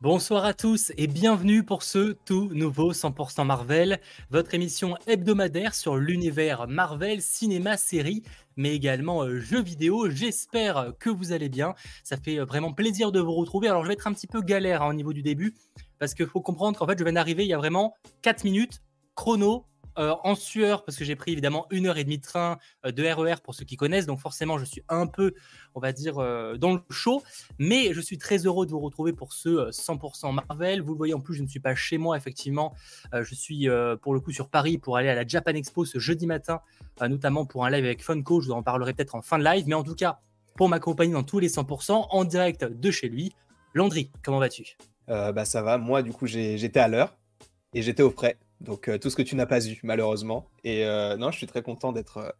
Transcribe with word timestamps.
Bonsoir 0.00 0.44
à 0.44 0.54
tous 0.54 0.92
et 0.96 1.08
bienvenue 1.08 1.64
pour 1.64 1.82
ce 1.82 2.12
tout 2.24 2.50
nouveau 2.54 2.92
100% 2.92 3.44
Marvel, 3.44 3.98
votre 4.30 4.54
émission 4.54 4.96
hebdomadaire 5.08 5.74
sur 5.74 5.96
l'univers 5.96 6.68
Marvel, 6.68 7.20
cinéma, 7.20 7.76
série, 7.76 8.22
mais 8.56 8.76
également 8.76 9.24
euh, 9.24 9.40
jeux 9.40 9.60
vidéo. 9.60 10.08
J'espère 10.08 10.92
que 11.00 11.10
vous 11.10 11.32
allez 11.32 11.48
bien. 11.48 11.74
Ça 12.04 12.16
fait 12.16 12.38
euh, 12.38 12.44
vraiment 12.44 12.72
plaisir 12.72 13.10
de 13.10 13.18
vous 13.18 13.34
retrouver. 13.34 13.66
Alors 13.66 13.82
je 13.82 13.88
vais 13.88 13.94
être 13.94 14.06
un 14.06 14.12
petit 14.12 14.28
peu 14.28 14.40
galère 14.40 14.82
hein, 14.82 14.90
au 14.90 14.94
niveau 14.94 15.12
du 15.12 15.22
début, 15.22 15.56
parce 15.98 16.14
qu'il 16.14 16.26
faut 16.26 16.42
comprendre 16.42 16.78
qu'en 16.78 16.86
fait 16.86 16.96
je 16.96 17.02
viens 17.02 17.14
d'arriver 17.14 17.42
il 17.42 17.48
y 17.48 17.54
a 17.54 17.58
vraiment 17.58 17.94
4 18.22 18.44
minutes 18.44 18.80
chrono 19.16 19.66
euh, 19.98 20.14
en 20.22 20.34
sueur 20.34 20.84
parce 20.84 20.96
que 20.96 21.04
j'ai 21.04 21.16
pris 21.16 21.32
évidemment 21.32 21.66
une 21.70 21.86
heure 21.86 21.98
et 21.98 22.04
demie 22.04 22.18
de 22.18 22.22
train 22.22 22.58
euh, 22.86 22.92
de 22.92 23.02
RER 23.02 23.32
e 23.32 23.40
pour 23.42 23.54
ceux 23.54 23.64
qui 23.64 23.76
connaissent. 23.76 24.06
Donc 24.06 24.20
forcément, 24.20 24.56
je 24.56 24.64
suis 24.64 24.82
un 24.88 25.06
peu, 25.06 25.34
on 25.74 25.80
va 25.80 25.92
dire, 25.92 26.18
euh, 26.18 26.56
dans 26.56 26.72
le 26.72 26.80
chaud. 26.90 27.22
Mais 27.58 27.92
je 27.92 28.00
suis 28.00 28.16
très 28.16 28.46
heureux 28.46 28.64
de 28.64 28.70
vous 28.70 28.80
retrouver 28.80 29.12
pour 29.12 29.32
ce 29.32 29.70
100% 29.70 30.32
Marvel. 30.32 30.82
Vous 30.82 30.92
le 30.92 30.98
voyez 30.98 31.14
en 31.14 31.20
plus, 31.20 31.34
je 31.34 31.42
ne 31.42 31.48
suis 31.48 31.60
pas 31.60 31.74
chez 31.74 31.98
moi, 31.98 32.16
effectivement. 32.16 32.74
je 33.12 33.34
suis 33.34 33.68
pour 34.02 34.14
le 34.14 34.20
coup 34.20 34.30
sur 34.30 34.48
Paris 34.48 34.78
pour 34.78 34.96
aller 34.96 35.08
à 35.08 35.14
la 35.14 35.26
Japan 35.26 35.52
Expo 35.52 35.84
ce 35.84 35.98
jeudi 35.98 36.26
matin, 36.26 36.60
notamment 37.00 37.44
pour 37.44 37.64
un 37.64 37.70
live 37.70 37.84
avec 37.84 38.02
Funko. 38.02 38.40
Je 38.40 38.46
vous 38.46 38.52
en 38.52 38.62
parlerai 38.62 38.94
peut-être 38.94 39.14
en 39.14 39.22
fin 39.22 39.38
de 39.38 39.44
live. 39.44 39.64
Mais 39.66 39.74
en 39.74 39.82
tout 39.82 39.94
cas, 39.94 40.20
pour 40.56 40.68
m'accompagner 40.68 41.12
dans 41.12 41.22
tous 41.22 41.38
les 41.38 41.48
100% 41.48 42.06
en 42.10 42.24
direct 42.24 42.64
de 42.64 42.90
chez 42.90 43.08
lui. 43.08 43.32
Landry, 43.74 44.10
comment 44.22 44.38
vas-tu? 44.38 44.76
Bah, 45.06 45.44
Ça 45.44 45.62
va. 45.62 45.78
Moi, 45.78 46.02
du 46.02 46.12
coup, 46.12 46.26
j'étais 46.26 46.80
à 46.80 46.88
l'heure 46.88 47.16
et 47.74 47.82
j'étais 47.82 48.02
au 48.02 48.10
frais. 48.10 48.36
Donc 48.60 48.88
euh, 48.88 48.98
tout 48.98 49.10
ce 49.10 49.16
que 49.16 49.22
tu 49.22 49.36
n'as 49.36 49.46
pas 49.46 49.66
eu 49.66 49.78
malheureusement. 49.82 50.48
Et 50.64 50.84
euh, 50.84 51.16
non, 51.16 51.30
je 51.30 51.38
suis 51.38 51.46
très 51.46 51.62
content 51.62 51.92
d'être 51.92 52.18
euh, 52.18 52.30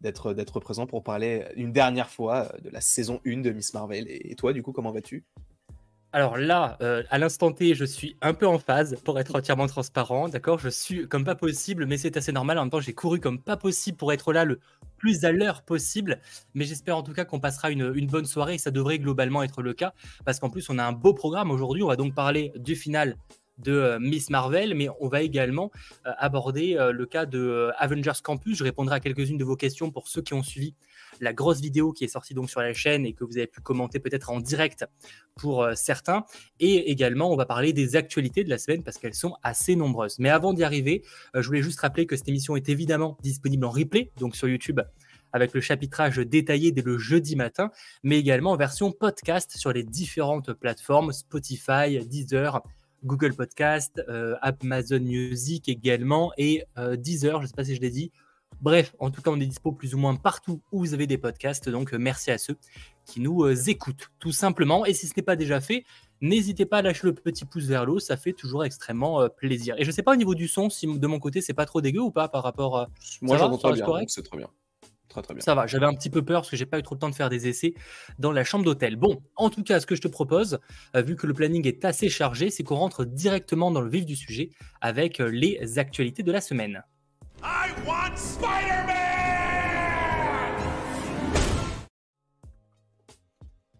d'être 0.00 0.34
d'être 0.34 0.60
présent 0.60 0.86
pour 0.86 1.02
parler 1.02 1.44
une 1.56 1.72
dernière 1.72 2.10
fois 2.10 2.52
de 2.62 2.70
la 2.70 2.80
saison 2.80 3.20
1 3.26 3.38
de 3.38 3.50
Miss 3.50 3.74
Marvel. 3.74 4.06
Et, 4.08 4.34
toi, 4.34 4.52
du 4.52 4.62
coup, 4.62 4.72
comment 4.72 4.92
vas-tu? 4.92 5.24
Alors 6.12 6.38
là, 6.38 6.78
à 7.10 7.18
l'instant 7.18 7.52
T, 7.52 7.74
je 7.74 7.84
suis 7.84 8.16
un 8.22 8.32
peu 8.32 8.46
en 8.46 8.58
phase 8.58 8.96
pour 9.04 9.20
être 9.20 9.36
entièrement 9.36 9.66
transparent, 9.66 10.28
d'accord? 10.28 10.58
Je 10.58 10.68
suis 10.68 11.06
comme 11.06 11.24
pas 11.24 11.34
possible, 11.34 11.84
mais 11.86 11.98
c'est 11.98 12.16
assez 12.16 12.32
normal. 12.32 12.58
En 12.58 12.62
même 12.62 12.70
temps, 12.70 12.80
j'ai 12.80 12.94
couru 12.94 13.20
comme 13.20 13.40
pas 13.40 13.56
possible 13.56 13.98
pour 13.98 14.12
être 14.12 14.32
là 14.32 14.44
le 14.44 14.58
plus 14.98 15.24
à 15.24 15.32
l'heure 15.32 15.62
possible. 15.62 16.20
Mais 16.54 16.64
j'espère 16.64 16.96
en 16.96 17.02
tout 17.02 17.12
cas 17.12 17.24
qu'on 17.24 17.40
passera 17.40 17.70
une, 17.70 18.06
bonne 18.06 18.26
soirée 18.26 18.58
ça 18.58 18.70
devrait 18.70 18.98
globalement 18.98 19.42
être 19.42 19.62
le 19.62 19.72
cas. 19.72 19.94
Parce 20.24 20.38
qu'en 20.38 20.50
plus, 20.50 20.68
on 20.70 20.78
a 20.78 20.84
un 20.84 20.92
beau 20.92 21.14
programme 21.14 21.50
aujourd'hui. 21.50 21.82
On 21.82 21.88
va 21.88 21.96
donc 21.96 22.14
parler 22.14 22.52
du 22.56 22.74
final 22.76 23.16
de 23.58 23.72
euh, 23.72 23.98
Miss 23.98 24.30
Marvel, 24.30 24.74
mais 24.74 24.88
on 25.00 25.08
va 25.08 25.22
également 25.22 25.70
euh, 26.06 26.12
aborder 26.18 26.76
euh, 26.76 26.92
le 26.92 27.06
cas 27.06 27.26
de 27.26 27.70
Avengers 27.78 28.20
Campus. 28.22 28.58
Je 28.58 28.64
répondrai 28.64 28.96
à 28.96 29.00
quelques-unes 29.00 29.38
de 29.38 29.44
vos 29.44 29.56
questions 29.56 29.90
pour 29.90 30.08
ceux 30.08 30.22
qui 30.22 30.34
ont 30.34 30.42
suivi 30.42 30.74
la 31.20 31.32
grosse 31.32 31.60
vidéo 31.60 31.92
qui 31.92 32.04
est 32.04 32.08
sortie 32.08 32.34
donc 32.34 32.48
sur 32.48 32.60
la 32.60 32.72
chaîne 32.72 33.04
et 33.04 33.12
que 33.12 33.24
vous 33.24 33.38
avez 33.38 33.46
pu 33.46 33.60
commenter 33.60 33.98
peut-être 33.98 34.30
en 34.30 34.40
direct 34.40 34.86
pour 35.36 35.66
certains. 35.74 36.24
Et 36.60 36.90
également, 36.90 37.32
on 37.32 37.36
va 37.36 37.46
parler 37.46 37.72
des 37.72 37.96
actualités 37.96 38.44
de 38.44 38.50
la 38.50 38.58
semaine 38.58 38.84
parce 38.84 38.98
qu'elles 38.98 39.14
sont 39.14 39.34
assez 39.42 39.74
nombreuses. 39.74 40.18
Mais 40.18 40.28
avant 40.28 40.52
d'y 40.52 40.62
arriver, 40.62 41.02
je 41.34 41.44
voulais 41.44 41.62
juste 41.62 41.80
rappeler 41.80 42.06
que 42.06 42.14
cette 42.14 42.28
émission 42.28 42.54
est 42.56 42.68
évidemment 42.68 43.16
disponible 43.22 43.64
en 43.64 43.70
replay, 43.70 44.12
donc 44.18 44.36
sur 44.36 44.48
YouTube 44.48 44.80
avec 45.32 45.52
le 45.54 45.60
chapitrage 45.60 46.18
détaillé 46.18 46.72
dès 46.72 46.82
le 46.82 46.98
jeudi 46.98 47.36
matin, 47.36 47.70
mais 48.02 48.18
également 48.18 48.52
en 48.52 48.56
version 48.56 48.92
podcast 48.92 49.56
sur 49.56 49.72
les 49.72 49.82
différentes 49.82 50.52
plateformes 50.52 51.12
Spotify, 51.12 51.98
Deezer, 52.06 52.62
Google 53.04 53.34
Podcast, 53.34 54.02
euh, 54.08 54.36
Amazon 54.42 55.00
Music 55.00 55.68
également 55.68 56.32
et 56.36 56.64
euh, 56.78 56.96
Deezer, 56.96 57.38
je 57.38 57.42
ne 57.42 57.46
sais 57.46 57.54
pas 57.54 57.64
si 57.64 57.74
je 57.74 57.80
l'ai 57.80 57.90
dit. 57.90 58.10
Bref, 58.60 58.94
en 58.98 59.10
tout 59.10 59.22
cas, 59.22 59.30
on 59.30 59.38
est 59.40 59.46
dispo 59.46 59.72
plus 59.72 59.94
ou 59.94 59.98
moins 59.98 60.16
partout 60.16 60.62
où 60.72 60.80
vous 60.80 60.94
avez 60.94 61.06
des 61.06 61.18
podcasts. 61.18 61.68
Donc, 61.68 61.92
euh, 61.94 61.98
merci 61.98 62.30
à 62.30 62.38
ceux 62.38 62.56
qui 63.04 63.20
nous 63.20 63.46
écoutent, 63.68 64.10
tout 64.18 64.32
simplement. 64.32 64.84
Et 64.84 64.94
si 64.94 65.06
ce 65.06 65.12
n'est 65.16 65.22
pas 65.22 65.36
déjà 65.36 65.60
fait, 65.60 65.84
n'hésitez 66.20 66.66
pas 66.66 66.78
à 66.78 66.82
lâcher 66.82 67.06
le 67.06 67.14
petit 67.14 67.44
pouce 67.44 67.64
vers 67.64 67.84
l'eau. 67.84 68.00
Ça 68.00 68.16
fait 68.16 68.32
toujours 68.32 68.64
extrêmement 68.64 69.28
plaisir. 69.28 69.76
Et 69.78 69.84
je 69.84 69.88
ne 69.88 69.92
sais 69.92 70.02
pas 70.02 70.12
au 70.12 70.16
niveau 70.16 70.34
du 70.34 70.48
son, 70.48 70.70
si 70.70 70.86
de 70.86 71.06
mon 71.06 71.20
côté, 71.20 71.40
c'est 71.40 71.54
pas 71.54 71.66
trop 71.66 71.80
dégueu 71.80 72.00
ou 72.00 72.10
pas 72.10 72.28
par 72.28 72.42
rapport 72.42 72.78
à. 72.78 72.88
Moi, 73.22 73.36
j'entends 73.36 73.58
très 73.58 73.74
bien. 73.74 74.48
C'est 75.14 75.22
très 75.22 75.34
bien. 75.34 75.40
Ça 75.40 75.54
va, 75.54 75.66
j'avais 75.66 75.86
un 75.86 75.94
petit 75.94 76.10
peu 76.10 76.24
peur 76.24 76.42
parce 76.42 76.50
que 76.50 76.56
j'ai 76.56 76.66
pas 76.66 76.78
eu 76.78 76.82
trop 76.82 76.94
le 76.94 77.00
temps 77.00 77.08
de 77.08 77.14
faire 77.14 77.30
des 77.30 77.48
essais 77.48 77.74
dans 78.18 78.32
la 78.32 78.44
chambre 78.44 78.64
d'hôtel. 78.64 78.96
Bon, 78.96 79.22
en 79.36 79.50
tout 79.50 79.62
cas, 79.62 79.80
ce 79.80 79.86
que 79.86 79.94
je 79.94 80.02
te 80.02 80.08
propose, 80.08 80.58
euh, 80.96 81.02
vu 81.02 81.16
que 81.16 81.26
le 81.26 81.34
planning 81.34 81.66
est 81.66 81.84
assez 81.84 82.08
chargé, 82.08 82.50
c'est 82.50 82.62
qu'on 82.62 82.76
rentre 82.76 83.04
directement 83.04 83.70
dans 83.70 83.80
le 83.80 83.90
vif 83.90 84.04
du 84.04 84.16
sujet 84.16 84.50
avec 84.80 85.20
euh, 85.20 85.28
les 85.28 85.78
actualités 85.78 86.22
de 86.22 86.32
la 86.32 86.40
semaine. 86.40 86.82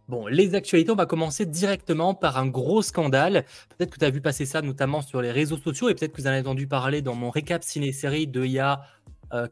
Bon, 0.09 0.27
les 0.27 0.55
actualités, 0.55 0.91
on 0.91 0.95
va 0.95 1.05
commencer 1.05 1.45
directement 1.45 2.15
par 2.15 2.39
un 2.39 2.47
gros 2.47 2.81
scandale. 2.81 3.45
Peut-être 3.77 3.91
que 3.91 3.99
tu 3.99 4.07
as 4.07 4.11
vu 4.11 4.23
passer 4.23 4.47
ça 4.47 4.63
notamment 4.63 5.03
sur 5.03 5.21
les 5.21 5.31
réseaux 5.31 5.59
sociaux 5.59 5.91
et 5.91 5.95
peut-être 5.95 6.13
que 6.13 6.23
vous 6.23 6.27
en 6.27 6.31
avez 6.31 6.41
entendu 6.41 6.67
parler 6.67 7.03
dans 7.03 7.15
mon 7.15 7.29
récap 7.29 7.63
ciné-série 7.63 8.27
de 8.27 8.43
il 8.43 8.53
y 8.53 8.59
a 8.59 8.81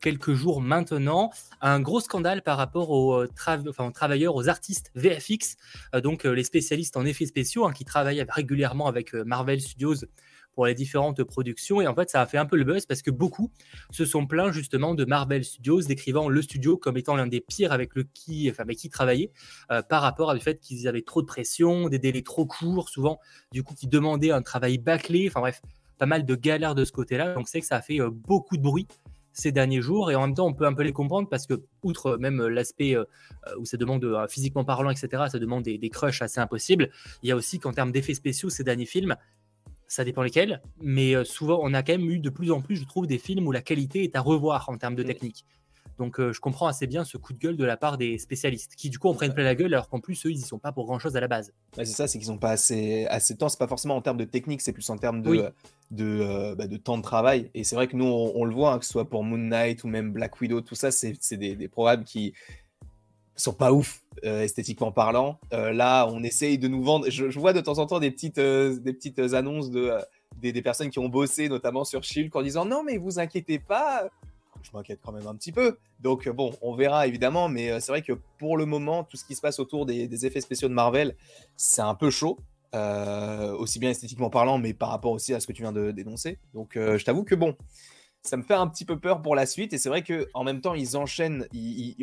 quelques 0.01 0.33
jours 0.33 0.61
maintenant, 0.61 1.31
un 1.61 1.81
gros 1.81 2.01
scandale 2.01 2.43
par 2.43 2.57
rapport 2.57 2.91
aux, 2.91 3.23
euh, 3.23 3.91
travailleurs, 3.93 4.35
aux 4.35 4.49
artistes 4.49 4.91
VFX, 4.95 5.57
euh, 5.95 6.01
donc 6.01 6.25
les 6.25 6.45
spécialistes 6.45 6.97
en 6.97 7.05
effets 7.05 7.27
spéciaux 7.27 7.67
hein, 7.67 7.73
qui 7.73 7.85
travaillent 7.85 8.25
régulièrement 8.29 8.87
avec 8.87 9.15
Marvel 9.15 9.61
Studios 9.61 9.95
pour 10.55 10.67
les 10.67 10.75
différentes 10.75 11.23
productions. 11.23 11.83
Et 11.83 11.87
en 11.87 11.95
fait, 11.95 12.09
ça 12.09 12.23
a 12.23 12.27
fait 12.27 12.39
un 12.39 12.47
peu 12.47 12.57
le 12.57 12.65
buzz 12.65 12.87
parce 12.87 13.03
que 13.03 13.11
beaucoup 13.11 13.51
se 13.91 14.07
sont 14.07 14.27
plaints 14.27 14.53
justement 14.53 14.95
de 14.95 15.05
Marvel 15.05 15.45
Studios, 15.45 15.83
décrivant 15.83 16.31
le 16.31 16.41
studio 16.41 16.79
comme 16.79 16.97
étant 16.97 17.15
l'un 17.15 17.27
des 17.27 17.43
pires 17.43 17.73
avec, 17.73 17.95
le 17.95 18.05
qui, 18.05 18.49
enfin, 18.51 18.63
avec 18.63 18.79
qui 18.79 18.89
travailler 18.89 19.31
par 19.91 20.01
rapport 20.01 20.35
au 20.35 20.39
fait 20.39 20.59
qu'ils 20.59 20.89
avaient 20.89 21.03
trop 21.03 21.21
de 21.21 21.27
pression, 21.27 21.91
des 21.91 21.99
délais 21.99 22.23
trop 22.23 22.47
courts, 22.47 22.89
souvent, 22.89 23.21
du 23.53 23.63
coup, 23.63 23.75
qui 23.75 23.87
demandaient 23.87 24.31
un 24.31 24.41
travail 24.41 24.79
bâclé. 24.79 25.27
Enfin 25.29 25.41
bref, 25.41 25.61
pas 25.99 26.07
mal 26.07 26.25
de 26.25 26.35
galères 26.35 26.75
de 26.75 26.87
ce 26.87 26.93
côté-là. 26.93 27.35
Donc, 27.35 27.49
c'est 27.49 27.61
que 27.61 27.67
ça 27.67 27.77
a 27.77 27.83
fait 27.83 28.01
beaucoup 28.01 28.57
de 28.57 28.63
bruit 28.63 28.87
ces 29.37 29.53
derniers 29.53 29.81
jours. 29.81 30.11
Et 30.11 30.15
en 30.15 30.27
même 30.27 30.35
temps, 30.35 30.47
on 30.47 30.55
peut 30.55 30.67
un 30.67 30.73
peu 30.73 30.83
les 30.83 30.93
comprendre 30.93 31.29
parce 31.29 31.47
que, 31.47 31.55
outre 31.83 32.17
même 32.17 32.45
l'aspect 32.47 32.97
euh, 32.97 33.05
où 33.59 33.65
ça 33.65 33.77
demande, 33.77 34.05
euh, 34.05 34.27
physiquement 34.29 34.65
parlant, 34.65 34.91
etc., 34.91 35.25
ça 35.31 35.39
demande 35.39 35.63
des, 35.63 35.79
des 35.79 35.91
crushs 35.91 36.23
assez 36.23 36.41
impossibles, 36.41 36.91
il 37.23 37.29
y 37.29 37.33
a 37.33 37.37
aussi 37.37 37.59
qu'en 37.59 37.73
termes 37.73 37.93
d'effets 37.93 38.15
spéciaux, 38.15 38.51
ces 38.51 38.65
derniers 38.65 38.87
films, 38.87 39.17
ça 39.89 40.05
dépend 40.05 40.23
lesquels, 40.23 40.61
mais 40.81 41.15
euh, 41.15 41.25
souvent, 41.25 41.61
on 41.63 41.73
a 41.75 41.83
quand 41.83 41.93
même 41.93 42.11
eu 42.11 42.19
de 42.19 42.31
plus 42.31 42.51
en 42.51 42.61
plus, 42.61 42.77
je 42.77 42.85
trouve, 42.87 43.07
des 43.07 43.19
films 43.19 43.47
où 43.47 43.53
la 43.53 43.63
qualité 43.63 44.05
est 44.05 44.17
à 44.17 44.21
revoir 44.21 44.69
en 44.69 44.79
termes 44.79 44.97
de 44.97 45.03
technique. 45.03 45.45
Donc 45.99 46.21
je 46.21 46.41
comprends 46.41 46.67
assez 46.67 46.87
bien 46.87 47.05
ce 47.05 47.17
coup 47.17 47.33
de 47.33 47.39
gueule 47.39 47.57
de 47.57 47.65
la 47.65 47.77
part 47.77 47.97
des 47.97 48.19
spécialistes 48.19 48.75
qui 48.77 48.91
du 48.91 48.99
coup 48.99 49.09
en 49.09 49.15
prennent 49.15 49.33
plein 49.33 49.45
la 49.45 49.55
gueule 49.55 49.73
alors 49.73 49.89
qu'en 49.89 50.01
plus 50.01 50.27
eux 50.27 50.31
ils 50.31 50.39
y 50.39 50.43
sont 50.43 50.59
pas 50.59 50.73
pour 50.73 50.85
grand 50.85 50.99
chose 50.99 51.17
à 51.17 51.21
la 51.21 51.29
base. 51.29 51.53
c'est 51.75 51.85
ça, 51.87 52.07
c'est 52.07 52.19
qu'ils 52.19 52.31
ont 52.31 52.39
pas 52.39 52.51
assez, 52.51 53.07
assez 53.07 53.35
de 53.35 53.39
temps, 53.39 53.49
c'est 53.49 53.59
pas 53.59 53.69
forcément 53.69 53.97
en 53.97 54.03
termes 54.03 54.19
de 54.19 54.25
technique, 54.25 54.61
c'est 54.61 54.73
plus 54.73 54.89
en 54.91 54.99
termes 54.99 55.23
de, 55.23 55.51
de, 55.91 56.21
euh, 56.21 56.55
bah, 56.55 56.67
de, 56.67 56.77
temps 56.77 56.99
de 56.99 57.03
travail. 57.03 57.51
Et 57.55 57.65
c'est 57.65 57.77
vrai 57.77 57.89
que 57.89 57.97
nous 57.97 58.05
on, 58.05 58.45
le 58.45 58.55
voit, 58.55 58.73
hein, 58.73 58.79
que 58.79 58.85
ce 58.85 58.93
soit 58.93 59.09
pour 59.09 59.25
Moon 59.25 59.39
Knight 59.39 59.85
ou 59.85 59.89
même 59.89 60.13
Black 60.13 60.41
Widow, 60.41 60.61
tout 60.61 60.75
ça, 60.75 60.91
c'est 60.91 61.17
des, 61.33 61.57
des, 61.57 61.69
programmes 61.69 62.05
qui 62.05 62.35
sont 63.35 63.53
pas 63.53 63.73
ouf 63.73 64.03
euh, 64.25 64.43
esthétiquement 64.43 64.93
parlant. 64.93 65.39
Euh, 65.53 65.73
là 65.73 66.07
on 66.11 66.23
essaye 66.23 66.59
de 66.59 66.69
nous 66.69 66.83
vendre, 66.83 67.09
je, 67.09 67.39
vois 67.39 67.53
de 67.53 67.61
temps 67.61 67.79
en 67.79 67.87
temps 67.87 68.01
des 68.01 68.11
petites, 68.11 68.41
des 68.41 68.93
petites 68.93 69.19
annonces 69.19 69.71
de... 69.71 69.93
Des, 70.39 70.53
des, 70.53 70.61
personnes 70.61 70.91
qui 70.91 70.99
ont 70.99 71.09
bossé 71.09 71.49
notamment 71.49 71.85
sur 71.85 72.05
Shield 72.05 72.31
en 72.35 72.43
disant 72.43 72.67
non 72.67 72.83
mais 72.83 72.99
vous 72.99 73.19
inquiétez 73.19 73.59
pas 73.59 74.11
je 74.63 74.71
m'inquiète 74.73 75.01
quand 75.03 75.13
même 75.13 75.27
un 75.27 75.35
petit 75.35 75.53
peu. 75.53 75.79
Donc 76.01 76.27
euh, 76.27 76.33
bon, 76.33 76.53
on 76.63 76.75
verra 76.75 77.07
évidemment, 77.07 77.49
mais 77.49 77.71
euh, 77.71 77.81
c'est 77.81 77.93
vrai 77.93 78.03
que 78.03 78.13
pour 78.39 78.57
le 78.57 78.67
moment, 78.67 79.05
tout 79.05 79.17
ce 79.17 79.25
qui 79.25 79.35
se 79.35 79.41
passe 79.41 79.59
autour 79.59 79.87
des, 79.87 80.27
effets 80.27 80.41
spéciaux 80.41 80.69
de 80.69 80.75
Marvel, 80.75 81.17
c'est 81.57 81.83
un 81.83 81.95
peu 81.95 82.11
chaud. 82.11 82.39
Euh, 82.75 83.53
aussi 83.57 83.79
bien 83.79 83.91
esthétiquement 83.91 84.29
parlant, 84.29 84.59
mais 84.59 84.75
par 84.75 84.91
rapport 84.91 85.13
aussi 85.13 85.33
à 85.33 85.41
ce 85.41 85.47
que 85.47 85.53
tu 85.53 85.63
viens 85.63 85.73
de 85.73 85.93
dénoncer. 85.93 86.39
Donc 86.53 86.73
je 86.75 87.03
t'avoue 87.05 87.25
que 87.25 87.35
bon, 87.35 87.57
ça 88.23 88.37
me 88.37 88.43
fait 88.43 88.55
un 88.55 88.67
petit 88.67 88.85
peu 88.85 88.99
peur 88.99 89.23
pour 89.23 89.35
la 89.35 89.47
suite. 89.47 89.73
Et 89.73 89.79
c'est 89.79 89.89
vrai 89.89 90.03
que 90.03 90.29
en 90.35 90.45
même 90.45 90.61
temps, 90.61 90.75
ils 90.75 90.97
enchaînent, 90.97 91.47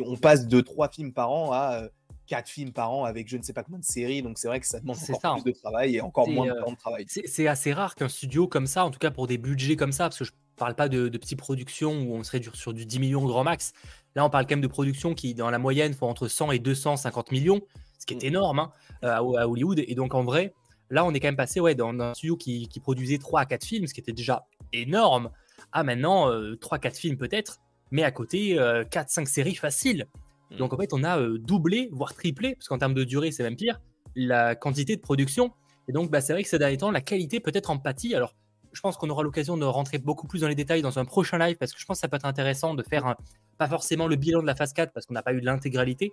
on 0.04 0.16
passe 0.16 0.48
de 0.48 0.60
trois 0.60 0.88
films 0.88 1.12
par 1.12 1.30
an 1.30 1.52
à 1.52 1.82
quatre 2.26 2.48
films 2.48 2.72
par 2.72 2.92
an 2.92 3.04
avec 3.04 3.28
je 3.28 3.36
ne 3.36 3.42
sais 3.42 3.52
pas 3.52 3.62
combien 3.62 3.78
de 3.78 3.84
séries. 3.84 4.22
Donc 4.22 4.38
c'est 4.38 4.48
vrai 4.48 4.60
que 4.60 4.66
ça 4.66 4.80
demande 4.80 4.96
encore 4.96 5.42
plus 5.42 5.52
de 5.52 5.58
travail 5.58 5.96
et 5.96 6.00
encore 6.00 6.28
moins 6.28 6.46
de 6.46 6.60
temps 6.60 6.72
de 6.72 6.76
travail. 6.76 7.06
C'est 7.08 7.46
assez 7.46 7.72
rare 7.72 7.94
qu'un 7.94 8.08
studio 8.08 8.48
comme 8.48 8.66
ça, 8.66 8.84
en 8.84 8.90
tout 8.90 8.98
cas 8.98 9.10
pour 9.10 9.26
des 9.26 9.38
budgets 9.38 9.76
comme 9.76 9.92
ça, 9.92 10.04
parce 10.04 10.18
que 10.18 10.24
je 10.24 10.32
parle 10.56 10.74
pas 10.74 10.88
de, 10.88 11.08
petites 11.08 11.38
productions 11.38 11.92
où 11.92 12.14
on 12.14 12.22
serait 12.22 12.40
sur 12.52 12.72
du 12.72 12.86
10 12.86 13.00
millions 13.00 13.24
grand 13.24 13.44
max. 13.44 13.72
Là, 14.14 14.24
on 14.24 14.30
parle 14.30 14.44
quand 14.44 14.52
même 14.52 14.60
de 14.60 14.68
productions 14.68 15.14
qui, 15.14 15.34
dans 15.34 15.50
la 15.50 15.58
moyenne, 15.58 15.92
font 15.94 16.08
entre 16.08 16.28
100 16.28 16.52
et 16.52 16.58
250 16.58 17.32
millions, 17.32 17.60
ce 17.98 18.06
qui 18.06 18.14
est 18.14 18.22
mm. 18.22 18.26
énorme 18.26 18.58
hein, 18.60 18.72
à, 19.02 19.22
Hollywood. 19.24 19.80
Et 19.80 19.94
donc, 19.94 20.14
en 20.14 20.22
vrai, 20.22 20.54
là, 20.90 21.04
on 21.04 21.12
est 21.12 21.20
quand 21.20 21.28
même 21.28 21.36
passé 21.36 21.60
ouais, 21.60 21.74
dans 21.74 21.90
un 21.98 22.14
studio 22.14 22.36
qui, 22.36 22.68
produisait 22.80 23.18
3 23.18 23.40
à 23.40 23.46
4 23.46 23.64
films, 23.64 23.86
ce 23.86 23.94
qui 23.94 24.00
était 24.00 24.12
déjà 24.12 24.46
énorme, 24.72 25.30
à 25.72 25.82
maintenant 25.82 26.26
3 26.60 26.78
euh, 26.78 26.80
4 26.80 26.96
films 26.96 27.16
peut-être, 27.16 27.58
mais 27.90 28.04
à 28.04 28.12
côté, 28.12 28.54
4 28.54 28.60
euh, 28.60 29.04
5 29.08 29.28
séries 29.28 29.54
faciles. 29.56 30.06
Mm. 30.54 30.58
Donc, 30.58 30.72
en 30.72 30.76
fait, 30.76 30.92
on 30.92 31.04
a 31.04 31.18
euh, 31.18 31.38
doublé, 31.38 31.88
voire 31.92 32.14
triplé, 32.14 32.54
parce 32.54 32.68
qu'en 32.68 32.78
termes 32.78 32.94
de 32.94 33.04
durée, 33.04 33.30
c'est 33.30 33.42
même 33.42 33.56
pire, 33.56 33.80
la 34.14 34.54
quantité 34.54 34.96
de 34.96 35.00
production. 35.00 35.52
Et 35.88 35.92
donc, 35.92 36.10
bah, 36.10 36.20
c'est 36.20 36.32
vrai 36.32 36.42
que 36.42 36.48
ces 36.48 36.58
derniers 36.58 36.78
temps, 36.78 36.90
la 36.90 37.00
qualité 37.00 37.40
peut-être 37.40 37.70
en 37.70 37.78
pâtit. 37.78 38.14
Alors, 38.14 38.34
je 38.72 38.80
pense 38.80 38.96
qu'on 38.96 39.08
aura 39.10 39.22
l'occasion 39.22 39.56
de 39.56 39.64
rentrer 39.64 39.98
beaucoup 39.98 40.26
plus 40.26 40.40
dans 40.40 40.48
les 40.48 40.54
détails 40.54 40.82
dans 40.82 40.98
un 40.98 41.04
prochain 41.04 41.38
live 41.38 41.56
parce 41.56 41.72
que 41.72 41.80
je 41.80 41.86
pense 41.86 41.98
que 41.98 42.00
ça 42.00 42.08
peut 42.08 42.16
être 42.16 42.24
intéressant 42.24 42.74
de 42.74 42.82
faire 42.82 43.06
un, 43.06 43.16
pas 43.56 43.68
forcément 43.68 44.08
le 44.08 44.16
bilan 44.16 44.42
de 44.42 44.46
la 44.46 44.56
phase 44.56 44.72
4 44.72 44.92
parce 44.92 45.06
qu'on 45.06 45.14
n'a 45.14 45.22
pas 45.22 45.32
eu 45.32 45.40
l'intégralité 45.40 46.12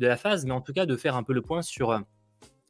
de 0.00 0.06
la 0.08 0.16
phase, 0.16 0.44
mais 0.44 0.52
en 0.52 0.60
tout 0.60 0.72
cas 0.72 0.86
de 0.86 0.96
faire 0.96 1.14
un 1.14 1.22
peu 1.22 1.32
le 1.32 1.40
point 1.40 1.62
sur, 1.62 1.96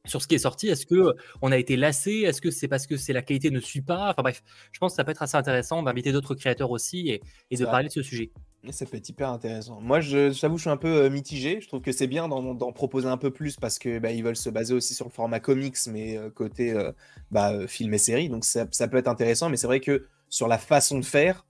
sur 0.04 0.22
ce 0.22 0.28
qui 0.28 0.34
est 0.34 0.38
sorti. 0.38 0.68
Est-ce 0.68 0.86
que 0.86 1.14
on 1.42 1.52
a 1.52 1.56
été 1.56 1.76
lassé? 1.76 2.22
Est-ce 2.26 2.40
que 2.40 2.50
c'est 2.50 2.68
parce 2.68 2.86
que 2.86 2.96
c'est 2.96 3.12
la 3.12 3.22
qualité 3.22 3.50
ne 3.50 3.60
suit 3.60 3.82
pas? 3.82 4.10
Enfin 4.10 4.22
bref, 4.22 4.42
je 4.72 4.78
pense 4.78 4.92
que 4.92 4.96
ça 4.96 5.04
peut 5.04 5.10
être 5.10 5.22
assez 5.22 5.36
intéressant 5.36 5.82
d'inviter 5.82 6.12
d'autres 6.12 6.34
créateurs 6.34 6.70
aussi 6.70 7.08
et, 7.08 7.56
de 7.56 7.64
parler 7.64 7.88
de 7.88 7.92
ce 7.92 8.02
sujet. 8.02 8.30
Ça 8.68 8.84
peut 8.84 8.98
être 8.98 9.08
hyper 9.08 9.30
intéressant. 9.30 9.80
Moi, 9.80 10.00
je, 10.00 10.30
j'avoue, 10.32 10.58
je 10.58 10.62
suis 10.62 10.70
un 10.70 10.76
peu 10.76 11.04
euh, 11.04 11.10
mitigé. 11.10 11.60
Je 11.62 11.68
trouve 11.68 11.80
que 11.80 11.92
c'est 11.92 12.06
bien 12.06 12.28
d'en, 12.28 12.72
proposer 12.72 13.08
un 13.08 13.16
peu 13.16 13.30
plus 13.30 13.56
parce 13.56 13.78
que 13.78 13.98
bah, 13.98 14.10
ils 14.12 14.22
veulent 14.22 14.36
se 14.36 14.50
baser 14.50 14.74
aussi 14.74 14.92
sur 14.94 15.06
le 15.06 15.10
format 15.10 15.40
comics, 15.40 15.78
mais 15.86 16.18
euh, 16.18 16.28
côté 16.28 16.72
euh, 16.72 16.92
bah, 17.30 17.66
film 17.66 17.94
et 17.94 17.98
série. 17.98 18.28
Donc 18.28 18.44
ça, 18.44 18.66
ça, 18.70 18.86
peut 18.86 18.98
être 18.98 19.08
intéressant, 19.08 19.48
mais 19.48 19.56
c'est 19.56 19.66
vrai 19.66 19.80
que 19.80 20.06
sur 20.28 20.46
la 20.46 20.58
façon 20.58 20.98
de 20.98 21.04
faire, 21.04 21.46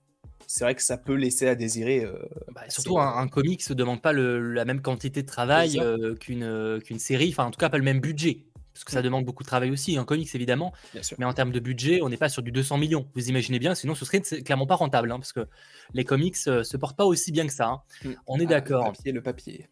c'est 0.47 0.63
vrai 0.63 0.73
que 0.73 0.81
ça 0.81 0.97
peut 0.97 1.15
laisser 1.15 1.47
à 1.47 1.55
désirer. 1.55 2.07
Bah, 2.53 2.61
surtout, 2.69 2.97
un, 2.97 3.27
comics 3.27 3.69
ne 3.69 3.75
demande 3.75 4.01
pas 4.01 4.13
la 4.13 4.63
même 4.63 4.81
quantité 4.81 5.21
de 5.21 5.27
travail 5.27 5.81
qu'une, 6.19 6.79
qu'une 6.83 6.99
série, 6.99 7.29
enfin 7.29 7.45
en 7.45 7.51
tout 7.51 7.59
cas 7.59 7.69
pas 7.69 7.77
le 7.77 7.83
même 7.83 7.99
budget 7.99 8.45
parce 8.73 8.83
que 8.83 8.91
ça 8.91 9.01
demande 9.01 9.25
beaucoup 9.25 9.43
de 9.43 9.47
travail 9.47 9.71
aussi, 9.71 9.97
en 9.99 10.05
comics 10.05 10.33
évidemment, 10.33 10.73
mais 11.17 11.25
en 11.25 11.33
termes 11.33 11.51
de 11.51 11.59
budget, 11.59 12.01
on 12.01 12.09
n'est 12.09 12.17
pas 12.17 12.29
sur 12.29 12.41
du 12.41 12.51
200 12.51 12.77
millions. 12.77 13.07
Vous 13.15 13.29
imaginez 13.29 13.59
bien, 13.59 13.75
sinon 13.75 13.95
ce 13.95 14.05
serait 14.05 14.21
clairement 14.21 14.67
pas 14.67 14.75
rentable, 14.75 15.11
hein, 15.11 15.19
parce 15.19 15.33
que 15.33 15.47
les 15.93 16.05
comics 16.05 16.37
euh, 16.47 16.63
se 16.63 16.77
portent 16.77 16.97
pas 16.97 17.05
aussi 17.05 17.31
bien 17.31 17.47
que 17.47 17.53
ça. 17.53 17.67
Hein. 17.67 17.81
Mmh. 18.03 18.09
On 18.27 18.39
est 18.39 18.45
ah, 18.45 18.49
d'accord. 18.49 18.85
Le 18.85 18.91
papier, 18.91 19.11
le 19.11 19.21
papier. 19.21 19.67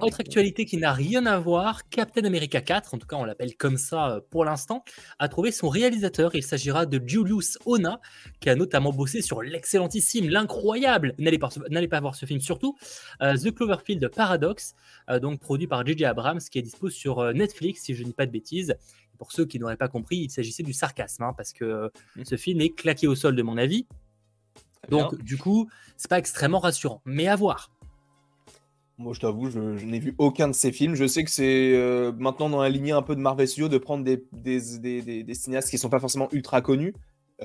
Autre 0.00 0.20
actualité 0.20 0.64
qui 0.64 0.78
n'a 0.78 0.92
rien 0.92 1.26
à 1.26 1.38
voir, 1.38 1.88
Captain 1.88 2.24
America 2.24 2.60
4, 2.60 2.94
en 2.94 2.98
tout 2.98 3.06
cas 3.06 3.16
on 3.16 3.24
l'appelle 3.24 3.56
comme 3.56 3.76
ça 3.76 4.10
euh, 4.10 4.20
pour 4.28 4.44
l'instant, 4.44 4.84
a 5.20 5.28
trouvé 5.28 5.52
son 5.52 5.68
réalisateur. 5.68 6.34
Il 6.34 6.42
s'agira 6.42 6.86
de 6.86 7.00
Julius 7.04 7.56
Ona, 7.66 8.00
qui 8.40 8.50
a 8.50 8.56
notamment 8.56 8.92
bossé 8.92 9.22
sur 9.22 9.42
l'excellentissime, 9.42 10.28
l'incroyable, 10.28 11.14
n'allez 11.18 11.38
pas, 11.38 11.50
pas, 11.90 12.00
voir 12.00 12.16
ce 12.16 12.26
film 12.26 12.40
surtout, 12.40 12.76
euh, 13.22 13.36
The 13.36 13.54
Cloverfield 13.54 14.08
Paradox, 14.08 14.74
euh, 15.08 15.20
donc 15.20 15.38
produit 15.38 15.68
par 15.68 15.86
J.J. 15.86 16.04
Abrams, 16.04 16.40
qui 16.40 16.58
est 16.58 16.62
dispo 16.62 16.90
sur 16.90 17.32
Netflix, 17.32 17.82
si 17.82 17.94
je 17.94 18.02
ne 18.02 18.08
dis 18.08 18.14
pas 18.14 18.26
de 18.26 18.32
bêtises. 18.32 18.74
pour 19.18 19.30
ceux 19.30 19.44
qui 19.44 19.60
n'auraient 19.60 19.76
pas 19.76 19.88
compris, 19.88 20.16
il 20.16 20.30
s'agissait 20.30 20.64
du 20.64 20.72
sarcasme, 20.72 21.22
hein, 21.22 21.34
parce 21.36 21.52
que 21.52 21.90
mmh. 22.16 22.24
ce 22.24 22.36
film 22.36 22.60
est 22.60 22.70
claqué 22.70 23.06
au 23.06 23.14
sol 23.14 23.36
de 23.36 23.42
mon 23.42 23.56
avis. 23.56 23.86
Donc, 24.88 25.22
du 25.22 25.36
coup, 25.36 25.68
c'est 25.96 26.08
pas 26.08 26.18
extrêmement 26.18 26.58
rassurant. 26.58 27.02
Mais 27.04 27.28
à 27.28 27.36
voir. 27.36 27.70
Moi, 29.00 29.14
je 29.14 29.20
t'avoue, 29.20 29.48
je, 29.48 29.58
n'ai 29.86 29.98
vu 29.98 30.14
aucun 30.18 30.46
de 30.46 30.52
ces 30.52 30.72
films. 30.72 30.94
Je 30.94 31.06
sais 31.06 31.24
que 31.24 31.30
c'est 31.30 31.72
euh, 31.74 32.12
maintenant 32.18 32.50
dans 32.50 32.60
la 32.60 32.68
lignée 32.68 32.92
un 32.92 33.00
peu 33.00 33.16
de 33.16 33.20
Marvel 33.20 33.48
Studios 33.48 33.70
de 33.70 33.78
prendre 33.78 34.04
des, 34.04 34.22
des, 34.30 35.34
cinéastes 35.34 35.70
qui 35.70 35.76
ne 35.76 35.80
sont 35.80 35.88
pas 35.88 36.00
forcément 36.00 36.28
ultra 36.32 36.60
connus. 36.60 36.92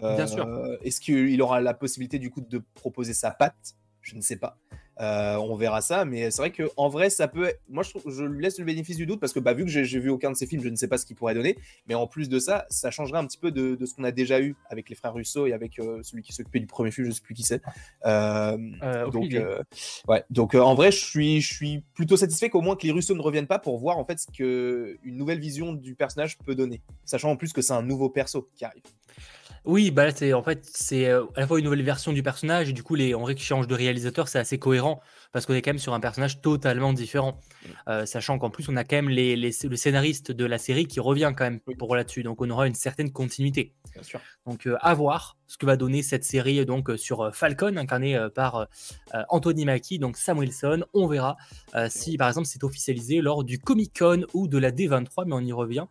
Bien 0.02 0.28
sûr. 0.28 0.46
Euh, 0.46 0.76
est-ce 0.84 1.00
qu'il 1.00 1.42
aura 1.42 1.62
la 1.62 1.74
possibilité 1.74 2.20
du 2.20 2.30
coup 2.30 2.42
de 2.42 2.62
proposer 2.74 3.14
sa 3.14 3.32
patte? 3.32 3.78
Je 4.06 4.16
ne 4.16 4.22
sais 4.22 4.38
pas. 4.38 4.58
Euh, 5.02 5.36
on 5.36 5.58
verra 5.58 5.82
ça, 5.82 6.06
mais 6.06 6.32
c'est 6.32 6.42
vrai 6.42 6.52
que 6.52 6.70
en 6.78 6.88
vrai, 6.88 7.10
ça 7.10 7.28
peut. 7.28 7.52
Moi, 7.68 7.84
je, 7.84 7.92
je 8.10 8.24
lui 8.24 8.42
laisse 8.42 8.58
le 8.60 8.66
bénéfice 8.66 8.96
du 8.96 9.06
doute 9.06 9.20
parce 9.20 9.34
que 9.34 9.40
bah, 9.40 9.54
vu 9.54 9.66
que 9.66 9.70
j'ai 9.70 10.00
vu 10.00 10.10
aucun 10.10 10.32
de 10.32 10.38
ces 10.38 10.46
films, 10.46 10.62
je 10.64 10.70
ne 10.70 10.76
sais 10.76 10.88
pas 10.88 10.98
ce 10.98 11.06
qu'il 11.06 11.16
pourrait 11.16 11.34
donner. 11.34 11.58
Mais 11.88 11.96
en 11.96 12.08
plus 12.08 12.30
de 12.30 12.40
ça, 12.40 12.66
ça 12.70 12.92
changerait 12.92 13.18
un 13.18 13.26
petit 13.26 13.38
peu 13.38 13.52
de, 13.52 13.84
ce 13.84 13.94
qu'on 13.94 14.06
a 14.06 14.12
déjà 14.12 14.40
eu 14.40 14.56
avec 14.70 14.90
les 14.90 14.96
frères 14.96 15.14
Russo 15.14 15.48
et 15.48 15.54
avec 15.54 15.80
euh, 15.80 16.02
celui 16.04 16.22
qui 16.24 16.32
s'occupait 16.32 16.60
du 16.60 16.68
premier 16.68 16.92
film, 16.92 17.06
je 17.06 17.10
ne 17.10 17.16
sais 17.16 17.22
plus 17.22 17.34
qui 17.34 17.44
c'est. 17.44 17.62
Euh, 18.06 18.58
donc, 19.12 19.36
ouais. 20.08 20.24
Donc, 20.30 20.56
en 20.56 20.76
vrai, 20.76 20.92
je 20.92 21.04
suis, 21.04 21.42
je 21.42 21.54
suis 21.54 21.84
plutôt 21.96 22.16
satisfait 22.16 22.50
qu'au 22.50 22.62
moins 22.62 22.76
que 22.76 22.86
les 22.86 22.92
Russo 22.92 23.14
ne 23.16 23.22
reviennent 23.22 23.48
pas 23.48 23.60
pour 23.60 23.78
voir 23.80 23.98
en 23.98 24.06
fait 24.06 24.20
ce 24.20 24.28
que 24.32 24.98
une 25.04 25.18
nouvelle 25.18 25.40
vision 25.40 25.74
du 25.74 25.96
personnage 25.96 26.38
peut 26.38 26.56
donner, 26.56 26.82
sachant 27.04 27.32
en 27.32 27.36
plus 27.36 27.52
que 27.52 27.62
c'est 27.62 27.74
un 27.74 27.84
nouveau 27.84 28.10
perso 28.10 28.48
qui 28.56 28.64
arrive. 28.64 28.84
Oui, 29.66 29.90
bah 29.90 30.12
c'est 30.12 30.34
en 30.34 30.44
fait 30.44 30.68
c'est 30.72 31.08
euh, 31.08 31.24
à 31.36 31.42
la 31.42 31.48
fois 31.48 31.58
une 31.58 31.66
nouvelle 31.66 31.82
version 31.82 32.14
du 32.14 32.22
personnage 32.22 32.70
et 32.70 32.74
du 32.74 32.84
coup 32.84 32.94
les 32.94 33.16
en 33.16 33.26
changent 33.36 33.68
de 33.68 33.74
réalisateur, 33.74 34.28
c'est 34.28 34.38
assez 34.38 34.60
cohérent 34.60 35.02
parce 35.34 35.46
qu'on 35.46 35.54
est 35.54 35.62
quand 35.62 35.72
même 35.72 35.80
sur 35.80 35.94
un 35.94 36.00
personnage 36.00 36.42
totalement 36.42 36.94
différent, 36.94 37.40
mmh. 37.40 37.70
euh, 37.90 38.06
sachant 38.06 38.38
qu'en 38.38 38.50
plus 38.52 38.70
on 38.70 38.76
a 38.76 38.84
quand 38.84 38.96
même 38.96 39.10
les, 39.10 39.36
le 39.36 39.76
scénariste 39.76 40.32
de 40.32 40.46
la 40.46 40.60
série 40.60 40.86
qui 40.86 41.00
revient 41.00 41.34
quand 41.36 41.46
même 41.46 41.60
pour 41.60 41.96
là-dessus, 41.96 42.22
donc 42.22 42.42
on 42.42 42.50
aura 42.50 42.68
une 42.68 42.76
certaine 42.76 43.12
continuité. 43.12 43.74
Bien 43.94 44.04
sûr. 44.04 44.22
Donc 44.46 44.68
euh, 44.68 44.78
à 44.82 44.94
voir 44.94 45.38
ce 45.48 45.58
que 45.58 45.66
va 45.66 45.78
donner 45.78 46.04
cette 46.04 46.24
série 46.24 46.64
donc 46.66 46.92
sur 46.98 47.34
Falcon 47.34 47.76
incarné 47.78 48.20
par 48.34 48.68
Anthony 49.30 49.66
Mackie, 49.66 50.00
donc 50.00 50.18
Sam 50.18 50.40
Wilson. 50.40 50.86
On 50.94 51.06
verra 51.06 51.38
si 51.88 52.18
par 52.18 52.30
exemple 52.30 52.48
c'est 52.48 52.64
officialisé 52.64 53.22
lors 53.22 53.44
du 53.44 53.60
Comic 53.60 53.96
Con 54.00 54.26
ou 54.34 54.48
de 54.48 54.58
la 54.58 54.72
D23, 54.72 55.26
mais 55.28 55.34
on 55.34 55.42
y 55.42 55.54
revient 55.54 55.86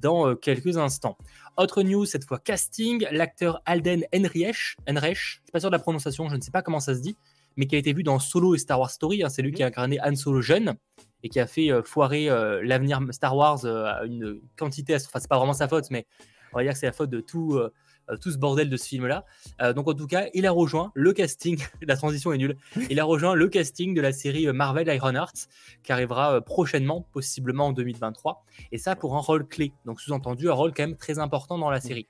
dans 0.00 0.34
quelques 0.36 0.76
instants. 0.76 1.16
Autre 1.56 1.82
news, 1.82 2.04
cette 2.04 2.24
fois 2.24 2.38
casting, 2.38 3.06
l'acteur 3.10 3.60
Alden 3.66 4.04
Enrich, 4.14 4.76
Enrich, 4.88 5.18
je 5.18 5.32
suis 5.32 5.52
pas 5.52 5.60
sûr 5.60 5.70
de 5.70 5.76
la 5.76 5.78
prononciation, 5.78 6.28
je 6.28 6.36
ne 6.36 6.40
sais 6.40 6.50
pas 6.50 6.62
comment 6.62 6.80
ça 6.80 6.94
se 6.94 7.00
dit, 7.00 7.16
mais 7.56 7.66
qui 7.66 7.76
a 7.76 7.78
été 7.78 7.92
vu 7.92 8.02
dans 8.02 8.18
Solo 8.18 8.54
et 8.54 8.58
Star 8.58 8.80
Wars 8.80 8.90
Story. 8.90 9.22
Hein, 9.22 9.28
c'est 9.28 9.42
lui 9.42 9.52
qui 9.52 9.62
a 9.62 9.66
incarné 9.66 9.98
Han 10.02 10.16
Solo 10.16 10.40
jeune 10.40 10.74
et 11.22 11.28
qui 11.28 11.40
a 11.40 11.46
fait 11.46 11.70
euh, 11.70 11.82
foirer 11.82 12.30
euh, 12.30 12.62
l'avenir 12.64 13.00
Star 13.10 13.36
Wars 13.36 13.64
euh, 13.64 13.84
à 13.84 14.04
une 14.04 14.40
quantité, 14.56 14.94
enfin 14.94 15.18
c'est 15.18 15.28
pas 15.28 15.38
vraiment 15.38 15.52
sa 15.52 15.68
faute, 15.68 15.90
mais 15.90 16.06
on 16.52 16.58
va 16.58 16.62
dire 16.62 16.72
que 16.72 16.78
c'est 16.78 16.86
la 16.86 16.92
faute 16.92 17.10
de 17.10 17.20
tout, 17.20 17.54
euh, 17.54 17.72
tout 18.16 18.30
ce 18.30 18.38
bordel 18.38 18.70
de 18.70 18.76
ce 18.76 18.86
film-là. 18.86 19.24
Euh, 19.60 19.72
donc 19.72 19.88
en 19.88 19.94
tout 19.94 20.06
cas, 20.06 20.26
il 20.34 20.46
a 20.46 20.50
rejoint 20.50 20.92
le 20.94 21.12
casting, 21.12 21.58
la 21.82 21.96
transition 21.96 22.32
est 22.32 22.38
nulle, 22.38 22.56
il 22.88 23.00
a 23.00 23.04
rejoint 23.04 23.34
le 23.34 23.48
casting 23.48 23.94
de 23.94 24.00
la 24.00 24.12
série 24.12 24.46
euh, 24.46 24.52
Marvel 24.52 24.88
Ironheart 24.88 25.48
qui 25.82 25.92
arrivera 25.92 26.40
prochainement, 26.40 27.06
possiblement 27.12 27.68
en 27.68 27.72
2023, 27.72 28.44
et 28.72 28.78
ça 28.78 28.96
pour 28.96 29.16
un 29.16 29.20
rôle 29.20 29.46
clé, 29.46 29.72
donc 29.86 30.00
sous-entendu 30.00 30.50
un 30.50 30.54
rôle 30.54 30.72
quand 30.74 30.82
même 30.82 30.96
très 30.96 31.18
important 31.18 31.58
dans 31.58 31.70
la 31.70 31.80
série. 31.80 32.06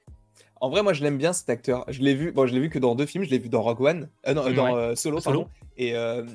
En 0.62 0.68
vrai, 0.68 0.82
moi, 0.82 0.92
je 0.92 1.02
l'aime 1.02 1.16
bien 1.16 1.32
cet 1.32 1.48
acteur. 1.48 1.86
Je 1.88 2.02
l'ai 2.02 2.14
vu, 2.14 2.32
bon, 2.32 2.46
je 2.46 2.52
l'ai 2.52 2.60
vu 2.60 2.68
que 2.68 2.78
dans 2.78 2.94
deux 2.94 3.06
films. 3.06 3.24
Je 3.24 3.30
l'ai 3.30 3.38
vu 3.38 3.48
dans 3.48 3.62
Rogue 3.62 3.80
One, 3.80 4.10
non, 4.26 4.50
dans 4.50 4.94
Solo, 4.94 5.18
Solo, 5.18 5.48
Et 5.78 5.94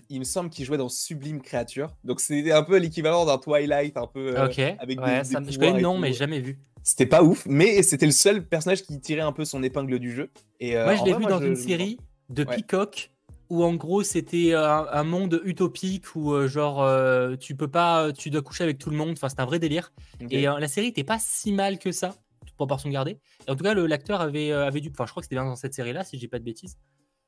il 0.09 0.17
me 0.17 0.23
semble 0.23 0.49
qu'il 0.49 0.65
jouait 0.65 0.79
dans 0.79 0.89
Sublime 0.89 1.41
Créature. 1.41 1.91
Donc 2.03 2.19
c'était 2.19 2.51
un 2.51 2.63
peu 2.63 2.77
l'équivalent 2.77 3.25
d'un 3.25 3.37
Twilight, 3.37 3.97
un 3.97 4.07
peu 4.07 4.35
avec 4.35 4.57
des, 4.99 5.23
ça, 5.23 5.41
Je 5.47 5.59
connais 5.59 5.73
le 5.73 5.81
nom, 5.81 5.99
mais 5.99 6.11
jamais 6.11 6.39
vu. 6.39 6.57
C'était 6.87 7.07
pas 7.07 7.23
ouf, 7.23 7.47
mais 7.47 7.81
c'était 7.81 8.05
le 8.05 8.11
seul 8.11 8.45
personnage 8.45 8.83
qui 8.83 9.01
tirait 9.01 9.21
un 9.21 9.31
peu 9.31 9.43
son 9.43 9.63
épingle 9.63 9.97
du 9.97 10.13
jeu. 10.13 10.29
Et, 10.59 10.77
euh, 10.77 10.85
moi, 10.85 10.95
je 10.95 11.03
l'ai 11.03 11.15
vu 11.15 11.25
dans 11.25 11.41
une 11.41 11.55
série 11.55 11.97
de 12.29 12.43
Peacock 12.43 13.11
où 13.49 13.63
en 13.63 13.73
gros 13.75 14.01
c'était 14.01 14.53
un, 14.53 15.03
monde 15.03 15.41
utopique 15.45 16.15
où 16.15 16.33
euh, 16.33 16.47
genre 16.47 16.81
euh, 16.81 17.35
tu 17.35 17.55
peux 17.55 17.67
pas, 17.67 18.11
tu 18.13 18.29
dois 18.29 18.41
coucher 18.41 18.63
avec 18.63 18.77
tout 18.77 18.91
le 18.91 18.97
monde. 18.97 19.11
Enfin, 19.11 19.29
c'est 19.29 19.39
un 19.39 19.45
vrai 19.45 19.59
délire. 19.59 19.91
Et 20.29 20.43
la 20.43 20.67
série 20.67 20.87
était 20.87 21.03
pas 21.03 21.17
si 21.19 21.51
mal 21.51 21.79
que 21.79 21.91
ça, 21.91 22.15
toute 22.45 22.55
proportion 22.55 22.89
gardée. 22.89 23.17
Et 23.47 23.51
en 23.51 23.55
tout 23.55 23.63
cas, 23.63 23.73
l'acteur 23.73 24.21
avait, 24.21 24.51
avait 24.51 24.79
dû. 24.79 24.89
Enfin, 24.91 25.05
je 25.05 25.11
crois 25.11 25.21
que 25.21 25.25
c'était 25.25 25.35
bien 25.35 25.45
dans 25.45 25.55
cette 25.55 25.73
série-là, 25.73 26.03
si 26.03 26.19
j'ai 26.19 26.27
pas 26.27 26.39
de 26.39 26.43
bêtises. 26.43 26.77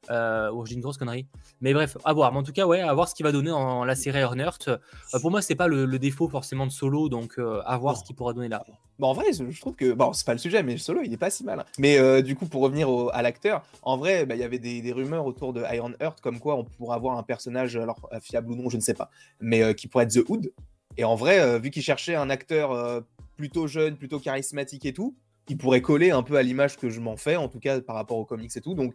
Euh, 0.09 0.49
oh, 0.53 0.65
j'ai 0.65 0.75
une 0.75 0.81
grosse 0.81 0.97
connerie. 0.97 1.27
Mais 1.61 1.73
bref, 1.73 1.97
à 2.03 2.13
voir. 2.13 2.31
Mais 2.31 2.39
en 2.39 2.43
tout 2.43 2.53
cas, 2.53 2.65
ouais, 2.65 2.81
à 2.81 2.93
voir 2.93 3.07
ce 3.07 3.15
qu'il 3.15 3.25
va 3.25 3.31
donner 3.31 3.49
dans 3.49 3.83
la 3.83 3.95
série 3.95 4.19
Earnhardt. 4.19 4.69
Euh, 4.69 4.77
pour 5.21 5.31
moi, 5.31 5.41
c'est 5.41 5.55
pas 5.55 5.67
le, 5.67 5.87
défaut 5.99 6.27
forcément 6.27 6.65
de 6.65 6.71
Solo, 6.71 7.09
donc 7.09 7.39
euh, 7.39 7.61
à 7.65 7.77
voir 7.77 7.97
ce 7.97 8.03
qu'il 8.03 8.15
pourra 8.15 8.33
donner 8.33 8.49
là. 8.49 8.65
Bon, 8.99 9.07
en 9.07 9.13
vrai, 9.13 9.25
je 9.31 9.59
trouve 9.59 9.75
que 9.75 9.93
bon, 9.93 10.13
c'est 10.13 10.25
pas 10.25 10.33
le 10.33 10.39
sujet, 10.39 10.63
mais 10.63 10.77
Solo, 10.77 11.01
il 11.03 11.13
est 11.13 11.17
pas 11.17 11.29
si 11.29 11.43
mal. 11.43 11.65
Mais 11.77 11.99
euh, 11.99 12.21
du 12.21 12.35
coup, 12.35 12.45
pour 12.47 12.61
revenir 12.61 12.89
à 13.13 13.21
l'acteur, 13.21 13.63
en 13.83 13.97
vrai, 13.97 14.25
bah, 14.25 14.35
il 14.35 14.41
y 14.41 14.43
avait 14.43 14.59
des, 14.59 14.91
rumeurs 14.91 15.25
autour 15.25 15.53
de 15.53 15.63
Ironheart 15.71 16.19
comme 16.21 16.39
quoi 16.39 16.55
on 16.55 16.63
pourrait 16.63 16.95
avoir 16.95 17.17
un 17.17 17.23
personnage, 17.23 17.75
alors 17.75 18.09
fiable 18.21 18.51
ou 18.51 18.55
non, 18.55 18.69
je 18.69 18.77
ne 18.77 18.81
sais 18.81 18.95
pas, 18.95 19.09
mais 19.39 19.75
qui 19.75 19.87
pourrait 19.87 20.05
être 20.05 20.13
The 20.13 20.29
Hood. 20.29 20.51
Et 20.97 21.03
en 21.03 21.15
vrai, 21.15 21.59
vu 21.59 21.69
qu'il 21.69 21.83
cherchait 21.83 22.15
un 22.15 22.29
acteur 22.29 23.03
plutôt 23.37 23.67
jeune, 23.67 23.95
plutôt 23.97 24.19
charismatique 24.19 24.85
et 24.85 24.93
tout, 24.93 25.15
il 25.49 25.57
pourrait 25.57 25.81
coller 25.81 26.11
un 26.11 26.23
peu 26.23 26.35
à 26.35 26.43
l'image 26.43 26.77
que 26.77 26.89
je 26.89 26.99
m'en 26.99 27.17
fais, 27.17 27.35
en 27.35 27.47
tout 27.47 27.59
cas 27.59 27.79
par 27.81 27.95
rapport 27.95 28.17
aux 28.17 28.25
comics 28.25 28.55
et 28.55 28.61
tout. 28.61 28.73
Donc 28.73 28.93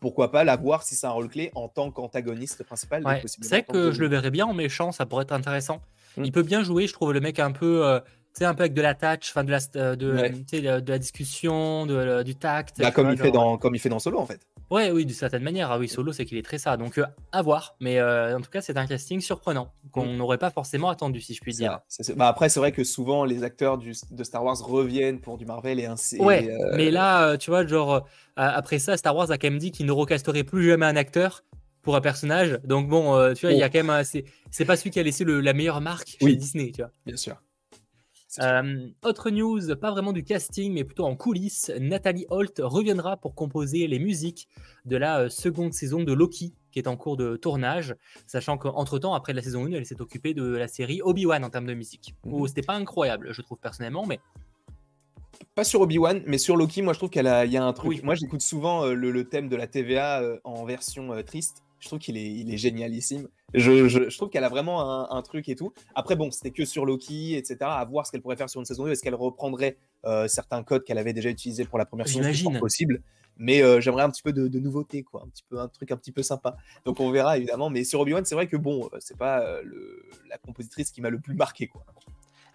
pourquoi 0.00 0.30
pas 0.30 0.44
la 0.44 0.56
voir 0.56 0.82
si 0.82 0.94
c'est 0.94 1.06
un 1.06 1.10
rôle 1.10 1.28
clé 1.28 1.50
en 1.54 1.68
tant 1.68 1.90
qu'antagoniste 1.90 2.62
principal. 2.62 3.02
c'est 3.24 3.48
vrai 3.48 3.62
que 3.64 3.90
je 3.90 4.00
le 4.00 4.08
verrais 4.08 4.30
bien 4.30 4.46
en 4.46 4.54
méchant, 4.54 4.92
ça 4.92 5.06
pourrait 5.06 5.22
être 5.22 5.32
intéressant. 5.32 5.80
Mm. 6.16 6.24
Il 6.24 6.32
peut 6.32 6.42
bien 6.42 6.62
jouer, 6.62 6.86
je 6.86 6.92
trouve 6.92 7.12
le 7.12 7.20
mec 7.20 7.38
un 7.38 7.52
peu, 7.52 7.86
euh, 7.86 8.00
tu 8.34 8.38
sais, 8.40 8.44
un 8.44 8.54
peu 8.54 8.62
avec 8.62 8.74
de 8.74 8.82
la 8.82 8.94
touch, 8.94 9.30
enfin 9.30 9.44
de 9.44 9.50
la, 9.50 9.58
euh, 9.76 9.96
de, 9.96 10.80
de, 10.80 10.90
la 10.90 10.98
discussion, 10.98 11.86
de, 11.86 12.22
du 12.22 12.34
tact. 12.34 12.78
Bah, 12.78 12.90
comme, 12.90 13.10
il 13.10 13.18
fait 13.18 13.30
dans, 13.30 13.58
comme 13.58 13.74
il 13.74 13.78
fait 13.78 13.88
dans 13.88 13.98
Solo 13.98 14.18
en 14.18 14.26
fait. 14.26 14.40
Ouais, 14.70 14.90
oui, 14.90 15.06
d'une 15.06 15.16
certaine 15.16 15.42
manière. 15.42 15.70
Ah 15.70 15.78
oui, 15.78 15.88
Solo, 15.88 16.12
c'est 16.12 16.26
qu'il 16.26 16.36
est 16.36 16.42
très 16.42 16.58
ça. 16.58 16.76
Donc, 16.76 16.98
euh, 16.98 17.06
à 17.32 17.40
voir. 17.40 17.76
Mais 17.80 17.98
euh, 17.98 18.36
en 18.36 18.40
tout 18.40 18.50
cas, 18.50 18.60
c'est 18.60 18.76
un 18.76 18.86
casting 18.86 19.20
surprenant 19.20 19.72
qu'on 19.92 20.04
mm. 20.06 20.16
n'aurait 20.16 20.38
pas 20.38 20.50
forcément 20.50 20.90
attendu, 20.90 21.20
si 21.20 21.32
je 21.34 21.40
puis 21.40 21.54
dire. 21.54 21.80
Bah, 22.16 22.28
après, 22.28 22.48
c'est 22.48 22.60
vrai 22.60 22.72
que 22.72 22.84
souvent, 22.84 23.24
les 23.24 23.44
acteurs 23.44 23.78
du, 23.78 23.92
de 24.10 24.24
Star 24.24 24.44
Wars 24.44 24.58
reviennent 24.58 25.20
pour 25.20 25.38
du 25.38 25.46
Marvel 25.46 25.80
et 25.80 25.86
ainsi. 25.86 26.20
Ouais, 26.20 26.50
euh, 26.50 26.72
mais 26.76 26.90
là, 26.90 27.38
tu 27.38 27.50
vois, 27.50 27.66
genre, 27.66 28.06
après 28.36 28.78
ça, 28.78 28.96
Star 28.96 29.16
Wars 29.16 29.30
a 29.30 29.38
quand 29.38 29.48
même 29.48 29.58
dit 29.58 29.70
qu'il 29.70 29.86
ne 29.86 29.92
recasterait 29.92 30.44
plus 30.44 30.66
jamais 30.66 30.86
un 30.86 30.96
acteur 30.96 31.44
pour 31.80 31.96
un 31.96 32.02
personnage. 32.02 32.58
Donc, 32.64 32.88
bon, 32.88 33.32
tu 33.34 33.46
vois, 33.46 33.52
il 33.52 33.58
y 33.58 33.62
a 33.62 33.66
oh. 33.66 33.70
quand 33.72 33.84
même. 33.84 34.04
C'est 34.04 34.64
pas 34.66 34.76
celui 34.76 34.90
qui 34.90 35.00
a 35.00 35.02
laissé 35.02 35.24
la 35.24 35.54
meilleure 35.54 35.80
marque 35.80 36.18
chez 36.20 36.36
Disney, 36.36 36.72
tu 36.72 36.82
vois. 36.82 36.90
Bien 37.06 37.16
sûr. 37.16 37.36
Euh, 38.40 38.88
autre 39.02 39.30
news, 39.30 39.74
pas 39.76 39.90
vraiment 39.90 40.12
du 40.12 40.22
casting, 40.22 40.74
mais 40.74 40.84
plutôt 40.84 41.06
en 41.06 41.16
coulisses, 41.16 41.72
Nathalie 41.80 42.26
Holt 42.28 42.60
reviendra 42.62 43.16
pour 43.16 43.34
composer 43.34 43.86
les 43.86 43.98
musiques 43.98 44.48
de 44.84 44.96
la 44.96 45.20
euh, 45.20 45.28
seconde 45.28 45.72
saison 45.72 46.02
de 46.02 46.12
Loki, 46.12 46.52
qui 46.70 46.78
est 46.78 46.88
en 46.88 46.96
cours 46.96 47.16
de 47.16 47.36
tournage, 47.36 47.96
sachant 48.26 48.58
qu'entre-temps, 48.58 49.14
après 49.14 49.32
la 49.32 49.40
saison 49.40 49.64
1, 49.64 49.72
elle 49.72 49.86
s'est 49.86 50.00
occupée 50.00 50.34
de 50.34 50.44
la 50.44 50.68
série 50.68 51.00
Obi-Wan 51.02 51.42
en 51.42 51.50
termes 51.50 51.66
de 51.66 51.74
musique. 51.74 52.14
Mhm. 52.26 52.46
C'était 52.46 52.62
pas 52.62 52.74
incroyable, 52.74 53.32
je 53.32 53.42
trouve 53.42 53.58
personnellement, 53.58 54.06
mais... 54.06 54.20
Pas 55.54 55.64
sur 55.64 55.80
Obi-Wan, 55.80 56.22
mais 56.26 56.38
sur 56.38 56.56
Loki, 56.56 56.82
moi 56.82 56.92
je 56.92 56.98
trouve 56.98 57.10
qu'il 57.10 57.24
y 57.24 57.56
a 57.56 57.64
un 57.64 57.72
truc. 57.72 58.02
Moi 58.02 58.14
j'écoute 58.14 58.42
souvent 58.42 58.84
euh, 58.84 58.94
le, 58.94 59.24
thème 59.28 59.48
de 59.48 59.56
la 59.56 59.66
TVA 59.66 60.22
en 60.44 60.64
version 60.64 61.10
triste. 61.22 61.62
Je 61.80 61.86
trouve 61.86 61.98
qu'il 61.98 62.16
est, 62.16 62.30
il 62.30 62.52
est 62.52 62.56
génialissime. 62.56 63.28
Je, 63.54 63.88
je, 63.88 64.16
trouve 64.16 64.28
qu'elle 64.28 64.44
a 64.44 64.48
vraiment 64.48 65.10
un, 65.10 65.22
truc 65.22 65.48
et 65.48 65.54
tout. 65.54 65.72
Après, 65.94 66.16
bon, 66.16 66.30
c'était 66.30 66.50
que 66.50 66.64
sur 66.64 66.84
Loki, 66.84 67.36
etc. 67.36 67.56
À 67.62 67.84
voir 67.84 68.06
ce 68.06 68.12
qu'elle 68.12 68.20
pourrait 68.20 68.36
faire 68.36 68.50
sur 68.50 68.60
une 68.60 68.66
saison 68.66 68.84
2. 68.84 68.92
Est-ce 68.92 69.02
qu'elle 69.02 69.14
reprendrait 69.14 69.76
euh, 70.04 70.28
certains 70.28 70.62
codes 70.62 70.84
qu'elle 70.84 70.98
avait 70.98 71.12
déjà 71.12 71.30
utilisés 71.30 71.64
pour 71.64 71.78
la 71.78 71.86
première 71.86 72.06
saison? 72.06 72.20
J'imagine. 72.20 72.58
possible. 72.58 73.02
Mais 73.36 73.62
euh, 73.62 73.80
j'aimerais 73.80 74.02
un 74.02 74.10
petit 74.10 74.22
peu 74.22 74.32
de, 74.32 74.48
de, 74.48 74.58
nouveauté, 74.58 75.04
quoi. 75.04 75.22
Un, 75.24 75.28
petit 75.28 75.44
peu, 75.48 75.60
un 75.60 75.68
truc 75.68 75.92
un 75.92 75.96
petit 75.96 76.12
peu 76.12 76.22
sympa. 76.22 76.56
Donc 76.84 76.98
on 77.00 77.10
verra, 77.10 77.36
évidemment. 77.38 77.70
Mais 77.70 77.84
sur 77.84 78.00
Obi-Wan, 78.00 78.24
c'est 78.24 78.34
vrai 78.34 78.48
que 78.48 78.56
bon, 78.56 78.90
c'est 78.98 79.16
pas 79.16 79.62
le, 79.62 80.04
la 80.28 80.38
compositrice 80.38 80.90
qui 80.90 81.00
m'a 81.00 81.10
le 81.10 81.20
plus 81.20 81.34
marqué, 81.34 81.68
quoi. 81.68 81.84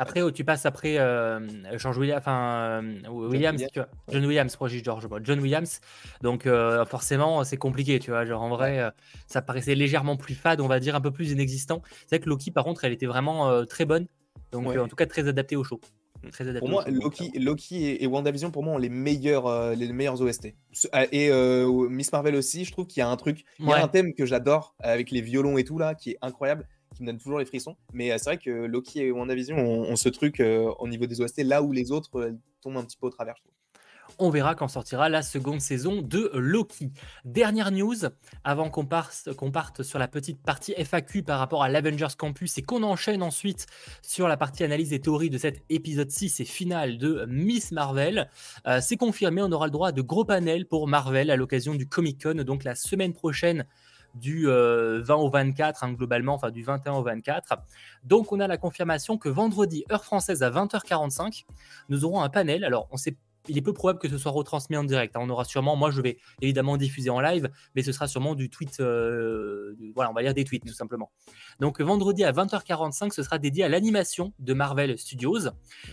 Après, 0.04 0.22
oh, 0.22 0.32
tu 0.32 0.44
passes 0.44 0.66
après 0.66 0.98
euh, 0.98 1.40
George 1.78 1.98
Williams, 1.98 2.20
enfin 2.20 2.82
euh, 2.84 3.10
Williams, 3.10 3.58
John, 3.58 3.70
tu 3.72 3.80
vois. 3.80 3.88
John 4.12 4.26
Williams, 4.26 4.54
projet 4.54 4.84
George, 4.84 5.08
John 5.24 5.40
Williams. 5.40 5.80
Donc 6.22 6.46
euh, 6.46 6.84
forcément, 6.86 7.46
c'est 7.46 7.56
compliqué, 7.56 8.00
tu 8.00 8.12
vois. 8.12 8.26
Genre 8.26 8.42
en 8.42 8.50
vrai, 8.50 8.92
ça 9.28 9.42
paraissait 9.42 9.76
légèrement 9.76 10.18
plus 10.18 10.36
fade, 10.36 10.60
on 10.60 10.68
va 10.68 10.82
dire 10.82 10.94
un 10.98 11.02
peu 11.02 11.12
plus 11.12 11.32
inexistant. 11.32 11.82
C'est 12.02 12.18
vrai 12.18 12.20
que 12.20 12.30
Loki, 12.30 12.52
par 12.52 12.66
contre, 12.66 12.84
elle 12.84 12.92
était 12.92 13.06
vraiment 13.06 13.66
très 13.66 13.86
bonne. 13.86 14.08
Donc 14.52 14.68
en 14.68 14.90
tout 14.90 14.98
cas 14.98 15.06
très 15.06 15.26
adaptée 15.26 15.56
au 15.56 15.64
show. 15.64 15.80
Très 16.32 16.44
adapté 16.44 16.60
pour 16.60 16.70
moi, 16.70 16.86
Loki, 16.90 17.32
Loki 17.36 17.98
et, 18.02 18.08
WandaVision 18.08 18.52
pour 18.52 18.64
moi 18.64 18.74
ont 18.74 18.78
les 18.78 18.90
meilleurs, 18.90 19.74
les 19.74 19.92
meilleurs 19.94 20.22
OST. 20.22 20.54
Et 21.14 21.32
Miss 21.90 22.12
Marvel 22.12 22.36
aussi, 22.36 22.66
je 22.66 22.74
trouve 22.74 22.88
qu'il 22.88 23.00
y 23.00 23.04
a 23.04 23.08
un 23.08 23.16
truc, 23.16 23.46
il 23.60 23.70
y 23.70 23.72
a 23.72 23.82
un 23.82 23.88
thème 23.88 24.14
que 24.14 24.26
j'adore 24.26 24.76
avec 24.80 25.12
les 25.12 25.22
violons 25.22 25.58
et 25.58 25.64
tout 25.64 25.78
là, 25.78 25.96
qui 25.96 26.12
est 26.12 26.18
incroyable 26.22 26.68
qui 26.94 27.04
me 27.04 27.08
donne 27.08 27.18
toujours 27.18 27.40
les 27.40 27.46
frissons. 27.46 27.76
Mais 27.94 28.12
euh, 28.12 28.18
c'est 28.18 28.26
vrai 28.26 28.38
que 28.38 28.50
Loki 28.50 29.02
et 29.02 29.12
WandaVision 29.12 29.58
ont, 29.58 29.92
ont 29.92 29.96
ce 29.96 30.10
truc 30.10 30.40
euh, 30.40 30.72
au 30.80 30.88
niveau 30.88 31.06
des 31.06 31.22
OST, 31.22 31.44
là 31.44 31.62
où 31.62 31.72
les 31.72 31.92
autres 31.92 32.20
euh, 32.20 32.32
tombent 32.62 32.78
un 32.78 32.84
petit 32.84 32.98
peu 32.98 33.08
au 33.08 33.10
travers, 33.10 33.36
On 34.20 34.30
verra 34.30 34.56
quand 34.56 34.68
sortira 34.68 35.10
la 35.10 35.22
seconde 35.22 35.60
saison 35.60 36.02
de 36.02 36.32
Loki. 36.34 36.92
Dernière 37.26 37.72
news, 37.72 37.96
avant 38.44 38.70
qu'on 38.70 38.86
parte, 38.86 39.84
sur 39.84 40.00
la 40.00 40.08
petite 40.08 40.42
partie 40.42 40.74
FAQ 40.78 41.24
par 41.24 41.40
rapport 41.40 41.64
à 41.64 41.70
l'Avengers 41.70 42.16
Campus 42.18 42.58
et 42.58 42.62
qu'on 42.62 42.84
enchaîne 42.84 43.24
ensuite 43.24 43.66
sur 44.02 44.28
la 44.28 44.38
partie 44.38 44.64
analyse 44.64 44.94
et 44.94 45.00
théorie 45.00 45.30
de 45.30 45.38
cet 45.38 45.64
épisode 45.70 46.10
6 46.10 46.40
et 46.40 46.46
final 46.46 46.98
de 46.98 47.26
Miss 47.28 47.72
Marvel. 47.72 48.30
c'est 48.82 48.98
confirmé, 48.98 49.42
on 49.42 49.52
aura 49.52 49.66
le 49.66 49.72
droit 49.72 49.90
à 49.90 49.92
de 49.92 50.02
gros 50.02 50.26
panels 50.26 50.66
pour 50.68 50.88
Marvel 50.88 51.30
à 51.30 51.36
l'occasion 51.36 51.76
du 51.76 51.88
Comic 51.88 52.24
Con, 52.24 52.44
donc 52.44 52.64
la 52.64 52.76
semaine 52.76 53.14
prochaine 53.14 53.66
du 54.16 54.46
20 54.46 54.52
euh, 54.52 55.04
au 55.10 55.30
24, 55.30 55.84
hein, 55.84 55.94
globalement, 55.94 56.34
enfin 56.34 56.52
du 56.52 56.64
21 56.64 56.94
au 56.94 57.04
24. 57.04 57.58
Donc 58.04 58.32
on 58.32 58.40
a 58.40 58.48
la 58.48 58.58
confirmation 58.58 59.18
que 59.18 59.30
vendredi, 59.30 59.86
heure 59.92 60.04
française 60.04 60.44
à 60.44 60.50
20h45, 60.50 61.46
nous 61.90 62.06
aurons 62.06 62.22
un 62.22 62.30
panel. 62.30 62.64
Alors 62.64 62.88
on 62.92 62.98
sait 62.98 63.16
il 63.48 63.58
est 63.58 63.62
peu 63.62 63.74
probable 63.74 64.00
que 64.00 64.08
ce 64.08 64.18
soit 64.18 64.32
retransmis 64.32 64.78
en 64.78 64.84
direct. 64.84 65.16
Hein. 65.16 65.20
On 65.24 65.30
aura 65.30 65.46
sûrement, 65.46 65.76
moi 65.76 65.92
je 65.92 66.02
vais 66.02 66.18
évidemment 66.42 66.78
diffuser 66.78 67.10
en 67.10 67.20
live, 67.20 67.50
mais 67.76 67.84
ce 67.84 67.92
sera 67.92 68.08
sûrement 68.08 68.36
du 68.36 68.50
tweet, 68.50 68.80
euh, 68.80 69.76
voilà, 69.96 70.12
on 70.12 70.14
va 70.14 70.22
lire 70.22 70.34
des 70.34 70.44
tweets 70.44 70.66
tout 70.66 70.74
simplement. 70.74 71.12
Donc 71.60 71.82
vendredi 71.82 72.24
à 72.24 72.32
20h45, 72.32 73.12
ce 73.12 73.24
sera 73.24 73.38
dédié 73.40 73.64
à 73.64 73.70
l'animation 73.70 74.34
de 74.40 74.54
Marvel 74.54 74.98
Studios, 74.98 75.50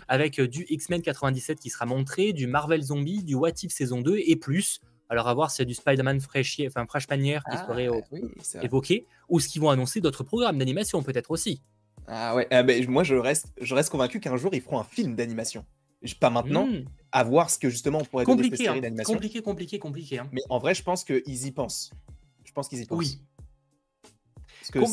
avec 0.08 0.38
euh, 0.38 0.48
du 0.48 0.66
X-Men 0.68 1.02
97 1.02 1.58
qui 1.58 1.70
sera 1.70 1.86
montré, 1.86 2.32
du 2.32 2.46
Marvel 2.46 2.82
Zombie, 2.82 3.24
du 3.24 3.34
What 3.34 3.50
If 3.62 3.72
saison 3.72 4.00
2 4.00 4.18
et 4.18 4.36
plus. 4.36 4.80
Alors, 5.10 5.26
à 5.26 5.34
voir 5.34 5.50
s'il 5.50 5.62
y 5.62 5.66
a 5.66 5.66
du 5.66 5.74
Spider-Man 5.74 6.20
fraîchier, 6.20 6.68
enfin, 6.68 6.86
manière 7.10 7.42
qui 7.50 7.56
serait 7.58 7.88
ah, 7.88 8.62
évoqué, 8.62 9.06
ou 9.28 9.40
ce 9.40 9.48
qu'ils 9.48 9.60
vont 9.60 9.68
annoncer 9.68 10.00
d'autres 10.00 10.22
programmes 10.22 10.56
d'animation, 10.56 11.02
peut-être 11.02 11.32
aussi. 11.32 11.60
Ah 12.06 12.34
ouais, 12.34 12.46
ah, 12.50 12.62
moi 12.88 13.02
je 13.02 13.16
reste, 13.16 13.52
je 13.60 13.74
reste 13.74 13.90
convaincu 13.90 14.20
qu'un 14.20 14.36
jour 14.36 14.54
ils 14.54 14.60
feront 14.60 14.80
un 14.80 14.84
film 14.84 15.14
d'animation. 15.16 15.64
Pas 16.18 16.30
maintenant, 16.30 16.66
hmm. 16.66 16.84
à 17.12 17.24
voir 17.24 17.50
ce 17.50 17.58
que 17.58 17.68
justement 17.68 17.98
on 17.98 18.04
pourrait 18.04 18.24
compliqué, 18.24 18.64
donner 18.64 18.78
hein. 18.78 18.80
d'animation. 18.80 19.14
Compliqué, 19.14 19.42
compliqué, 19.42 19.78
compliqué. 19.78 20.18
Hein. 20.18 20.28
Mais 20.32 20.40
en 20.48 20.58
vrai, 20.58 20.74
je 20.74 20.82
pense 20.82 21.04
qu'ils 21.04 21.46
y 21.46 21.50
pensent. 21.52 21.90
Je 22.44 22.52
pense 22.52 22.68
qu'ils 22.68 22.80
y 22.80 22.86
pensent. 22.86 22.98
Oui. 22.98 23.20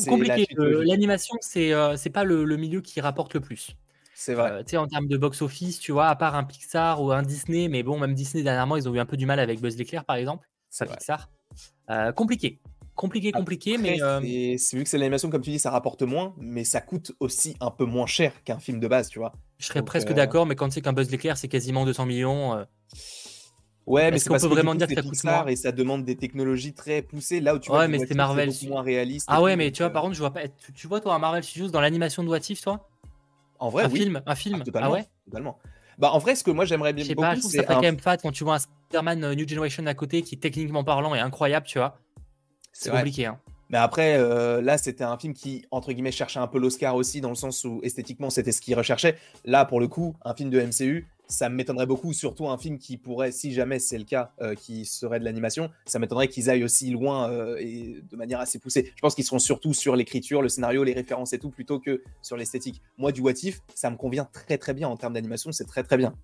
compliqué. 0.06 0.46
L'animation, 0.56 1.36
c'est 1.40 1.72
euh, 1.72 1.96
c'est 1.96 2.10
pas 2.10 2.24
le, 2.24 2.44
milieu 2.56 2.82
qui 2.82 3.00
rapporte 3.00 3.34
le 3.34 3.40
plus. 3.40 3.76
C'est 4.20 4.34
vrai. 4.34 4.50
Euh, 4.50 4.62
tu 4.64 4.70
sais, 4.70 4.76
en 4.76 4.88
termes 4.88 5.06
de 5.06 5.16
box-office, 5.16 5.78
tu 5.78 5.92
vois, 5.92 6.08
à 6.08 6.16
part 6.16 6.34
un 6.34 6.42
Pixar 6.42 7.00
ou 7.00 7.12
un 7.12 7.22
Disney, 7.22 7.68
mais 7.68 7.84
bon, 7.84 8.00
même 8.00 8.14
Disney, 8.14 8.42
dernièrement, 8.42 8.74
ils 8.74 8.88
ont 8.88 8.94
eu 8.94 8.98
un 8.98 9.06
peu 9.06 9.16
du 9.16 9.26
mal 9.26 9.38
avec 9.38 9.60
Buzz 9.60 9.76
l'éclair, 9.76 10.04
par 10.04 10.16
exemple. 10.16 10.48
Ça, 10.70 10.86
Pixar. 10.86 11.30
Euh, 11.88 12.10
compliqué. 12.10 12.58
Compliqué, 12.96 13.30
compliqué, 13.30 13.78
mais. 13.78 14.02
Euh... 14.02 14.20
C'est 14.58 14.76
vu 14.76 14.82
que 14.82 14.88
c'est 14.88 14.98
l'animation, 14.98 15.30
comme 15.30 15.40
tu 15.40 15.50
dis, 15.50 15.60
ça 15.60 15.70
rapporte 15.70 16.02
moins, 16.02 16.34
mais 16.36 16.64
ça 16.64 16.80
coûte 16.80 17.12
aussi 17.20 17.54
un 17.60 17.70
peu 17.70 17.84
moins 17.84 18.06
cher 18.06 18.32
qu'un 18.42 18.58
film 18.58 18.80
de 18.80 18.88
base, 18.88 19.08
tu 19.08 19.20
vois. 19.20 19.30
Je 19.58 19.66
serais 19.66 19.84
presque 19.84 20.10
euh, 20.10 20.14
d'accord, 20.14 20.46
mais 20.46 20.56
quand 20.56 20.66
tu 20.68 20.74
sais 20.74 20.80
qu'un 20.80 20.92
Buzz 20.92 21.08
l'éclair, 21.12 21.36
c'est 21.36 21.46
quasiment 21.46 21.84
200 21.84 22.04
millions. 22.04 22.54
Euh, 22.54 22.64
ouais, 23.86 24.10
mais 24.10 24.18
c'est 24.18 24.30
qu'on 24.30 24.36
peut 24.36 24.48
vraiment 24.48 24.74
dire 24.74 24.88
que 24.88 24.96
ça 24.96 25.02
coûte 25.02 25.22
moins? 25.22 25.46
Et 25.46 25.54
ça 25.54 25.70
demande 25.70 26.04
des 26.04 26.16
technologies 26.16 26.74
très 26.74 27.02
poussées. 27.02 27.38
Là 27.38 27.54
où 27.54 27.60
tu 27.60 27.70
vois, 27.70 27.78
ouais, 27.78 27.88
mais 27.88 28.00
c'est 28.00 28.14
Marvel. 28.16 28.50
moins 28.66 28.82
réaliste. 28.82 29.28
Ah 29.30 29.40
ouais, 29.40 29.54
mais 29.54 29.70
tu 29.70 29.84
vois, 29.84 29.90
par 29.90 30.02
contre, 30.02 30.14
je 30.14 30.20
vois 30.20 30.32
pas. 30.32 30.48
Tu 30.74 30.88
vois, 30.88 31.00
toi, 31.00 31.14
un 31.14 31.20
Marvel 31.20 31.44
Studios 31.44 31.68
dans 31.68 31.80
l'animation 31.80 32.24
de 32.24 32.28
What 32.28 32.40
toi? 32.60 32.90
En 33.58 33.68
vrai, 33.68 33.84
un 33.84 33.90
oui. 33.90 34.00
film, 34.00 34.22
un 34.24 34.34
film. 34.34 34.62
Ah, 34.74 34.80
ah 34.82 34.90
ouais 34.90 35.06
totalement. 35.24 35.58
Bah, 35.98 36.12
en 36.12 36.18
vrai, 36.18 36.36
ce 36.36 36.44
que 36.44 36.50
moi 36.50 36.64
j'aimerais 36.64 36.92
bien. 36.92 37.04
Sais 37.04 37.14
pas, 37.14 37.34
je 37.34 37.40
trouve 37.40 37.52
ça 37.52 37.64
quand 37.64 37.80
même 37.80 37.98
fat 37.98 38.16
quand 38.18 38.30
tu 38.30 38.44
vois 38.44 38.54
un 38.54 38.58
Spider-Man 38.58 39.24
euh, 39.24 39.34
New 39.34 39.48
Generation 39.48 39.84
à 39.86 39.94
côté 39.94 40.22
qui, 40.22 40.38
techniquement 40.38 40.84
parlant, 40.84 41.14
est 41.14 41.20
incroyable, 41.20 41.66
tu 41.66 41.78
vois. 41.78 41.98
C'est 42.72 42.90
compliqué. 42.90 43.26
Hein. 43.26 43.40
Mais 43.70 43.78
après, 43.78 44.16
euh, 44.16 44.62
là, 44.62 44.78
c'était 44.78 45.04
un 45.04 45.18
film 45.18 45.34
qui, 45.34 45.66
entre 45.70 45.92
guillemets, 45.92 46.12
cherchait 46.12 46.38
un 46.38 46.46
peu 46.46 46.58
l'Oscar 46.58 46.94
aussi, 46.94 47.20
dans 47.20 47.28
le 47.28 47.34
sens 47.34 47.64
où 47.64 47.80
esthétiquement, 47.82 48.30
c'était 48.30 48.52
ce 48.52 48.60
qu'il 48.60 48.74
recherchait. 48.74 49.18
Là, 49.44 49.64
pour 49.64 49.80
le 49.80 49.88
coup, 49.88 50.16
un 50.24 50.34
film 50.34 50.50
de 50.50 50.60
MCU, 50.60 51.06
ça 51.28 51.50
m'étonnerait 51.50 51.86
beaucoup, 51.86 52.12
surtout 52.12 52.48
un 52.48 52.56
film 52.56 52.78
qui 52.78 52.96
pourrait, 52.96 53.32
si 53.32 53.52
jamais 53.52 53.78
c'est 53.78 53.98
le 53.98 54.04
cas, 54.04 54.32
euh, 54.40 54.54
qui 54.54 54.86
serait 54.86 55.20
de 55.20 55.24
l'animation, 55.24 55.70
ça 55.84 55.98
m'étonnerait 55.98 56.28
qu'ils 56.28 56.48
aillent 56.48 56.64
aussi 56.64 56.90
loin 56.90 57.30
euh, 57.30 57.56
et 57.58 58.02
de 58.10 58.16
manière 58.16 58.40
assez 58.40 58.58
poussée. 58.58 58.92
Je 58.96 59.00
pense 59.00 59.14
qu'ils 59.14 59.24
seront 59.24 59.38
surtout 59.38 59.74
sur 59.74 59.94
l'écriture, 59.94 60.40
le 60.40 60.48
scénario, 60.48 60.84
les 60.84 60.94
références 60.94 61.34
et 61.34 61.38
tout, 61.38 61.50
plutôt 61.50 61.78
que 61.78 62.02
sur 62.22 62.36
l'esthétique. 62.36 62.82
Moi, 62.96 63.12
du 63.12 63.20
What 63.20 63.34
If, 63.42 63.60
ça 63.74 63.90
me 63.90 63.96
convient 63.96 64.24
très 64.24 64.56
très 64.56 64.72
bien 64.72 64.88
en 64.88 64.96
termes 64.96 65.12
d'animation, 65.12 65.52
c'est 65.52 65.66
très 65.66 65.82
très 65.82 65.98
bien. 65.98 66.14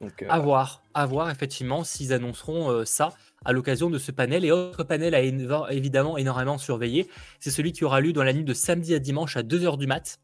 Donc, 0.00 0.22
euh, 0.22 0.26
à 0.28 0.38
voir, 0.38 0.82
à 0.94 1.06
voir 1.06 1.30
effectivement 1.30 1.84
s'ils 1.84 2.12
annonceront 2.12 2.84
ça 2.84 3.14
à 3.44 3.52
l'occasion 3.52 3.90
de 3.90 3.98
ce 3.98 4.12
panel. 4.12 4.44
Et 4.44 4.50
autre 4.50 4.84
panel 4.84 5.14
à 5.14 5.20
évidemment 5.20 6.16
énormément 6.16 6.58
surveiller, 6.58 7.08
c'est 7.40 7.50
celui 7.50 7.72
qui 7.72 7.84
aura 7.84 8.00
lieu 8.00 8.12
dans 8.12 8.24
la 8.24 8.32
nuit 8.32 8.44
de 8.44 8.54
samedi 8.54 8.94
à 8.94 8.98
dimanche 8.98 9.36
à 9.36 9.42
2h 9.42 9.78
du 9.78 9.86
mat. 9.86 10.18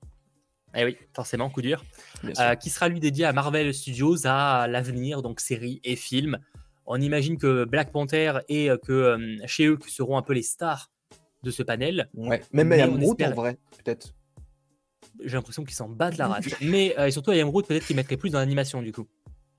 Eh 0.75 0.85
oui, 0.85 0.97
forcément, 1.15 1.51
coup 1.51 1.63
dur. 1.63 1.85
Euh, 2.39 2.55
qui 2.55 2.71
sera 2.71 2.89
lui 2.89 3.01
dédié 3.01 3.25
à 3.25 3.33
Marvel 3.33 3.73
Studios, 3.75 4.27
à 4.27 4.67
l'avenir, 4.69 5.23
donc 5.23 5.41
séries 5.41 5.81
et 5.85 5.97
films. 5.97 6.39
On 6.87 7.01
imagine 7.01 7.39
que 7.39 7.65
Black 7.65 7.93
Panther 7.93 8.39
et 8.49 8.71
euh, 8.71 8.77
que 8.77 8.93
euh, 8.93 9.37
chez 9.47 9.67
eux 9.67 9.79
seront 9.87 10.17
un 10.17 10.23
peu 10.23 10.33
les 10.33 10.43
stars 10.43 10.91
de 11.43 11.51
ce 11.51 11.63
panel. 11.63 12.09
Ouais, 12.15 12.43
même 12.53 12.73
Emerald 12.73 13.03
en 13.03 13.35
vrai, 13.35 13.59
peut-être. 13.85 14.15
J'ai 15.25 15.37
l'impression 15.37 15.65
qu'ils 15.65 15.75
s'en 15.75 15.89
battent 15.89 16.17
la 16.17 16.29
rate. 16.29 16.45
Mais 16.63 16.95
et 16.99 17.11
surtout, 17.11 17.33
Emerald, 17.33 17.67
peut-être 17.67 17.87
qu'ils 17.87 17.97
mettraient 17.97 18.17
plus 18.17 18.31
dans 18.31 18.39
l'animation 18.39 18.81
du 18.83 18.93
coup. 18.93 19.07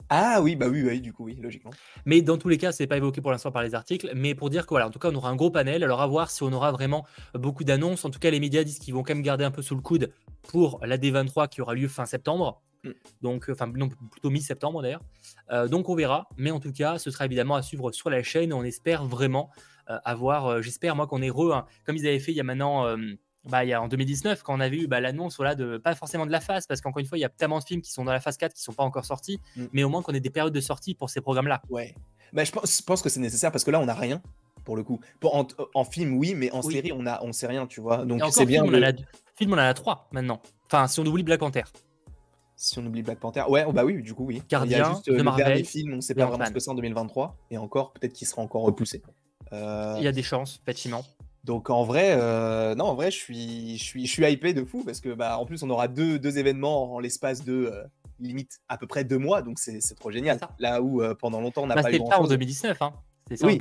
Ah 0.10 0.42
oui, 0.42 0.56
bah 0.56 0.68
oui, 0.70 0.84
oui, 0.84 1.02
du 1.02 1.14
coup, 1.14 1.26
oui, 1.26 1.36
logiquement. 1.42 1.72
Mais 2.06 2.22
dans 2.22 2.38
tous 2.38 2.50
les 2.50 2.58
cas, 2.58 2.72
c'est 2.72 2.88
pas 2.88 2.98
évoqué 2.98 3.22
pour 3.22 3.32
l'instant 3.32 3.52
par 3.52 3.64
les 3.64 3.74
articles, 3.76 4.12
mais 4.16 4.36
pour 4.36 4.50
dire 4.50 4.66
que 4.66 4.70
voilà, 4.70 4.88
en 4.88 4.92
tout 4.92 5.00
cas, 5.00 5.10
on 5.12 5.16
aura 5.16 5.30
un 5.30 5.36
gros 5.36 5.50
panel. 5.50 5.84
Alors 5.84 6.02
à 6.02 6.08
voir 6.08 6.30
si 6.30 6.44
on 6.44 6.52
aura 6.54 6.72
vraiment 6.72 7.06
beaucoup 7.34 7.64
d'annonces. 7.64 8.06
En 8.06 8.10
tout 8.10 8.20
cas, 8.20 8.30
les 8.30 8.40
médias 8.40 8.64
disent 8.64 8.80
qu'ils 8.80 8.94
vont 8.94 9.04
quand 9.04 9.14
même 9.14 9.24
garder 9.24 9.44
un 9.44 9.52
peu 9.52 9.62
sous 9.62 9.76
le 9.76 9.82
coude 9.82 10.12
pour 10.44 10.80
la 10.86 10.98
D23 10.98 11.50
qui 11.50 11.62
aura 11.62 11.74
lieu 11.74 11.88
fin 11.88 12.06
septembre. 12.06 12.62
Mm. 12.84 12.92
Donc, 13.22 13.50
enfin, 13.50 13.68
non, 13.68 13.90
plutôt 14.12 14.30
mi-septembre 14.30 14.82
d'ailleurs. 14.82 15.04
Euh, 15.52 15.68
donc, 15.68 15.90
on 15.90 15.96
verra. 15.96 16.28
Mais 16.38 16.52
en 16.52 16.60
tout 16.60 16.72
cas, 16.72 16.98
ce 16.98 17.12
sera 17.12 17.26
évidemment 17.26 17.56
à 17.56 17.62
suivre 17.62 17.92
sur 17.92 18.10
la 18.10 18.24
chaîne. 18.24 18.54
On 18.54 18.64
espère 18.64 19.06
vraiment 19.06 19.50
euh, 19.90 19.98
avoir, 20.06 20.48
euh, 20.48 20.62
j'espère 20.62 20.96
moi 20.96 21.08
qu'on 21.08 21.22
est 21.22 21.30
heureux, 21.30 21.52
hein. 21.54 21.66
comme 21.86 21.96
ils 21.96 22.08
avaient 22.08 22.20
fait 22.20 22.32
il 22.32 22.38
y 22.38 22.42
a 22.42 22.44
maintenant 22.44 22.96
bah, 23.46 23.66
il 23.66 23.70
y 23.70 23.74
a 23.74 23.82
en 23.82 23.88
2019, 23.88 24.42
quand 24.44 24.56
on 24.56 24.60
avait 24.60 24.78
eu 24.78 24.88
bah, 24.88 25.02
l'annonce, 25.02 25.36
voilà, 25.38 25.56
de, 25.56 25.78
pas 25.78 25.96
forcément 25.96 26.26
de 26.26 26.32
la 26.32 26.40
phase, 26.40 26.66
parce 26.66 26.82
qu'encore 26.82 27.00
une 27.00 27.06
fois, 27.06 27.18
il 27.18 27.22
y 27.22 27.26
a 27.26 27.30
tellement 27.30 27.60
de 27.60 27.64
films 27.64 27.82
qui 27.82 27.92
sont 27.92 28.06
dans 28.06 28.14
la 28.14 28.20
phase 28.20 28.38
4 28.38 28.54
qui 28.54 28.62
sont 28.62 28.74
pas 28.74 28.84
encore 28.84 29.06
sortis, 29.06 29.40
mm. 29.56 29.66
mais 29.74 29.84
au 29.84 29.90
moins 29.90 30.02
qu'on 30.02 30.14
ait 30.14 30.20
des 30.20 30.30
périodes 30.30 30.54
de 30.54 30.62
sortie 30.62 30.96
pour 30.96 31.10
ces 31.10 31.22
programmes-là. 31.22 31.62
Ouais. 31.70 31.96
Bah, 32.32 32.44
je, 32.44 32.52
pense, 32.52 32.78
je 32.78 32.84
pense 32.84 33.02
que 33.02 33.10
c'est 33.10 33.20
nécessaire 33.20 33.52
parce 33.52 33.64
que 33.64 33.72
là, 33.72 33.80
on 33.80 33.86
n'a 33.86 33.94
rien 33.94 34.22
pour 34.64 34.76
le 34.76 34.84
coup. 34.84 35.00
Pour, 35.20 35.36
en, 35.74 35.84
film, 35.84 36.18
oui, 36.18 36.36
mais 36.36 36.52
en 36.52 36.62
série, 36.62 36.92
on 36.94 37.06
a, 37.06 37.22
on 37.24 37.32
sait 37.34 37.48
rien, 37.48 37.68
tu 37.68 37.82
vois. 37.82 38.06
Donc 38.06 38.22
c'est 38.32 38.46
bien. 38.46 38.64
Film, 38.64 38.74
on 38.74 38.78
a 38.78 38.80
la, 38.80 38.94
film, 39.36 39.54
on 39.54 39.58
a 39.58 39.74
3 39.74 40.10
maintenant. 40.12 40.42
Enfin, 40.68 40.88
si 40.88 41.00
on 41.00 41.06
oublie 41.06 41.24
Black 41.24 41.40
Panther. 41.40 41.64
Si 42.56 42.80
on 42.80 42.86
oublie 42.86 43.04
Black 43.04 43.20
Panther, 43.20 43.44
ouais, 43.50 43.66
oh, 43.68 43.74
bah 43.74 43.84
oui, 43.84 44.02
du 44.02 44.14
coup, 44.14 44.26
oui. 44.26 44.42
Gardien, 44.48 44.78
il 44.78 44.80
y 44.80 44.84
a 44.84 44.90
juste, 44.94 45.10
euh, 45.10 45.18
le 45.18 45.24
Marvel, 45.24 45.46
dernier 45.46 45.64
film, 45.64 45.96
on 45.96 46.02
sait 46.02 46.16
pas 46.16 46.26
vraiment 46.28 46.46
ce 46.46 46.52
que 46.52 46.60
c'est 46.60 46.70
en 46.70 46.76
2023, 46.76 47.36
et 47.52 47.58
encore, 47.58 47.92
peut-être 47.94 48.14
qu'il 48.14 48.28
sera 48.28 48.42
encore 48.42 48.62
repoussé. 48.62 49.02
Euh, 49.52 49.96
il 49.98 50.04
y 50.04 50.08
a 50.08 50.12
des 50.12 50.24
chances, 50.24 50.60
effectivement. 50.64 51.04
Donc 51.44 51.70
en 51.70 51.84
vrai, 51.84 52.16
euh, 52.18 52.74
non, 52.76 52.86
en 52.86 52.96
vrai, 52.96 53.12
je 53.12 53.18
suis, 53.18 53.78
je 53.78 53.84
suis, 53.84 54.06
je 54.06 54.12
suis 54.12 54.32
hypé 54.32 54.54
de 54.54 54.64
fou 54.64 54.84
parce 54.86 55.02
que 55.02 55.10
bah 55.10 55.38
en 55.38 55.46
plus 55.46 55.62
on 55.64 55.70
aura 55.70 55.90
deux, 55.90 56.18
deux 56.18 56.38
événements 56.38 56.94
en 56.94 57.00
l'espace 57.00 57.44
de 57.44 57.70
euh, 57.74 57.84
limite 58.20 58.60
à 58.70 58.78
peu 58.78 58.88
près 58.88 59.04
deux 59.04 59.18
mois, 59.18 59.42
donc 59.42 59.60
c'est 59.60 59.82
trop 59.96 60.10
génial. 60.10 60.40
Là 60.60 60.82
où 60.82 61.02
euh, 61.02 61.14
pendant 61.16 61.42
longtemps 61.42 61.64
on 61.64 61.68
n'a 61.68 61.76
bah, 61.76 61.84
pas 61.84 61.92
eu. 61.92 61.98
C'était 61.98 62.14
en 62.14 62.28
2019, 62.28 62.82
hein. 62.82 62.94
C'est 63.30 63.38
ça, 63.38 63.48
oui. 63.48 63.58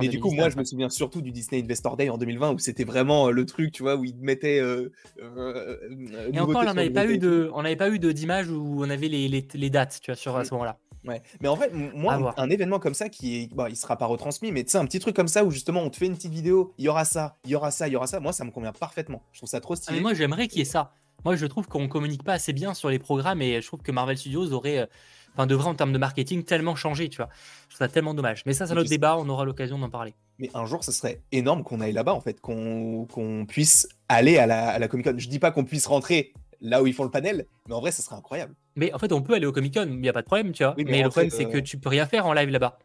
Mais 0.00 0.08
du 0.08 0.18
coup, 0.18 0.32
moi, 0.32 0.48
je 0.48 0.56
me 0.56 0.64
souviens 0.64 0.90
surtout 0.90 1.22
du 1.22 1.30
Disney 1.30 1.62
Investor 1.62 1.96
Day 1.96 2.08
en 2.08 2.18
2020 2.18 2.54
où 2.54 2.58
c'était 2.58 2.82
vraiment 2.82 3.30
le 3.30 3.46
truc, 3.46 3.70
tu 3.70 3.84
vois, 3.84 3.94
où 3.94 4.04
ils 4.04 4.16
mettaient. 4.16 4.58
Et 4.58 6.40
encore, 6.40 6.64
on 6.66 6.74
n'avait 6.74 6.90
pas, 6.90 7.06
eu 7.06 7.18
de, 7.18 7.48
on 7.54 7.62
n'avait 7.62 7.76
pas 7.76 7.90
eu 7.90 8.00
d'image 8.00 8.50
où 8.50 8.82
on 8.82 8.90
avait 8.90 9.06
les, 9.06 9.28
les, 9.28 9.46
les, 9.54 9.70
dates, 9.70 10.00
tu 10.02 10.10
vois, 10.10 10.16
sur 10.16 10.36
à 10.36 10.44
ce 10.44 10.52
moment-là. 10.54 10.80
Ouais, 11.06 11.22
mais 11.40 11.48
en 11.48 11.56
fait, 11.56 11.70
moi, 11.72 12.34
un 12.36 12.50
événement 12.50 12.78
comme 12.78 12.94
ça 12.94 13.08
qui 13.08 13.42
est, 13.42 13.54
bon, 13.54 13.66
il 13.66 13.76
sera 13.76 13.96
pas 13.96 14.06
retransmis, 14.06 14.52
mais 14.52 14.64
tu 14.64 14.70
sais, 14.70 14.78
un 14.78 14.86
petit 14.86 15.00
truc 15.00 15.14
comme 15.14 15.28
ça 15.28 15.44
où 15.44 15.50
justement 15.50 15.82
on 15.82 15.90
te 15.90 15.96
fait 15.96 16.06
une 16.06 16.14
petite 16.14 16.32
vidéo, 16.32 16.72
il 16.78 16.84
y 16.84 16.88
aura 16.88 17.04
ça, 17.04 17.36
il 17.44 17.50
y 17.50 17.54
aura 17.54 17.70
ça, 17.70 17.88
il 17.88 17.92
y 17.92 17.96
aura 17.96 18.06
ça. 18.06 18.20
Moi, 18.20 18.32
ça 18.32 18.44
me 18.44 18.50
convient 18.50 18.72
parfaitement. 18.72 19.22
Je 19.32 19.40
trouve 19.40 19.48
ça 19.48 19.60
trop 19.60 19.76
stylé. 19.76 19.96
mais 19.96 20.02
moi, 20.02 20.14
j'aimerais 20.14 20.48
qu'il 20.48 20.58
y 20.58 20.62
ait 20.62 20.66
ça. 20.66 20.92
Moi, 21.24 21.36
je 21.36 21.46
trouve 21.46 21.66
qu'on 21.68 21.88
communique 21.88 22.22
pas 22.22 22.34
assez 22.34 22.52
bien 22.52 22.74
sur 22.74 22.90
les 22.90 22.98
programmes 22.98 23.40
et 23.40 23.60
je 23.60 23.66
trouve 23.66 23.80
que 23.80 23.92
Marvel 23.92 24.16
Studios 24.18 24.52
aurait, 24.52 24.78
euh, 24.78 24.86
enfin, 25.32 25.46
devrait 25.46 25.68
en 25.68 25.74
termes 25.74 25.92
de 25.92 25.98
marketing 25.98 26.44
tellement 26.44 26.74
changer, 26.74 27.08
tu 27.08 27.16
vois. 27.16 27.30
Je 27.68 27.76
trouve 27.76 27.86
ça 27.86 27.88
tellement 27.88 28.12
dommage. 28.12 28.42
Mais 28.44 28.52
ça, 28.52 28.66
c'est 28.66 28.74
notre 28.74 28.90
débat, 28.90 29.16
on 29.18 29.28
aura 29.28 29.44
l'occasion 29.44 29.78
d'en 29.78 29.88
parler. 29.88 30.14
Mais 30.38 30.50
un 30.52 30.66
jour, 30.66 30.84
ce 30.84 30.92
serait 30.92 31.22
énorme 31.32 31.62
qu'on 31.62 31.80
aille 31.80 31.92
là-bas, 31.92 32.12
en 32.12 32.20
fait, 32.20 32.40
qu'on 32.40 33.46
puisse 33.48 33.88
aller 34.08 34.36
à 34.36 34.46
la, 34.46 34.68
à 34.68 34.78
la 34.78 34.88
Comic 34.88 35.06
Con. 35.06 35.14
Je 35.16 35.28
dis 35.28 35.38
pas 35.38 35.50
qu'on 35.50 35.64
puisse 35.64 35.86
rentrer 35.86 36.34
là 36.60 36.82
où 36.82 36.86
ils 36.86 36.94
font 36.94 37.04
le 37.04 37.10
panel, 37.10 37.46
mais 37.68 37.74
en 37.74 37.80
vrai, 37.80 37.90
ça 37.90 38.02
serait 38.02 38.16
incroyable. 38.16 38.54
Mais 38.76 38.92
en 38.92 38.98
fait, 38.98 39.12
on 39.12 39.22
peut 39.22 39.34
aller 39.34 39.46
au 39.46 39.52
Comic 39.52 39.74
Con, 39.74 39.86
il 39.88 40.00
n'y 40.00 40.08
a 40.08 40.12
pas 40.12 40.22
de 40.22 40.26
problème, 40.26 40.52
tu 40.52 40.64
vois. 40.64 40.74
mais, 40.76 41.02
le 41.02 41.08
problème, 41.08 41.30
c'est 41.30 41.46
que 41.46 41.58
euh, 41.58 41.62
tu 41.62 41.78
peux 41.78 41.88
rien 41.88 42.06
faire 42.06 42.26
en 42.26 42.32
live 42.32 42.48
là-bas. 42.48 42.78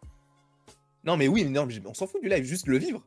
Non, 1.03 1.17
mais 1.17 1.27
oui, 1.27 1.45
non, 1.45 1.67
on 1.85 1.93
s'en 1.93 2.07
fout 2.07 2.21
du 2.21 2.29
live, 2.29 2.43
juste 2.43 2.67
le 2.67 2.77
vivre. 2.77 3.01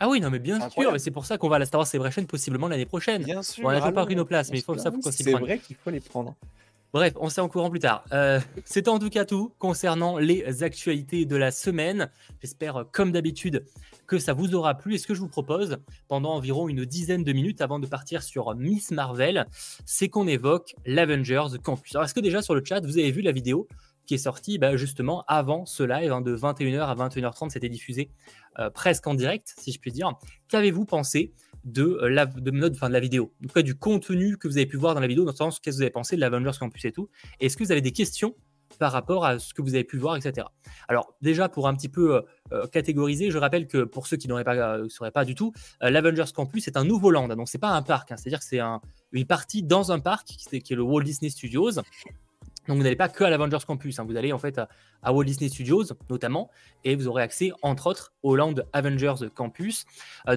Ah 0.00 0.08
oui, 0.08 0.20
non, 0.20 0.30
mais 0.30 0.38
bien 0.38 0.68
sûr, 0.70 0.92
mais 0.92 0.98
c'est 0.98 1.10
pour 1.10 1.26
ça 1.26 1.38
qu'on 1.38 1.48
va 1.48 1.56
à 1.56 1.58
la 1.58 1.66
Star 1.66 1.80
Wars 1.80 1.86
Celebration 1.86 2.24
possiblement 2.24 2.68
l'année 2.68 2.86
prochaine. 2.86 3.24
Bien 3.24 3.42
sûr. 3.42 3.66
on 3.66 3.72
n'a 3.72 3.92
pas 3.92 4.04
pris 4.04 4.16
nos 4.16 4.24
places, 4.24 4.50
mais 4.50 4.58
il 4.58 4.62
faut 4.62 4.76
ça 4.78 4.90
qu'on 4.90 5.10
s'y 5.10 5.24
C'est 5.24 5.32
vrai 5.32 5.58
qu'il 5.58 5.76
faut 5.76 5.90
les 5.90 6.00
prendre. 6.00 6.34
Bref, 6.92 7.12
on 7.16 7.28
s'est 7.28 7.42
en 7.42 7.48
courant 7.48 7.68
plus 7.68 7.80
tard. 7.80 8.04
Euh, 8.12 8.40
C'était 8.64 8.88
en 8.88 8.98
tout 8.98 9.10
cas 9.10 9.24
tout 9.24 9.52
concernant 9.58 10.18
les 10.18 10.62
actualités 10.62 11.26
de 11.26 11.36
la 11.36 11.50
semaine. 11.50 12.10
J'espère, 12.40 12.86
comme 12.92 13.12
d'habitude, 13.12 13.66
que 14.08 14.18
ça 14.18 14.32
vous 14.32 14.56
aura 14.56 14.74
plu. 14.74 14.94
Et 14.94 14.98
ce 14.98 15.06
que 15.06 15.14
je 15.14 15.20
vous 15.20 15.28
propose, 15.28 15.76
pendant 16.08 16.34
environ 16.34 16.68
une 16.68 16.84
dizaine 16.84 17.22
de 17.22 17.32
minutes 17.32 17.60
avant 17.60 17.78
de 17.78 17.86
partir 17.86 18.22
sur 18.22 18.56
Miss 18.56 18.90
Marvel, 18.90 19.46
c'est 19.86 20.08
qu'on 20.08 20.26
évoque 20.26 20.74
l'Avengers 20.84 21.58
Campus. 21.62 21.94
Alors, 21.94 22.06
est-ce 22.06 22.14
que 22.14 22.20
déjà 22.20 22.42
sur 22.42 22.54
le 22.54 22.64
chat, 22.64 22.80
vous 22.80 22.98
avez 22.98 23.12
vu 23.12 23.20
la 23.20 23.32
vidéo 23.32 23.68
qui 24.06 24.14
est 24.14 24.18
sortie 24.18 24.58
bah, 24.58 24.74
justement 24.76 25.22
avant 25.28 25.66
ce 25.66 25.82
live 25.82 26.10
hein, 26.10 26.22
de 26.22 26.34
21h 26.34 26.80
à 26.80 26.94
21h30, 26.94 27.50
c'était 27.50 27.68
diffusé 27.68 28.10
euh, 28.58 28.70
presque 28.70 29.06
en 29.06 29.14
direct, 29.14 29.54
si 29.58 29.70
je 29.70 29.78
puis 29.78 29.92
dire. 29.92 30.10
Qu'avez-vous 30.48 30.86
pensé 30.86 31.34
de, 31.64 31.98
euh, 32.02 32.08
la, 32.08 32.24
de, 32.24 32.50
de 32.50 32.86
la 32.88 33.00
vidéo? 33.00 33.34
En 33.44 33.48
tout 33.48 33.52
cas, 33.52 33.62
du 33.62 33.74
contenu 33.74 34.38
que 34.38 34.48
vous 34.48 34.56
avez 34.56 34.66
pu 34.66 34.78
voir 34.78 34.94
dans 34.94 35.00
la 35.00 35.06
vidéo, 35.06 35.24
dans 35.24 35.32
le 35.32 35.36
sens, 35.36 35.60
qu'est-ce 35.60 35.76
que 35.76 35.80
vous 35.80 35.82
avez 35.82 35.90
pensé 35.90 36.16
de 36.16 36.22
l'Avengers 36.22 36.58
Campus 36.58 36.86
et 36.86 36.92
tout? 36.92 37.10
Est-ce 37.38 37.58
que 37.58 37.64
vous 37.64 37.70
avez 37.70 37.82
des 37.82 37.92
questions 37.92 38.34
par 38.78 38.92
rapport 38.92 39.24
à 39.24 39.38
ce 39.38 39.54
que 39.54 39.62
vous 39.62 39.74
avez 39.74 39.84
pu 39.84 39.98
voir, 39.98 40.16
etc. 40.16 40.46
Alors 40.88 41.14
déjà, 41.20 41.48
pour 41.48 41.68
un 41.68 41.74
petit 41.74 41.88
peu 41.88 42.16
euh, 42.16 42.22
euh, 42.52 42.66
catégoriser, 42.66 43.30
je 43.30 43.38
rappelle 43.38 43.66
que 43.66 43.84
pour 43.84 44.06
ceux 44.06 44.16
qui 44.16 44.28
n'auraient 44.28 44.44
pas, 44.44 44.54
euh, 44.54 44.88
sauraient 44.88 45.10
pas 45.10 45.24
du 45.24 45.34
tout, 45.34 45.52
l'Avengers 45.80 46.32
Campus 46.34 46.66
est 46.68 46.76
un 46.76 46.84
nouveau 46.84 47.10
land, 47.10 47.28
donc 47.28 47.48
c'est 47.48 47.58
pas 47.58 47.70
un 47.70 47.82
parc, 47.82 48.12
hein. 48.12 48.16
c'est-à-dire 48.16 48.40
que 48.40 48.44
c'est 48.44 48.60
une 49.12 49.26
partie 49.26 49.62
dans 49.62 49.92
un 49.92 50.00
parc 50.00 50.26
qui, 50.26 50.56
est 50.56 50.70
le 50.76 50.82
Walt 50.82 51.02
Disney 51.02 51.30
Studios. 51.30 51.72
Donc 52.66 52.76
vous 52.76 52.82
n'allez 52.82 52.96
pas 52.96 53.08
que 53.08 53.24
à 53.24 53.30
l'Avengers 53.30 53.64
Campus, 53.66 53.98
hein. 53.98 54.04
vous 54.06 54.16
allez 54.16 54.30
en 54.30 54.38
fait 54.38 54.60
à, 55.02 55.12
Walt 55.12 55.24
Disney 55.24 55.48
Studios 55.48 55.84
notamment, 56.10 56.50
et 56.84 56.96
vous 56.96 57.08
aurez 57.08 57.22
accès 57.22 57.50
entre 57.62 57.86
autres 57.86 58.12
au 58.22 58.36
Land 58.36 58.56
Avengers 58.74 59.30
Campus. 59.34 59.86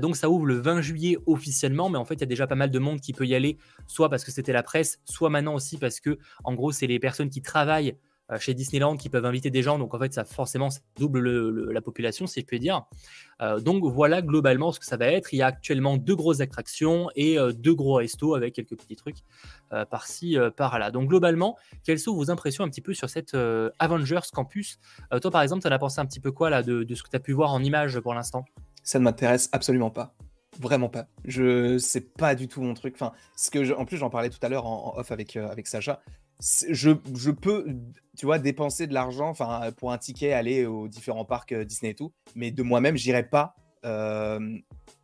donc 0.01 0.15
ça 0.15 0.29
ouvre 0.29 0.45
le 0.45 0.55
20 0.55 0.79
juillet 0.79 1.17
officiellement, 1.25 1.89
mais 1.89 1.97
en 1.97 2.05
fait 2.05 2.15
il 2.15 2.21
y 2.21 2.23
a 2.23 2.27
déjà 2.27 2.47
pas 2.47 2.55
mal 2.55 2.71
de 2.71 2.79
monde 2.79 3.01
qui 3.01 3.11
peut 3.11 3.25
y 3.25 3.35
aller, 3.35 3.57
soit 3.85 4.09
parce 4.09 4.23
que 4.23 4.31
c'était 4.31 4.53
la 4.53 4.63
presse, 4.63 5.01
soit 5.03 5.29
maintenant 5.29 5.55
aussi 5.55 5.77
parce 5.77 5.99
que 5.99 6.19
en 6.45 6.53
gros 6.53 6.71
c'est 6.71 6.87
les 6.87 6.99
personnes 6.99 7.29
qui 7.29 7.41
travaillent 7.41 7.97
chez 8.39 8.53
Disneyland 8.53 8.97
qui 8.97 9.09
peuvent 9.09 9.25
inviter 9.25 9.49
des 9.49 9.61
gens. 9.61 9.77
Donc 9.77 9.93
en 9.93 9.99
fait, 9.99 10.13
ça 10.13 10.25
forcément 10.25 10.69
double 10.97 11.71
la 11.71 11.81
population, 11.81 12.27
si 12.27 12.41
je 12.41 12.45
peux 12.45 12.59
dire. 12.59 12.83
Euh, 13.41 13.59
donc 13.59 13.83
voilà 13.85 14.21
globalement 14.21 14.71
ce 14.71 14.79
que 14.79 14.85
ça 14.85 14.97
va 14.97 15.07
être. 15.07 15.33
Il 15.33 15.37
y 15.37 15.41
a 15.41 15.47
actuellement 15.47 15.97
deux 15.97 16.15
grosses 16.15 16.41
attractions 16.41 17.09
et 17.15 17.37
euh, 17.37 17.51
deux 17.51 17.73
gros 17.73 17.95
restos 17.95 18.35
avec 18.35 18.55
quelques 18.55 18.77
petits 18.77 18.95
trucs 18.95 19.17
par-ci, 19.89 20.37
par-là. 20.57 20.91
Donc 20.91 21.09
globalement, 21.09 21.57
quelles 21.85 21.99
sont 21.99 22.13
vos 22.13 22.29
impressions 22.29 22.63
un 22.63 22.69
petit 22.69 22.81
peu 22.81 22.93
sur 22.93 23.09
cette 23.09 23.35
Avengers 23.79 24.19
Campus? 24.33 24.79
Toi 25.21 25.31
par 25.31 25.41
exemple, 25.41 25.61
tu 25.61 25.67
en 25.67 25.71
as 25.71 25.79
pensé 25.79 25.99
un 25.99 26.05
petit 26.05 26.19
peu 26.19 26.31
quoi 26.31 26.49
là 26.49 26.61
de, 26.61 26.85
ce 26.93 27.03
que 27.03 27.09
tu 27.09 27.15
as 27.15 27.19
pu 27.19 27.31
voir 27.31 27.53
en 27.53 27.63
image 27.63 27.99
pour 28.01 28.13
l'instant? 28.13 28.43
Ça 28.83 28.99
ne 28.99 29.05
m'intéresse 29.05 29.49
absolument 29.53 29.89
pas. 29.89 30.13
Vraiment 30.59 30.89
pas. 30.89 31.07
Je 31.23 31.77
sais 31.77 32.01
pas 32.01 32.35
du 32.35 32.49
tout 32.49 32.61
mon 32.61 32.73
truc. 32.73 32.95
Enfin, 32.95 33.13
ce 33.37 33.49
que 33.49 33.73
en 33.73 33.85
plus 33.85 33.95
j'en 33.95 34.09
parlais 34.09 34.29
tout 34.29 34.39
à 34.41 34.49
l'heure 34.49 34.65
en, 34.65 34.97
off 34.97 35.11
avec 35.11 35.37
avec 35.37 35.67
Sacha 35.67 36.01
je, 36.41 36.91
je, 37.15 37.31
peux, 37.31 37.65
tu 38.17 38.25
vois, 38.25 38.39
dépenser 38.39 38.87
de 38.87 38.93
l'argent, 38.93 39.29
enfin, 39.29 39.71
pour 39.77 39.91
un 39.91 39.97
ticket, 39.97 40.33
aller 40.33 40.65
aux 40.65 40.87
différents 40.87 41.25
parcs 41.25 41.51
euh, 41.51 41.65
Disney 41.65 41.91
et 41.91 41.95
tout, 41.95 42.11
mais 42.35 42.51
de 42.51 42.63
moi-même, 42.63 42.97
j'irai 42.97 43.23
pas 43.23 43.55
euh, 43.85 44.57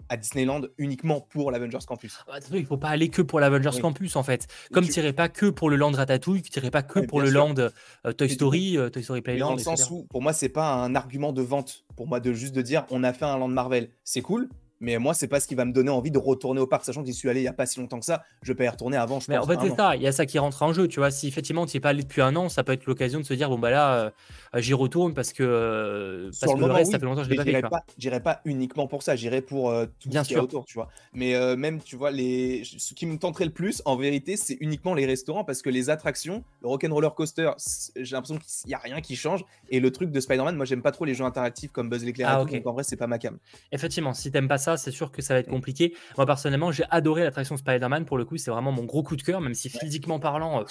à 0.10 0.18
Disneyland 0.18 0.62
uniquement 0.78 1.22
pour 1.22 1.52
l'Avengers 1.52 1.86
Campus. 1.86 2.20
Ah, 2.28 2.40
il 2.54 2.66
faut 2.66 2.78
pas 2.78 2.90
aller 2.90 3.10
que 3.10 3.22
pour 3.22 3.40
l'Avengers 3.40 3.80
Campus 3.82 4.16
en 4.16 4.24
fait. 4.24 4.48
Comme 4.72 4.86
tu 4.86 5.00
n'irais 5.00 5.14
pas 5.14 5.30
que 5.30 5.48
pour 5.48 5.70
le 5.70 5.76
Land 5.76 5.92
Ratatouille, 5.92 6.42
tu 6.42 6.58
n'irais 6.58 6.72
pas 6.72 6.84
que 6.84 7.00
pour 7.00 7.22
le 7.22 7.30
Land 7.30 7.56
euh, 7.58 8.14
Toy 8.14 8.30
Story, 8.30 8.78
Toy 8.92 9.04
Story 9.04 9.22
Playland. 9.22 9.50
Dans 9.50 9.56
le 9.56 9.62
sens 9.62 9.90
où, 9.92 10.06
pour 10.10 10.22
moi, 10.22 10.34
c'est 10.34 10.50
pas 10.50 10.74
un 10.74 10.96
argument 10.96 11.34
de 11.34 11.42
vente. 11.42 11.86
Pour 11.96 12.08
moi, 12.08 12.20
de 12.20 12.34
juste 12.34 12.56
de 12.56 12.62
dire, 12.62 12.86
on 12.90 13.04
a 13.04 13.14
fait 13.14 13.26
un 13.26 13.38
Land 13.38 13.50
Marvel, 13.50 13.90
c'est 14.04 14.22
cool, 14.22 14.50
mais 14.80 14.98
moi, 14.98 15.14
c'est 15.14 15.28
pas 15.28 15.40
ce 15.40 15.48
qui 15.48 15.56
va 15.56 15.66
me 15.66 15.74
donner 15.74 15.90
envie 15.90 16.12
de 16.12 16.18
retourner 16.18 16.62
au 16.62 16.68
parc, 16.68 16.86
sachant 16.86 17.02
que 17.02 17.08
j'y 17.08 17.14
suis 17.14 17.30
allé 17.30 17.42
il 17.42 17.46
y 17.46 17.48
a 17.48 17.54
pas 17.54 17.66
si 17.66 17.80
longtemps 17.80 18.00
que 18.00 18.06
ça. 18.06 18.24
Je 18.44 18.54
peux 18.54 18.64
y 18.64 18.70
retourner 18.70 18.98
avant. 18.98 19.20
Je 19.20 19.26
mais 19.30 19.38
en 19.38 19.46
fait, 19.46 19.58
c'est 19.62 19.76
ça. 19.76 19.96
Il 19.96 20.02
y 20.02 20.08
a 20.08 20.12
ça 20.12 20.26
qui 20.26 20.38
rentre 20.40 20.62
en 20.62 20.74
jeu. 20.74 20.88
Tu 20.88 21.00
vois, 21.00 21.12
si 21.12 21.28
effectivement 21.28 21.66
tu 21.66 21.76
n'y 21.76 21.78
es 21.78 21.82
pas 21.82 21.90
allé 21.90 22.04
depuis 22.04 22.22
un 22.22 22.36
an, 22.36 22.50
ça 22.50 22.64
peut 22.64 22.74
être 22.74 22.86
l'occasion 22.86 23.20
de 23.20 23.26
se 23.26 23.34
dire 23.34 23.50
bon 23.50 23.58
bah 23.58 23.72
là, 23.72 23.96
euh, 23.96 24.10
j'y 24.56 24.74
retourne 24.74 25.14
parce 25.14 25.34
que 25.34 25.44
euh, 25.44 26.32
parce 26.40 26.54
que 26.54 26.60
le, 26.60 26.66
reste, 26.66 26.92
ça 26.92 27.00
fait 27.00 27.06
longtemps 27.06 27.22
que 27.22 27.28
je 27.28 27.30
l'ai 27.32 27.62
pas 27.62 27.70
fait. 27.70 27.94
J'irai 27.98 28.20
pas 28.22 28.42
uniquement 28.46 28.88
pour 28.88 29.04
ça. 29.04 29.16
J'irai 29.16 29.42
pour 29.42 29.70
euh, 29.70 29.86
tout 30.00 30.10
Bien 30.10 30.24
ce 30.24 30.30
qu'il 30.30 30.38
y 30.38 30.40
a 30.40 30.44
autour, 30.44 30.66
tu 30.66 30.76
vois. 30.76 30.90
Mais 31.14 31.56
même, 31.56 31.82
tu 31.82 31.96
vois, 31.96 32.12
les 32.12 32.64
ce 32.64 32.94
qui 32.94 33.06
me 33.06 33.18
tenterait 33.18 33.46
le 33.46 33.52
plus, 33.52 33.82
en 33.86 33.96
vérité, 33.96 34.38
c'est 34.38 34.58
uniquement 34.60 34.94
les 34.94 35.06
restaurants 35.06 35.44
parce 35.44 35.62
que 35.62 35.70
les 35.70 35.90
attractions, 35.90 36.44
le 36.62 36.68
Rock'n'Roller 36.68 37.10
Coaster, 37.16 37.52
j'ai 37.96 38.16
l'impression 38.16 38.38
qu'il 38.38 38.70
y 38.70 38.74
a 38.74 38.80
rien 38.80 39.02
qui 39.02 39.16
change. 39.16 39.44
Et 39.70 39.80
le 39.80 39.92
truc 39.92 40.12
de 40.12 40.20
Spider-Man, 40.20 40.56
moi, 40.56 40.66
j'aime 40.66 40.82
pas 40.82 40.92
trop 40.92 41.06
les 41.06 41.14
jeux 41.14 41.26
interactifs 41.26 41.72
comme 41.72 41.90
Buzz 41.90 42.04
l'éclair. 42.04 42.30
Ah, 42.30 42.46
donc 42.46 42.66
en 42.66 42.74
vrai, 42.74 42.84
c'est 42.84 42.96
pas 42.96 43.08
ma 43.08 43.18
cam. 43.18 43.38
Effectivement, 43.72 44.14
si 44.14 44.32
t'aimes 44.32 44.48
pas 44.48 44.58
ça, 44.58 44.67
c'est 44.76 44.92
sûr 44.92 45.12
que 45.12 45.22
ça 45.22 45.34
va 45.34 45.40
être 45.40 45.50
compliqué. 45.50 45.96
Moi, 46.18 46.26
personnellement, 46.26 46.72
j'ai 46.72 46.84
adoré 46.90 47.24
l'attraction 47.24 47.56
Spider-Man. 47.56 48.06
Pour 48.06 48.18
le 48.18 48.26
coup, 48.26 48.38
c'est 48.38 48.52
vraiment 48.52 48.72
mon 48.72 48.84
gros 48.84 49.04
coup 49.04 49.16
de 49.16 49.22
cœur, 49.22 49.40
même 49.40 49.54
si 49.54 49.70
physiquement 49.70 50.20
parlant, 50.20 50.66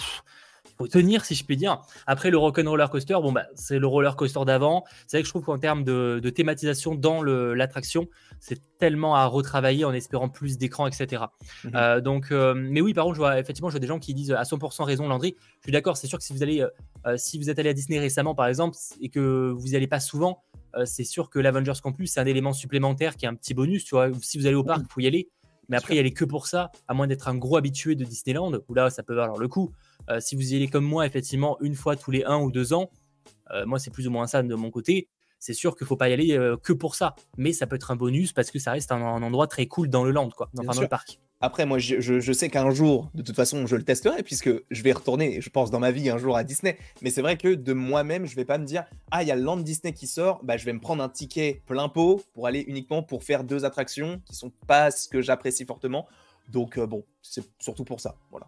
il 0.70 0.76
faut 0.76 0.88
tenir, 0.88 1.24
si 1.24 1.34
je 1.34 1.44
puis 1.44 1.56
dire. 1.56 1.82
Après, 2.06 2.30
le 2.30 2.38
Rock'n'Roller 2.38 2.86
Coaster, 2.90 3.14
bon, 3.14 3.32
bah, 3.32 3.46
c'est 3.54 3.78
le 3.78 3.86
roller 3.86 4.16
coaster 4.16 4.44
d'avant. 4.44 4.84
C'est 5.06 5.16
vrai 5.16 5.22
que 5.22 5.26
je 5.26 5.32
trouve 5.32 5.44
qu'en 5.44 5.58
termes 5.58 5.84
de, 5.84 6.20
thématisation 6.34 6.94
dans 6.94 7.22
l'attraction, 7.22 8.08
c'est 8.40 8.60
tellement 8.78 9.14
à 9.14 9.26
retravailler 9.26 9.84
en 9.84 9.92
espérant 9.92 10.28
plus 10.28 10.58
d'écran, 10.58 10.86
etc. 10.86 11.24
Mhm. 11.64 11.72
Euh, 11.74 12.00
donc, 12.00 12.30
euh, 12.30 12.54
mais 12.54 12.80
oui, 12.80 12.92
par 12.92 13.04
contre, 13.04 13.14
je 13.14 13.20
vois 13.20 13.38
effectivement, 13.38 13.70
je 13.70 13.74
vois 13.74 13.80
des 13.80 13.86
gens 13.86 13.98
qui 13.98 14.12
disent 14.12 14.32
à 14.32 14.42
100% 14.42 14.84
raison, 14.84 15.08
Landry. 15.08 15.36
Je 15.60 15.64
suis 15.64 15.72
d'accord, 15.72 15.96
c'est 15.96 16.06
sûr 16.06 16.18
que 16.18 16.24
si 16.24 16.32
vous 16.32 16.42
allez, 16.42 16.64
euh, 17.06 17.16
si 17.16 17.38
vous 17.38 17.48
êtes 17.48 17.58
allé 17.58 17.70
à 17.70 17.74
Disney 17.74 17.98
récemment, 17.98 18.34
par 18.34 18.46
exemple, 18.46 18.76
et 19.00 19.08
que 19.08 19.50
vous 19.56 19.68
n'y 19.68 19.76
allez 19.76 19.86
pas 19.86 20.00
souvent, 20.00 20.42
c'est 20.84 21.04
sûr 21.04 21.30
que 21.30 21.38
l'Avengers 21.38 21.80
Campus, 21.82 22.12
c'est 22.12 22.20
un 22.20 22.26
élément 22.26 22.52
supplémentaire 22.52 23.16
qui 23.16 23.24
est 23.24 23.28
un 23.28 23.34
petit 23.34 23.54
bonus. 23.54 23.84
Tu 23.84 23.94
vois, 23.94 24.08
si 24.20 24.38
vous 24.38 24.46
allez 24.46 24.56
au 24.56 24.64
parc, 24.64 24.82
il 24.82 24.92
faut 24.92 25.00
y 25.00 25.06
aller. 25.06 25.28
Mais 25.68 25.76
après, 25.76 25.96
y 25.96 25.98
aller 25.98 26.12
que 26.12 26.24
pour 26.24 26.46
ça, 26.46 26.70
à 26.86 26.94
moins 26.94 27.06
d'être 27.06 27.26
un 27.28 27.34
gros 27.34 27.56
habitué 27.56 27.96
de 27.96 28.04
Disneyland, 28.04 28.52
où 28.68 28.74
là, 28.74 28.88
ça 28.90 29.02
peut 29.02 29.14
valoir 29.14 29.38
le 29.38 29.48
coup. 29.48 29.72
si 30.20 30.36
vous 30.36 30.52
y 30.52 30.56
allez 30.56 30.68
comme 30.68 30.84
moi, 30.84 31.06
effectivement, 31.06 31.56
une 31.60 31.74
fois 31.74 31.96
tous 31.96 32.10
les 32.10 32.24
un 32.24 32.38
ou 32.38 32.50
deux 32.50 32.72
ans, 32.72 32.90
moi, 33.64 33.78
c'est 33.78 33.90
plus 33.90 34.06
ou 34.06 34.10
moins 34.10 34.26
ça 34.26 34.42
de 34.42 34.54
mon 34.54 34.70
côté 34.70 35.08
c'est 35.38 35.54
sûr 35.54 35.76
qu'il 35.76 35.84
ne 35.84 35.88
faut 35.88 35.96
pas 35.96 36.08
y 36.08 36.12
aller 36.12 36.36
euh, 36.36 36.56
que 36.56 36.72
pour 36.72 36.94
ça. 36.94 37.14
Mais 37.36 37.52
ça 37.52 37.66
peut 37.66 37.76
être 37.76 37.90
un 37.90 37.96
bonus 37.96 38.32
parce 38.32 38.50
que 38.50 38.58
ça 38.58 38.72
reste 38.72 38.92
un, 38.92 39.00
endroit 39.00 39.46
très 39.46 39.66
cool 39.66 39.88
dans 39.88 40.04
le 40.04 40.10
land, 40.10 40.30
quoi, 40.30 40.50
dans, 40.54 40.80
le 40.80 40.88
parc. 40.88 41.20
Après, 41.42 41.66
moi, 41.66 41.78
je, 41.78 42.32
sais 42.32 42.48
qu'un 42.48 42.70
jour, 42.70 43.10
de 43.14 43.22
toute 43.22 43.36
façon, 43.36 43.66
je 43.66 43.76
le 43.76 43.82
testerai 43.82 44.22
puisque 44.22 44.50
je 44.70 44.82
vais 44.82 44.92
retourner, 44.92 45.42
je 45.42 45.50
pense, 45.50 45.70
dans 45.70 45.80
ma 45.80 45.90
vie 45.90 46.08
un 46.08 46.16
jour 46.16 46.34
à 46.34 46.44
Disney. 46.44 46.78
Mais 47.02 47.10
c'est 47.10 47.20
vrai 47.20 47.36
que 47.36 47.54
de 47.54 47.72
moi-même, 47.74 48.24
je 48.24 48.34
vais 48.36 48.46
pas 48.46 48.56
me 48.56 48.64
dire, 48.64 48.84
ah, 49.10 49.22
il 49.22 49.28
y 49.28 49.30
a 49.30 49.36
le 49.36 49.42
land 49.42 49.58
Disney 49.58 49.92
qui 49.92 50.06
sort, 50.06 50.40
bah, 50.42 50.56
je 50.56 50.64
vais 50.64 50.72
me 50.72 50.80
prendre 50.80 51.02
un 51.02 51.10
ticket 51.10 51.60
plein 51.66 51.90
pot 51.90 52.22
pour 52.32 52.46
aller 52.46 52.64
uniquement 52.66 53.02
pour 53.02 53.22
faire 53.22 53.44
deux 53.44 53.66
attractions 53.66 54.20
qui 54.24 54.34
sont 54.34 54.50
pas 54.66 54.90
ce 54.90 55.08
que 55.08 55.20
j'apprécie 55.20 55.66
fortement. 55.66 56.06
Donc, 56.48 56.78
euh, 56.78 56.86
bon, 56.86 57.04
c'est 57.20 57.44
surtout 57.58 57.84
pour 57.84 58.00
ça. 58.00 58.16
Voilà. 58.30 58.46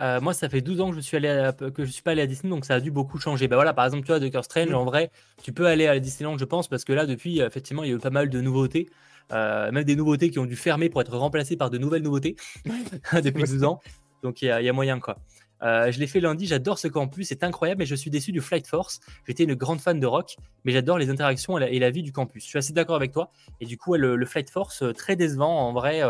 Euh, 0.00 0.22
moi, 0.22 0.32
ça 0.32 0.48
fait 0.48 0.62
12 0.62 0.80
ans 0.80 0.90
que 0.90 0.96
je 0.96 1.00
suis 1.00 1.18
allé 1.18 1.50
que 1.74 1.84
je 1.84 1.90
suis 1.90 2.02
pas 2.02 2.12
allé 2.12 2.22
à 2.22 2.26
Disney, 2.26 2.50
donc 2.50 2.64
ça 2.64 2.76
a 2.76 2.80
dû 2.80 2.90
beaucoup 2.90 3.18
changer. 3.18 3.46
Bah 3.46 3.56
voilà, 3.56 3.74
par 3.74 3.84
exemple, 3.84 4.04
tu 4.04 4.08
vois, 4.08 4.20
Doctor 4.20 4.42
Strange, 4.42 4.70
mm. 4.70 4.74
en 4.74 4.84
vrai, 4.84 5.10
tu 5.42 5.52
peux 5.52 5.66
aller 5.66 5.86
à 5.86 5.98
Disneyland, 6.00 6.38
je 6.38 6.44
pense, 6.46 6.66
parce 6.66 6.84
que 6.84 6.94
là, 6.94 7.04
depuis, 7.04 7.40
effectivement, 7.40 7.84
il 7.84 7.90
y 7.90 7.92
a 7.92 7.96
eu 7.96 7.98
pas 7.98 8.10
mal 8.10 8.30
de 8.30 8.40
nouveautés. 8.40 8.88
Euh, 9.32 9.70
même 9.72 9.84
des 9.84 9.96
nouveautés 9.96 10.30
qui 10.30 10.38
ont 10.38 10.46
dû 10.46 10.56
fermer 10.56 10.88
pour 10.88 11.00
être 11.00 11.16
remplacées 11.16 11.56
par 11.56 11.70
de 11.70 11.78
nouvelles 11.78 12.02
nouveautés 12.02 12.36
depuis 13.12 13.44
12 13.44 13.64
ans. 13.64 13.80
Donc 14.22 14.42
il 14.42 14.46
y, 14.46 14.50
a 14.50 14.72
moyen 14.72 15.00
quoi. 15.00 15.18
Euh, 15.62 15.92
je 15.92 15.98
l'ai 16.00 16.06
fait 16.06 16.20
lundi, 16.20 16.46
j'adore 16.46 16.78
ce 16.78 16.88
campus, 16.88 17.28
c'est 17.28 17.44
incroyable, 17.44 17.80
mais 17.80 17.86
je 17.86 17.94
suis 17.94 18.10
déçu 18.10 18.32
du 18.32 18.40
Flight 18.40 18.66
Force. 18.66 19.00
J'étais 19.26 19.44
une 19.44 19.54
grande 19.54 19.80
fan 19.80 20.00
de 20.00 20.06
rock, 20.06 20.36
mais 20.64 20.72
j'adore 20.72 20.98
les 20.98 21.08
interactions 21.08 21.56
et 21.58 21.78
la, 21.78 21.90
vie 21.90 22.02
du 22.02 22.12
campus. 22.12 22.42
Je 22.42 22.48
suis 22.48 22.58
assez 22.58 22.72
d'accord 22.72 22.96
avec 22.96 23.12
toi. 23.12 23.30
Et 23.60 23.66
du 23.66 23.78
coup, 23.78 23.94
le, 23.94 24.16
le 24.16 24.26
Flight 24.26 24.50
Force, 24.50 24.82
très 24.94 25.14
décevant 25.16 25.68
en 25.68 25.72
vrai. 25.72 26.02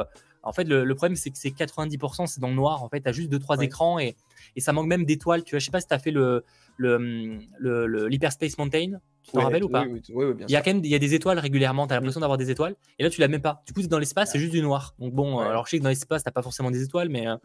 En 0.45 0.53
fait, 0.53 0.65
le, 0.65 0.95
problème, 0.95 1.17
c'est 1.17 1.31
que 1.31 1.39
c'est 1.39 1.51
90%, 1.51 2.27
c'est 2.27 2.41
dans 2.41 2.49
le 2.49 2.55
noir. 2.55 2.83
En 2.83 2.89
fait, 2.89 3.01
tu 3.01 3.09
as 3.09 3.13
juste 3.13 3.33
2-3 3.33 3.63
écrans 3.63 3.99
et, 3.99 4.17
ça 4.59 4.73
manque 4.73 4.89
même 4.89 5.05
d'étoiles. 5.05 5.45
Tu 5.45 5.53
vois, 5.53 5.61
je 5.61 5.65
sais 5.65 5.71
pas 5.71 5.81
si 5.81 5.87
tu 5.87 5.95
as 5.95 5.99
fait 5.99 6.11
le, 6.11 6.45
l'Hyperspace 6.79 8.59
Mountain. 8.59 8.99
Tu 9.23 9.33
t'en 9.33 9.43
rappelles 9.43 9.65
ou 9.65 9.69
pas 9.69 9.85
oui, 9.85 10.03
oui, 10.15 10.35
Il 10.49 10.51
y 10.51 10.57
a 10.57 10.63
quand 10.63 10.73
même 10.73 10.85
il 10.85 10.91
y 10.91 10.95
a 10.95 10.99
des 10.99 11.15
étoiles 11.15 11.39
régulièrement. 11.39 11.87
Tu 11.87 11.93
as 11.93 11.97
l'impression 11.97 12.21
d'avoir 12.21 12.39
des 12.39 12.51
étoiles. 12.51 12.75
Et 12.99 13.05
là, 13.05 13.11
tu 13.11 13.21
l'as 13.21 13.29
même 13.29 13.41
pas. 13.41 13.63
Du 13.67 13.73
coup, 13.73 13.83
dans 13.83 13.99
l'espace, 13.99 14.33
c'est 14.33 14.39
juste 14.39 14.53
du 14.53 14.63
noir. 14.63 14.95
Donc, 14.99 15.13
bon, 15.15 15.39
alors 15.39 15.67
je 15.67 15.71
sais 15.71 15.79
que 15.79 15.83
dans 15.83 15.89
l'espace, 15.89 16.25
tu 16.25 16.31
pas 16.31 16.43
forcément 16.43 16.71
des 16.71 16.83
étoiles, 16.83 17.09
mais. 17.09 17.27
Euh, 17.29 17.37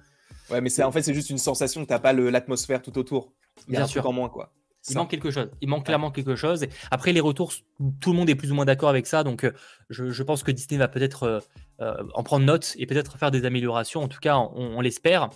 ouais, 0.50 0.62
mais 0.62 0.70
c'est 0.70 0.84
en 0.84 0.92
fait, 0.92 1.04
c'est 1.04 1.14
juste 1.14 1.30
une 1.30 1.38
sensation 1.38 1.86
que 1.86 1.94
tu 1.94 2.00
pas 2.02 2.14
l'atmosphère 2.14 2.82
tout 2.82 2.98
autour. 2.98 3.32
Il 3.68 3.74
y 3.74 3.76
a 3.76 3.80
Bien 3.80 3.84
un 3.86 3.88
sûr. 3.88 4.02
truc 4.02 4.10
en 4.10 4.14
moins, 4.14 4.30
quoi. 4.30 4.52
Il 4.90 4.96
manque 4.96 5.10
quelque 5.10 5.32
chose. 5.32 5.50
Il 5.62 5.68
manque 5.68 5.86
clairement 5.86 6.12
quelque 6.12 6.36
chose. 6.36 6.66
après, 6.92 7.12
les 7.12 7.20
retours, 7.20 7.52
tout 8.00 8.12
le 8.12 8.18
monde 8.18 8.30
est 8.30 8.36
plus 8.36 8.52
ou 8.52 8.56
moins 8.56 8.66
d'accord 8.66 8.90
avec 8.90 9.06
ça. 9.06 9.24
Donc, 9.24 9.50
euh, 9.92 10.12
je, 10.12 10.24
pense 10.24 10.44
que 10.44 10.52
Disney 10.52 10.78
va 10.78 10.88
peut-être 10.88 11.24
euh, 11.24 11.40
euh, 11.80 12.04
en 12.14 12.24
prendre 12.24 12.46
note 12.46 12.74
et 12.78 12.86
peut-être 12.86 13.18
faire 13.18 13.32
des 13.32 13.46
améliorations. 13.46 14.02
En 14.02 14.08
tout 14.08 14.20
cas, 14.20 14.38
on, 14.38 14.82
l'espère. 14.82 15.30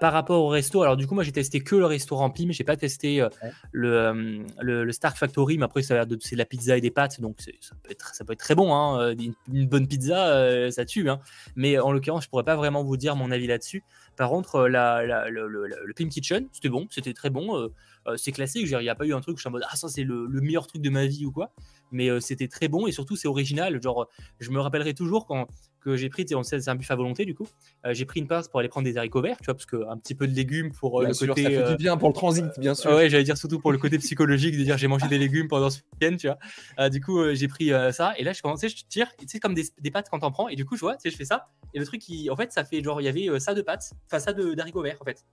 par 0.00 0.12
rapport 0.12 0.42
au 0.42 0.48
resto, 0.48 0.82
alors 0.82 0.96
du 0.96 1.06
coup, 1.06 1.14
moi, 1.14 1.24
j'ai 1.24 1.32
testé 1.32 1.60
que 1.60 1.76
le 1.76 1.86
restaurant 1.86 2.30
Pim. 2.30 2.48
J'ai 2.50 2.64
pas 2.64 2.76
testé 2.76 3.26
le, 3.72 4.44
le, 4.60 4.92
Star 4.92 5.16
Factory, 5.16 5.58
mais 5.58 5.64
après, 5.64 5.82
c'est 5.82 5.94
de 6.06 6.36
la 6.36 6.44
pizza 6.44 6.76
et 6.76 6.80
des 6.80 6.90
pâtes. 6.90 7.20
Donc, 7.20 7.40
ça 7.40 7.74
peut, 7.82 7.90
être, 7.90 8.14
ça 8.14 8.24
peut 8.24 8.32
être 8.32 8.40
très 8.40 8.54
bon. 8.54 8.74
Hein. 8.74 9.14
Une, 9.52 9.66
bonne 9.66 9.86
pizza, 9.86 10.70
ça 10.70 10.84
tue. 10.84 11.08
Hein. 11.08 11.20
Mais 11.54 11.78
en 11.78 11.92
l'occurrence, 11.92 12.24
je 12.24 12.28
pourrais 12.28 12.44
pas 12.44 12.56
vraiment 12.56 12.82
vous 12.82 12.96
dire 12.96 13.16
mon 13.16 13.30
avis 13.30 13.46
là-dessus. 13.46 13.84
Par 14.16 14.30
contre, 14.30 14.66
la, 14.66 15.30
le, 15.30 15.46
le, 15.46 15.94
Pim 15.94 16.08
Kitchen, 16.08 16.48
c'était 16.52 16.68
bon. 16.68 16.86
C'était 16.90 17.14
très 17.14 17.30
bon. 17.30 17.70
Euh, 18.08 18.16
c'est 18.16 18.32
classique, 18.32 18.68
il 18.70 18.78
n'y 18.78 18.88
a 18.88 18.94
pas 18.94 19.04
eu 19.04 19.14
un 19.14 19.20
truc 19.20 19.34
où 19.34 19.38
je 19.38 19.42
suis 19.42 19.48
en 19.48 19.52
mode 19.52 19.64
ah 19.68 19.76
ça 19.76 19.88
c'est 19.88 20.04
le, 20.04 20.28
meilleur 20.28 20.66
truc 20.66 20.82
de 20.82 20.90
ma 20.90 21.06
vie 21.06 21.26
ou 21.26 21.32
quoi, 21.32 21.50
mais 21.92 22.08
euh, 22.08 22.20
c'était 22.20 22.48
très 22.48 22.68
bon 22.68 22.86
et 22.86 22.92
surtout 22.92 23.16
c'est 23.16 23.28
original. 23.28 23.80
Genre, 23.82 24.08
je 24.40 24.50
me 24.50 24.60
rappellerai 24.60 24.94
toujours 24.94 25.26
quand 25.26 25.46
que 25.80 25.94
j'ai 25.94 26.08
pris, 26.08 26.26
c'est 26.26 26.68
un 26.68 26.74
buffet 26.74 26.94
à 26.94 26.96
volonté 26.96 27.24
du 27.24 27.36
coup, 27.36 27.46
euh, 27.84 27.94
j'ai 27.94 28.06
pris 28.06 28.18
une 28.18 28.26
passe 28.26 28.48
pour 28.48 28.58
aller 28.58 28.68
prendre 28.68 28.84
des 28.84 28.98
haricots 28.98 29.22
verts, 29.22 29.36
tu 29.38 29.44
vois, 29.44 29.54
parce 29.54 29.66
que 29.66 29.88
un 29.88 29.96
petit 29.96 30.16
peu 30.16 30.26
de 30.26 30.34
légumes 30.34 30.72
pour 30.72 31.00
le 31.00 31.14
côté. 31.14 31.44
Ça 31.44 31.50
fait 31.50 31.70
du 31.70 31.76
bien 31.76 31.96
pour 31.96 32.08
le 32.08 32.14
transit, 32.14 32.46
bien 32.58 32.74
sûr. 32.74 32.90
ouais, 32.90 33.08
j'allais 33.08 33.22
dire 33.22 33.38
surtout 33.38 33.60
pour 33.60 33.70
le 33.70 33.78
côté 33.78 33.96
psychologique 33.98 34.58
de 34.58 34.64
dire 34.64 34.76
j'ai 34.78 34.88
mangé 34.88 35.06
des 35.06 35.18
légumes 35.18 35.46
pendant 35.46 35.70
ce 35.70 35.78
week-end, 35.92 36.16
tu 36.16 36.26
vois. 36.26 36.90
du 36.90 37.00
coup, 37.00 37.32
j'ai 37.34 37.46
pris 37.46 37.70
ça 37.92 38.14
et 38.18 38.24
là 38.24 38.32
je 38.32 38.42
commençais, 38.42 38.68
je 38.68 38.84
tire, 38.88 39.08
tu 39.16 39.28
sais, 39.28 39.38
comme 39.38 39.54
des, 39.54 39.64
des 39.80 39.90
pâtes 39.92 40.08
quand 40.10 40.18
t'en 40.18 40.32
prends 40.32 40.48
et 40.48 40.56
du 40.56 40.64
coup, 40.64 40.74
je 40.74 40.80
vois, 40.80 40.96
tu 40.96 41.02
sais, 41.02 41.10
je 41.10 41.16
fais 41.16 41.24
ça 41.24 41.48
et 41.76 41.78
le 41.78 41.84
truc, 41.84 42.00
qui, 42.00 42.30
en 42.30 42.36
fait, 42.36 42.52
ça 42.52 42.64
fait 42.64 42.82
genre, 42.82 43.02
il 43.02 43.04
y 43.04 43.08
avait 43.08 43.38
ça 43.38 43.52
de 43.52 43.60
pâtes, 43.60 43.92
enfin 44.06 44.18
ça 44.18 44.32
d'haricots 44.32 44.82
verts 44.82 44.98
en 45.00 45.04
fait. 45.04 45.24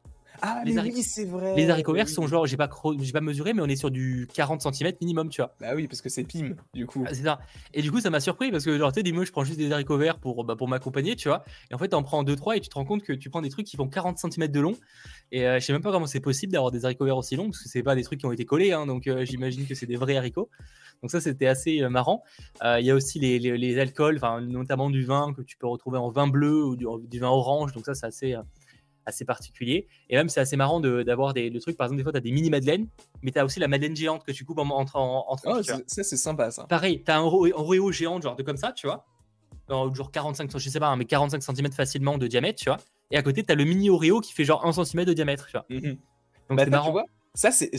Ah, 0.46 0.62
les 0.66 0.78
oui, 0.78 1.02
c'est 1.04 1.24
vrai. 1.24 1.56
Les 1.56 1.70
haricots 1.70 1.94
verts 1.94 2.10
sont 2.10 2.28
genre, 2.28 2.46
j'ai 2.46 2.58
pas, 2.58 2.68
pas 2.68 3.22
mesuré, 3.22 3.54
mais 3.54 3.62
on 3.62 3.68
est 3.68 3.78
sur 3.78 3.90
du 3.90 4.28
40 4.34 4.62
cm 4.62 4.92
minimum, 5.00 5.30
tu 5.30 5.42
vois. 5.42 5.56
Bah 5.62 5.70
oui, 5.74 5.88
parce 5.88 6.02
que 6.02 6.10
c'est 6.10 6.26
pim, 6.26 6.56
du 6.74 6.86
coup. 6.86 7.06
Ah, 7.08 7.14
c'est 7.14 7.24
ça. 7.24 7.40
Et 7.74 7.82
du 7.82 7.94
coup, 7.94 8.02
ça 8.02 8.10
m'a 8.10 8.20
surpris 8.20 8.52
parce 8.52 8.66
que, 8.66 8.78
genre, 8.78 8.92
tu 8.92 9.00
sais, 9.00 9.04
des 9.04 9.14
mots, 9.14 9.24
je 9.24 9.32
prends 9.32 9.46
juste 9.46 9.58
des 9.58 9.72
haricots 9.72 9.98
verts 9.98 10.20
pour, 10.20 10.44
bah, 10.44 10.58
pour 10.58 10.68
m'accompagner, 10.68 11.16
tu 11.16 11.30
vois. 11.30 11.46
Et 11.72 11.76
en 11.76 11.78
fait, 11.78 11.88
t'en 11.88 12.04
prends 12.04 12.26
2-3 12.26 12.58
et 12.58 12.60
tu 12.60 12.68
te 12.68 12.76
rends 12.76 12.84
compte 12.84 13.04
que 13.04 13.14
tu 13.14 13.30
prends 13.30 13.42
des 13.42 13.50
trucs 13.50 13.66
qui 13.66 13.78
font 13.78 13.88
40 13.88 14.18
cm 14.18 14.50
de 14.50 14.60
long. 14.60 14.76
Et 15.32 15.48
euh, 15.48 15.62
je 15.62 15.66
sais 15.66 15.72
même 15.72 15.82
pas 15.82 15.94
comment 15.94 16.08
c'est 16.08 16.20
possible 16.20 16.52
d'avoir 16.52 16.72
des 16.72 16.84
haricots 16.84 17.06
verts 17.06 17.18
aussi 17.18 17.38
longs 17.38 17.46
parce 17.46 17.64
que 17.64 17.70
c'est 17.70 17.82
pas 17.82 17.96
des 17.96 18.04
trucs 18.04 18.20
qui 18.20 18.26
ont 18.26 18.34
été 18.34 18.44
collés, 18.44 18.74
hein, 18.74 18.86
donc 18.86 19.08
euh, 19.08 19.24
j'imagine 19.24 19.66
que 19.66 19.76
c'est 19.76 19.86
des 19.86 19.96
vrais 19.96 20.18
haricots. 20.18 20.50
Donc 21.02 21.10
ça, 21.10 21.22
c'était 21.22 21.48
assez 21.48 21.82
euh, 21.82 21.90
marrant. 21.90 22.22
Il 22.62 22.86
y 22.86 22.92
a 22.92 22.96
aussi 22.96 23.18
les, 23.18 23.40
les, 23.40 23.80
alcools, 23.80 24.20
notamment 24.42 24.90
du 24.90 25.06
vin 25.06 25.34
que 25.34 25.42
tu 25.42 25.56
peux 25.56 25.68
retrouver 25.68 26.00
en 26.00 26.10
vin 26.10 26.28
bleu 26.28 26.66
ou 26.66 26.76
du, 26.76 26.86
du 27.08 27.20
vin 27.20 27.30
orange. 27.30 27.72
Donc 27.72 27.86
ça, 27.86 27.94
c'est 27.94 28.08
assez 28.08 28.36
assez 29.06 29.26
particulier. 29.26 29.88
Et 30.10 30.16
même, 30.16 30.30
c'est 30.30 30.40
assez 30.40 30.56
marrant 30.56 30.80
d'avoir 30.80 31.34
des 31.34 31.52
trucs. 31.60 31.78
Par 31.78 31.86
exemple, 31.86 31.98
des 31.98 32.04
fois, 32.04 32.12
tu 32.12 32.18
as 32.18 32.22
des 32.22 32.32
mini 32.32 32.50
madeleines, 32.50 32.88
mais 33.22 33.32
tu 33.32 33.40
as 33.40 33.46
aussi 33.46 33.60
la 33.60 33.68
madeleine 33.68 33.96
géante 33.96 34.24
que 34.24 34.32
tu 34.32 34.46
coupes 34.46 34.60
en, 34.60 34.70
entre 34.70 34.96
en, 34.96 35.26
en 35.30 35.36
oh, 35.46 35.64
ça, 35.64 35.80
c'est 35.88 36.04
sympa 36.18 36.52
ça. 36.52 36.66
Pareil, 36.66 37.04
tu 37.04 37.12
as 37.12 37.18
un 37.18 37.24
Oreo 37.24 37.92
géant, 37.92 38.20
genre 38.22 38.36
de 38.36 38.44
comme 38.44 38.58
ça, 38.58 38.72
tu 38.72 38.88
vois. 38.88 39.06
Genre 39.70 40.12
45, 40.12 40.52
je 40.58 40.70
sais 40.70 40.80
pas, 40.80 40.88
hein, 40.88 40.98
mais 40.98 41.06
45 41.06 41.42
cm 41.42 41.72
facilement 41.72 42.18
de 42.18 42.28
diamètre, 42.28 42.60
tu 42.60 42.70
vois. 42.70 42.78
Et 43.12 43.18
à 43.18 43.24
côté, 43.24 43.44
tu 43.44 43.52
as 43.52 43.56
le 43.56 43.64
mini 43.64 43.90
Oreo 43.90 44.20
qui 44.20 44.34
fait 44.34 44.44
genre 44.44 44.66
1 44.66 44.84
cm 44.84 45.06
de 45.06 45.14
diamètre, 45.14 45.46
tu 45.48 45.54
vois. 45.54 45.66
Mhm. 45.70 45.98
Donc, 46.50 46.58
bah, 46.58 46.64
c'est 46.66 46.70
marrant 46.70 47.04
ça, 47.36 47.52
c'est. 47.52 47.72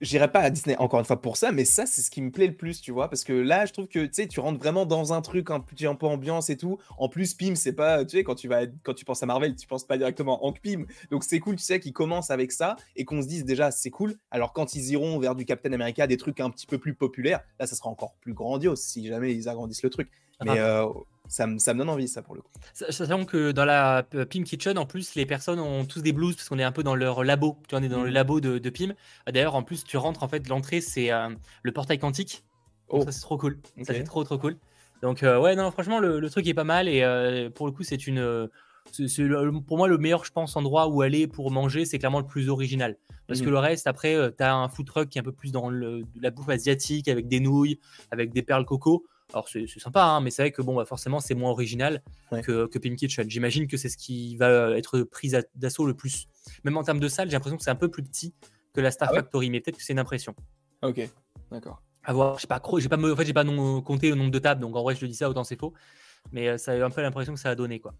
J'irai 0.00 0.30
pas 0.30 0.40
à 0.40 0.50
Disney 0.50 0.76
encore 0.78 0.98
une 0.98 1.06
fois 1.06 1.22
pour 1.22 1.36
ça, 1.36 1.52
mais 1.52 1.64
ça, 1.64 1.86
c'est 1.86 2.02
ce 2.02 2.10
qui 2.10 2.20
me 2.20 2.30
plaît 2.32 2.48
le 2.48 2.56
plus, 2.56 2.80
tu 2.80 2.90
vois. 2.90 3.08
Parce 3.08 3.22
que 3.22 3.32
là, 3.32 3.64
je 3.64 3.72
trouve 3.72 3.86
que 3.86 4.04
tu 4.04 4.12
sais, 4.12 4.26
tu 4.26 4.40
rentres 4.40 4.58
vraiment 4.58 4.84
dans 4.84 5.12
un 5.12 5.22
truc 5.22 5.50
un 5.50 5.60
petit 5.60 5.86
un 5.86 5.94
peu 5.94 6.06
ambiance 6.06 6.50
et 6.50 6.56
tout. 6.56 6.78
En 6.98 7.08
plus, 7.08 7.32
Pim, 7.32 7.54
c'est 7.54 7.72
pas. 7.72 8.04
Tu 8.04 8.16
sais, 8.16 8.24
quand 8.24 8.34
tu, 8.34 8.48
vas, 8.48 8.66
quand 8.82 8.94
tu 8.94 9.04
penses 9.04 9.22
à 9.22 9.26
Marvel, 9.26 9.54
tu 9.54 9.66
penses 9.68 9.86
pas 9.86 9.96
directement 9.96 10.44
en 10.44 10.52
Pim. 10.52 10.86
Donc, 11.10 11.22
c'est 11.22 11.38
cool, 11.38 11.54
tu 11.56 11.62
sais, 11.62 11.78
qu'ils 11.78 11.92
commencent 11.92 12.30
avec 12.30 12.50
ça 12.50 12.76
et 12.96 13.04
qu'on 13.04 13.22
se 13.22 13.28
dise 13.28 13.44
déjà, 13.44 13.70
c'est 13.70 13.90
cool. 13.90 14.16
Alors, 14.32 14.52
quand 14.52 14.74
ils 14.74 14.90
iront 14.90 15.18
vers 15.20 15.36
du 15.36 15.44
Captain 15.44 15.72
America, 15.72 16.06
des 16.08 16.16
trucs 16.16 16.40
un 16.40 16.50
petit 16.50 16.66
peu 16.66 16.78
plus 16.78 16.94
populaires, 16.94 17.40
là, 17.60 17.66
ça 17.66 17.76
sera 17.76 17.88
encore 17.88 18.16
plus 18.20 18.34
grandiose 18.34 18.80
si 18.80 19.06
jamais 19.06 19.32
ils 19.34 19.48
agrandissent 19.48 19.84
le 19.84 19.90
truc. 19.90 20.10
Mais. 20.44 20.58
Euh, 20.58 20.86
ça 21.28 21.46
me, 21.46 21.78
donne 21.78 21.88
envie, 21.88 22.08
ça, 22.08 22.22
pour 22.22 22.34
le 22.34 22.42
coup. 22.42 22.50
Sachant 22.72 23.24
que 23.24 23.52
dans 23.52 23.64
la 23.64 24.04
Pim 24.04 24.44
Kitchen, 24.44 24.78
en 24.78 24.86
plus, 24.86 25.14
les 25.14 25.26
personnes 25.26 25.58
ont 25.58 25.84
tous 25.84 26.02
des 26.02 26.12
blues 26.12 26.36
parce 26.36 26.48
qu'on 26.48 26.58
est 26.58 26.64
un 26.64 26.72
peu 26.72 26.82
dans 26.82 26.94
leur 26.94 27.24
labo. 27.24 27.58
Tu 27.66 27.74
vois, 27.74 27.80
on 27.80 27.82
est 27.82 27.88
dans 27.88 28.04
le 28.04 28.10
mmh. 28.10 28.14
labo 28.14 28.40
de, 28.40 28.58
de 28.58 28.70
Pim. 28.70 28.94
D'ailleurs, 29.26 29.54
en 29.54 29.62
plus, 29.62 29.84
tu 29.84 29.96
rentres, 29.96 30.22
en 30.22 30.28
fait, 30.28 30.48
l'entrée, 30.48 30.80
c'est 30.80 31.10
euh, 31.10 31.28
le 31.62 31.72
portail 31.72 31.98
quantique. 31.98 32.44
Oh. 32.88 33.02
Ça, 33.04 33.12
c'est 33.12 33.22
trop 33.22 33.38
cool. 33.38 33.58
Ça, 33.82 33.94
c'est 33.94 34.04
trop, 34.04 34.22
trop 34.24 34.38
cool. 34.38 34.56
Donc, 35.02 35.22
euh, 35.22 35.40
ouais, 35.40 35.56
non, 35.56 35.70
franchement, 35.70 35.98
le, 35.98 36.30
truc 36.30 36.46
est 36.46 36.54
pas 36.54 36.64
mal. 36.64 36.88
Et 36.88 37.50
pour 37.54 37.66
le 37.66 37.72
coup, 37.72 37.82
c'est 37.82 38.06
une. 38.06 38.48
C'est, 38.92 39.28
pour 39.66 39.78
moi, 39.78 39.88
le 39.88 39.98
meilleur, 39.98 40.24
je 40.24 40.30
pense, 40.30 40.54
endroit 40.54 40.86
où 40.86 41.02
aller 41.02 41.26
pour 41.26 41.50
manger, 41.50 41.84
c'est 41.84 41.98
clairement 41.98 42.20
le 42.20 42.26
plus 42.26 42.48
original. 42.48 42.96
Parce 43.26 43.40
que 43.40 43.48
mmh. 43.48 43.50
le 43.50 43.58
reste, 43.58 43.86
après, 43.88 44.16
tu 44.38 44.44
as 44.44 44.54
un 44.54 44.68
food 44.68 44.86
truck 44.86 45.08
qui 45.08 45.18
est 45.18 45.22
un 45.22 45.24
peu 45.24 45.32
plus 45.32 45.50
dans 45.50 45.70
la 45.70 46.30
bouffe 46.30 46.48
asiatique 46.48 47.08
avec 47.08 47.26
des 47.26 47.40
nouilles, 47.40 47.80
avec 48.12 48.32
des 48.32 48.42
perles 48.42 48.64
coco. 48.64 49.04
Alors 49.32 49.48
c'est 49.48 49.66
sympa, 49.66 50.04
hein, 50.04 50.20
mais 50.20 50.30
c'est 50.30 50.42
vrai 50.42 50.52
que 50.52 50.62
bon, 50.62 50.76
bah, 50.76 50.84
forcément 50.84 51.20
c'est 51.20 51.34
moins 51.34 51.50
original 51.50 52.02
que, 52.42 52.66
que 52.66 52.78
Pim 52.78 52.94
Kitchen. 52.94 53.28
J'imagine 53.28 53.66
que 53.66 53.76
c'est 53.76 53.88
ce 53.88 53.96
qui 53.96 54.36
va 54.36 54.76
être 54.78 55.02
pris 55.02 55.32
d'assaut 55.54 55.86
le 55.86 55.94
plus. 55.94 56.28
Même 56.64 56.76
en 56.76 56.84
termes 56.84 57.00
de 57.00 57.08
salle, 57.08 57.28
j'ai 57.28 57.34
l'impression 57.34 57.56
que 57.56 57.64
c'est 57.64 57.70
un 57.70 57.76
peu 57.76 57.90
plus 57.90 58.04
petit 58.04 58.34
que 58.72 58.80
la 58.80 58.90
Star 58.90 59.08
ah 59.10 59.14
Factory, 59.14 59.50
mais 59.50 59.60
peut-être 59.60 59.78
que 59.78 59.82
c'est 59.82 59.94
une 59.94 59.98
impression. 59.98 60.34
Ok, 60.82 61.00
d'accord. 61.50 61.82
À 62.04 62.12
voir, 62.12 62.36
je 62.36 62.42
sais 62.42 62.46
pas, 62.46 62.62
j'ai 62.78 62.88
pas, 62.88 62.96
en 62.96 63.16
fait, 63.16 63.24
j'ai 63.24 63.32
pas 63.32 63.44
compté 63.84 64.10
le 64.10 64.14
nombre 64.14 64.30
de 64.30 64.38
tables, 64.38 64.60
donc 64.60 64.76
en 64.76 64.82
vrai 64.82 64.94
je 64.94 65.00
le 65.00 65.08
dis 65.08 65.16
ça 65.16 65.28
autant 65.28 65.42
c'est 65.42 65.58
faux, 65.58 65.74
mais 66.30 66.48
euh, 66.48 66.58
ça 66.58 66.72
a 66.72 66.84
un 66.84 66.90
peu 66.90 67.02
l'impression 67.02 67.34
que 67.34 67.40
ça 67.40 67.50
a 67.50 67.54
donné 67.56 67.80
quoi. 67.80 67.94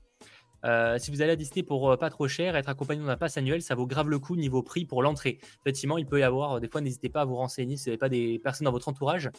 Euh, 0.67 0.99
si 0.99 1.11
vous 1.11 1.23
allez 1.23 1.33
à 1.33 1.37
Disney 1.37 1.63
pour 1.63 1.91
euh, 1.91 1.97
pas 1.97 2.11
trop 2.11 2.27
cher, 2.29 2.57
être 2.57 2.69
accompagné 2.69 3.05
d'un 3.05 3.17
pass 3.17 3.37
annuel, 3.37 3.63
ça 3.63 3.75
vaut 3.75 3.87
grave 3.87 4.09
le 4.09 4.19
coup 4.19 4.37
niveau 4.37 4.63
prix 4.63 4.85
pour 4.85 5.03
l'entrée. 5.03 5.39
Effectivement, 5.61 5.97
il 5.97 6.07
peut 6.07 6.19
y 6.19 6.23
avoir, 6.23 6.55
euh, 6.55 6.61
des 6.61 6.69
fois, 6.69 6.81
n'hésitez 6.81 7.09
pas 7.09 7.23
à 7.23 7.25
vous 7.25 7.37
renseigner 7.37 7.77
si 7.77 7.85
vous 7.85 7.91
n'avez 7.91 7.99
pas 7.99 8.09
des 8.09 8.39
personnes 8.39 8.65
dans 8.65 8.73
votre 8.73 8.89
entourage 8.89 9.31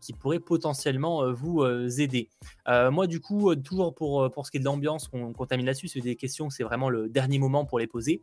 qui 0.00 0.12
pourraient 0.12 0.40
potentiellement 0.40 1.32
vous 1.32 1.64
aider. 2.00 2.28
moi, 2.66 3.06
du 3.06 3.20
coup, 3.20 3.54
toujours 3.56 3.94
pour, 3.94 4.30
pour 4.30 4.46
ce 4.46 4.50
qui 4.50 4.56
est 4.56 4.60
de 4.60 4.64
l'ambiance, 4.64 5.08
qu'on 5.08 5.32
contamine 5.32 5.66
là-dessus, 5.66 5.88
c'est 5.88 6.00
des 6.00 6.16
questions, 6.16 6.50
c'est 6.50 6.64
vraiment 6.64 6.88
le 6.88 7.08
dernier 7.08 7.38
moment 7.38 7.64
pour 7.64 7.78
les 7.78 7.86
poser. 7.86 8.22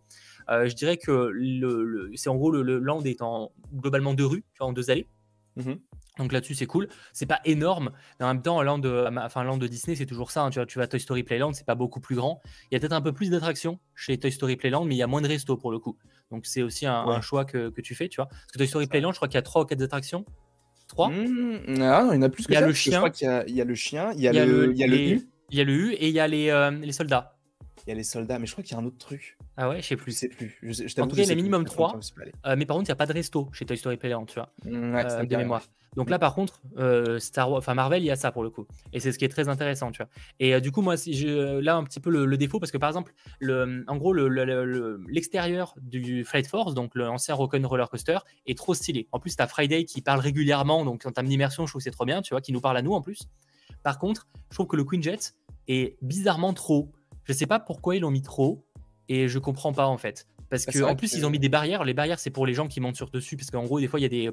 je 0.50 0.74
dirais 0.74 0.98
que 0.98 1.30
le, 1.32 2.12
c'est 2.16 2.30
en 2.30 2.36
gros 2.36 2.52
le, 2.52 2.80
land 2.80 3.02
est 3.04 3.22
en 3.22 3.52
globalement 3.74 4.14
deux 4.14 4.26
rues, 4.26 4.44
en 4.60 4.74
deux 4.74 4.90
allées. 4.90 5.08
Mmh 5.56 5.74
donc 6.18 6.32
là-dessus, 6.32 6.56
c'est 6.56 6.66
cool. 6.66 6.88
C'est 7.14 7.26
pas 7.26 7.40
énorme, 7.46 7.92
mais 8.20 8.26
en 8.26 8.30
même 8.30 8.42
temps, 8.42 8.62
Land 8.62 8.80
de, 8.80 9.08
enfin, 9.18 9.44
Land 9.44 9.58
de 9.58 9.68
Disney, 9.68 9.96
c'est 9.96 10.06
toujours 10.06 10.32
ça. 10.32 10.44
Hein. 10.44 10.50
Tu, 10.50 10.60
vois, 10.60 10.66
tu 10.66 10.78
vas 10.78 10.86
à 10.86 10.88
Toy 10.88 11.00
Story 11.00 11.24
Playland, 11.24 11.54
c'est 11.54 11.66
pas 11.66 11.76
beaucoup 11.76 12.00
plus 12.00 12.16
grand. 12.16 12.42
Il 12.70 12.76
y 12.76 12.78
a 12.78 12.80
peut-être 12.80 12.94
un 12.94 13.02
peu 13.02 13.14
plus 13.14 13.30
d'attractions 13.30 13.80
chez 13.96 14.18
Toy 14.18 14.32
Story 14.32 14.56
Playland, 14.56 14.86
mais 14.86 14.96
il 14.96 14.98
y 14.98 15.04
a 15.04 15.08
moins 15.08 15.22
de 15.22 15.28
restos 15.28 15.58
pour 15.58 15.72
le 15.72 15.80
coup. 15.80 15.98
Donc 16.32 16.46
c'est 16.46 16.62
aussi 16.62 16.86
un, 16.86 17.22
choix 17.22 17.46
que, 17.46 17.70
tu 17.82 17.96
fais, 17.96 18.10
tu 18.10 18.18
vois. 18.18 18.28
Parce 18.28 18.52
que 18.54 18.58
Toy 18.58 18.68
Story 18.68 18.88
Playland, 18.88 19.12
je 19.12 19.18
crois 19.18 19.28
qu'il 19.28 19.36
y 19.36 19.40
a 19.40 19.44
3 19.44 19.64
ou 19.64 19.66
4 19.66 19.82
attractions. 19.82 20.26
3 20.90 21.10
mmh, 21.10 21.82
ah, 21.82 22.10
Il 22.12 22.16
y 22.16 22.18
en 22.18 22.22
a 22.22 22.30
plus 22.30 22.46
que 22.46 22.52
il 22.52 22.56
y 22.56 22.58
a 22.58 22.66
Le 22.66 22.74
chien. 22.74 22.94
Je 22.94 22.98
crois 22.98 23.10
qu'il 23.10 23.56
y, 23.56 23.62
a 23.62 23.66
le 23.66 23.76
chien, 23.76 24.12
il 24.14 24.22
y 24.22 24.28
a, 24.28 24.46
le, 24.46 24.72
il 24.72 24.78
y 24.78 24.84
a 24.84 24.88
le 24.88 24.98
U. 24.98 25.30
Il 25.50 25.58
y 25.58 25.62
a 25.62 25.64
le 25.64 25.74
U 25.74 25.94
et 25.94 26.08
il 26.08 26.14
y 26.14 26.20
a 26.20 26.28
les, 26.28 26.50
euh, 26.50 26.72
les 26.72 26.92
soldats. 26.92 27.37
Il 27.88 27.92
y 27.92 27.94
a 27.94 27.96
les 27.96 28.04
soldats, 28.04 28.38
mais 28.38 28.48
je 28.48 28.52
crois 28.52 28.66
qu'il 28.66 28.74
y 28.74 28.76
a 28.76 28.82
un 28.82 28.86
autre 28.86 28.98
truc. 28.98 29.38
Ah 29.56 29.70
ouais, 29.70 29.82
je 29.82 29.88
sais 29.88 29.96
plus. 29.96 30.12
Je 30.12 30.18
sais 30.18 30.28
plus. 30.28 30.58
Je, 30.62 31.02
en 31.02 31.08
tout 31.08 31.16
cas, 31.16 31.24
il 31.24 31.30
y 31.30 31.32
a 31.32 31.36
minimum 31.36 31.64
3. 31.64 31.98
Euh, 32.46 32.56
mais 32.58 32.66
par 32.66 32.76
contre, 32.76 32.90
il 32.90 32.92
n'y 32.92 32.94
a 32.94 32.98
pas 32.98 33.06
de 33.06 33.14
resto 33.14 33.48
chez 33.54 33.66
Toy 33.66 33.78
Story 33.78 33.96
Playland, 33.96 34.26
tu 34.26 34.36
vois. 34.36 34.50
Mmh, 34.66 34.94
ouais, 34.94 35.06
euh, 35.10 35.24
de 35.24 35.36
mémoire. 35.38 35.64
Donc 35.96 36.10
là, 36.10 36.20
par 36.20 36.36
contre, 36.36 36.62
euh, 36.78 37.18
Star 37.18 37.50
enfin 37.54 37.76
Marvel, 37.76 38.04
il 38.04 38.08
y 38.08 38.12
a 38.12 38.18
ça 38.18 38.34
pour 38.34 38.44
le 38.44 38.50
coup. 38.50 38.68
Et 38.92 39.00
c'est 39.00 39.14
ce 39.14 39.18
qui 39.18 39.24
est 39.24 39.30
très 39.30 39.48
intéressant, 39.48 39.94
tu 39.94 40.04
vois. 40.04 40.10
Et 40.42 40.60
du 40.60 40.70
coup, 40.70 40.82
moi, 40.82 40.98
si 40.98 41.14
je, 41.14 41.60
là, 41.60 41.78
un 41.78 41.86
petit 41.86 42.02
peu 42.02 42.10
le, 42.10 42.38
défaut, 42.38 42.60
parce 42.60 42.74
que 42.74 42.78
par 42.78 42.90
exemple, 42.90 43.14
le, 43.40 43.86
en 43.88 43.96
gros, 43.96 44.14
l'extérieur 44.14 45.74
du 45.82 46.26
Flight 46.26 46.48
Force, 46.48 46.74
donc 46.74 46.92
l'ancien 46.94 47.36
Rock'n 47.36 47.66
Roller 47.66 47.90
Coaster, 47.90 48.18
est 48.48 48.58
trop 48.58 48.74
stylé. 48.74 49.08
En 49.14 49.20
plus, 49.22 49.38
tu 49.38 49.42
as 49.42 49.48
Friday 49.48 49.86
qui 49.86 50.02
parle 50.02 50.20
régulièrement, 50.20 50.84
donc 50.84 51.06
en 51.06 51.12
termes 51.12 51.28
d'immersion, 51.28 51.66
je 51.66 51.72
trouve 51.72 51.80
que 51.80 51.86
c'est 51.86 51.92
trop 51.92 52.06
bien, 52.06 52.22
tu 52.22 52.34
vois, 52.34 52.42
qui 52.42 52.52
nous 52.52 52.62
parle 52.62 52.76
à 52.76 52.82
nous 52.82 52.92
en 52.92 53.02
plus. 53.02 53.30
Par 53.82 53.98
contre, 53.98 54.28
je 54.50 54.56
trouve 54.56 54.68
que 54.68 54.76
le 54.76 54.84
Queen 54.84 55.02
Jet 55.02 55.36
est 55.70 55.98
bizarrement 56.02 56.54
trop 56.54 56.92
je 57.28 57.34
sais 57.34 57.46
pas 57.46 57.60
pourquoi 57.60 57.96
ils 57.96 58.00
l'ont 58.00 58.12
mis 58.12 58.22
trop 58.22 58.66
et 59.10 59.28
je 59.28 59.40
comprends 59.40 59.74
pas 59.74 59.88
en 59.88 59.98
fait. 59.98 60.28
Parce 60.50 60.66
bah, 60.66 60.72
qu'en 60.80 60.96
plus, 60.96 61.14
ils 61.14 61.26
ont 61.26 61.30
mis 61.30 61.40
des 61.40 61.50
barrières. 61.50 61.84
Les 61.84 61.94
barrières, 61.94 62.20
c'est 62.20 62.30
pour 62.30 62.46
les 62.46 62.54
gens 62.54 62.68
qui 62.68 62.80
montent 62.80 62.96
sur 62.96 63.10
dessus. 63.10 63.36
Parce 63.36 63.52
qu'en 63.52 63.64
gros, 63.64 63.82
des 63.82 63.88
fois, 63.88 64.00
il 64.00 64.04
y 64.04 64.06
a 64.06 64.10
des, 64.10 64.32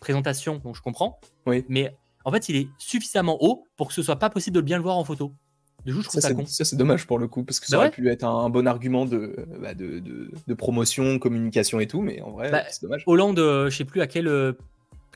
présentations, 0.00 0.56
donc 0.56 0.74
je 0.74 0.80
comprends. 0.80 1.20
Oui. 1.46 1.64
Mais 1.68 1.94
en 2.24 2.32
fait, 2.32 2.48
il 2.48 2.56
est 2.56 2.68
suffisamment 2.78 3.36
haut 3.42 3.66
pour 3.76 3.88
que 3.88 3.94
ce 3.94 4.02
soit 4.02 4.18
pas 4.18 4.30
possible 4.30 4.56
de 4.56 4.62
bien 4.62 4.78
le 4.78 4.82
voir 4.82 4.96
en 4.96 5.04
photo. 5.04 5.34
Du 5.84 5.92
coup, 5.92 6.00
je 6.00 6.08
trouve 6.08 6.22
ça, 6.22 6.32
con. 6.32 6.46
Ça, 6.46 6.64
c'est 6.64 6.76
dommage 6.76 7.06
pour 7.06 7.18
le 7.18 7.28
coup. 7.28 7.44
Parce 7.44 7.60
que 7.60 7.66
ça 7.66 7.76
bah 7.76 7.82
aurait 7.82 7.90
pu 7.90 8.08
être 8.08 8.24
un, 8.24 8.48
bon 8.48 8.66
argument 8.66 9.04
bah, 9.04 9.74
de, 9.74 10.00
de, 10.00 10.54
promotion, 10.54 11.18
communication 11.18 11.78
et 11.78 11.86
tout. 11.86 12.00
Mais 12.00 12.22
en 12.22 12.30
vrai, 12.30 12.64
c'est 12.70 12.80
dommage. 12.80 13.02
Hollande, 13.06 13.38
euh, 13.38 13.68
je 13.68 13.76
sais 13.76 13.84
plus 13.84 14.00
à 14.00 14.06
quel 14.06 14.26
euh, 14.26 14.54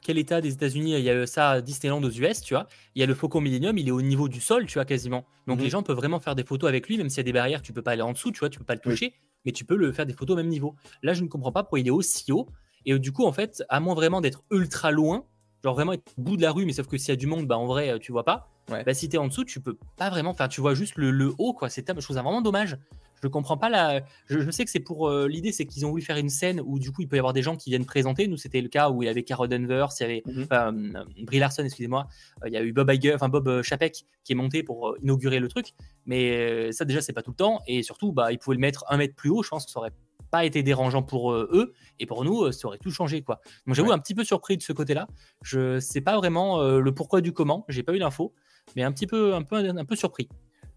quel 0.01 0.19
état 0.19 0.41
des 0.41 0.53
États-Unis 0.53 0.95
il 0.99 1.05
y 1.05 1.11
a 1.11 1.27
ça 1.27 1.51
à 1.51 1.61
Disneyland 1.61 2.03
aux 2.03 2.11
US, 2.11 2.41
tu 2.43 2.55
vois. 2.55 2.67
Il 2.95 3.01
y 3.01 3.03
a 3.03 3.07
le 3.07 3.15
Faucon 3.15 3.41
Millennium, 3.41 3.77
il 3.79 3.89
est 3.89 3.93
au 3.93 4.03
niveau 4.03 4.29
du 4.29 4.41
sol, 4.41 4.67
tu 4.67 4.75
vois, 4.75 4.85
quasiment. 4.85 5.25
Donc 5.47 5.59
mhm. 5.59 5.65
les 5.65 5.71
gens 5.71 5.83
peuvent 5.83 5.97
vraiment 5.97 6.21
faire 6.21 6.35
des 6.35 6.45
photos 6.45 6.69
avec 6.69 6.89
lui, 6.89 6.99
même 6.99 7.09
s'il 7.09 7.19
y 7.19 7.21
a 7.21 7.25
des 7.25 7.33
barrières, 7.33 7.63
tu 7.63 7.73
peux 7.73 7.83
pas 7.83 7.93
aller 7.93 8.03
en 8.03 8.13
dessous, 8.13 8.33
tu 8.33 8.41
vois, 8.41 8.51
tu 8.51 8.59
peux 8.59 8.65
pas 8.65 8.75
le 8.75 8.81
toucher, 8.81 9.15
mais 9.45 9.53
tu 9.53 9.65
peux 9.65 9.77
le 9.77 9.93
faire 9.93 10.07
des 10.07 10.13
photos 10.13 10.35
au 10.35 10.37
même 10.37 10.49
niveau. 10.49 10.75
Là, 11.03 11.15
je 11.15 11.23
ne 11.23 11.29
comprends 11.29 11.53
pas 11.53 11.63
pourquoi 11.63 11.81
il 11.81 11.87
est 11.87 11.91
aussi 11.91 12.33
haut. 12.33 12.49
Et 12.87 12.93
euh, 12.93 12.99
du 12.99 13.13
coup, 13.13 13.25
en 13.25 13.33
fait, 13.33 13.63
à 13.69 13.81
moins 13.81 13.95
vraiment 13.95 14.21
d'être 14.21 14.43
ultra 14.51 14.91
loin, 14.91 15.25
genre 15.63 15.75
vraiment 15.75 15.93
être 15.93 16.13
au 16.17 16.23
bout 16.23 16.37
de 16.37 16.43
la 16.43 16.53
rue, 16.53 16.65
mais 16.65 16.73
sauf 16.73 16.87
que 16.87 16.97
s'il 16.97 17.11
y 17.11 17.13
a 17.13 17.17
du 17.17 17.27
monde, 17.27 17.47
bah 17.47 17.59
en 17.59 17.67
vrai, 17.67 17.91
euh, 17.91 17.99
tu 17.99 18.13
vois 18.13 18.25
pas. 18.25 18.49
Bah, 18.69 18.95
si 18.95 19.09
tu 19.09 19.17
es 19.17 19.19
en 19.19 19.29
dessous, 19.29 19.45
tu 19.45 19.61
peux 19.61 19.77
pas 19.97 20.11
vraiment. 20.11 20.31
Enfin, 20.31 20.49
tu 20.49 20.61
vois 20.61 20.75
juste 20.75 20.97
le, 20.97 21.11
le 21.11 21.33
haut, 21.39 21.53
quoi. 21.53 21.69
C'est, 21.71 21.87
je 21.87 22.01
trouve 22.01 22.17
ça 22.17 22.23
vraiment 22.23 22.43
dommage. 22.43 22.77
Je 23.23 23.29
comprends 23.29 23.57
pas 23.57 23.69
la. 23.69 24.03
Je, 24.27 24.51
sais 24.51 24.65
que 24.65 24.71
c'est 24.71 24.81
pour 24.81 25.09
euh, 25.09 25.29
l'idée, 25.29 25.53
c'est 25.53 25.67
qu'ils 25.67 25.85
ont 25.87 25.91
voulu 25.91 26.03
faire 26.03 26.17
une 26.17 26.29
scène 26.29 26.61
où 26.65 26.79
du 26.79 26.93
coup 26.93 27.03
il 27.03 27.09
peut 27.09 27.17
y 27.17 27.19
avoir 27.19 27.33
des 27.33 27.43
gens 27.43 27.57
qui 27.57 27.71
viennent 27.71 27.85
présenter. 27.85 28.29
Nous, 28.29 28.37
c'était 28.37 28.61
le 28.61 28.69
cas 28.69 28.91
où 28.91 29.03
il 29.03 29.07
y 29.07 29.09
avait 29.09 29.23
Carol 29.23 29.49
Danvers, 29.49 29.89
il 29.99 30.03
y 30.03 30.05
avait 30.05 30.23
euh, 30.53 31.05
Brie 31.23 31.39
Larson, 31.39 31.65
excusez-moi. 31.65 32.07
Euh, 32.43 32.49
il 32.49 32.55
y 32.55 32.57
a 32.57 32.63
eu 32.63 32.73
Bob 32.73 32.91
Iger, 32.91 33.15
enfin 33.15 33.29
Bob 33.29 33.63
Chapek 33.63 34.05
qui 34.25 34.33
est 34.33 34.37
monté 34.37 34.63
pour 34.63 34.97
inaugurer 35.03 35.41
le 35.41 35.49
truc. 35.49 35.75
Mais 36.07 36.71
ça 36.73 36.85
déjà, 36.85 37.01
c'est 37.01 37.13
pas 37.13 37.23
tout 37.23 37.31
le 37.31 37.37
temps. 37.37 37.61
Et 37.67 37.83
surtout, 37.83 38.13
bah, 38.13 38.33
ils 38.33 38.39
pouvaient 38.39 38.57
le 38.57 38.61
mettre 38.61 38.85
un 38.89 38.97
mètre 38.97 39.15
plus 39.15 39.31
haut. 39.31 39.43
Je 39.43 39.49
pense 39.49 39.65
que 39.65 39.71
ça 39.71 39.81
aurait 39.81 39.93
pas 40.31 40.45
été 40.45 40.63
dérangeant 40.63 41.03
pour 41.03 41.33
eux 41.33 41.73
et 41.99 42.05
pour 42.05 42.23
nous 42.23 42.53
ça 42.53 42.69
aurait 42.69 42.77
tout 42.77 42.91
changé 42.91 43.23
quoi. 43.23 43.41
Donc 43.67 43.75
j'avoue 43.75 43.93
un 43.93 43.99
petit 43.99 44.15
peu 44.15 44.25
surpris 44.25 44.59
de 44.59 44.63
ce 44.63 44.75
côté-là. 44.75 45.09
Je 45.41 45.81
sais 45.81 46.03
pas 46.03 46.19
vraiment 46.19 46.63
le 46.63 46.95
pourquoi 46.95 47.23
du 47.23 47.33
comment, 47.33 47.65
j'ai 47.71 47.83
pas 47.83 47.95
eu 47.95 47.99
l'info, 47.99 48.35
mais 48.77 48.83
un 48.83 48.93
petit 48.93 49.07
peu 49.07 49.35
un 49.35 49.43
peu 49.43 49.57
un 49.57 49.85
peu 49.85 49.97
surpris. 49.97 50.29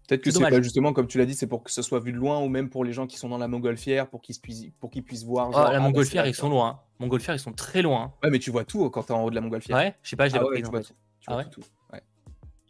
Peut-être 0.08 0.22
que 0.22 0.30
c'est 0.30 0.40
pas 0.40 0.60
justement, 0.60 0.92
comme 0.92 1.06
tu 1.06 1.18
l'as 1.18 1.26
dit, 1.26 1.34
c'est 1.34 1.46
pour 1.46 1.62
que 1.62 1.70
ce 1.70 1.80
soit 1.80 2.00
vu 2.00 2.12
de 2.12 2.16
loin 2.16 2.40
ou 2.40 2.48
même 2.48 2.68
pour 2.68 2.84
les 2.84 2.92
gens 2.92 3.06
qui 3.06 3.16
sont 3.16 3.28
dans 3.28 3.38
la 3.38 3.48
montgolfière, 3.48 4.08
pour 4.08 4.20
qu'ils 4.20 4.38
puissent, 4.40 4.66
pour 4.80 4.90
qu'ils 4.90 5.04
puissent 5.04 5.24
voir. 5.24 5.50
Ah, 5.54 5.58
la 5.58 5.68
ah, 5.68 5.72
bah, 5.72 5.80
montgolfière, 5.80 6.26
ils 6.26 6.34
sont 6.34 6.48
loin. 6.48 6.80
Montgolfière, 6.98 7.34
ils 7.34 7.38
sont 7.38 7.52
très 7.52 7.82
loin. 7.82 8.12
Ouais, 8.22 8.30
mais 8.30 8.38
tu 8.38 8.50
vois 8.50 8.64
tout 8.64 8.90
quand 8.90 9.04
t'es 9.04 9.12
en 9.12 9.22
haut 9.24 9.30
de 9.30 9.34
la 9.34 9.40
montgolfière. 9.40 9.76
Ouais, 9.76 9.94
je 10.02 10.10
sais 10.10 10.16
pas, 10.16 10.28
je 10.28 10.34
l'ai 10.34 10.40
ah 10.40 10.44
pas 10.44 10.56
Tu 10.56 10.70
vois 10.70 10.82
tout. 10.82 10.94
Tu 11.20 11.32
vois 11.32 11.44
tout. 11.44 11.62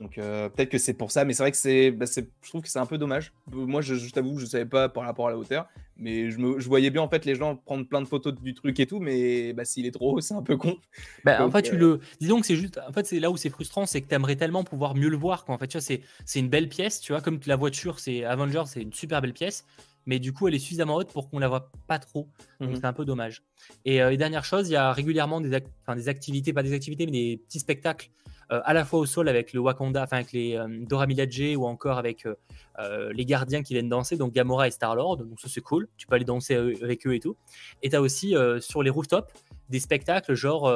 Donc 0.00 0.18
euh, 0.18 0.48
peut-être 0.48 0.68
que 0.68 0.78
c'est 0.78 0.94
pour 0.94 1.12
ça, 1.12 1.24
mais 1.24 1.32
c'est 1.32 1.42
vrai 1.42 1.52
que 1.52 1.90
bah, 1.90 2.06
c'est, 2.06 2.28
je 2.42 2.48
trouve 2.48 2.62
que 2.62 2.68
c'est 2.68 2.78
un 2.78 2.86
peu 2.86 2.98
dommage. 2.98 3.32
Moi, 3.52 3.82
je, 3.82 3.94
je 3.94 4.10
t'avoue, 4.10 4.38
je 4.38 4.46
savais 4.46 4.66
pas 4.66 4.88
par 4.88 5.04
rapport 5.04 5.28
à 5.28 5.30
la 5.30 5.38
hauteur, 5.38 5.68
mais 5.96 6.30
je, 6.30 6.38
me, 6.38 6.58
je, 6.58 6.68
voyais 6.68 6.90
bien 6.90 7.02
en 7.02 7.08
fait 7.08 7.24
les 7.24 7.36
gens 7.36 7.54
prendre 7.54 7.86
plein 7.86 8.00
de 8.00 8.06
photos 8.06 8.34
du 8.34 8.54
truc 8.54 8.80
et 8.80 8.86
tout, 8.86 8.98
mais 8.98 9.52
bah, 9.52 9.64
s'il 9.64 9.86
est 9.86 9.92
trop 9.92 10.16
haut, 10.16 10.20
c'est 10.20 10.34
un 10.34 10.42
peu 10.42 10.56
con. 10.56 10.76
Bah, 11.24 11.44
en 11.44 11.50
fait, 11.50 11.62
tu 11.62 11.76
le, 11.76 12.00
disons 12.20 12.40
que 12.40 12.46
c'est 12.46 12.56
juste, 12.56 12.80
en 12.88 12.92
fait, 12.92 13.06
c'est 13.06 13.20
là 13.20 13.30
où 13.30 13.36
c'est 13.36 13.50
frustrant, 13.50 13.86
c'est 13.86 14.00
que 14.00 14.08
tu 14.08 14.14
aimerais 14.14 14.36
tellement 14.36 14.64
pouvoir 14.64 14.96
mieux 14.96 15.08
le 15.08 15.16
voir. 15.16 15.44
En 15.46 15.58
fait, 15.58 15.68
tu 15.68 15.76
vois, 15.76 15.82
c'est, 15.82 16.00
c'est 16.24 16.40
une 16.40 16.48
belle 16.48 16.68
pièce, 16.68 17.00
tu 17.00 17.12
vois, 17.12 17.20
comme 17.20 17.38
la 17.46 17.56
voiture, 17.56 18.00
c'est 18.00 18.24
Avenger, 18.24 18.62
c'est 18.66 18.82
une 18.82 18.92
super 18.92 19.20
belle 19.20 19.34
pièce, 19.34 19.64
mais 20.06 20.18
du 20.18 20.32
coup, 20.32 20.48
elle 20.48 20.54
est 20.54 20.58
suffisamment 20.58 20.96
haute 20.96 21.12
pour 21.12 21.30
qu'on 21.30 21.38
la 21.38 21.48
voit 21.48 21.70
pas 21.86 21.98
trop. 21.98 22.28
Donc 22.60 22.70
mmh 22.70 22.76
c'est 22.76 22.84
un 22.86 22.92
peu 22.92 23.04
dommage. 23.04 23.42
Et, 23.84 24.02
euh, 24.02 24.16
dernière 24.16 24.44
chose, 24.44 24.68
il 24.68 24.72
y 24.72 24.76
a 24.76 24.92
régulièrement 24.92 25.40
des, 25.40 25.60
des 25.94 26.08
activités, 26.08 26.52
pas 26.52 26.64
des 26.64 26.72
activités, 26.72 27.06
mais 27.06 27.12
des 27.12 27.36
petits 27.36 27.60
spectacles 27.60 28.10
euh, 28.10 28.21
à 28.64 28.74
la 28.74 28.84
fois 28.84 28.98
au 28.98 29.06
sol 29.06 29.28
avec 29.28 29.52
le 29.52 29.60
Wakanda, 29.60 30.02
enfin 30.02 30.18
avec 30.18 30.32
les 30.32 30.56
euh, 30.56 30.66
Dora 30.86 31.06
Milaje 31.06 31.56
ou 31.56 31.64
encore 31.64 31.98
avec 31.98 32.26
euh, 32.26 33.12
les 33.12 33.24
gardiens 33.24 33.62
qui 33.62 33.72
viennent 33.72 33.88
danser, 33.88 34.16
donc 34.16 34.32
Gamora 34.32 34.68
et 34.68 34.70
Star-Lord. 34.70 35.18
Donc 35.18 35.40
ça 35.40 35.48
c'est 35.48 35.60
cool, 35.60 35.88
tu 35.96 36.06
peux 36.06 36.14
aller 36.14 36.24
danser 36.24 36.54
avec 36.54 37.06
eux 37.06 37.14
et 37.14 37.20
tout. 37.20 37.36
Et 37.82 37.90
tu 37.90 37.96
as 37.96 38.00
aussi 38.00 38.34
sur 38.60 38.82
les 38.82 38.90
rooftops 38.90 39.32
des 39.68 39.80
spectacles 39.80 40.34
genre 40.34 40.70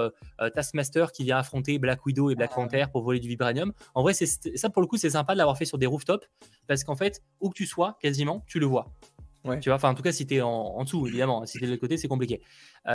Taskmaster 0.54 1.12
qui 1.12 1.24
vient 1.24 1.38
affronter 1.38 1.78
Black 1.78 2.04
Widow 2.06 2.30
et 2.30 2.34
Black 2.34 2.50
ah. 2.52 2.56
Panther 2.56 2.84
pour 2.90 3.02
voler 3.02 3.20
du 3.20 3.28
vibranium. 3.28 3.72
En 3.94 4.02
vrai, 4.02 4.14
c'est 4.14 4.26
ça 4.56 4.70
pour 4.70 4.80
le 4.80 4.88
coup, 4.88 4.96
c'est 4.96 5.10
sympa 5.10 5.34
de 5.34 5.38
l'avoir 5.38 5.58
fait 5.58 5.64
sur 5.64 5.78
des 5.78 5.86
rooftops 5.86 6.26
parce 6.66 6.84
qu'en 6.84 6.96
fait, 6.96 7.22
où 7.40 7.50
que 7.50 7.54
tu 7.54 7.66
sois, 7.66 7.98
quasiment, 8.00 8.42
tu 8.46 8.58
le 8.58 8.66
vois. 8.66 8.90
Tu 9.60 9.68
vois, 9.68 9.76
enfin 9.76 9.90
en 9.90 9.94
tout 9.94 10.02
cas 10.02 10.10
si 10.10 10.26
tu 10.26 10.34
es 10.34 10.40
en, 10.40 10.82
dessous, 10.82 11.06
évidemment, 11.06 11.46
si 11.46 11.58
tu 11.58 11.64
es 11.64 11.66
de 11.68 11.72
l'autre 11.72 11.80
côté, 11.80 11.96
c'est 11.96 12.08
compliqué. 12.08 12.40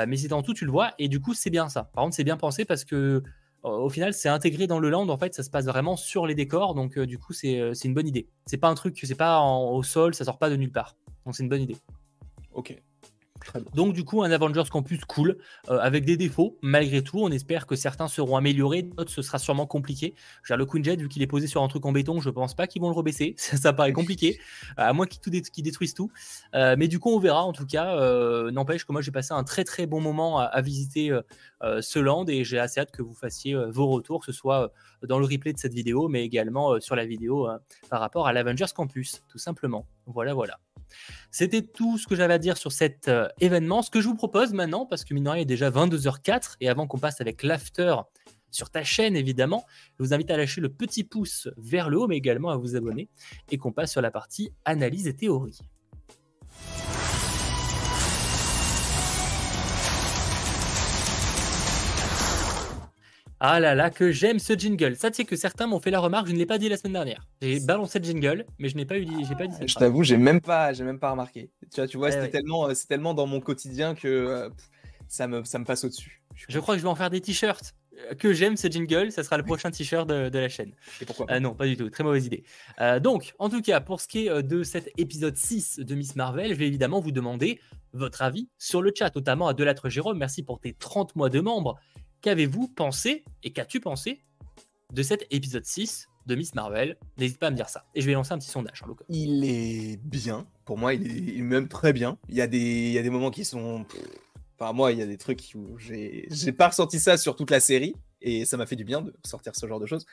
mais 0.08 0.18
si 0.18 0.24
tu 0.24 0.30
es 0.30 0.34
en 0.34 0.42
dessous, 0.42 0.54
tu 0.54 0.66
le 0.66 0.72
vois 0.72 0.94
et 1.00 1.08
du 1.08 1.22
coup, 1.22 1.34
c'est 1.34 1.50
bien 1.50 1.70
ça. 1.70 1.84
Par 1.94 2.04
contre, 2.04 2.16
c'est 2.16 2.24
bien 2.24 2.38
pensé 2.38 2.66
parce 2.66 2.84
que 2.84 3.24
au 3.64 3.90
final, 3.90 4.14
c'est 4.14 4.30
intégré 4.30 4.68
dans 4.68 4.80
le 4.80 4.90
land. 4.90 5.08
En 5.10 5.18
fait, 5.18 5.34
ça 5.36 5.44
se 5.44 5.50
passe 5.50 5.66
vraiment 5.66 5.96
sur 5.96 6.26
les 6.26 6.36
décors. 6.36 6.74
Donc, 6.74 6.98
euh, 6.98 7.06
du 7.06 7.18
coup, 7.18 7.34
euh, 7.44 7.74
c'est 7.74 7.88
une 7.88 7.94
bonne 7.94 8.08
idée. 8.08 8.28
C'est 8.46 8.58
pas 8.58 8.70
un 8.70 8.76
truc, 8.76 9.00
c'est 9.02 9.16
pas 9.16 9.42
au 9.42 9.84
sol, 9.84 10.14
ça 10.14 10.26
sort 10.26 10.40
pas 10.40 10.50
de 10.50 10.56
nulle 10.56 10.72
part. 10.72 10.96
Donc, 11.26 11.36
c'est 11.36 11.44
une 11.44 11.50
bonne 11.50 11.62
idée. 11.62 11.78
Ok. 12.54 12.82
Donc 13.74 13.94
du 13.94 14.04
coup, 14.04 14.24
un 14.24 14.32
Avengers 14.32 14.70
Campus 14.70 15.04
cool, 15.06 15.38
euh, 15.70 15.80
avec 15.80 16.06
des 16.06 16.18
défauts, 16.18 16.58
malgré 16.62 17.04
tout. 17.04 17.20
On 17.20 17.30
espère 17.30 17.68
que 17.68 17.76
certains 17.76 18.08
seront 18.08 18.36
améliorés, 18.36 18.84
d'autres 18.84 19.12
ce 19.12 19.22
sera 19.22 19.40
sûrement 19.40 19.66
compliqué. 19.66 20.16
Genre 20.44 20.58
le 20.58 20.66
Queen 20.66 20.84
Jet, 20.84 20.96
vu 20.98 21.10
qu'il 21.10 21.22
est 21.22 21.28
posé 21.28 21.48
sur 21.48 21.64
un 21.64 21.68
truc 21.68 21.86
en 21.86 21.92
béton, 21.92 22.20
je 22.20 22.30
pense 22.30 22.56
pas 22.56 22.68
qu'ils 22.68 22.82
vont 22.82 22.90
le 22.90 22.96
rebaisser. 22.96 23.36
Ça, 23.38 23.74
paraît 23.74 23.94
compliqué, 23.94 24.40
à 24.78 24.94
moins 24.94 25.06
qu'ils 25.06 25.64
détruisent 25.64 25.94
tout. 25.94 26.12
Euh, 26.56 26.76
mais 26.78 26.88
du 26.88 27.00
coup, 27.00 27.10
on 27.10 27.20
verra 27.20 27.44
en 27.44 27.54
tout 27.54 27.66
cas. 27.66 27.96
Euh, 27.98 28.52
n'empêche 28.52 28.86
que 28.86 28.92
moi, 28.92 29.02
j'ai 29.02 29.12
passé 29.12 29.34
un 29.34 29.44
très 29.44 29.64
très 29.64 29.86
bon 29.86 30.02
moment 30.02 30.40
à, 30.40 30.62
visiter 30.62 31.12
ce 31.80 32.00
land 32.00 32.26
et 32.28 32.44
j'ai 32.44 32.60
assez 32.60 32.80
hâte 32.80 32.92
que 32.92 33.02
vous 33.02 33.16
fassiez 33.16 33.56
vos 33.70 33.88
retours, 33.88 34.20
que 34.20 34.28
ce 34.28 34.32
soit 34.32 34.72
dans 35.02 35.18
le 35.18 35.26
replay 35.26 35.54
de 35.54 35.58
cette 35.58 35.74
vidéo, 35.74 36.08
mais 36.08 36.24
également 36.24 36.80
sur 36.80 36.96
la 36.96 37.06
vidéo 37.06 37.48
par 37.90 38.00
rapport 38.00 38.28
à 38.28 38.34
l'Avengers 38.34 38.66
Campus, 38.76 39.24
tout 39.28 39.40
simplement. 39.40 39.88
Voilà, 40.06 40.34
voilà. 40.36 40.60
C'était 41.32 41.62
tout 41.62 41.98
ce 41.98 42.08
que 42.08 42.16
j'avais 42.16 42.34
à 42.34 42.40
dire 42.40 42.58
sur 42.58 42.72
cet 42.72 43.08
euh, 43.08 43.28
événement. 43.40 43.82
Ce 43.82 43.90
que 43.90 44.02
je 44.02 44.08
vous 44.08 44.16
propose 44.16 44.54
maintenant, 44.54 44.86
parce 44.86 45.04
que 45.04 45.14
mine 45.14 45.30
il 45.36 45.42
est 45.42 45.46
déjà 45.46 45.70
22h04, 45.70 46.56
et 46.62 46.70
avant 46.70 46.88
qu'on 46.88 47.00
passe 47.00 47.22
avec 47.22 47.44
l'after 47.44 47.96
sur 48.52 48.70
ta 48.70 48.84
chaîne 48.84 49.16
évidemment, 49.16 49.66
je 49.98 50.04
vous 50.04 50.14
invite 50.14 50.30
à 50.30 50.38
lâcher 50.38 50.62
le 50.62 50.70
petit 50.70 51.04
pouce 51.04 51.48
vers 51.58 51.90
le 51.90 52.00
haut, 52.00 52.08
mais 52.08 52.18
également 52.18 52.50
à 52.50 52.58
vous 52.58 52.76
abonner, 52.76 53.10
et 53.50 53.58
qu'on 53.58 53.72
passe 53.72 53.92
sur 53.92 54.02
la 54.02 54.12
partie 54.12 54.52
analyse 54.66 55.08
et 55.08 55.16
théorie. 55.16 55.58
Ah 63.44 63.60
là 63.60 63.74
là, 63.74 63.90
que 63.90 64.12
j'aime 64.12 64.38
ce 64.38 64.54
jingle. 64.54 64.96
Ça, 64.96 65.10
tu 65.10 65.18
sais 65.18 65.26
que 65.26 65.36
certains 65.36 65.66
m'ont 65.66 65.80
fait 65.80 65.90
la 65.90 66.00
remarque, 66.00 66.28
je 66.28 66.32
ne 66.34 66.38
l'ai 66.38 66.46
pas 66.46 66.60
dit 66.60 66.70
la 66.70 66.78
semaine 66.78 66.94
dernière. 66.94 67.26
J'ai 67.42 67.60
balancé 67.60 67.98
le 67.98 68.06
jingle, 68.06 68.46
mais 68.60 68.70
je 68.70 68.76
n'ai 68.78 68.86
pas 68.86 69.00
eu 69.00 69.08
j'ai 69.28 69.34
pas 69.34 69.48
dit 69.48 69.56
ça. 69.56 69.66
Je 69.66 69.74
t'avoue, 69.74 70.04
j'ai 70.04 70.18
même 70.18 70.42
pas, 70.42 70.74
j'ai 70.74 70.84
même 70.84 71.00
pas 71.00 71.10
remarqué. 71.10 71.50
Tu 71.74 71.82
vois, 71.82 71.88
tu 71.88 71.98
vois, 71.98 72.10
eh 72.10 72.12
c'est 72.12 72.30
tellement, 72.30 72.68
euh, 72.68 72.76
c'est 72.76 72.86
tellement 72.86 73.16
dans 73.16 73.26
mon 73.26 73.40
quotidien 73.40 73.96
que 73.96 74.08
euh, 74.08 74.50
ça 75.08 75.28
me, 75.28 75.44
ça 75.44 75.58
me 75.58 75.66
passe 75.66 75.84
au-dessus. 75.84 76.22
Je 76.50 76.60
crois 76.60 76.76
que 76.76 76.78
je 76.78 76.84
vais 76.84 76.90
en 76.90 76.94
faire 76.94 77.10
des 77.10 77.20
t-shirts. 77.20 77.74
Euh, 78.12 78.14
que 78.14 78.32
j'aime 78.32 78.58
ce 78.58 78.68
jingle, 78.68 79.12
ça 79.12 79.24
sera 79.24 79.38
le 79.38 79.44
prochain 79.44 79.72
t-shirt 79.72 80.08
de, 80.08 80.38
la 80.38 80.48
chaîne. 80.48 80.74
Et 81.02 81.06
pourquoi 81.06 81.40
Non, 81.40 81.56
pas 81.56 81.66
du 81.66 81.76
tout, 81.76 81.90
très 81.90 82.04
mauvaise 82.04 82.28
idée. 82.28 82.44
donc, 83.02 83.34
en 83.40 83.50
tout 83.50 83.64
cas, 83.64 83.80
pour 83.80 84.02
ce 84.02 84.08
qui 84.08 84.28
est 84.28 84.44
de 84.44 84.62
cet 84.62 84.92
épisode 85.00 85.36
6 85.36 85.80
de 85.80 85.96
Miss 85.96 86.16
Marvel, 86.16 86.50
je 86.50 86.60
vais 86.60 86.68
évidemment 86.68 87.00
vous 87.00 87.12
demander 87.12 87.60
votre 87.94 88.22
avis 88.22 88.50
sur 88.60 88.84
le 88.84 88.92
chat, 88.96 89.16
notamment 89.16 89.48
à 89.48 89.56
Delattre 89.56 89.90
Jérôme. 89.90 90.20
Merci 90.20 90.44
pour 90.44 90.60
tes 90.60 90.74
30 90.74 91.16
mois 91.16 91.30
de 91.30 91.40
membres. 91.40 91.80
Qu'avez-vous 92.22 92.68
pensé 92.68 93.24
et 93.44 93.52
qu'as-tu 93.52 93.80
pensé 93.80 94.22
de 94.94 95.02
cet 95.02 95.26
épisode 95.32 95.66
6 95.66 96.08
de 96.28 96.36
Miss 96.36 96.54
Marvel? 96.54 96.96
N'hésite 97.18 97.40
pas 97.40 97.48
à 97.48 97.50
me 97.50 97.56
dire 97.56 97.68
ça. 97.68 97.86
Et 97.96 98.02
je 98.02 98.06
vais 98.06 98.14
lancer 98.14 98.32
un 98.32 98.38
petit 98.38 98.52
sondage. 98.52 98.84
En 98.84 98.96
il 99.10 99.44
est 99.44 99.98
bien. 99.98 100.46
Pour 100.66 100.78
moi, 100.78 100.94
il 100.94 101.40
est, 101.40 101.42
même 101.42 101.68
très 101.68 101.94
bien. 101.94 102.20
Il 102.30 102.36
y, 102.36 102.42
a 102.42 102.46
des, 102.46 103.10
moments 103.10 103.32
qui 103.32 103.44
sont. 103.44 103.88
Enfin, 104.60 104.72
moi, 104.72 104.92
il 104.92 105.00
y 105.00 105.02
a 105.02 105.08
des 105.08 105.18
trucs 105.18 105.42
où 105.56 105.80
j'ai, 105.80 106.28
j'ai 106.30 106.52
pas 106.52 106.68
ressenti 106.68 107.00
ça 107.00 107.18
sur 107.18 107.36
toute 107.36 107.50
la 107.50 107.60
série. 107.60 107.96
Et 108.22 108.46
ça 108.46 108.56
m'a 108.56 108.68
fait 108.68 108.76
du 108.76 108.84
bien 108.84 109.02
de 109.02 109.16
sortir 109.26 109.56
ce 109.56 109.66
genre 109.66 109.80
de 109.80 109.88
choses. 109.88 110.06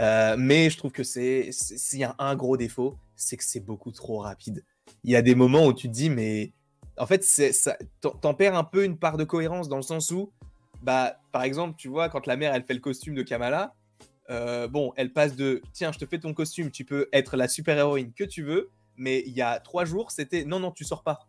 Euh, 0.00 0.36
mais 0.38 0.68
je 0.68 0.76
trouve 0.76 0.92
que 0.92 1.02
c'est. 1.02 1.48
S'il 1.50 2.00
y 2.00 2.04
a 2.04 2.14
un 2.18 2.36
gros 2.36 2.58
défaut, 2.58 2.98
c'est 3.16 3.38
que 3.38 3.44
c'est 3.44 3.64
beaucoup 3.64 3.90
trop 3.90 4.18
rapide. 4.18 4.66
Il 5.02 5.12
y 5.12 5.16
a 5.16 5.22
des 5.22 5.34
moments 5.34 5.64
où 5.64 5.72
tu 5.72 5.88
te 5.88 5.94
dis, 5.94 6.10
mais. 6.10 6.52
En 6.98 7.06
fait, 7.06 7.24
ça, 7.24 7.76
t'en 8.00 8.34
perds 8.34 8.54
un 8.54 8.62
peu 8.62 8.84
une 8.84 8.98
part 8.98 9.16
de 9.16 9.24
cohérence 9.24 9.68
dans 9.68 9.76
le 9.76 9.82
sens 9.82 10.12
où 10.12 10.30
bah, 10.84 11.16
par 11.32 11.42
exemple, 11.42 11.76
tu 11.78 11.88
vois, 11.88 12.10
quand 12.10 12.26
la 12.26 12.36
mère, 12.36 12.54
elle 12.54 12.62
fait 12.62 12.74
le 12.74 12.80
costume 12.80 13.14
de 13.14 13.22
Kamala, 13.22 13.74
euh, 14.28 14.68
bon, 14.68 14.92
elle 14.96 15.14
passe 15.14 15.34
de 15.34 15.62
tiens, 15.72 15.92
je 15.92 15.98
te 15.98 16.04
fais 16.04 16.18
ton 16.18 16.34
costume, 16.34 16.70
tu 16.70 16.84
peux 16.84 17.08
être 17.12 17.38
la 17.38 17.48
super-héroïne 17.48 18.12
que 18.12 18.24
tu 18.24 18.42
veux, 18.42 18.68
mais 18.98 19.22
il 19.26 19.32
y 19.32 19.40
a 19.40 19.60
trois 19.60 19.86
jours, 19.86 20.10
c'était 20.10 20.44
non, 20.44 20.60
non, 20.60 20.72
tu 20.72 20.84
sors 20.84 21.02
pas. 21.02 21.26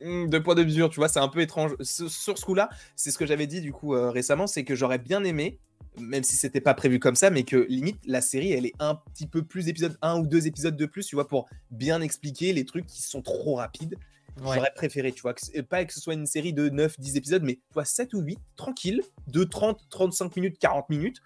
Hmm, 0.00 0.28
de 0.28 0.38
poids 0.38 0.54
de 0.54 0.62
mesure, 0.62 0.90
tu 0.90 1.00
vois, 1.00 1.08
c'est 1.08 1.18
un 1.18 1.26
peu 1.26 1.40
étrange. 1.40 1.72
sur 1.80 2.38
ce 2.38 2.44
coup-là, 2.44 2.68
c'est 2.94 3.10
ce 3.10 3.18
que 3.18 3.26
j'avais 3.26 3.48
dit 3.48 3.60
du 3.60 3.72
coup 3.72 3.94
euh, 3.94 4.10
récemment, 4.10 4.46
c'est 4.46 4.62
que 4.62 4.76
j'aurais 4.76 4.98
bien 4.98 5.24
aimé, 5.24 5.58
même 5.98 6.22
si 6.22 6.36
c'était 6.36 6.60
pas 6.60 6.74
prévu 6.74 7.00
comme 7.00 7.16
ça, 7.16 7.30
mais 7.30 7.42
que 7.42 7.66
limite 7.68 7.98
la 8.06 8.20
série, 8.20 8.52
elle 8.52 8.66
est 8.66 8.74
un 8.78 8.94
petit 8.94 9.26
peu 9.26 9.42
plus 9.42 9.66
épisode, 9.66 9.98
un 10.02 10.20
ou 10.20 10.26
deux 10.26 10.46
épisodes 10.46 10.76
de 10.76 10.86
plus, 10.86 11.04
tu 11.04 11.16
vois, 11.16 11.26
pour 11.26 11.48
bien 11.72 12.00
expliquer 12.00 12.52
les 12.52 12.64
trucs 12.64 12.86
qui 12.86 13.02
sont 13.02 13.22
trop 13.22 13.56
rapides. 13.56 13.96
J'aurais 14.40 14.72
préféré, 14.74 15.12
tu 15.12 15.22
vois, 15.22 15.34
que, 15.34 15.60
pas 15.62 15.84
que 15.84 15.92
ce 15.92 16.00
soit 16.00 16.14
une 16.14 16.26
série 16.26 16.52
de 16.52 16.68
9, 16.68 16.98
10 16.98 17.16
épisodes, 17.16 17.42
mais 17.42 17.54
tu 17.54 17.80
7 17.82 18.14
ou 18.14 18.20
8, 18.20 18.38
tranquille, 18.56 19.02
de 19.28 19.44
30, 19.44 19.80
35 19.88 20.36
minutes, 20.36 20.58
40 20.58 20.90
minutes. 20.90 21.22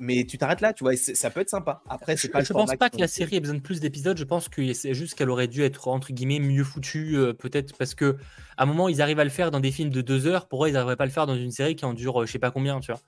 Mais 0.00 0.24
tu 0.24 0.38
t'arrêtes 0.38 0.60
là, 0.60 0.72
tu 0.72 0.82
vois, 0.82 0.96
ça 0.96 1.30
peut 1.30 1.40
être 1.40 1.50
sympa. 1.50 1.82
Après, 1.88 2.16
c'est 2.16 2.28
pas 2.28 2.42
Je 2.42 2.52
pense 2.52 2.74
pas 2.74 2.90
que 2.90 2.96
la 2.96 3.06
série 3.06 3.36
ait 3.36 3.40
besoin 3.40 3.56
de 3.56 3.60
plus 3.60 3.80
d'épisodes. 3.80 4.16
Je 4.16 4.24
pense 4.24 4.48
que 4.48 4.72
c'est 4.72 4.94
juste 4.94 5.14
qu'elle 5.14 5.30
aurait 5.30 5.46
dû 5.46 5.62
être 5.62 5.88
entre 5.88 6.12
guillemets 6.12 6.40
mieux 6.40 6.64
foutue, 6.64 7.16
euh, 7.16 7.32
peut-être 7.32 7.76
parce 7.76 7.94
que 7.94 8.16
à 8.56 8.64
un 8.64 8.66
moment 8.66 8.88
ils 8.88 9.02
arrivent 9.02 9.20
à 9.20 9.24
le 9.24 9.30
faire 9.30 9.50
dans 9.50 9.60
des 9.60 9.70
films 9.70 9.90
de 9.90 10.00
2 10.00 10.26
heures. 10.26 10.48
Pourquoi 10.48 10.68
ils 10.68 10.72
n'arriveraient 10.72 10.96
pas 10.96 11.04
à 11.04 11.06
le 11.06 11.12
faire 11.12 11.26
dans 11.26 11.36
une 11.36 11.52
série 11.52 11.76
qui 11.76 11.84
en 11.84 11.92
dure, 11.92 12.22
euh, 12.22 12.26
je 12.26 12.32
sais 12.32 12.38
pas 12.38 12.50
combien, 12.50 12.80
tu 12.80 12.90
vois 12.90 13.00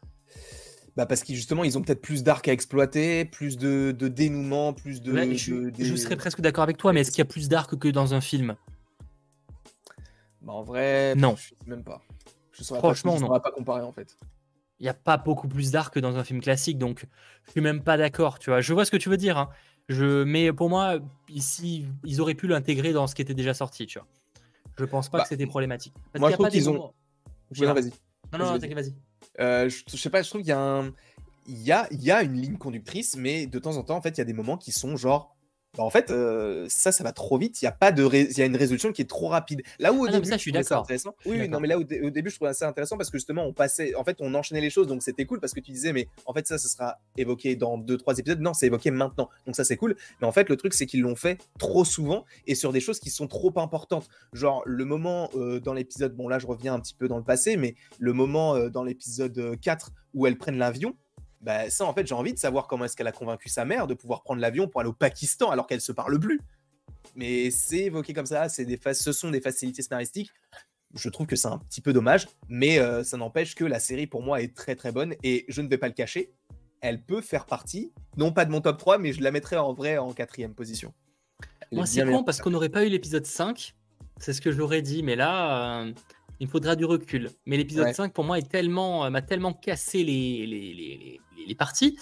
bah 0.96 1.04
parce 1.04 1.22
que 1.22 1.34
justement 1.34 1.62
ils 1.62 1.76
ont 1.76 1.82
peut-être 1.82 2.00
plus 2.00 2.22
d'arc 2.22 2.48
à 2.48 2.52
exploiter, 2.52 3.26
plus 3.26 3.58
de, 3.58 3.92
dénouement, 3.92 4.72
plus 4.72 5.02
de. 5.02 5.34
je, 5.34 5.70
je, 5.78 5.94
serais 5.94 6.16
presque 6.16 6.40
d'accord 6.40 6.64
avec 6.64 6.78
toi, 6.78 6.94
mais 6.94 7.02
est-ce 7.02 7.10
qu'il 7.10 7.18
y 7.18 7.22
a 7.22 7.26
plus 7.26 7.50
d'arc 7.50 7.76
que 7.76 7.88
dans 7.88 8.14
un 8.14 8.22
film? 8.22 8.56
Bah, 10.46 10.52
en 10.52 10.62
vrai, 10.62 11.14
non. 11.16 11.35
Je 11.37 11.48
sais 11.48 11.54
même 11.66 11.82
pas. 11.82 12.00
Je 12.52 12.62
Franchement, 12.62 13.18
pas, 13.18 13.40
pas 13.40 13.50
comparer 13.50 13.82
en 13.82 13.92
fait. 13.92 14.16
Il 14.78 14.85
n'y 14.85 14.88
a 14.88 14.94
pas 14.94 15.16
beaucoup 15.16 15.48
plus 15.48 15.72
d'art 15.72 15.90
que 15.90 15.98
dans 15.98 16.16
un 16.16 16.24
film 16.24 16.40
classique, 16.40 16.78
donc 16.78 17.06
je 17.44 17.50
suis 17.50 17.61
même 17.61 17.82
pas 17.82 17.96
d'accord. 17.96 18.38
Tu 18.38 18.50
vois, 18.50 18.61
je 18.61 18.72
vois 18.72 18.85
ce 18.85 18.90
que 18.90 18.96
tu 18.96 19.09
veux 19.09 19.16
dire. 19.16 19.37
Hein. 19.37 19.50
Je... 19.88 20.24
Mais 20.24 20.52
pour 20.52 20.68
moi, 20.68 20.98
ici, 21.28 21.87
ils 22.04 22.20
auraient 22.20 22.35
pu 22.35 22.46
l'intégrer 22.46 22.92
dans 22.92 23.06
ce 23.06 23.14
qui 23.14 23.22
était 23.22 23.35
déjà 23.35 23.54
sorti. 23.54 23.87
Tu 23.87 23.98
vois. 23.98 24.06
Je 24.78 24.85
pense 24.85 25.09
pas 25.09 25.18
bah, 25.18 25.24
que 25.24 25.28
c'était 25.28 25.46
problématique. 25.46 25.94
moi, 26.18 26.30
je 26.30 26.35
trouve 26.35 26.48
qu'ils 26.48 26.70
ont. 26.70 26.92
vas-y. 27.50 27.92
Non, 28.32 28.38
non, 28.38 28.59
vas-y. 28.59 28.94
Euh, 29.40 29.68
je, 29.68 29.96
sais 29.96 30.11
pas, 30.11 30.22
je 30.22 30.28
trouve 30.30 30.42
qu'il 30.42 30.50
y 30.50 30.52
a 30.52 30.61
un 30.61 30.92
il 31.48 31.62
y 31.62 31.72
a, 31.72 31.87
y 31.92 32.11
a 32.11 32.22
une 32.22 32.40
ligne 32.40 32.56
conductrice, 32.56 33.16
mais 33.16 33.46
de 33.46 33.59
temps 33.59 33.76
en 33.76 33.82
temps, 33.82 33.96
en 33.96 34.00
fait, 34.00 34.11
il 34.11 34.18
y 34.18 34.20
a 34.20 34.24
des 34.24 34.32
moments 34.32 34.56
qui 34.56 34.72
sont 34.72 34.96
genre 34.96 35.36
bah, 35.76 35.82
en 35.84 35.90
fait, 35.90 36.10
euh, 36.10 36.66
ça, 36.68 36.92
ça 36.92 37.04
va 37.04 37.12
trop 37.12 37.38
vite. 37.38 37.60
Il 37.60 37.64
y 37.64 37.68
a 37.68 37.72
pas 37.72 37.92
de, 37.92 38.08
il 38.12 38.38
y 38.38 38.42
a 38.42 38.46
une 38.46 38.56
résolution 38.56 38.92
qui 38.92 39.02
est 39.02 39.06
trop 39.08 39.28
rapide. 39.28 39.62
Là 39.78 39.92
où 39.92 40.02
au 40.02 40.06
Ah 40.06 40.10
non, 40.12 40.16
début, 40.18 40.28
ça, 40.30 40.36
je 40.36 40.42
suis 40.42 40.52
d'accord. 40.70 40.86
Oui, 41.26 41.48
non, 41.48 41.60
mais 41.60 41.68
là 41.68 41.78
au, 41.78 41.84
dé- 41.84 42.00
au 42.00 42.10
début, 42.10 42.30
je 42.30 42.36
trouvais 42.36 42.54
ça 42.54 42.68
intéressant 42.68 42.96
parce 42.96 43.10
que 43.10 43.18
justement, 43.18 43.44
on 43.44 43.52
passait, 43.52 43.94
en 43.94 44.04
fait, 44.04 44.16
on 44.20 44.34
enchaînait 44.34 44.60
les 44.60 44.70
choses, 44.70 44.86
donc 44.86 45.02
c'était 45.02 45.24
cool 45.26 45.40
parce 45.40 45.52
que 45.52 45.60
tu 45.60 45.70
disais, 45.72 45.92
mais 45.92 46.08
en 46.24 46.32
fait, 46.32 46.46
ça, 46.46 46.58
ça 46.58 46.68
sera 46.68 46.98
évoqué 47.16 47.56
dans 47.56 47.78
deux, 47.78 47.96
trois 47.98 48.18
épisodes. 48.18 48.40
Non, 48.40 48.54
c'est 48.54 48.66
évoqué 48.66 48.90
maintenant, 48.90 49.28
donc 49.46 49.56
ça, 49.56 49.64
c'est 49.64 49.76
cool. 49.76 49.96
Mais 50.20 50.26
en 50.26 50.32
fait, 50.32 50.48
le 50.48 50.56
truc, 50.56 50.74
c'est 50.74 50.86
qu'ils 50.86 51.00
l'ont 51.02 51.16
fait 51.16 51.38
trop 51.58 51.84
souvent 51.84 52.24
et 52.46 52.54
sur 52.54 52.72
des 52.72 52.80
choses 52.80 52.98
qui 52.98 53.10
sont 53.10 53.26
trop 53.26 53.52
importantes. 53.56 54.08
Genre 54.32 54.62
le 54.66 54.84
moment 54.84 55.30
euh, 55.34 55.60
dans 55.60 55.72
l'épisode, 55.74 56.14
bon 56.14 56.28
là, 56.28 56.38
je 56.38 56.46
reviens 56.46 56.74
un 56.74 56.80
petit 56.80 56.94
peu 56.94 57.08
dans 57.08 57.18
le 57.18 57.24
passé, 57.24 57.56
mais 57.56 57.74
le 57.98 58.12
moment 58.12 58.54
euh, 58.54 58.68
dans 58.70 58.82
l'épisode 58.84 59.36
euh, 59.38 59.56
4 59.60 59.90
où 60.14 60.26
elles 60.26 60.38
prennent 60.38 60.58
l'avion. 60.58 60.94
Bah, 61.46 61.70
ça, 61.70 61.87
en 61.87 61.94
fait, 61.94 62.06
j'ai 62.06 62.14
envie 62.14 62.35
de 62.35 62.38
savoir 62.38 62.66
comment 62.66 62.85
est-ce 62.85 62.96
qu'elle 62.96 63.06
a 63.06 63.12
convaincu 63.12 63.48
sa 63.48 63.64
mère 63.64 63.87
de 63.87 63.94
pouvoir 63.94 64.24
prendre 64.24 64.40
l'avion 64.40 64.66
pour 64.66 64.80
aller 64.80 64.90
au 64.90 64.92
Pakistan 64.92 65.50
alors 65.50 65.66
qu'elle 65.66 65.80
se 65.80 65.92
parle 65.92 66.18
plus 66.18 66.40
mais 67.14 67.50
c'est 67.50 67.85
évoqué 67.85 68.12
comme 68.12 68.26
ça, 68.26 68.48
c'est 68.48 68.64
des 68.64 68.78
ce 68.92 69.12
sont 69.12 69.30
des 69.30 69.40
facilités 69.40 69.80
scénaristiques. 69.80 70.30
Je 70.94 71.09
trouve 71.09 71.26
que 71.26 71.37
c'est 71.37 71.48
un 71.48 71.59
petit 71.59 71.80
peu 71.80 71.92
dommage, 71.92 72.26
mais 72.48 72.78
euh, 72.78 73.04
ça 73.04 73.16
n'empêche 73.16 73.54
que 73.54 73.64
la 73.64 73.80
série 73.80 74.06
pour 74.06 74.22
moi 74.22 74.42
est 74.42 74.54
très 74.54 74.74
très 74.74 74.92
bonne 74.92 75.14
et 75.22 75.44
je 75.48 75.62
ne 75.62 75.68
vais 75.68 75.78
pas 75.78 75.88
le 75.88 75.94
cacher, 75.94 76.32
elle 76.80 77.02
peut 77.02 77.20
faire 77.20 77.46
partie, 77.46 77.92
non 78.16 78.32
pas 78.32 78.44
de 78.44 78.50
mon 78.50 78.61
top 78.61 78.78
3, 78.78 78.98
mais 78.98 79.12
je 79.12 79.22
la 79.22 79.30
mettrais 79.30 79.56
en 79.56 79.72
vrai 79.72 79.98
en 79.98 80.12
quatrième 80.12 80.54
position. 80.54 80.92
Elle 81.70 81.78
Moi, 81.78 81.87
c'est 81.87 82.04
con 82.04 82.22
parce 82.22 82.40
qu'on 82.40 82.50
n'aurait 82.50 82.68
pas 82.68 82.85
eu 82.85 82.88
l'épisode 82.88 83.26
5. 83.26 83.74
C'est 84.18 84.32
ce 84.32 84.40
que 84.40 84.50
j'aurais 84.50 84.82
dit, 84.82 85.02
mais 85.02 85.16
là, 85.16 85.82
euh, 85.82 85.92
il 86.40 86.46
me 86.46 86.51
faudra 86.51 86.77
du 86.77 86.85
recul. 86.85 87.31
Mais 87.46 87.57
l'épisode 87.57 87.87
Ouais. 87.87 87.94
5, 87.94 88.12
pour 88.12 88.25
moi, 88.25 88.38
est 88.38 88.49
tellement, 88.51 89.05
euh, 89.05 89.11
m'a 89.11 89.22
tellement 89.22 89.53
cassé 89.53 90.05
les, 90.05 90.46
les, 90.46 90.75
les, 90.75 90.75
les- 90.75 91.20
les 91.46 91.55
parties 91.55 91.96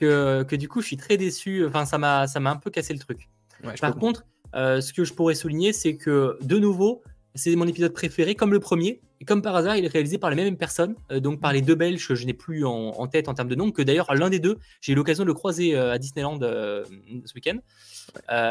que, 0.00 0.42
que 0.44 0.54
du 0.56 0.68
coup, 0.68 0.80
je 0.80 0.86
suis 0.86 0.96
très 0.96 1.16
déçu. 1.16 1.64
Enfin, 1.66 1.84
ça 1.86 1.98
m'a, 1.98 2.26
ça 2.26 2.38
m'a 2.40 2.50
un 2.50 2.56
peu 2.56 2.70
cassé 2.70 2.92
le 2.92 2.98
truc. 3.00 3.28
Ouais, 3.64 3.74
Par 3.80 3.96
contre, 3.96 4.24
euh, 4.54 4.80
ce 4.80 4.92
que 4.92 5.04
je 5.04 5.12
pourrais 5.12 5.34
souligner, 5.34 5.72
c'est 5.72 5.96
que 5.96 6.38
de 6.42 6.58
nouveau, 6.58 7.02
c'est 7.34 7.54
mon 7.56 7.66
épisode 7.66 7.92
préféré, 7.92 8.34
comme 8.34 8.52
le 8.52 8.60
premier. 8.60 9.00
Et 9.20 9.24
comme 9.24 9.42
par 9.42 9.56
hasard, 9.56 9.76
il 9.76 9.84
est 9.84 9.88
réalisé 9.88 10.18
par 10.18 10.30
les 10.30 10.36
mêmes 10.36 10.56
personnes, 10.56 10.94
euh, 11.10 11.20
donc 11.20 11.40
par 11.40 11.52
les 11.52 11.62
deux 11.62 11.74
Belges 11.74 12.06
que 12.06 12.14
je 12.14 12.26
n'ai 12.26 12.34
plus 12.34 12.64
en, 12.64 12.72
en 12.72 13.06
tête 13.06 13.28
en 13.28 13.34
termes 13.34 13.48
de 13.48 13.54
nom, 13.54 13.70
que 13.70 13.82
d'ailleurs 13.82 14.14
l'un 14.14 14.28
des 14.28 14.40
deux, 14.40 14.58
j'ai 14.80 14.92
eu 14.92 14.94
l'occasion 14.94 15.24
de 15.24 15.28
le 15.28 15.34
croiser 15.34 15.74
euh, 15.74 15.92
à 15.92 15.98
Disneyland 15.98 16.38
euh, 16.42 16.84
ce 17.24 17.34
week-end. 17.34 17.58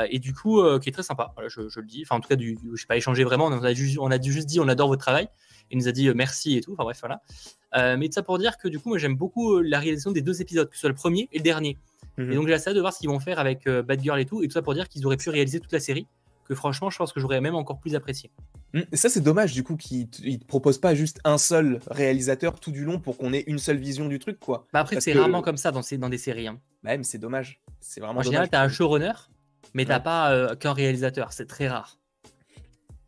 Et 0.10 0.20
du 0.20 0.34
coup, 0.34 0.62
qui 0.80 0.90
est 0.90 0.92
très 0.92 1.04
sympa, 1.04 1.32
voilà, 1.34 1.50
je, 1.50 1.70
je 1.70 1.80
le 1.80 1.86
dis. 1.86 2.04
Enfin, 2.04 2.18
en 2.18 2.20
tout 2.20 2.28
cas, 2.28 2.36
du, 2.36 2.58
je 2.74 2.82
sais 2.82 2.88
pas 2.88 2.98
échangé 2.98 3.24
vraiment, 3.24 3.46
on 3.46 3.64
a, 3.64 3.74
juste, 3.74 3.98
on 4.00 4.12
a 4.12 4.22
juste 4.22 4.48
dit 4.48 4.60
on 4.60 4.68
adore 4.68 4.90
votre 4.90 5.02
travail. 5.02 5.28
Il 5.72 5.78
nous 5.78 5.88
a 5.88 5.92
dit 5.92 6.10
merci 6.14 6.58
et 6.58 6.62
tout. 6.62 6.74
Enfin 6.74 6.84
bref, 6.84 7.00
voilà. 7.00 7.96
Mais 7.98 8.08
tout 8.08 8.14
ça 8.14 8.22
pour 8.22 8.38
dire 8.38 8.58
que 8.58 8.68
du 8.68 8.80
coup, 8.80 8.90
moi 8.90 8.98
j'aime 8.98 9.16
beaucoup 9.16 9.60
la 9.60 9.80
réalisation 9.80 10.12
des 10.12 10.22
deux 10.22 10.42
épisodes, 10.42 10.70
que 10.70 10.76
ce 10.76 10.82
soit 10.82 10.90
le 10.90 10.96
premier 10.96 11.30
et 11.32 11.38
le 11.38 11.44
dernier. 11.44 11.78
Mhm. 12.18 12.32
Et 12.32 12.36
donc 12.36 12.48
j'ai 12.48 12.54
hâte 12.54 12.70
de 12.70 12.80
voir 12.80 12.94
ce 12.94 13.00
qu'ils 13.00 13.10
vont 13.10 13.20
faire 13.20 13.40
avec 13.40 13.68
Bad 13.68 14.02
Girl 14.02 14.20
et 14.20 14.26
tout. 14.26 14.44
Et 14.44 14.48
tout 14.48 14.54
ça 14.54 14.62
pour 14.62 14.74
dire 14.74 14.88
qu'ils 14.90 15.06
auraient 15.06 15.18
pu 15.18 15.30
réaliser 15.30 15.60
toute 15.60 15.74
la 15.74 15.80
série. 15.80 16.06
Que 16.48 16.54
franchement, 16.54 16.90
je 16.90 16.98
pense 16.98 17.14
que 17.14 17.20
j'aurais 17.20 17.42
même 17.42 17.56
encore 17.56 17.80
plus 17.80 17.96
apprécié. 17.96 18.30
Mm, 18.74 18.82
Et 18.92 18.96
ça, 18.98 19.10
c'est 19.10 19.22
dommage 19.22 19.54
du 19.54 19.64
coup 19.64 19.76
qu'ils 19.78 20.08
ils 20.24 20.40
te 20.40 20.46
proposent 20.46 20.80
pas 20.80 20.96
juste 20.96 21.20
un 21.24 21.38
seul 21.38 21.80
réalisateur 21.90 22.60
tout 22.60 22.72
du 22.72 22.84
long 22.84 23.00
pour 23.00 23.18
qu'on 23.18 23.32
ait 23.34 23.44
une 23.48 23.60
seule 23.60 23.78
vision 23.78 24.08
du 24.08 24.20
truc, 24.20 24.40
quoi. 24.40 24.68
Bah 24.74 24.80
après, 24.82 25.00
c'est 25.00 25.14
que- 25.14 25.20
rarement 25.20 25.42
comme 25.42 25.58
ça 25.58 25.72
dans, 25.72 25.82
ces, 25.82 25.98
dans 25.98 26.10
des 26.10 26.18
séries. 26.18 26.48
hein. 26.48 26.60
Bah, 26.84 26.92
même, 26.92 27.04
c'est 27.04 27.18
dommage. 27.18 27.62
C'est 27.80 28.02
vraiment 28.02 28.20
En 28.20 28.24
général, 28.24 28.50
tu 28.50 28.56
as 28.56 28.62
un 28.62 28.70
showrunner, 28.70 29.14
mais 29.74 29.86
t'as 29.86 30.00
pas 30.00 30.32
euh, 30.34 30.56
qu'un 30.56 30.74
réalisateur. 30.74 31.32
C'est 31.34 31.46
très 31.46 31.68
rare. 31.68 32.00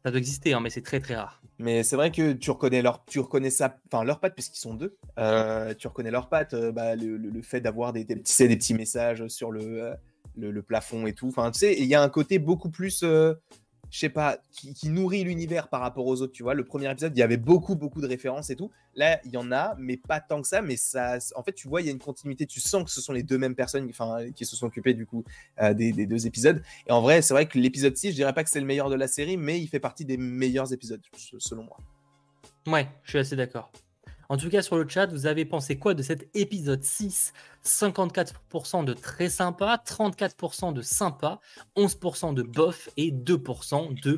Ça 0.05 0.11
doit 0.11 0.19
exister, 0.19 0.53
hein, 0.53 0.59
mais 0.61 0.69
c'est 0.69 0.83
très 0.83 0.99
très 1.01 1.15
rare. 1.15 1.41
Mais 1.59 1.83
c'est 1.83 1.95
vrai 1.95 2.11
que 2.11 2.31
tu 2.33 2.51
reconnais 2.51 2.81
leur, 2.83 3.03
tu 3.05 3.19
reconnais 3.19 3.49
ça, 3.49 3.75
enfin 3.91 4.03
leurs 4.03 4.19
pattes 4.19 4.35
puisqu'ils 4.35 4.59
sont 4.59 4.75
deux. 4.75 4.95
Euh, 5.17 5.73
tu 5.73 5.87
reconnais 5.87 6.11
leurs 6.11 6.29
pattes, 6.29 6.53
euh, 6.53 6.71
bah, 6.71 6.95
le, 6.95 7.17
le- 7.17 7.29
le 7.31 7.41
fait 7.41 7.59
d'avoir 7.59 7.91
des, 7.93 8.03
des 8.05 8.15
petits, 8.15 8.47
des 8.47 8.73
messages 8.77 9.27
sur 9.27 9.51
le, 9.51 9.61
euh, 9.83 9.93
le, 10.37 10.51
le 10.51 10.61
plafond 10.61 11.07
et 11.07 11.13
tout. 11.13 11.27
Enfin, 11.27 11.49
tu 11.51 11.59
sais, 11.59 11.75
il 11.77 11.85
y 11.87 11.95
a 11.95 12.01
un 12.01 12.09
côté 12.09 12.37
beaucoup 12.39 12.69
plus, 12.69 13.01
je 13.89 13.99
sais 13.99 14.09
pas, 14.09 14.39
qui, 14.51 14.89
nourrit 14.89 15.23
l'univers 15.23 15.69
par 15.69 15.81
rapport 15.81 16.05
aux 16.05 16.21
autres. 16.21 16.33
Tu 16.33 16.43
vois, 16.43 16.53
le 16.53 16.63
premier 16.65 16.89
épisode, 16.91 17.13
il 17.15 17.19
y 17.19 17.23
avait 17.23 17.37
beaucoup 17.37 17.75
beaucoup 17.75 18.01
de 18.01 18.07
références 18.07 18.49
et 18.49 18.55
tout. 18.55 18.71
Là, 18.95 19.19
il 19.25 19.31
y 19.31 19.37
en 19.37 19.51
a, 19.51 19.75
mais 19.77 19.97
pas 19.97 20.19
tant 20.19 20.41
que 20.41 20.47
ça. 20.47 20.61
Mais 20.61 20.77
ça, 20.77 21.17
en 21.35 21.43
fait, 21.43 21.53
tu 21.53 21.67
vois, 21.67 21.81
il 21.81 21.85
y 21.85 21.89
a 21.89 21.91
une 21.91 21.99
continuité. 21.99 22.45
Tu 22.45 22.59
sens 22.59 22.83
que 22.83 22.89
ce 22.89 23.01
sont 23.01 23.13
les 23.13 23.23
deux 23.23 23.37
mêmes 23.37 23.55
personnes, 23.55 23.89
qui 24.35 24.45
se 24.45 24.55
sont 24.55 24.65
occupées 24.65 24.93
du 24.93 25.05
coup 25.05 25.23
euh, 25.61 25.73
des, 25.73 25.91
des 25.91 26.05
deux 26.05 26.27
épisodes. 26.27 26.61
Et 26.87 26.91
en 26.91 27.01
vrai, 27.01 27.21
c'est 27.21 27.33
vrai 27.33 27.47
que 27.47 27.57
l'épisode 27.57 27.95
6, 27.95 28.11
je 28.11 28.15
dirais 28.15 28.33
pas 28.33 28.43
que 28.43 28.49
c'est 28.49 28.59
le 28.59 28.65
meilleur 28.65 28.89
de 28.89 28.95
la 28.95 29.07
série, 29.07 29.37
mais 29.37 29.59
il 29.59 29.67
fait 29.67 29.79
partie 29.79 30.05
des 30.05 30.17
meilleurs 30.17 30.73
épisodes, 30.73 31.01
selon 31.37 31.63
moi. 31.63 31.77
Ouais, 32.67 32.87
je 33.03 33.11
suis 33.11 33.19
assez 33.19 33.35
d'accord. 33.35 33.71
En 34.29 34.37
tout 34.37 34.49
cas, 34.49 34.61
sur 34.61 34.77
le 34.77 34.87
chat, 34.87 35.07
vous 35.07 35.25
avez 35.25 35.45
pensé 35.45 35.77
quoi 35.77 35.93
de 35.93 36.03
cet 36.03 36.29
épisode 36.35 36.83
6 36.83 37.33
54% 37.63 38.83
de 38.85 38.93
très 38.93 39.29
sympa, 39.29 39.81
34% 39.85 40.73
de 40.73 40.81
sympa, 40.81 41.39
11% 41.75 42.33
de 42.33 42.43
bof 42.43 42.89
et 42.97 43.11
2% 43.11 44.01
de 44.01 44.17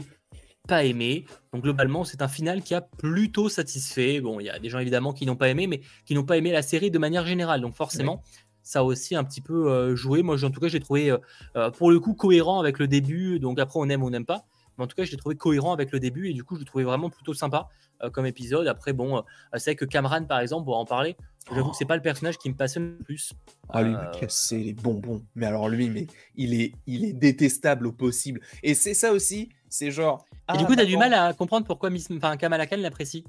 pas 0.67 0.83
aimé. 0.83 1.25
Donc 1.53 1.63
globalement, 1.63 2.03
c'est 2.03 2.21
un 2.21 2.27
final 2.27 2.61
qui 2.61 2.75
a 2.75 2.81
plutôt 2.81 3.49
satisfait. 3.49 4.21
Bon, 4.21 4.39
il 4.39 4.45
y 4.45 4.49
a 4.49 4.59
des 4.59 4.69
gens 4.69 4.79
évidemment 4.79 5.13
qui 5.13 5.25
n'ont 5.25 5.35
pas 5.35 5.49
aimé, 5.49 5.67
mais 5.67 5.81
qui 6.05 6.13
n'ont 6.13 6.23
pas 6.23 6.37
aimé 6.37 6.51
la 6.51 6.61
série 6.61 6.91
de 6.91 6.99
manière 6.99 7.25
générale. 7.25 7.61
Donc 7.61 7.75
forcément, 7.75 8.23
ça 8.61 8.79
a 8.79 8.83
aussi 8.83 9.15
un 9.15 9.23
petit 9.23 9.41
peu 9.41 9.71
euh, 9.71 9.95
joué. 9.95 10.21
Moi, 10.21 10.43
en 10.43 10.51
tout 10.51 10.59
cas, 10.59 10.67
j'ai 10.67 10.79
trouvé 10.79 11.09
euh, 11.09 11.17
euh, 11.55 11.71
pour 11.71 11.91
le 11.91 11.99
coup 11.99 12.13
cohérent 12.13 12.59
avec 12.59 12.77
le 12.79 12.87
début. 12.87 13.39
Donc 13.39 13.59
après, 13.59 13.79
on 13.79 13.89
aime 13.89 14.03
ou 14.03 14.07
on 14.07 14.11
n'aime 14.11 14.25
pas. 14.25 14.45
Mais 14.79 14.85
en 14.85 14.87
tout 14.87 14.95
cas, 14.95 15.03
je 15.03 15.11
l'ai 15.11 15.17
trouvé 15.17 15.35
cohérent 15.35 15.73
avec 15.73 15.91
le 15.91 15.99
début 15.99 16.29
et 16.29 16.33
du 16.33 16.43
coup, 16.43 16.55
je 16.55 16.61
le 16.61 16.65
trouvais 16.65 16.85
vraiment 16.85 17.09
plutôt 17.09 17.33
sympa 17.33 17.67
euh, 18.01 18.09
comme 18.09 18.25
épisode. 18.25 18.65
Après, 18.67 18.93
bon, 18.93 19.17
euh, 19.17 19.21
c'est 19.55 19.71
vrai 19.71 19.75
que 19.75 19.83
Cameron, 19.83 20.23
par 20.23 20.39
exemple, 20.39 20.63
pour 20.63 20.77
en 20.77 20.85
parler, 20.85 21.17
j'avoue 21.53 21.71
que 21.71 21.75
c'est 21.77 21.85
pas 21.85 21.97
le 21.97 22.01
personnage 22.01 22.37
qui 22.37 22.49
me 22.49 22.55
passionne 22.55 22.95
le 22.97 23.03
plus. 23.03 23.33
Ah, 23.67 23.83
lui, 23.83 23.91
il 23.91 23.97
m'a 23.97 24.07
cassé 24.07 24.57
les 24.63 24.73
bonbons. 24.73 25.21
Mais 25.35 25.45
alors, 25.45 25.67
lui, 25.67 25.89
mais 25.89 26.07
il 26.35 26.53
est, 26.53 26.73
il 26.87 27.03
est 27.03 27.13
détestable 27.13 27.87
au 27.87 27.91
possible. 27.91 28.39
Et 28.63 28.73
c'est 28.73 28.93
ça 28.93 29.11
aussi, 29.11 29.49
c'est 29.67 29.91
genre. 29.91 30.25
Et 30.53 30.57
du 30.57 30.65
coup, 30.65 30.75
tu 30.75 30.81
as 30.81 30.85
du 30.85 30.97
mal 30.97 31.13
à 31.13 31.33
comprendre 31.33 31.67
pourquoi 31.67 31.89
Miss... 31.89 32.09
enfin, 32.09 32.37
Kamala 32.37 32.65
Khan 32.65 32.77
l'apprécie. 32.77 33.25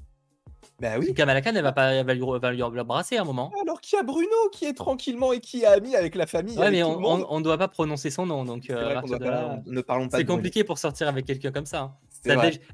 Bah 0.79 0.93
oui. 0.99 1.13
Kamala 1.13 1.41
Khan, 1.41 1.51
elle 1.55 1.61
va, 1.63 1.71
pas, 1.71 1.91
elle 1.93 2.05
va 2.05 2.13
lui, 2.13 2.21
va 2.41 2.51
lui 2.51 2.57
l'embrasser 2.57 3.17
à 3.17 3.21
un 3.21 3.25
moment. 3.25 3.51
Alors 3.61 3.79
qu'il 3.81 3.97
y 3.97 3.99
a 3.99 4.03
Bruno 4.03 4.27
qui 4.51 4.65
est 4.65 4.73
tranquillement 4.73 5.31
et 5.33 5.39
qui 5.39 5.61
est 5.61 5.65
ami 5.65 5.95
avec 5.95 6.15
la 6.15 6.25
famille. 6.25 6.55
Ouais, 6.57 6.65
avec 6.67 6.73
mais 6.79 6.83
on, 6.83 7.31
on 7.31 7.41
doit 7.41 7.57
pas 7.57 7.67
prononcer 7.67 8.09
son 8.09 8.25
nom, 8.25 8.45
donc 8.45 8.69
euh, 8.69 8.99
doit 9.01 9.19
de 9.19 9.23
pas- 9.23 9.31
là, 9.31 9.61
ne 9.65 9.81
parlons 9.81 10.07
pas 10.09 10.17
c'est 10.17 10.23
Bruno. 10.23 10.37
compliqué 10.37 10.63
pour 10.63 10.77
sortir 10.79 11.07
avec 11.07 11.25
quelqu'un 11.25 11.51
comme 11.51 11.65
ça. 11.67 11.81
hein. 11.81 11.95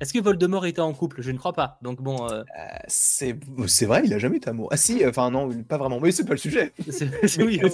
Est-ce 0.01 0.13
que 0.13 0.19
Voldemort 0.19 0.65
était 0.65 0.81
en 0.81 0.93
couple? 0.93 1.21
Je 1.21 1.31
ne 1.31 1.37
crois 1.37 1.53
pas. 1.53 1.77
Donc 1.81 2.01
bon, 2.01 2.29
euh, 2.29 2.43
Euh, 2.59 2.77
C'est 2.87 3.85
vrai, 3.85 4.01
il 4.05 4.13
a 4.13 4.19
jamais 4.19 4.37
été 4.37 4.49
amoureux. 4.49 4.69
Ah 4.71 4.77
si, 4.77 5.05
enfin 5.05 5.29
non, 5.31 5.49
pas 5.63 5.77
vraiment. 5.77 5.99
Mais 5.99 6.11
c'est 6.11 6.25
pas 6.25 6.33
le 6.33 6.37
sujet. 6.37 6.73
oui, 7.39 7.59
mais, 7.61 7.69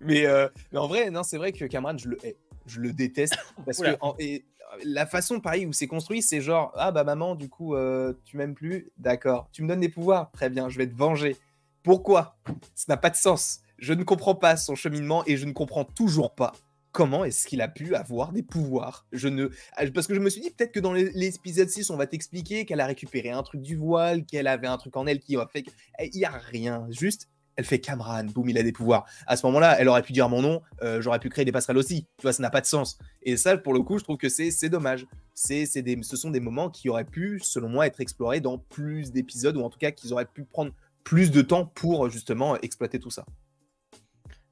mais, 0.00 0.26
euh, 0.26 0.48
mais 0.72 0.78
en 0.78 0.86
vrai, 0.86 1.10
non, 1.10 1.22
c'est 1.22 1.36
vrai 1.38 1.52
que 1.52 1.64
Cameron, 1.64 1.96
je 1.98 2.08
le 2.08 2.18
hais. 2.24 2.36
Je 2.66 2.80
le 2.80 2.92
déteste. 2.92 3.36
Parce 3.66 3.78
que 3.78 3.96
en- 4.00 4.14
et, 4.18 4.44
la 4.84 5.06
façon, 5.06 5.40
pareil, 5.40 5.66
où 5.66 5.72
c'est 5.72 5.86
construit, 5.86 6.22
c'est 6.22 6.40
genre 6.40 6.72
Ah 6.76 6.90
bah 6.90 7.04
maman, 7.04 7.34
du 7.34 7.48
coup, 7.48 7.74
euh, 7.74 8.14
tu 8.24 8.36
m'aimes 8.36 8.54
plus 8.54 8.90
D'accord. 8.96 9.48
Tu 9.52 9.62
me 9.62 9.68
donnes 9.68 9.80
des 9.80 9.88
pouvoirs 9.88 10.30
Très 10.32 10.50
bien, 10.50 10.68
je 10.68 10.78
vais 10.78 10.86
te 10.86 10.96
venger. 10.96 11.36
Pourquoi? 11.82 12.38
Ça 12.74 12.86
n'a 12.88 12.96
pas 12.96 13.10
de 13.10 13.16
sens. 13.16 13.60
Je 13.78 13.92
ne 13.92 14.04
comprends 14.04 14.34
pas 14.34 14.56
son 14.56 14.74
cheminement 14.74 15.22
et 15.26 15.36
je 15.36 15.46
ne 15.46 15.52
comprends 15.52 15.84
toujours 15.84 16.34
pas 16.34 16.52
comment 16.94 17.24
est-ce 17.24 17.46
qu'il 17.46 17.60
a 17.60 17.68
pu 17.68 17.94
avoir 17.94 18.32
des 18.32 18.42
pouvoirs. 18.42 19.06
Je 19.12 19.28
ne 19.28 19.50
ah, 19.76 19.82
parce 19.92 20.06
que 20.06 20.14
je 20.14 20.20
me 20.20 20.30
suis 20.30 20.40
dit 20.40 20.50
peut-être 20.50 20.72
que 20.72 20.80
dans 20.80 20.92
l'épisode 20.92 21.68
6, 21.68 21.90
on 21.90 21.96
va 21.96 22.06
t'expliquer 22.06 22.64
qu'elle 22.64 22.80
a 22.80 22.86
récupéré 22.86 23.30
un 23.30 23.42
truc 23.42 23.60
du 23.60 23.76
voile, 23.76 24.24
qu'elle 24.24 24.46
avait 24.46 24.68
un 24.68 24.78
truc 24.78 24.96
en 24.96 25.06
elle 25.06 25.18
qui 25.18 25.36
a 25.36 25.46
fait 25.46 25.64
Eh, 25.98 26.08
il 26.14 26.20
y 26.20 26.24
a 26.24 26.30
rien, 26.30 26.86
juste 26.90 27.28
elle 27.56 27.64
fait 27.64 27.80
Cameron, 27.80 28.24
boum, 28.24 28.48
il 28.48 28.58
a 28.58 28.62
des 28.62 28.72
pouvoirs. 28.72 29.04
À 29.26 29.36
ce 29.36 29.46
moment-là, 29.46 29.76
elle 29.78 29.88
aurait 29.88 30.02
pu 30.02 30.12
dire 30.12 30.28
mon 30.28 30.42
nom, 30.42 30.62
euh, 30.82 31.00
j'aurais 31.00 31.18
pu 31.20 31.28
créer 31.28 31.44
des 31.44 31.52
passerelles 31.52 31.78
aussi. 31.78 32.06
Tu 32.18 32.22
vois, 32.22 32.32
ça 32.32 32.42
n'a 32.42 32.50
pas 32.50 32.60
de 32.60 32.66
sens. 32.66 32.98
Et 33.22 33.36
ça, 33.36 33.56
pour 33.56 33.72
le 33.74 33.80
coup, 33.80 33.98
je 33.98 34.04
trouve 34.04 34.16
que 34.16 34.28
c'est 34.28 34.50
c'est 34.50 34.68
dommage. 34.68 35.06
C'est 35.34 35.66
c'est 35.66 35.82
des, 35.82 35.98
ce 36.02 36.16
sont 36.16 36.30
des 36.30 36.40
moments 36.40 36.70
qui 36.70 36.88
auraient 36.88 37.04
pu, 37.04 37.40
selon 37.42 37.68
moi, 37.68 37.86
être 37.86 38.00
explorés 38.00 38.40
dans 38.40 38.58
plus 38.58 39.12
d'épisodes, 39.12 39.56
ou 39.56 39.62
en 39.62 39.70
tout 39.70 39.78
cas 39.78 39.90
qu'ils 39.90 40.12
auraient 40.12 40.26
pu 40.26 40.44
prendre 40.44 40.72
plus 41.04 41.30
de 41.30 41.42
temps 41.42 41.66
pour 41.66 42.08
justement 42.08 42.56
exploiter 42.60 42.98
tout 42.98 43.10
ça. 43.10 43.24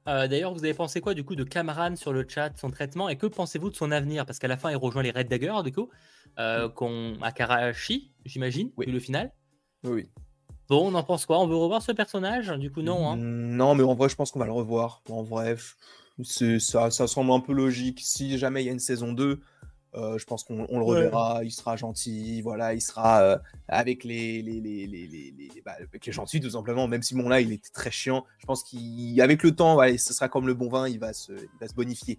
Euh, 0.09 0.27
D'ailleurs, 0.27 0.53
vous 0.53 0.65
avez 0.65 0.75
pensé 0.75 1.01
quoi 1.01 1.15
du 1.15 1.23
coup 1.25 1.37
de 1.37 1.45
Cameron 1.45 1.95
sur 1.97 2.12
le 2.12 2.27
chat, 2.29 2.51
son 2.59 2.71
traitement, 2.71 3.09
et 3.09 3.17
que 3.17 3.27
pensez-vous 3.27 3.71
de 3.71 3.77
son 3.77 3.93
avenir? 3.93 4.27
Parce 4.27 4.38
qu'à 4.41 4.49
la 4.49 4.57
fin, 4.57 4.71
il 4.71 4.77
rejoint 4.77 5.03
les 5.03 5.12
Red 5.12 5.29
Dagger, 5.29 5.55
du 5.65 5.71
coup, 5.73 5.88
euh, 6.41 6.69
qu'on 6.69 7.17
à 7.23 7.31
Karachi, 7.31 8.12
j'imagine, 8.25 8.71
Oui. 8.77 8.87
le 8.87 8.99
final. 8.99 9.33
Oui. 9.85 10.09
Bon, 10.73 10.91
on 10.91 10.95
en 10.95 11.03
pense 11.03 11.27
quoi? 11.27 11.39
On 11.39 11.47
veut 11.47 11.55
revoir 11.55 11.83
ce 11.83 11.93
personnage? 11.93 12.49
Du 12.59 12.73
coup, 12.73 12.81
non. 12.81 13.07
Hein. 13.11 13.17
Non, 13.19 13.75
mais 13.75 13.83
en 13.83 13.95
vrai, 13.95 14.09
je 14.09 14.17
pense 14.17 14.31
qu'on 14.31 14.39
va 14.39 14.47
le 14.47 14.53
revoir. 14.53 15.03
En 15.11 15.23
vrai, 15.23 15.55
c'est 16.25 16.59
ça, 16.59 16.91
ça 16.91 17.07
semble 17.07 17.31
un 17.33 17.41
peu 17.41 17.53
logique. 17.53 18.01
Si 18.03 18.39
jamais 18.39 18.63
il 18.63 18.67
y 18.67 18.69
a 18.71 18.73
une 18.73 18.79
saison 18.79 19.13
2, 19.13 19.43
euh, 19.95 20.17
je 20.17 20.25
pense 20.25 20.45
qu'on 20.45 20.65
on 20.71 20.79
le 20.79 20.85
Ouais. 20.87 20.97
reverra. 20.97 21.44
Il 21.44 21.51
sera 21.51 21.77
gentil, 21.77 22.40
voilà, 22.40 22.73
il 22.73 22.81
sera 22.81 23.21
euh, 23.21 23.38
avec 23.69 24.03
les 24.03 24.40
les, 24.40 24.63
les, 24.63 24.87
les, 24.87 25.07
les, 25.07 25.35
les- 25.37 25.61
bah, 25.63 25.73
avec 25.79 26.07
les 26.07 26.13
gentils, 26.13 26.40
tout 26.40 26.49
simplement. 26.49 26.88
Même 26.88 27.03
si 27.03 27.15
bon, 27.15 27.29
là, 27.29 27.42
il 27.42 27.53
était 27.53 27.69
très 27.75 27.90
chiant. 27.90 28.25
Je 28.38 28.46
pense 28.46 28.65
qu'avec 28.65 29.42
le 29.42 29.55
temps, 29.55 29.77
ouais, 29.77 29.99
ce 29.99 30.15
sera 30.15 30.31
comme 30.31 30.46
le 30.46 30.55
bon 30.55 30.71
vin, 30.71 30.88
il 30.88 30.99
va 30.99 31.13
se, 31.13 31.33
il 31.33 31.59
va 31.61 31.69
se 31.69 31.75
bonifier. 31.75 32.19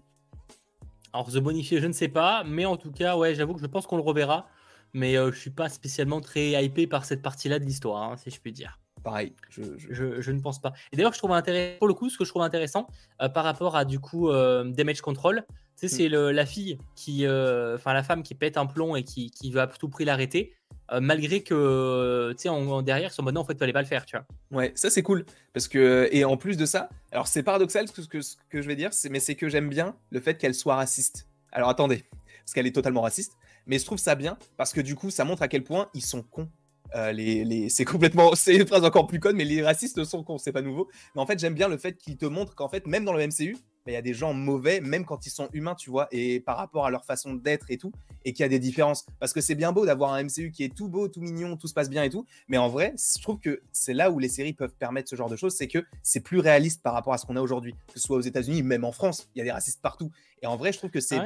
Alors, 1.12 1.28
The 1.30 1.38
Bonifié, 1.38 1.80
je 1.80 1.86
ne 1.86 1.92
sais 1.92 2.08
pas, 2.08 2.42
mais 2.44 2.66
en 2.66 2.76
tout 2.76 2.90
cas, 2.92 3.16
ouais, 3.16 3.34
j'avoue 3.34 3.54
que 3.54 3.60
je 3.60 3.66
pense 3.66 3.86
qu'on 3.88 3.96
le 3.96 4.02
reverra. 4.02 4.46
Mais 4.94 5.18
euh, 5.18 5.32
je 5.32 5.38
suis 5.38 5.50
pas 5.50 5.68
spécialement 5.68 6.20
très 6.20 6.64
hypé 6.64 6.86
par 6.86 7.04
cette 7.04 7.20
partie-là 7.20 7.58
de 7.58 7.64
l'histoire, 7.64 8.02
hein, 8.02 8.16
si 8.16 8.30
je 8.30 8.40
puis 8.40 8.52
dire. 8.52 8.78
pareil. 9.02 9.34
Je, 9.50 10.30
ne 10.30 10.40
pense 10.40 10.60
pas. 10.60 10.72
Et 10.92 10.96
d'ailleurs, 10.96 11.12
je 11.12 11.18
trouve 11.18 11.32
intéressant, 11.32 11.78
pour 11.78 11.88
le 11.88 11.94
coup, 11.94 12.08
ce 12.08 12.16
que 12.16 12.24
je 12.24 12.30
trouve 12.30 12.42
intéressant 12.42 12.86
euh, 13.20 13.28
par 13.28 13.44
rapport 13.44 13.76
à 13.76 13.84
du 13.84 13.98
coup 13.98 14.30
euh, 14.30 14.64
Damage 14.64 15.00
Control, 15.00 15.44
mm. 15.82 15.88
c'est 15.88 16.08
la 16.08 16.46
fille 16.46 16.78
qui, 16.94 17.26
euh, 17.26 17.74
enfin 17.74 17.92
la 17.92 18.04
femme 18.04 18.22
qui 18.22 18.36
pète 18.36 18.56
un 18.56 18.66
plomb 18.66 18.94
et 18.94 19.02
qui, 19.02 19.30
qui 19.30 19.50
veut 19.50 19.60
à 19.60 19.66
tout 19.66 19.88
prix 19.88 20.04
l'arrêter. 20.04 20.54
malgré 21.00 21.42
que 21.42 22.32
tu 22.36 22.42
sais 22.42 22.48
en, 22.48 22.82
derrière 22.82 23.12
son 23.12 23.22
mode 23.22 23.34
non 23.34 23.40
en 23.40 23.44
fait 23.44 23.58
fallait 23.58 23.72
pas 23.72 23.80
le 23.80 23.88
faire 23.88 24.04
tu 24.04 24.16
vois 24.16 24.26
ouais 24.58 24.70
ça 24.74 24.90
c'est 24.90 25.02
cool 25.02 25.24
parce 25.54 25.66
que 25.66 26.08
et 26.12 26.24
en 26.26 26.36
plus 26.36 26.58
de 26.58 26.66
ça 26.66 26.90
alors 27.10 27.26
c'est 27.26 27.42
paradoxal 27.42 27.88
ce 27.88 28.06
que, 28.06 28.20
ce 28.20 28.36
que 28.50 28.60
je 28.60 28.68
vais 28.68 28.76
dire 28.76 28.90
mais 29.10 29.18
c'est 29.18 29.34
que 29.34 29.48
j'aime 29.48 29.70
bien 29.70 29.96
le 30.10 30.20
fait 30.20 30.36
qu'elle 30.36 30.54
soit 30.54 30.76
raciste 30.76 31.26
alors 31.52 31.70
attendez 31.70 32.04
parce 32.44 32.52
qu'elle 32.52 32.66
est 32.66 32.74
totalement 32.74 33.00
raciste 33.00 33.32
mais 33.66 33.78
je 33.78 33.84
trouve 33.84 33.98
ça 33.98 34.14
bien 34.14 34.38
parce 34.56 34.72
que 34.72 34.80
du 34.80 34.94
coup 34.94 35.10
ça 35.10 35.24
montre 35.24 35.42
à 35.42 35.48
quel 35.48 35.64
point 35.64 35.88
ils 35.94 36.04
sont 36.04 36.22
cons 36.22 36.48
euh, 36.94 37.12
les, 37.12 37.68
C'est 37.70 37.84
complètement. 37.84 38.32
C'est 38.34 38.54
une 38.54 38.66
phrase 38.66 38.84
encore 38.84 39.06
plus 39.06 39.20
conne, 39.20 39.36
mais 39.36 39.44
les 39.44 39.62
racistes 39.62 40.04
sont 40.04 40.22
cons, 40.22 40.38
c'est 40.38 40.52
pas 40.52 40.62
nouveau. 40.62 40.88
Mais 41.14 41.20
en 41.20 41.26
fait, 41.26 41.38
j'aime 41.38 41.54
bien 41.54 41.68
le 41.68 41.76
fait 41.76 41.96
qu'ils 41.96 42.16
te 42.16 42.26
montrent 42.26 42.54
qu'en 42.54 42.68
fait, 42.68 42.86
même 42.86 43.04
dans 43.04 43.12
le 43.12 43.26
MCU, 43.26 43.56
bah, 43.84 43.92
il 43.92 43.94
y 43.94 43.96
a 43.96 44.02
des 44.02 44.14
gens 44.14 44.32
mauvais, 44.32 44.80
même 44.80 45.04
quand 45.04 45.26
ils 45.26 45.30
sont 45.30 45.48
humains, 45.52 45.74
tu 45.74 45.90
vois, 45.90 46.08
et 46.10 46.40
par 46.40 46.56
rapport 46.56 46.86
à 46.86 46.90
leur 46.90 47.04
façon 47.04 47.34
d'être 47.34 47.70
et 47.70 47.78
tout, 47.78 47.92
et 48.24 48.32
qu'il 48.32 48.42
y 48.42 48.46
a 48.46 48.48
des 48.48 48.58
différences. 48.58 49.06
Parce 49.18 49.32
que 49.32 49.40
c'est 49.40 49.54
bien 49.54 49.72
beau 49.72 49.84
d'avoir 49.84 50.12
un 50.12 50.22
MCU 50.22 50.52
qui 50.52 50.62
est 50.64 50.74
tout 50.74 50.88
beau, 50.88 51.08
tout 51.08 51.20
mignon, 51.20 51.56
tout 51.56 51.66
se 51.66 51.74
passe 51.74 51.90
bien 51.90 52.02
et 52.02 52.10
tout, 52.10 52.24
mais 52.48 52.56
en 52.56 52.68
vrai, 52.68 52.94
je 52.96 53.20
trouve 53.20 53.40
que 53.40 53.60
c'est 53.72 53.92
là 53.92 54.10
où 54.10 54.18
les 54.18 54.28
séries 54.28 54.54
peuvent 54.54 54.74
permettre 54.74 55.10
ce 55.10 55.16
genre 55.16 55.28
de 55.28 55.36
choses, 55.36 55.54
c'est 55.54 55.68
que 55.68 55.84
c'est 56.02 56.20
plus 56.20 56.38
réaliste 56.38 56.82
par 56.82 56.94
rapport 56.94 57.12
à 57.12 57.18
ce 57.18 57.26
qu'on 57.26 57.36
a 57.36 57.42
aujourd'hui, 57.42 57.74
que 57.88 57.98
ce 57.98 58.00
soit 58.00 58.16
aux 58.16 58.22
États-Unis, 58.22 58.62
même 58.62 58.84
en 58.84 58.92
France, 58.92 59.28
il 59.34 59.40
y 59.40 59.42
a 59.42 59.44
des 59.44 59.52
racistes 59.52 59.82
partout. 59.82 60.10
Et 60.40 60.46
en 60.46 60.56
vrai, 60.56 60.72
je 60.72 60.78
trouve 60.78 60.90
que 60.90 61.00
c'est. 61.00 61.20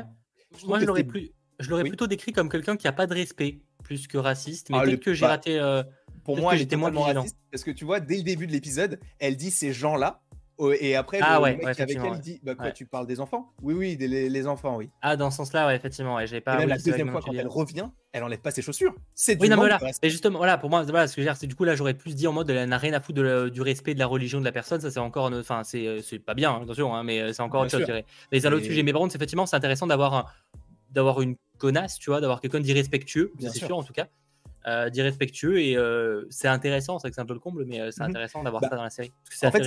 Moi, 0.64 0.80
je 0.80 0.86
l'aurais 0.86 1.04
plus. 1.04 1.30
Je 1.58 1.70
l'aurais 1.70 1.84
plutôt 1.84 2.06
décrit 2.06 2.32
comme 2.32 2.48
quelqu'un 2.48 2.76
qui 2.76 2.86
a 2.86 2.92
pas 2.92 3.06
de 3.06 3.14
respect, 3.14 3.58
plus 3.82 4.06
que 4.06 4.18
raciste. 4.18 4.70
Mais 4.70 4.78
ah, 4.78 4.82
peut-être 4.82 5.00
que 5.00 5.14
j'ai 5.14 5.26
raté. 5.26 5.58
Euh, 5.58 5.82
pour 6.24 6.36
moi, 6.36 6.56
était 6.56 6.76
moins 6.76 6.90
raciste 6.90 7.36
parce 7.50 7.64
que 7.64 7.70
tu 7.70 7.84
vois, 7.84 8.00
dès 8.00 8.16
le 8.16 8.22
début 8.22 8.46
de 8.46 8.52
l'épisode, 8.52 9.00
elle 9.18 9.36
dit 9.36 9.50
ces 9.50 9.72
gens-là. 9.72 10.20
Et 10.80 10.96
après, 10.96 11.20
ah, 11.22 11.36
le 11.36 11.42
ouais, 11.42 11.56
mec 11.56 11.78
avec 11.78 11.98
elle 12.02 12.18
dit 12.18 12.40
Bah 12.42 12.56
quoi, 12.56 12.72
tu 12.72 12.84
parles 12.84 13.06
des 13.06 13.20
enfants? 13.20 13.52
Oui, 13.62 13.74
oui, 13.74 13.96
les, 13.96 14.46
enfants, 14.48 14.76
oui. 14.76 14.90
Ah, 15.02 15.16
dans 15.16 15.30
ce 15.30 15.36
sens-là, 15.36 15.68
ouais, 15.68 15.76
effectivement. 15.76 16.16
Ouais, 16.16 16.26
j'ai 16.26 16.40
pas. 16.40 16.56
Et 16.56 16.58
même 16.58 16.68
la 16.68 16.78
deuxième 16.78 17.10
fois, 17.10 17.20
quand 17.24 17.32
elle 17.32 17.46
revient, 17.46 17.86
elle 18.10 18.24
enlève 18.24 18.40
pas 18.40 18.50
ses 18.50 18.60
chaussures. 18.60 18.92
C'est 19.14 19.40
oui, 19.40 19.48
non, 19.48 19.56
voilà. 19.56 19.78
Et 20.02 20.10
justement, 20.10 20.38
voilà, 20.38 20.58
pour 20.58 20.68
moi, 20.68 20.82
voilà, 20.82 21.06
ce 21.06 21.14
que 21.14 21.22
je 21.22 21.26
veux 21.26 21.32
dire, 21.32 21.36
c'est 21.36 21.46
du 21.46 21.54
coup, 21.54 21.62
là, 21.62 21.76
j'aurais 21.76 21.94
plus 21.94 22.16
dit 22.16 22.26
en 22.26 22.32
mode 22.32 22.50
elle 22.50 22.68
n'a 22.68 22.78
rien 22.78 22.92
à 22.92 23.00
foutre 23.00 23.50
du 23.50 23.62
respect 23.62 23.94
de 23.94 24.00
la 24.00 24.06
religion 24.06 24.40
de 24.40 24.44
la 24.44 24.52
personne. 24.52 24.80
Ça, 24.80 24.90
c'est 24.90 24.98
encore. 24.98 25.30
Enfin, 25.32 25.62
c'est 25.62 26.18
pas 26.26 26.34
bien, 26.34 26.50
hein, 26.50 26.62
attention, 26.64 26.92
hein, 26.92 27.04
mais 27.04 27.32
c'est 27.32 27.42
encore 27.42 27.62
autre 27.62 27.70
chose, 27.70 27.80
je 27.80 27.86
dirais. 27.86 28.04
Mais 28.32 28.44
un 28.44 28.52
autre 28.52 28.64
sujet. 28.64 28.82
Mais 28.82 28.92
par 28.92 29.00
contre, 29.00 29.14
effectivement, 29.14 29.46
c'est 29.46 29.56
intéressant 29.56 29.86
d'avoir 29.86 30.34
d'avoir 30.90 31.20
une 31.20 31.36
connasse, 31.58 31.98
tu 31.98 32.10
vois, 32.10 32.20
d'avoir 32.20 32.40
quelqu'un 32.40 32.60
d'irrespectueux, 32.60 33.32
c'est 33.40 33.50
sûr 33.50 33.76
en 33.76 33.82
tout 33.82 33.92
cas, 33.92 34.08
euh, 34.66 34.90
d'irrespectueux 34.90 35.60
et 35.62 35.76
euh, 35.76 36.26
c'est 36.30 36.48
intéressant, 36.48 36.98
c'est 36.98 37.04
vrai 37.04 37.10
que 37.10 37.14
c'est 37.14 37.22
un 37.22 37.26
peu 37.26 37.32
le 37.32 37.40
comble, 37.40 37.64
mais 37.64 37.80
euh, 37.80 37.90
c'est 37.90 38.02
mhm. 38.02 38.10
intéressant 38.10 38.42
d'avoir 38.42 38.60
bah, 38.60 38.68
ça 38.68 38.76
dans 38.76 38.82
la 38.82 38.90
série. 38.90 39.12
C'est 39.30 39.46
en 39.46 39.52
fait, 39.52 39.62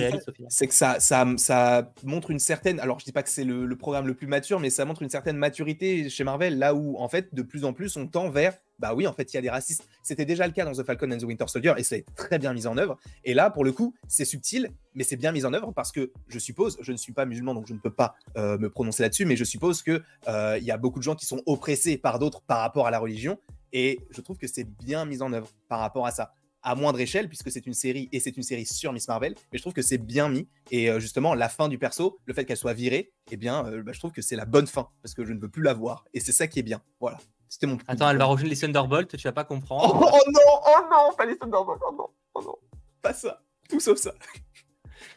C'est 0.48 0.68
que 0.68 0.74
ça, 0.74 1.00
ça, 1.00 1.26
ça, 1.38 1.92
montre 2.04 2.30
une 2.30 2.38
certaine, 2.38 2.78
alors 2.78 3.00
je 3.00 3.04
dis 3.06 3.10
pas 3.10 3.22
que 3.22 3.30
c'est 3.30 3.44
le, 3.44 3.74
programme 3.74 4.06
le 4.06 4.14
plus 4.14 4.26
mature, 4.26 4.60
mais 4.60 4.70
ça 4.70 4.84
montre 4.84 5.02
une 5.02 5.08
certaine 5.08 5.36
maturité 5.38 6.08
chez 6.08 6.24
Marvel, 6.24 6.58
là 6.58 6.74
où 6.74 6.98
en 6.98 7.08
fait 7.08 7.34
de 7.34 7.42
plus 7.42 7.64
en 7.64 7.72
plus 7.72 7.96
on 7.96 8.06
tend 8.06 8.28
vers, 8.28 8.58
bah 8.82 8.94
oui, 8.94 9.06
en 9.06 9.14
fait 9.14 9.32
il 9.32 9.36
y 9.36 9.38
a 9.38 9.42
des 9.42 9.50
racistes. 9.50 9.88
C'était 10.02 10.26
déjà 10.26 10.46
le 10.46 10.52
cas 10.52 10.66
dans 10.66 10.72
The 10.72 10.84
Falcon 10.84 11.10
and 11.10 11.18
the 11.18 11.22
Winter 11.22 11.46
Soldier 11.46 11.72
et 11.78 11.82
ça 11.82 11.96
est 11.96 12.06
très 12.14 12.38
bien 12.38 12.52
mis 12.52 12.66
en 12.66 12.76
œuvre. 12.76 12.98
Et 13.24 13.32
là 13.32 13.48
pour 13.48 13.64
le 13.64 13.72
coup 13.72 13.94
c'est 14.08 14.26
subtil, 14.26 14.70
mais 14.94 15.04
c'est 15.04 15.16
bien 15.16 15.32
mis 15.32 15.46
en 15.46 15.54
œuvre 15.54 15.72
parce 15.72 15.92
que 15.92 16.12
je 16.28 16.38
suppose, 16.38 16.76
je 16.82 16.92
ne 16.92 16.98
suis 16.98 17.14
pas 17.14 17.24
musulman 17.24 17.54
donc 17.54 17.66
je 17.66 17.72
ne 17.72 17.78
peux 17.78 17.92
pas 17.92 18.16
me 18.36 18.68
prononcer 18.68 19.02
là-dessus, 19.02 19.24
mais 19.24 19.36
je 19.36 19.44
suppose 19.44 19.82
que 19.82 20.02
il 20.28 20.64
y 20.64 20.70
a 20.70 20.76
beaucoup 20.76 20.98
de 20.98 21.04
gens 21.04 21.14
qui 21.14 21.24
sont 21.26 21.42
oppressés 21.46 21.96
par 21.96 22.18
d'autres 22.18 22.42
par 22.42 22.60
rapport 22.60 22.86
à 22.86 22.90
la 22.90 22.98
religion 22.98 23.38
et 23.72 24.00
je 24.10 24.20
trouve 24.20 24.36
que 24.36 24.46
c'est 24.46 24.64
bien 24.64 25.04
mis 25.04 25.22
en 25.22 25.32
œuvre 25.32 25.48
par 25.68 25.80
rapport 25.80 26.06
à 26.06 26.10
ça. 26.10 26.34
À 26.64 26.76
moindre 26.76 27.00
échelle, 27.00 27.28
puisque 27.28 27.50
c'est 27.50 27.66
une 27.66 27.74
série 27.74 28.08
et 28.12 28.20
c'est 28.20 28.36
une 28.36 28.44
série 28.44 28.66
sur 28.66 28.92
Miss 28.92 29.08
Marvel, 29.08 29.34
mais 29.50 29.58
je 29.58 29.62
trouve 29.62 29.72
que 29.72 29.82
c'est 29.82 29.98
bien 29.98 30.28
mis. 30.28 30.46
Et 30.70 30.90
euh, 30.90 31.00
justement, 31.00 31.34
la 31.34 31.48
fin 31.48 31.68
du 31.68 31.76
perso, 31.76 32.20
le 32.24 32.34
fait 32.34 32.44
qu'elle 32.44 32.56
soit 32.56 32.72
virée, 32.72 33.12
eh 33.32 33.36
bien, 33.36 33.66
euh, 33.66 33.82
bah, 33.82 33.90
je 33.92 33.98
trouve 33.98 34.12
que 34.12 34.22
c'est 34.22 34.36
la 34.36 34.44
bonne 34.44 34.68
fin, 34.68 34.88
parce 35.02 35.14
que 35.14 35.24
je 35.24 35.32
ne 35.32 35.40
veux 35.40 35.48
plus 35.48 35.62
la 35.62 35.74
voir. 35.74 36.04
Et 36.14 36.20
c'est 36.20 36.30
ça 36.30 36.46
qui 36.46 36.60
est 36.60 36.62
bien. 36.62 36.80
Voilà. 37.00 37.18
C'était 37.52 37.66
mon. 37.66 37.76
Attends, 37.86 38.08
elle 38.08 38.16
va 38.16 38.24
rejoindre 38.24 38.48
les 38.48 38.56
Thunderbolts, 38.56 39.14
tu 39.14 39.28
vas 39.28 39.32
pas 39.32 39.44
comprendre. 39.44 39.94
Oh, 39.94 40.08
oh, 40.10 40.30
non, 40.30 40.40
oh 40.68 40.80
non, 40.90 41.14
pas 41.14 41.26
les 41.26 41.36
Thunderbolts, 41.36 41.82
oh 41.86 41.94
non, 41.94 42.08
oh 42.32 42.42
non, 42.42 42.54
pas 43.02 43.12
ça, 43.12 43.42
tout 43.68 43.78
sauf 43.78 43.98
ça. 43.98 44.14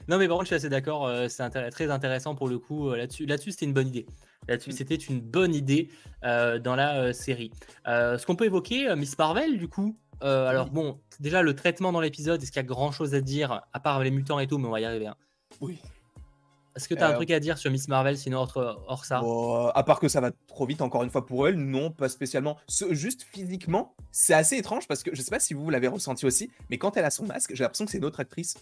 Non, 0.10 0.18
mais 0.18 0.28
par 0.28 0.36
contre, 0.36 0.46
je 0.46 0.48
suis 0.48 0.56
assez 0.56 0.70
d'accord. 0.70 1.08
Euh, 1.08 1.30
c'est 1.30 1.50
très 1.72 1.90
intéressant 1.90 2.36
pour 2.36 2.50
le 2.50 2.60
coup. 2.60 2.94
là-dessus, 2.94 3.26
là-dessus, 3.26 3.52
c'était 3.52 3.68
une 3.68 3.74
bonne 3.74 3.88
idée. 3.88 4.06
Là-dessus, 4.50 4.72
mm. 4.72 4.74
c'était 4.74 4.96
une 4.96 5.22
bonne 5.22 5.56
idée 5.56 5.90
euh, 6.26 6.60
dans 6.60 6.76
la 6.76 6.98
euh, 6.98 7.14
série. 7.14 7.52
Euh, 7.88 8.18
ce 8.18 8.26
qu'on 8.26 8.36
peut 8.36 8.46
évoquer, 8.46 8.94
Miss 8.96 9.18
Marvel, 9.18 9.58
du 9.58 9.70
coup. 9.70 9.98
alors, 10.20 10.70
bon, 10.72 11.00
déjà, 11.22 11.42
le 11.42 11.56
traitement 11.56 11.94
dans 11.94 12.02
l'épisode, 12.02 12.44
est-ce 12.44 12.52
qu'il 12.52 12.60
y 12.60 12.66
a 12.66 12.68
grand 12.68 12.92
chose 12.92 13.16
à 13.16 13.22
dire, 13.22 13.62
à 13.72 13.80
part 13.80 14.04
les 14.04 14.12
mutants 14.12 14.40
et 14.40 14.48
tout, 14.48 14.58
mais 14.58 14.68
on 14.68 14.72
va 14.72 14.82
y 14.82 14.86
arriver. 14.86 15.08
Hein. 15.08 15.16
Oui. 15.62 15.80
Est-ce 16.76 16.90
que 16.90 16.94
tu 16.94 17.02
as 17.02 17.10
un 17.10 17.14
truc 17.14 17.32
à 17.32 17.40
dire 17.40 17.58
sur 17.58 17.72
Miss 17.72 17.88
Marvel, 17.88 18.18
sinon 18.18 18.40
hors, 18.40 18.84
hors 18.88 19.06
ça? 19.06 19.22
À 19.74 19.84
part 19.84 20.00
que 20.00 20.10
ça 20.10 20.20
va 20.20 20.32
trop 20.48 20.66
vite, 20.66 20.82
encore 20.82 21.04
une 21.04 21.10
fois, 21.10 21.26
pour 21.26 21.48
elle, 21.48 21.56
non, 21.56 21.92
pas 21.92 22.10
spécialement. 22.10 22.58
juste 22.92 23.24
physiquement, 23.24 23.96
c'est 24.12 24.34
assez 24.34 24.58
étrange 24.58 24.88
parce 24.88 25.02
que 25.02 25.16
je 25.16 25.22
sais 25.22 25.32
pas 25.32 25.40
si 25.40 25.54
vous 25.54 25.70
l'avez 25.70 25.88
ressenti 25.88 26.26
aussi, 26.26 26.52
mais 26.70 26.78
quand 26.78 26.98
elle 26.98 27.06
a 27.06 27.10
son 27.10 27.26
masque, 27.26 27.52
j'ai 27.54 27.64
l'impression 27.64 27.86
que 27.86 27.92
c'est 27.92 28.00
une 28.00 28.06
autre 28.06 28.20
actrice. 28.20 28.56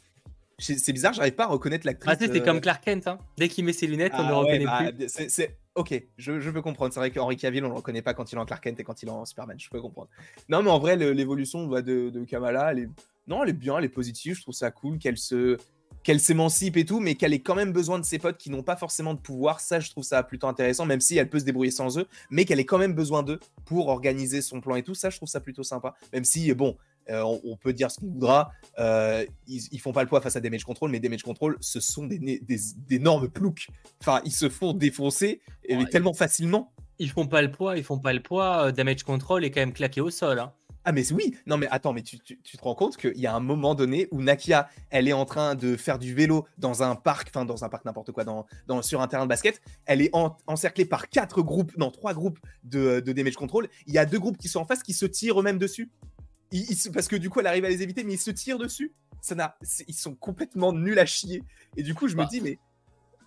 C'est 0.60 0.94
bizarre, 0.94 1.14
j'arrive 1.14 1.34
pas 1.34 1.46
à 1.46 1.48
reconnaître 1.48 1.86
l'actrice. 1.86 2.16
Ah, 2.22 2.26
c'est 2.32 2.44
comme 2.44 2.62
Clark 2.62 2.84
Kent, 2.84 3.08
hein. 3.08 3.18
dès 3.38 3.50
qu'il 3.50 3.66
met 3.66 3.74
ses 3.74 3.88
lunettes, 3.88 4.14
on 4.16 4.24
ne 4.24 4.28
le 4.28 4.34
ah 4.34 4.38
reconnaît 4.38 4.66
bah, 4.66 4.92
plus. 4.92 5.48
Ok, 5.76 6.04
je, 6.18 6.40
je, 6.40 6.52
peux 6.52 6.62
comprendre. 6.62 6.94
C'est 6.94 7.00
vrai 7.00 7.10
qu'Henri 7.10 7.36
Cavill, 7.36 7.66
on 7.66 7.70
le 7.70 7.74
reconnaît 7.74 8.04
pas 8.04 8.14
quand 8.14 8.32
il 8.32 8.36
est 8.36 8.40
en 8.40 8.46
Clark 8.46 8.64
Kent 8.64 8.80
et 8.80 8.84
quand 8.84 9.02
il 9.02 9.10
est 9.10 9.12
en 9.12 9.26
Superman. 9.26 9.60
Je 9.60 9.70
peux 9.70 9.82
comprendre. 9.82 10.08
Non, 10.48 10.62
mais 10.62 10.70
en 10.70 10.78
vrai, 10.78 10.96
l'évolution 10.96 11.66
de, 11.68 11.82
de, 11.82 12.26
Kamala, 12.26 12.72
elle 12.72 12.80
est... 12.80 12.90
non, 13.28 13.44
elle 13.44 13.50
est 13.50 13.54
bien, 13.54 13.80
elle 13.80 13.86
est 13.86 13.90
positive. 13.90 14.36
Je 14.36 14.44
trouve 14.44 14.54
ça 14.54 14.70
cool 14.70 15.00
qu'elle 15.00 15.18
se 15.18 15.58
qu'elle 16.04 16.20
s'émancipe 16.20 16.78
et 16.78 16.86
tout, 16.86 17.00
mais 17.00 17.16
qu'elle 17.16 17.34
ait 17.34 17.42
quand 17.42 17.56
même 17.56 17.72
besoin 17.72 18.00
de 18.00 18.06
ses 18.06 18.20
potes 18.20 18.38
qui 18.38 18.50
n'ont 18.50 18.64
pas 18.64 18.76
forcément 18.76 19.14
de 19.14 19.20
pouvoir. 19.20 19.60
Ça, 19.60 19.80
je 19.80 19.90
trouve 19.90 20.04
ça 20.04 20.22
plutôt 20.24 20.48
intéressant, 20.48 20.86
même 20.86 21.02
si 21.02 21.18
elle 21.18 21.30
peut 21.30 21.40
se 21.40 21.46
débrouiller 21.46 21.72
sans 21.72 21.98
eux, 21.98 22.08
mais 22.30 22.46
qu'elle 22.46 22.60
ait 22.60 22.66
quand 22.66 22.78
même 22.78 22.94
besoin 22.94 23.24
d'eux 23.24 23.40
pour 23.66 23.88
organiser 23.88 24.42
son 24.42 24.62
plan 24.62 24.76
et 24.76 24.84
tout. 24.84 24.96
Ça, 24.96 25.10
je 25.10 25.18
trouve 25.18 25.30
ça 25.30 25.40
plutôt 25.40 25.64
sympa. 25.64 25.96
Même 26.12 26.24
si, 26.24 26.54
bon, 26.54 26.78
euh, 27.10 27.22
on, 27.44 27.58
peut 27.58 27.74
dire 27.74 27.92
ce 27.92 28.00
qu'on 28.00 28.08
voudra. 28.08 28.52
Euh, 28.80 29.26
ils, 29.48 29.80
font 29.80 29.92
pas 29.92 30.04
le 30.04 30.10
poids 30.10 30.22
face 30.22 30.36
à 30.36 30.42
Damage 30.42 30.64
Control, 30.64 30.90
mais 30.90 31.00
Damage 31.00 31.24
Control, 31.24 31.58
ce 31.60 31.80
sont 31.80 32.06
des, 32.06 32.40
d'énormes 32.88 33.30
ploucs. 33.30 33.68
Enfin, 34.02 34.22
ils 34.26 34.32
se 34.32 34.50
font 34.50 34.74
défoncer 34.74 35.42
tellement 35.92 36.14
facilement. 36.14 36.74
Ils 37.00 37.10
font 37.10 37.28
pas 37.28 37.42
le 37.42 37.52
poids, 37.52 37.78
ils 37.78 37.84
font 37.84 38.00
pas 38.00 38.14
le 38.14 38.22
poids. 38.22 38.68
Euh, 38.68 38.72
Damage 38.72 39.04
Control 39.04 39.44
est 39.44 39.52
quand 39.52 39.62
même 39.62 39.74
claqué 39.74 40.00
au 40.00 40.10
sol. 40.10 40.40
Hein. 40.40 40.54
Ah 40.86 40.92
mais 40.92 41.12
oui, 41.14 41.36
non 41.46 41.58
mais 41.58 41.68
attends, 41.70 41.94
mais 41.94 42.02
tu, 42.02 42.20
te 42.20 42.62
rends 42.62 42.76
compte 42.76 42.98
qu'il 42.98 43.18
y 43.18 43.28
a 43.28 43.34
un 43.34 43.40
moment 43.40 43.76
donné 43.76 44.08
où 44.12 44.22
Nakia, 44.22 44.70
elle 44.90 45.08
est 45.08 45.14
en 45.14 45.26
train 45.26 45.56
de 45.56 45.78
faire 45.78 45.98
du 45.98 46.14
vélo 46.14 46.46
dans 46.58 46.84
un 46.84 46.96
parc, 46.96 47.30
enfin 47.30 47.46
dans 47.46 47.64
un 47.64 47.70
parc 47.70 47.86
n'importe 47.86 48.12
quoi, 48.12 48.26
dans, 48.26 48.82
sur 48.82 49.02
un 49.02 49.08
terrain 49.08 49.24
de 49.24 49.30
basket, 49.30 49.62
elle 49.86 50.02
est 50.02 50.12
encerclée 50.48 50.86
par 50.86 51.10
quatre 51.10 51.42
groupes, 51.42 51.76
non 51.78 51.90
trois 51.90 52.14
groupes 52.14 52.40
de, 52.64 53.00
de 53.00 53.12
damage 53.14 53.36
control, 53.36 53.70
il 53.88 53.94
y 53.94 53.98
a 53.98 54.06
deux 54.06 54.20
groupes 54.20 54.38
qui 54.38 54.48
sont 54.48 54.60
en 54.60 54.66
face 54.66 54.84
qui 54.84 54.94
se 54.94 55.06
tirent 55.06 55.40
eux-mêmes 55.40 55.60
dessus 55.60 55.90
parce 56.94 57.08
que 57.08 57.16
du 57.16 57.30
coup, 57.30 57.40
elle 57.40 57.48
arrive 57.48 57.66
à 57.66 57.70
les 57.70 57.82
éviter, 57.82 58.04
mais 58.04 58.14
ils 58.14 58.20
se 58.20 58.32
tirent 58.32 58.58
dessus. 58.58 58.94
Ça 59.22 59.36
n'a, 59.36 59.58
ils 59.88 59.94
sont 59.94 60.16
complètement 60.16 60.74
nuls 60.74 61.00
à 61.00 61.06
chier. 61.06 61.44
Et 61.78 61.84
du 61.84 61.96
coup, 61.96 62.08
je 62.08 62.14
me 62.14 62.24
bah, 62.24 62.28
dis, 62.30 62.42
mais. 62.42 62.60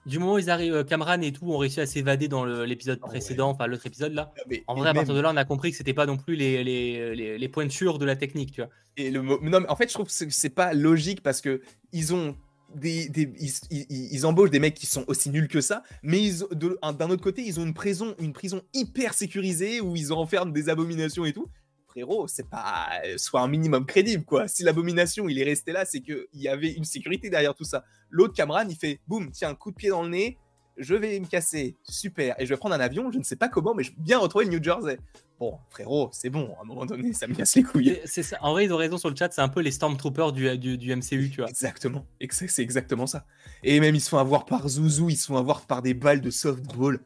Du 0.07 0.20
moment 0.20 0.34
où 0.34 0.38
ils 0.38 0.50
arrivent, 0.50 0.84
Cameron 0.84 1.20
et 1.20 1.32
tout 1.32 1.50
ont 1.50 1.59
réussi 1.59 1.80
à 1.80 1.86
s'évader 1.86 2.28
dans 2.28 2.44
l'épisode 2.44 3.00
ah 3.02 3.07
précédent, 3.09 3.50
enfin 3.50 3.66
l'autre 3.66 3.86
épisode 3.86 4.12
là. 4.12 4.32
Ah, 4.38 4.42
en 4.68 4.76
vrai, 4.76 4.90
à 4.90 4.94
partir 4.94 5.14
de 5.14 5.20
là, 5.20 5.30
on 5.32 5.36
a 5.36 5.44
compris 5.44 5.72
que 5.72 5.76
c'était 5.76 5.94
pas 5.94 6.07
non 6.07 6.16
plus 6.16 6.36
les, 6.36 6.62
les, 6.62 7.36
les, 7.36 7.48
pointures 7.48 7.98
de 7.98 8.04
la 8.04 8.14
technique, 8.14 8.52
tu 8.52 8.61
vois. 8.61 8.70
Et 8.96 9.11
le, 9.11 9.20
non, 9.20 9.38
mais 9.42 9.68
en 9.68 9.74
fait, 9.74 9.88
je 9.88 9.94
trouve 9.94 10.07
que 10.07 10.12
c'est 10.12 10.50
pas 10.50 10.74
logique 10.74 11.22
parce 11.22 11.40
que 11.40 11.61
ils 11.92 12.14
ont 12.14 12.36
des, 12.74 13.09
des 13.09 13.32
ils, 13.70 13.86
ils, 13.90 14.26
embauchent 14.26 14.50
des 14.50 14.61
mecs 14.61 14.74
qui 14.74 14.86
sont 14.86 15.04
aussi 15.09 15.30
nuls 15.30 15.48
que 15.48 15.61
ça, 15.61 15.82
mais 16.02 16.30
d'un 16.52 17.11
autre 17.11 17.22
côté, 17.22 17.42
ils 17.42 17.59
ont 17.59 17.64
une 17.64 17.74
prison, 17.74 18.14
une 18.20 18.32
prison 18.32 18.62
hyper 18.74 19.12
sécurisée 19.12 19.80
où 19.80 19.96
ils 19.96 20.12
enferment 20.12 20.52
des 20.52 20.68
abominations 20.68 21.24
et 21.24 21.32
tout 21.32 21.48
frérot, 21.96 22.28
c'est 22.28 22.48
pas 22.48 22.88
euh, 23.07 23.16
soit 23.16 23.40
un 23.40 23.48
minimum 23.48 23.86
crédible 23.86 24.24
quoi. 24.24 24.48
Si 24.48 24.62
l'abomination 24.62 25.28
il 25.30 25.38
est 25.38 25.44
resté 25.44 25.72
là, 25.72 25.86
c'est 25.86 26.00
qu'il 26.00 26.26
y 26.34 26.46
avait 26.46 26.72
une 26.72 26.84
sécurité 26.84 27.30
derrière 27.30 27.54
tout 27.54 27.64
ça. 27.64 27.84
L'autre 28.11 28.34
Cameron, 28.34 28.66
il 28.68 28.76
fait 28.76 29.00
boum, 29.07 29.30
tiens, 29.30 29.50
un 29.50 29.54
coup 29.54 29.70
de 29.70 29.76
pied 29.76 29.90
dans 29.90 30.02
le 30.02 30.11
nez, 30.11 30.38
je 30.76 30.94
vais 30.94 31.18
me 31.18 31.26
casser, 31.26 31.76
super, 31.82 32.34
et 32.38 32.46
je 32.46 32.52
vais 32.52 32.59
prendre 32.59 32.74
un 32.74 32.80
avion, 32.80 33.11
je 33.11 33.18
ne 33.18 33.24
sais 33.24 33.36
pas 33.36 33.48
comment, 33.48 33.74
mais 33.74 33.82
je 33.82 33.90
vais 33.90 33.96
bien 33.98 34.18
retrouver 34.18 34.44
le 34.44 34.52
New 34.52 34.62
Jersey. 34.62 34.98
Bon, 35.38 35.59
frérot, 35.68 36.09
c'est 36.12 36.30
bon, 36.30 36.54
à 36.59 36.62
un 36.62 36.64
moment 36.64 36.86
donné, 36.86 37.12
ça 37.12 37.26
me 37.26 37.34
casse 37.34 37.57
les 37.57 37.62
couilles. 37.62 38.00
C'est 38.04 38.22
ça. 38.22 38.38
En 38.40 38.52
vrai, 38.52 38.64
ils 38.64 38.72
ont 38.72 38.76
raison 38.76 38.96
sur 38.96 39.11
le 39.11 39.16
chat, 39.16 39.30
c'est 39.32 39.42
un 39.42 39.48
peu 39.48 39.61
les 39.61 39.70
Stormtroopers 39.70 40.32
du, 40.32 40.57
du, 40.59 40.78
du 40.78 40.94
MCU, 40.94 41.30
tu 41.30 41.40
vois. 41.40 41.48
Exactement, 41.48 42.07
c'est 42.30 42.62
exactement 42.62 43.07
ça. 43.07 43.26
Et 43.62 43.80
même, 43.80 43.94
ils 43.94 44.00
se 44.00 44.09
font 44.09 44.18
avoir 44.18 44.44
par 44.46 44.68
Zouzou, 44.68 45.11
ils 45.11 45.16
se 45.16 45.26
font 45.26 45.36
avoir 45.36 45.62
par 45.62 45.82
des 45.82 45.94
balles 45.94 46.20
de 46.20 46.30
softball. 46.30 47.00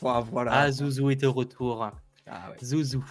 voilà. 0.00 0.52
Ah, 0.52 0.72
Zouzou 0.72 1.10
est 1.10 1.24
au 1.24 1.32
retour. 1.32 1.84
Ah, 2.26 2.50
ouais. 2.50 2.64
Zouzou. 2.64 3.04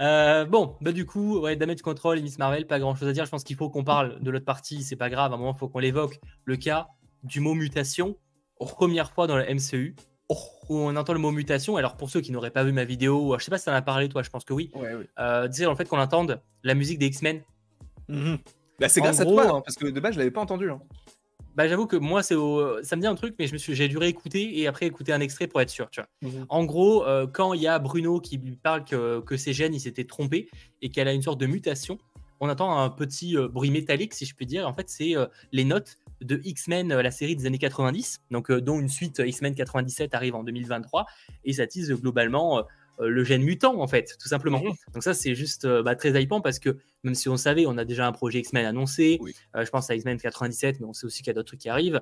Euh, 0.00 0.44
bon, 0.44 0.76
bah 0.80 0.92
du 0.92 1.04
coup, 1.06 1.40
ouais, 1.40 1.56
Damage 1.56 1.82
Control 1.82 2.18
et 2.18 2.22
Miss 2.22 2.38
Marvel, 2.38 2.66
pas 2.66 2.78
grand 2.78 2.94
chose 2.94 3.08
à 3.08 3.12
dire. 3.12 3.24
Je 3.26 3.30
pense 3.30 3.44
qu'il 3.44 3.56
faut 3.56 3.68
qu'on 3.68 3.84
parle 3.84 4.20
de 4.20 4.30
l'autre 4.30 4.44
partie, 4.44 4.82
c'est 4.82 4.96
pas 4.96 5.10
grave. 5.10 5.32
À 5.32 5.34
un 5.34 5.38
moment, 5.38 5.52
il 5.54 5.58
faut 5.58 5.68
qu'on 5.68 5.78
l'évoque. 5.78 6.20
Le 6.44 6.56
cas 6.56 6.88
du 7.22 7.40
mot 7.40 7.54
mutation, 7.54 8.16
première 8.58 9.12
fois 9.12 9.26
dans 9.26 9.36
le 9.36 9.44
MCU, 9.44 9.94
où 10.30 10.78
on 10.78 10.96
entend 10.96 11.12
le 11.12 11.18
mot 11.18 11.32
mutation. 11.32 11.76
Alors, 11.76 11.96
pour 11.96 12.08
ceux 12.08 12.20
qui 12.20 12.32
n'auraient 12.32 12.50
pas 12.50 12.64
vu 12.64 12.72
ma 12.72 12.84
vidéo, 12.84 13.36
je 13.38 13.44
sais 13.44 13.50
pas 13.50 13.58
si 13.58 13.64
ça 13.64 13.72
en 13.72 13.74
a 13.74 13.82
parlé, 13.82 14.08
toi, 14.08 14.22
je 14.22 14.30
pense 14.30 14.44
que 14.44 14.54
oui. 14.54 14.70
Ouais, 14.74 14.94
oui. 14.94 15.04
Euh, 15.18 15.48
en 15.66 15.76
fait 15.76 15.88
qu'on 15.88 15.98
entende 15.98 16.40
la 16.62 16.74
musique 16.74 16.98
des 16.98 17.06
X-Men 17.06 17.42
Mhm. 18.10 18.38
Bah, 18.78 18.88
c'est 18.88 19.00
grâce 19.00 19.20
à 19.20 19.24
toi, 19.24 19.56
hein, 19.56 19.60
parce 19.60 19.76
que 19.76 19.86
de 19.86 20.00
base, 20.00 20.14
je 20.14 20.18
l'avais 20.18 20.30
pas 20.30 20.40
entendu. 20.40 20.70
Hein. 20.70 20.80
Bah, 21.56 21.68
j'avoue 21.68 21.86
que 21.86 21.96
moi, 21.96 22.22
c'est 22.22 22.34
ça 22.82 22.96
me 22.96 23.00
dit 23.00 23.06
un 23.06 23.14
truc, 23.14 23.34
mais 23.38 23.46
je 23.46 23.52
me 23.52 23.58
suis... 23.58 23.74
j'ai 23.74 23.88
dû 23.88 23.98
réécouter 23.98 24.58
et 24.58 24.66
après 24.66 24.86
écouter 24.86 25.12
un 25.12 25.20
extrait 25.20 25.46
pour 25.46 25.60
être 25.60 25.70
sûr. 25.70 25.90
Tu 25.90 26.00
vois. 26.00 26.30
Mhm. 26.30 26.46
En 26.48 26.64
gros, 26.64 27.04
euh, 27.04 27.26
quand 27.26 27.54
il 27.54 27.62
y 27.62 27.66
a 27.66 27.78
Bruno 27.78 28.20
qui 28.20 28.38
lui 28.38 28.56
parle 28.56 28.84
que, 28.84 29.20
que 29.20 29.36
ses 29.36 29.52
gènes 29.52 29.74
ils 29.74 29.80
s'étaient 29.80 30.04
trompés 30.04 30.48
et 30.82 30.90
qu'elle 30.90 31.08
a 31.08 31.12
une 31.12 31.22
sorte 31.22 31.40
de 31.40 31.46
mutation, 31.46 31.98
on 32.40 32.48
entend 32.48 32.78
un 32.78 32.88
petit 32.88 33.36
euh, 33.36 33.48
bruit 33.48 33.70
métallique, 33.70 34.14
si 34.14 34.24
je 34.24 34.34
puis 34.34 34.46
dire. 34.46 34.66
En 34.66 34.72
fait, 34.72 34.88
c'est 34.88 35.16
euh, 35.16 35.26
les 35.52 35.64
notes 35.64 35.98
de 36.20 36.40
X-Men, 36.44 36.88
la 36.94 37.10
série 37.10 37.34
des 37.34 37.46
années 37.46 37.58
90, 37.58 38.20
donc 38.30 38.52
dont 38.52 38.78
une 38.78 38.90
suite 38.90 39.22
X-Men 39.24 39.54
97 39.54 40.14
arrive 40.14 40.34
en 40.34 40.44
2023, 40.44 41.06
et 41.44 41.54
ça 41.54 41.66
tease 41.66 41.90
globalement 41.92 42.62
le 43.08 43.24
gène 43.24 43.42
mutant, 43.42 43.80
en 43.80 43.86
fait, 43.86 44.16
tout 44.20 44.28
simplement. 44.28 44.60
Mhm. 44.62 44.72
Donc 44.94 45.02
ça, 45.02 45.14
c'est 45.14 45.34
juste 45.34 45.64
euh, 45.64 45.82
bah, 45.82 45.94
très 45.94 46.20
hypant 46.22 46.40
parce 46.40 46.58
que 46.58 46.76
même 47.04 47.14
si 47.14 47.28
on 47.28 47.36
savait, 47.36 47.66
on 47.66 47.78
a 47.78 47.84
déjà 47.84 48.06
un 48.06 48.12
projet 48.12 48.40
X-Men 48.40 48.66
annoncé. 48.66 49.20
Euh, 49.56 49.64
je 49.64 49.70
pense 49.70 49.90
à 49.90 49.94
X-Men 49.94 50.18
97, 50.18 50.80
mais 50.80 50.86
on 50.86 50.92
sait 50.92 51.06
aussi 51.06 51.22
qu'il 51.22 51.28
y 51.28 51.30
a 51.30 51.34
d'autres 51.34 51.48
trucs 51.48 51.60
qui 51.60 51.68
arrivent. 51.68 52.00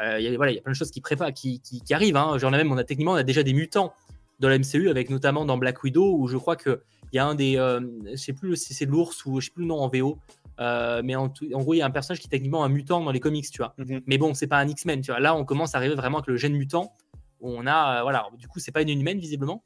Il 0.00 0.22
y, 0.22 0.28
a, 0.28 0.36
voilà, 0.36 0.52
il 0.52 0.54
y 0.54 0.58
a 0.58 0.62
plein 0.62 0.72
de 0.72 0.76
choses 0.76 0.90
qui 0.90 1.00
préparent, 1.00 1.32
qui, 1.32 1.60
qui, 1.60 1.94
arrivent. 1.94 2.16
Hein. 2.16 2.38
Genre 2.38 2.50
même, 2.50 2.70
on 2.70 2.76
a 2.76 2.84
techniquement, 2.84 3.12
on 3.12 3.16
a 3.16 3.24
déjà 3.24 3.42
des 3.42 3.52
mutants 3.52 3.92
dans 4.38 4.48
la 4.48 4.58
MCU, 4.58 4.88
avec 4.88 5.10
notamment 5.10 5.44
dans 5.44 5.58
Black 5.58 5.82
Widow, 5.82 6.16
où 6.16 6.28
je 6.28 6.36
crois 6.36 6.56
que 6.56 6.80
il 7.12 7.16
y 7.16 7.18
a 7.18 7.26
un 7.26 7.34
des, 7.34 7.54
je 7.54 8.16
sais 8.16 8.34
plus 8.34 8.54
si 8.56 8.74
c'est 8.74 8.84
l'ours 8.84 9.24
ou 9.26 9.40
je 9.40 9.46
sais 9.46 9.52
plus 9.52 9.62
le 9.62 9.68
nom 9.68 9.80
en 9.80 9.88
VO, 9.88 10.18
mais 10.58 11.16
en, 11.16 11.24
en, 11.24 11.62
gros, 11.62 11.74
il 11.74 11.78
y 11.78 11.82
a 11.82 11.86
un 11.86 11.90
personnage 11.90 12.20
qui 12.20 12.26
est 12.26 12.30
techniquement 12.30 12.64
un 12.64 12.68
mutant 12.68 13.02
dans 13.02 13.10
les 13.10 13.20
comics, 13.20 13.50
tu 13.50 13.58
vois. 13.58 13.74
Mhm. 13.78 14.02
Mais 14.06 14.18
bon, 14.18 14.34
c'est 14.34 14.46
pas 14.46 14.58
un 14.58 14.68
X-Men, 14.68 15.00
tu 15.00 15.10
vois. 15.10 15.20
Là, 15.20 15.34
on 15.34 15.44
commence 15.44 15.74
à 15.74 15.78
arriver 15.78 15.94
vraiment 15.94 16.18
avec 16.18 16.28
le 16.28 16.36
gène 16.36 16.54
mutant. 16.54 16.94
Où 17.40 17.50
on 17.50 17.66
a, 17.66 18.02
voilà, 18.02 18.28
du 18.36 18.48
coup, 18.48 18.58
c'est 18.58 18.72
pas 18.72 18.82
une 18.82 18.88
humaine 18.88 19.18
visiblement, 19.18 19.62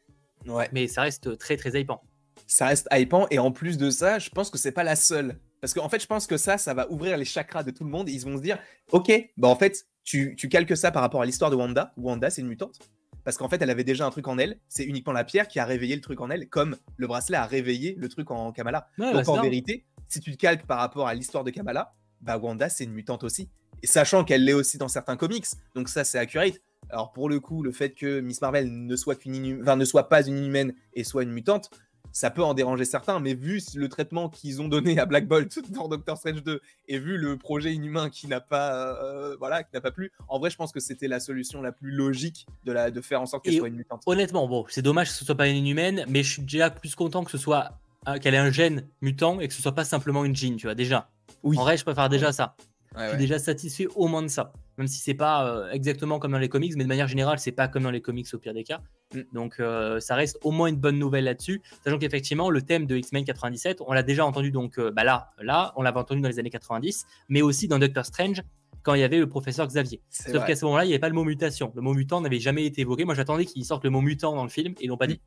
Ouais. 0.46 0.68
Mais 0.72 0.88
ça 0.88 1.02
reste 1.02 1.38
très 1.38 1.56
très 1.56 1.80
hypant. 1.80 2.02
Ça 2.46 2.66
reste 2.66 2.88
hypant 2.92 3.26
et 3.30 3.38
en 3.38 3.52
plus 3.52 3.78
de 3.78 3.90
ça, 3.90 4.18
je 4.18 4.30
pense 4.30 4.50
que 4.50 4.58
c'est 4.58 4.72
pas 4.72 4.84
la 4.84 4.96
seule. 4.96 5.38
Parce 5.60 5.74
qu'en 5.74 5.88
fait, 5.88 6.00
je 6.00 6.06
pense 6.06 6.26
que 6.26 6.36
ça, 6.36 6.58
ça 6.58 6.74
va 6.74 6.90
ouvrir 6.90 7.16
les 7.16 7.24
chakras 7.24 7.62
de 7.62 7.70
tout 7.70 7.84
le 7.84 7.90
monde. 7.90 8.08
ils 8.08 8.20
vont 8.20 8.36
se 8.36 8.42
dire, 8.42 8.58
ok, 8.90 9.12
bah 9.36 9.48
en 9.48 9.54
fait, 9.54 9.86
tu, 10.02 10.34
tu 10.36 10.48
calques 10.48 10.76
ça 10.76 10.90
par 10.90 11.02
rapport 11.02 11.22
à 11.22 11.24
l'histoire 11.24 11.50
de 11.50 11.56
Wanda. 11.56 11.92
Wanda, 11.96 12.30
c'est 12.30 12.40
une 12.40 12.48
mutante. 12.48 12.80
Parce 13.24 13.36
qu'en 13.36 13.48
fait, 13.48 13.62
elle 13.62 13.70
avait 13.70 13.84
déjà 13.84 14.04
un 14.04 14.10
truc 14.10 14.26
en 14.26 14.38
elle. 14.38 14.58
C'est 14.68 14.84
uniquement 14.84 15.12
la 15.12 15.24
pierre 15.24 15.46
qui 15.46 15.60
a 15.60 15.64
réveillé 15.64 15.94
le 15.94 16.00
truc 16.00 16.20
en 16.20 16.30
elle, 16.30 16.48
comme 16.48 16.76
le 16.96 17.06
bracelet 17.06 17.36
a 17.36 17.46
réveillé 17.46 17.94
le 17.96 18.08
truc 18.08 18.30
en 18.30 18.52
Kamala. 18.52 18.88
Donc 18.98 19.14
bah, 19.14 19.22
en 19.26 19.40
vérité, 19.40 19.86
si 20.08 20.20
tu 20.20 20.32
te 20.32 20.36
calques 20.36 20.66
par 20.66 20.78
rapport 20.78 21.06
à 21.06 21.14
l'histoire 21.14 21.44
de 21.44 21.50
Kamala, 21.50 21.94
bah 22.20 22.38
Wanda, 22.38 22.68
c'est 22.68 22.84
une 22.84 22.92
mutante 22.92 23.24
aussi. 23.24 23.48
Et 23.82 23.86
sachant 23.86 24.24
qu'elle 24.24 24.44
l'est 24.44 24.52
aussi 24.52 24.78
dans 24.78 24.88
certains 24.88 25.16
comics. 25.16 25.46
Donc 25.74 25.88
ça, 25.88 26.04
c'est 26.04 26.18
accurate. 26.18 26.54
Alors 26.92 27.12
pour 27.12 27.28
le 27.28 27.40
coup, 27.40 27.62
le 27.62 27.72
fait 27.72 27.90
que 27.90 28.20
Miss 28.20 28.40
Marvel 28.40 28.70
ne 28.70 28.96
soit, 28.96 29.16
qu'une 29.16 29.62
ne 29.62 29.84
soit 29.84 30.08
pas 30.08 30.26
une 30.26 30.38
inhumaine 30.38 30.74
et 30.94 31.04
soit 31.04 31.22
une 31.22 31.32
mutante, 31.32 31.70
ça 32.12 32.30
peut 32.30 32.42
en 32.42 32.52
déranger 32.52 32.84
certains, 32.84 33.18
mais 33.18 33.32
vu 33.32 33.60
le 33.74 33.88
traitement 33.88 34.28
qu'ils 34.28 34.60
ont 34.60 34.68
donné 34.68 34.98
à 34.98 35.06
Black 35.06 35.26
Bolt 35.26 35.58
dans 35.72 35.88
Doctor 35.88 36.18
Strange 36.18 36.42
2 36.42 36.60
et 36.88 36.98
vu 36.98 37.16
le 37.16 37.38
projet 37.38 37.72
inhumain 37.72 38.10
qui 38.10 38.26
n'a 38.28 38.40
pas, 38.40 39.02
euh, 39.02 39.36
voilà, 39.38 39.62
qui 39.62 39.70
n'a 39.72 39.80
pas 39.80 39.90
plu, 39.90 40.12
en 40.28 40.38
vrai, 40.38 40.50
je 40.50 40.56
pense 40.56 40.72
que 40.72 40.80
c'était 40.80 41.08
la 41.08 41.20
solution 41.20 41.62
la 41.62 41.72
plus 41.72 41.90
logique 41.90 42.46
de, 42.64 42.72
la, 42.72 42.90
de 42.90 43.00
faire 43.00 43.22
en 43.22 43.26
sorte 43.26 43.44
qu'elle 43.44 43.56
soit 43.56 43.68
une 43.68 43.76
mutante. 43.76 44.02
Honnêtement, 44.06 44.46
bon, 44.46 44.66
c'est 44.68 44.82
dommage 44.82 45.08
que 45.08 45.14
ce 45.14 45.24
soit 45.24 45.34
pas 45.34 45.48
une 45.48 45.56
inhumaine, 45.56 46.04
mais 46.08 46.22
je 46.22 46.30
suis 46.30 46.42
déjà 46.42 46.70
plus 46.70 46.94
content 46.94 47.24
que 47.24 47.30
ce 47.30 47.38
soit 47.38 47.78
qu'elle 48.20 48.34
ait 48.34 48.38
un 48.38 48.50
gène 48.50 48.86
mutant 49.00 49.40
et 49.40 49.48
que 49.48 49.54
ce 49.54 49.62
soit 49.62 49.74
pas 49.74 49.84
simplement 49.84 50.24
une 50.24 50.36
jean, 50.36 50.56
tu 50.56 50.66
vois, 50.66 50.74
déjà. 50.74 51.08
Oui. 51.42 51.56
En 51.56 51.62
vrai, 51.62 51.78
je 51.78 51.84
préfère 51.84 52.08
déjà 52.10 52.32
ça 52.32 52.56
je 52.96 53.08
suis 53.08 53.18
déjà 53.18 53.38
satisfait 53.38 53.86
au 53.94 54.08
moins 54.08 54.22
de 54.22 54.28
ça. 54.28 54.52
Même 54.78 54.86
si 54.86 55.00
c'est 55.00 55.14
pas 55.14 55.46
euh, 55.46 55.70
exactement 55.70 56.18
comme 56.18 56.32
dans 56.32 56.38
les 56.38 56.48
comics, 56.48 56.72
mais 56.76 56.84
de 56.84 56.88
manière 56.88 57.08
générale, 57.08 57.38
c'est 57.38 57.52
pas 57.52 57.68
comme 57.68 57.82
dans 57.82 57.90
les 57.90 58.00
comics 58.00 58.26
au 58.32 58.38
pire 58.38 58.54
des 58.54 58.64
cas. 58.64 58.80
Mm. 59.14 59.20
Donc 59.32 59.60
euh, 59.60 60.00
ça 60.00 60.14
reste 60.14 60.38
au 60.42 60.50
moins 60.50 60.68
une 60.68 60.76
bonne 60.76 60.98
nouvelle 60.98 61.24
là-dessus. 61.24 61.62
Sachant 61.84 61.98
qu'effectivement, 61.98 62.50
le 62.50 62.62
thème 62.62 62.86
de 62.86 62.96
X-Men 62.96 63.24
97, 63.24 63.82
on 63.86 63.92
l'a 63.92 64.02
déjà 64.02 64.24
entendu 64.24 64.50
donc 64.50 64.78
euh, 64.78 64.90
bah 64.90 65.04
là, 65.04 65.30
là, 65.40 65.72
on 65.76 65.82
l'avait 65.82 65.98
entendu 65.98 66.20
dans 66.20 66.28
les 66.28 66.38
années 66.38 66.50
90, 66.50 67.06
mais 67.28 67.42
aussi 67.42 67.68
dans 67.68 67.78
Doctor 67.78 68.04
Strange 68.04 68.42
quand 68.82 68.94
il 68.94 69.00
y 69.00 69.04
avait 69.04 69.18
le 69.18 69.28
professeur 69.28 69.66
Xavier. 69.66 70.00
Sauf 70.10 70.44
qu'à 70.44 70.56
ce 70.56 70.64
moment-là, 70.64 70.84
il 70.84 70.88
n'y 70.88 70.94
avait 70.94 71.00
pas 71.00 71.08
le 71.08 71.14
mot 71.14 71.22
mutation. 71.22 71.72
Le 71.76 71.82
mot 71.82 71.94
mutant 71.94 72.20
n'avait 72.20 72.40
jamais 72.40 72.66
été 72.66 72.80
évoqué. 72.80 73.04
Moi, 73.04 73.14
j'attendais 73.14 73.44
qu'ils 73.44 73.64
sortent 73.64 73.84
le 73.84 73.90
mot 73.90 74.00
mutant 74.00 74.34
dans 74.34 74.42
le 74.42 74.48
film 74.48 74.74
et 74.80 74.84
ils 74.84 74.88
l'ont 74.88 74.96
pas 74.96 75.06
mm. 75.06 75.18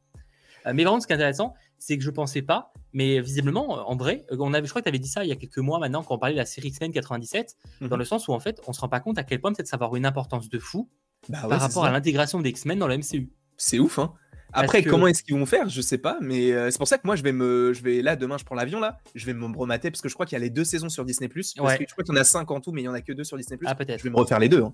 Dit. 0.66 0.76
mais 0.76 0.84
vraiment, 0.84 1.00
ce 1.00 1.08
qui 1.08 1.14
est 1.14 1.16
intéressant, 1.16 1.54
c'est 1.78 1.98
que 1.98 2.04
je 2.04 2.10
pensais 2.10 2.42
pas, 2.42 2.74
mais 2.94 3.20
visiblement, 3.20 3.78
euh, 3.78 3.82
en 3.84 3.96
vrai, 3.96 4.26
euh, 4.32 4.38
on 4.40 4.54
avait, 4.54 4.66
je 4.66 4.72
crois 4.72 4.82
que 4.82 4.86
tu 4.86 4.90
avais 4.90 5.00
dit 5.00 5.08
ça 5.08 5.24
il 5.24 5.30
y 5.30 5.32
a 5.32 5.36
quelques 5.36 5.58
mois 5.58 5.80
maintenant, 5.80 6.04
quand 6.04 6.16
on 6.16 6.20
parlait 6.20 6.36
de 6.36 6.40
la 6.40 6.46
série 6.46 6.70
X-Men 6.70 6.92
97, 6.92 7.56
dans 7.82 7.88
mhm. 7.88 7.98
le 7.98 8.06
sens 8.06 8.28
où 8.28 8.34
en 8.34 8.40
fait, 8.40 8.62
on 8.68 8.74
se 8.74 8.82
rend 8.82 8.90
pas 8.90 9.00
compte 9.00 9.18
à 9.18 9.24
quel 9.24 9.40
point 9.40 9.54
peut-être 9.54 9.68
ça 9.68 9.78
va 9.78 9.86
avoir 9.86 9.98
une 9.98 10.06
importance 10.06 10.50
de 10.50 10.60
fou 10.60 10.90
bah 11.30 11.40
par 11.48 11.60
rapport 11.60 11.86
à 11.86 11.92
l'intégration 11.92 12.42
des 12.42 12.50
X-Men 12.50 12.80
dans 12.80 12.88
la 12.88 12.98
MCU. 12.98 13.32
C'est 13.58 13.80
ouf, 13.80 14.00
hein. 14.00 14.14
Après, 14.54 14.84
comment 14.84 15.08
est-ce 15.08 15.24
qu'ils 15.24 15.36
vont 15.36 15.46
faire 15.46 15.70
Je 15.70 15.82
sais 15.82 15.98
pas, 15.98 16.18
mais 16.22 16.54
euh, 16.54 16.72
c'est 16.72 16.78
pour 16.78 16.88
ça 16.88 16.98
que 16.98 17.06
moi, 17.06 17.16
je 17.16 17.24
vais 17.24 17.34
me, 17.34 17.74
je 17.74 17.84
vais 17.84 18.02
là 18.02 18.16
demain, 18.16 18.38
je 18.38 18.46
prends 18.46 18.56
l'avion 18.56 18.80
là, 18.80 19.00
je 19.14 19.26
vais 19.26 19.34
me 19.34 19.46
remater 19.46 19.92
parce 19.92 20.02
que 20.02 20.08
je 20.08 20.14
crois 20.14 20.26
qu'il 20.26 20.38
y 20.38 20.42
a 20.42 20.44
les 20.44 20.50
deux 20.50 20.64
saisons 20.64 20.90
sur 20.90 21.04
Disney 21.04 21.28
que 21.28 21.42
je 21.42 21.54
crois 21.56 21.76
qu'il 21.76 22.16
y 22.16 22.18
en 22.18 22.22
a 22.22 22.24
cinq 22.24 22.50
en 22.52 22.62
tout, 22.62 22.72
mais 22.72 22.82
il 22.82 22.86
y 22.86 22.88
en 22.88 22.94
a 22.94 23.02
que 23.02 23.12
deux 23.12 23.24
sur 23.24 23.38
Disney 23.38 23.60
Ah 23.66 23.76
peut-être. 23.76 24.00
Je 24.00 24.04
vais 24.06 24.10
me 24.10 24.16
refaire 24.16 24.40
les 24.40 24.50
deux. 24.50 24.64
Hein. 24.64 24.74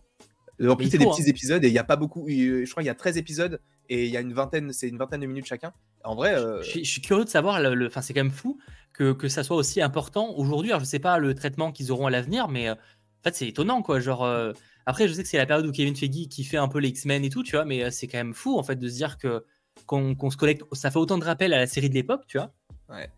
En 0.70 0.76
plus, 0.76 0.89
c'est 0.89 0.97
des 0.97 1.05
petits 1.05 1.24
hein. 1.24 1.26
épisodes 1.28 1.64
et 1.64 1.68
il 1.68 1.72
n'y 1.72 1.80
a 1.80 1.84
pas 1.84 1.95
beaucoup. 1.95 2.26
Je 2.28 2.70
crois 2.70 2.84
qu'il 2.84 2.88
y 2.88 2.91
a 2.91 2.95
13 2.95 3.18
épisodes 3.18 3.59
et 3.89 4.05
il 4.05 4.12
y 4.12 4.18
a 4.18 4.22
une 4.22 4.34
vingtaine, 4.34 4.72
c'est 4.72 4.88
une 4.88 4.97
vingtaine 4.97 5.22
de 5.22 5.26
minutes 5.26 5.45
chacun. 5.45 5.74
En 6.03 6.16
vrai. 6.16 6.36
Euh, 6.36 6.62
je, 6.62 6.84
suis 6.84 7.01
curieux 7.01 7.26
de 7.26 7.30
savoir, 7.30 7.59
le, 7.59 7.88
enfin, 7.88 8.01
c'est 8.01 8.14
quand 8.14 8.24
même 8.24 8.32
fou 8.32 8.57
que, 8.93 9.14
que 9.14 9.28
ça 9.28 9.43
soit 9.43 9.57
aussi 9.57 9.82
important 9.82 10.34
aujourd'hui. 10.36 10.72
Alors, 10.72 10.82
je 10.82 10.86
sais 10.86 10.99
pas 10.99 11.18
le 11.18 11.34
traitement 11.36 11.72
qu'ils 11.72 11.91
auront 11.91 12.07
à 12.07 12.09
l'avenir, 12.09 12.47
mais 12.47 12.70
euh, 12.70 12.74
en 12.74 13.24
fait, 13.24 13.36
c'est 13.36 13.47
étonnant, 13.47 13.82
quoi. 13.82 13.99
Genre. 13.99 14.24
Euh, 14.24 14.53
après, 14.86 15.07
je 15.07 15.14
sais 15.14 15.22
que 15.22 15.30
c'est 15.30 15.38
la 15.38 15.45
période 15.45 15.66
où 15.66 15.72
Kevin 15.72 15.95
Feige 15.95 16.28
qui 16.28 16.43
fait 16.43 16.57
un 16.57 16.68
peu 16.68 16.80
les 16.80 16.89
X-Men 16.89 17.24
et 17.24 17.30
tout, 17.30 17.43
tu 17.43 17.55
vois, 17.55 17.66
mais 17.66 17.91
c'est 17.91 18.07
quand 18.07 18.18
même 18.18 18.34
fou, 18.34 18.57
en 18.57 18.64
fait, 18.64 18.78
de 18.78 18.88
se 18.88 18.95
dire 18.95 19.18
que 19.18 19.45
qu'on 19.86 20.30
se 20.30 20.38
collecte. 20.38 20.64
Ça 20.74 20.89
fait 20.89 20.97
autant 20.97 21.18
de 21.18 21.24
rappels 21.24 21.53
à 21.53 21.59
la 21.59 21.68
série 21.68 21.89
de 21.89 21.93
l'époque, 21.93 22.24
tu 22.28 22.38
vois. 22.38 22.51
Ouais. 22.89 23.09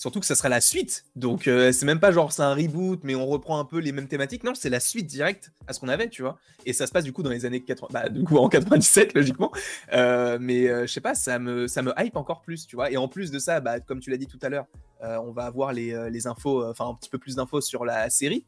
Surtout 0.00 0.18
que 0.18 0.24
ça 0.24 0.34
sera 0.34 0.48
la 0.48 0.62
suite. 0.62 1.04
Donc, 1.14 1.46
euh, 1.46 1.72
c'est 1.72 1.84
même 1.84 2.00
pas 2.00 2.10
genre 2.10 2.32
c'est 2.32 2.40
un 2.40 2.54
reboot, 2.54 3.00
mais 3.04 3.14
on 3.14 3.26
reprend 3.26 3.60
un 3.60 3.66
peu 3.66 3.80
les 3.80 3.92
mêmes 3.92 4.08
thématiques. 4.08 4.44
Non, 4.44 4.54
c'est 4.54 4.70
la 4.70 4.80
suite 4.80 5.06
directe 5.06 5.52
à 5.66 5.74
ce 5.74 5.80
qu'on 5.80 5.88
avait, 5.88 6.08
tu 6.08 6.22
vois. 6.22 6.38
Et 6.64 6.72
ça 6.72 6.86
se 6.86 6.92
passe 6.92 7.04
du 7.04 7.12
coup 7.12 7.22
dans 7.22 7.28
les 7.28 7.44
années 7.44 7.60
80. 7.60 7.88
Bah, 7.92 8.08
du 8.08 8.24
coup, 8.24 8.38
en 8.38 8.48
97, 8.48 9.12
logiquement. 9.12 9.52
Euh, 9.92 10.38
mais 10.40 10.70
euh, 10.70 10.86
je 10.86 10.92
sais 10.94 11.02
pas, 11.02 11.14
ça 11.14 11.38
me, 11.38 11.66
ça 11.66 11.82
me 11.82 11.92
hype 11.98 12.16
encore 12.16 12.40
plus, 12.40 12.66
tu 12.66 12.76
vois. 12.76 12.90
Et 12.90 12.96
en 12.96 13.08
plus 13.08 13.30
de 13.30 13.38
ça, 13.38 13.60
bah, 13.60 13.78
comme 13.78 14.00
tu 14.00 14.08
l'as 14.08 14.16
dit 14.16 14.26
tout 14.26 14.38
à 14.40 14.48
l'heure, 14.48 14.64
on 15.02 15.32
va 15.32 15.44
avoir 15.44 15.74
les, 15.74 16.08
les 16.10 16.26
infos, 16.26 16.64
enfin, 16.64 16.88
un 16.88 16.94
petit 16.94 17.10
peu 17.10 17.18
plus 17.18 17.36
d'infos 17.36 17.60
sur 17.60 17.84
la 17.84 18.08
série. 18.08 18.46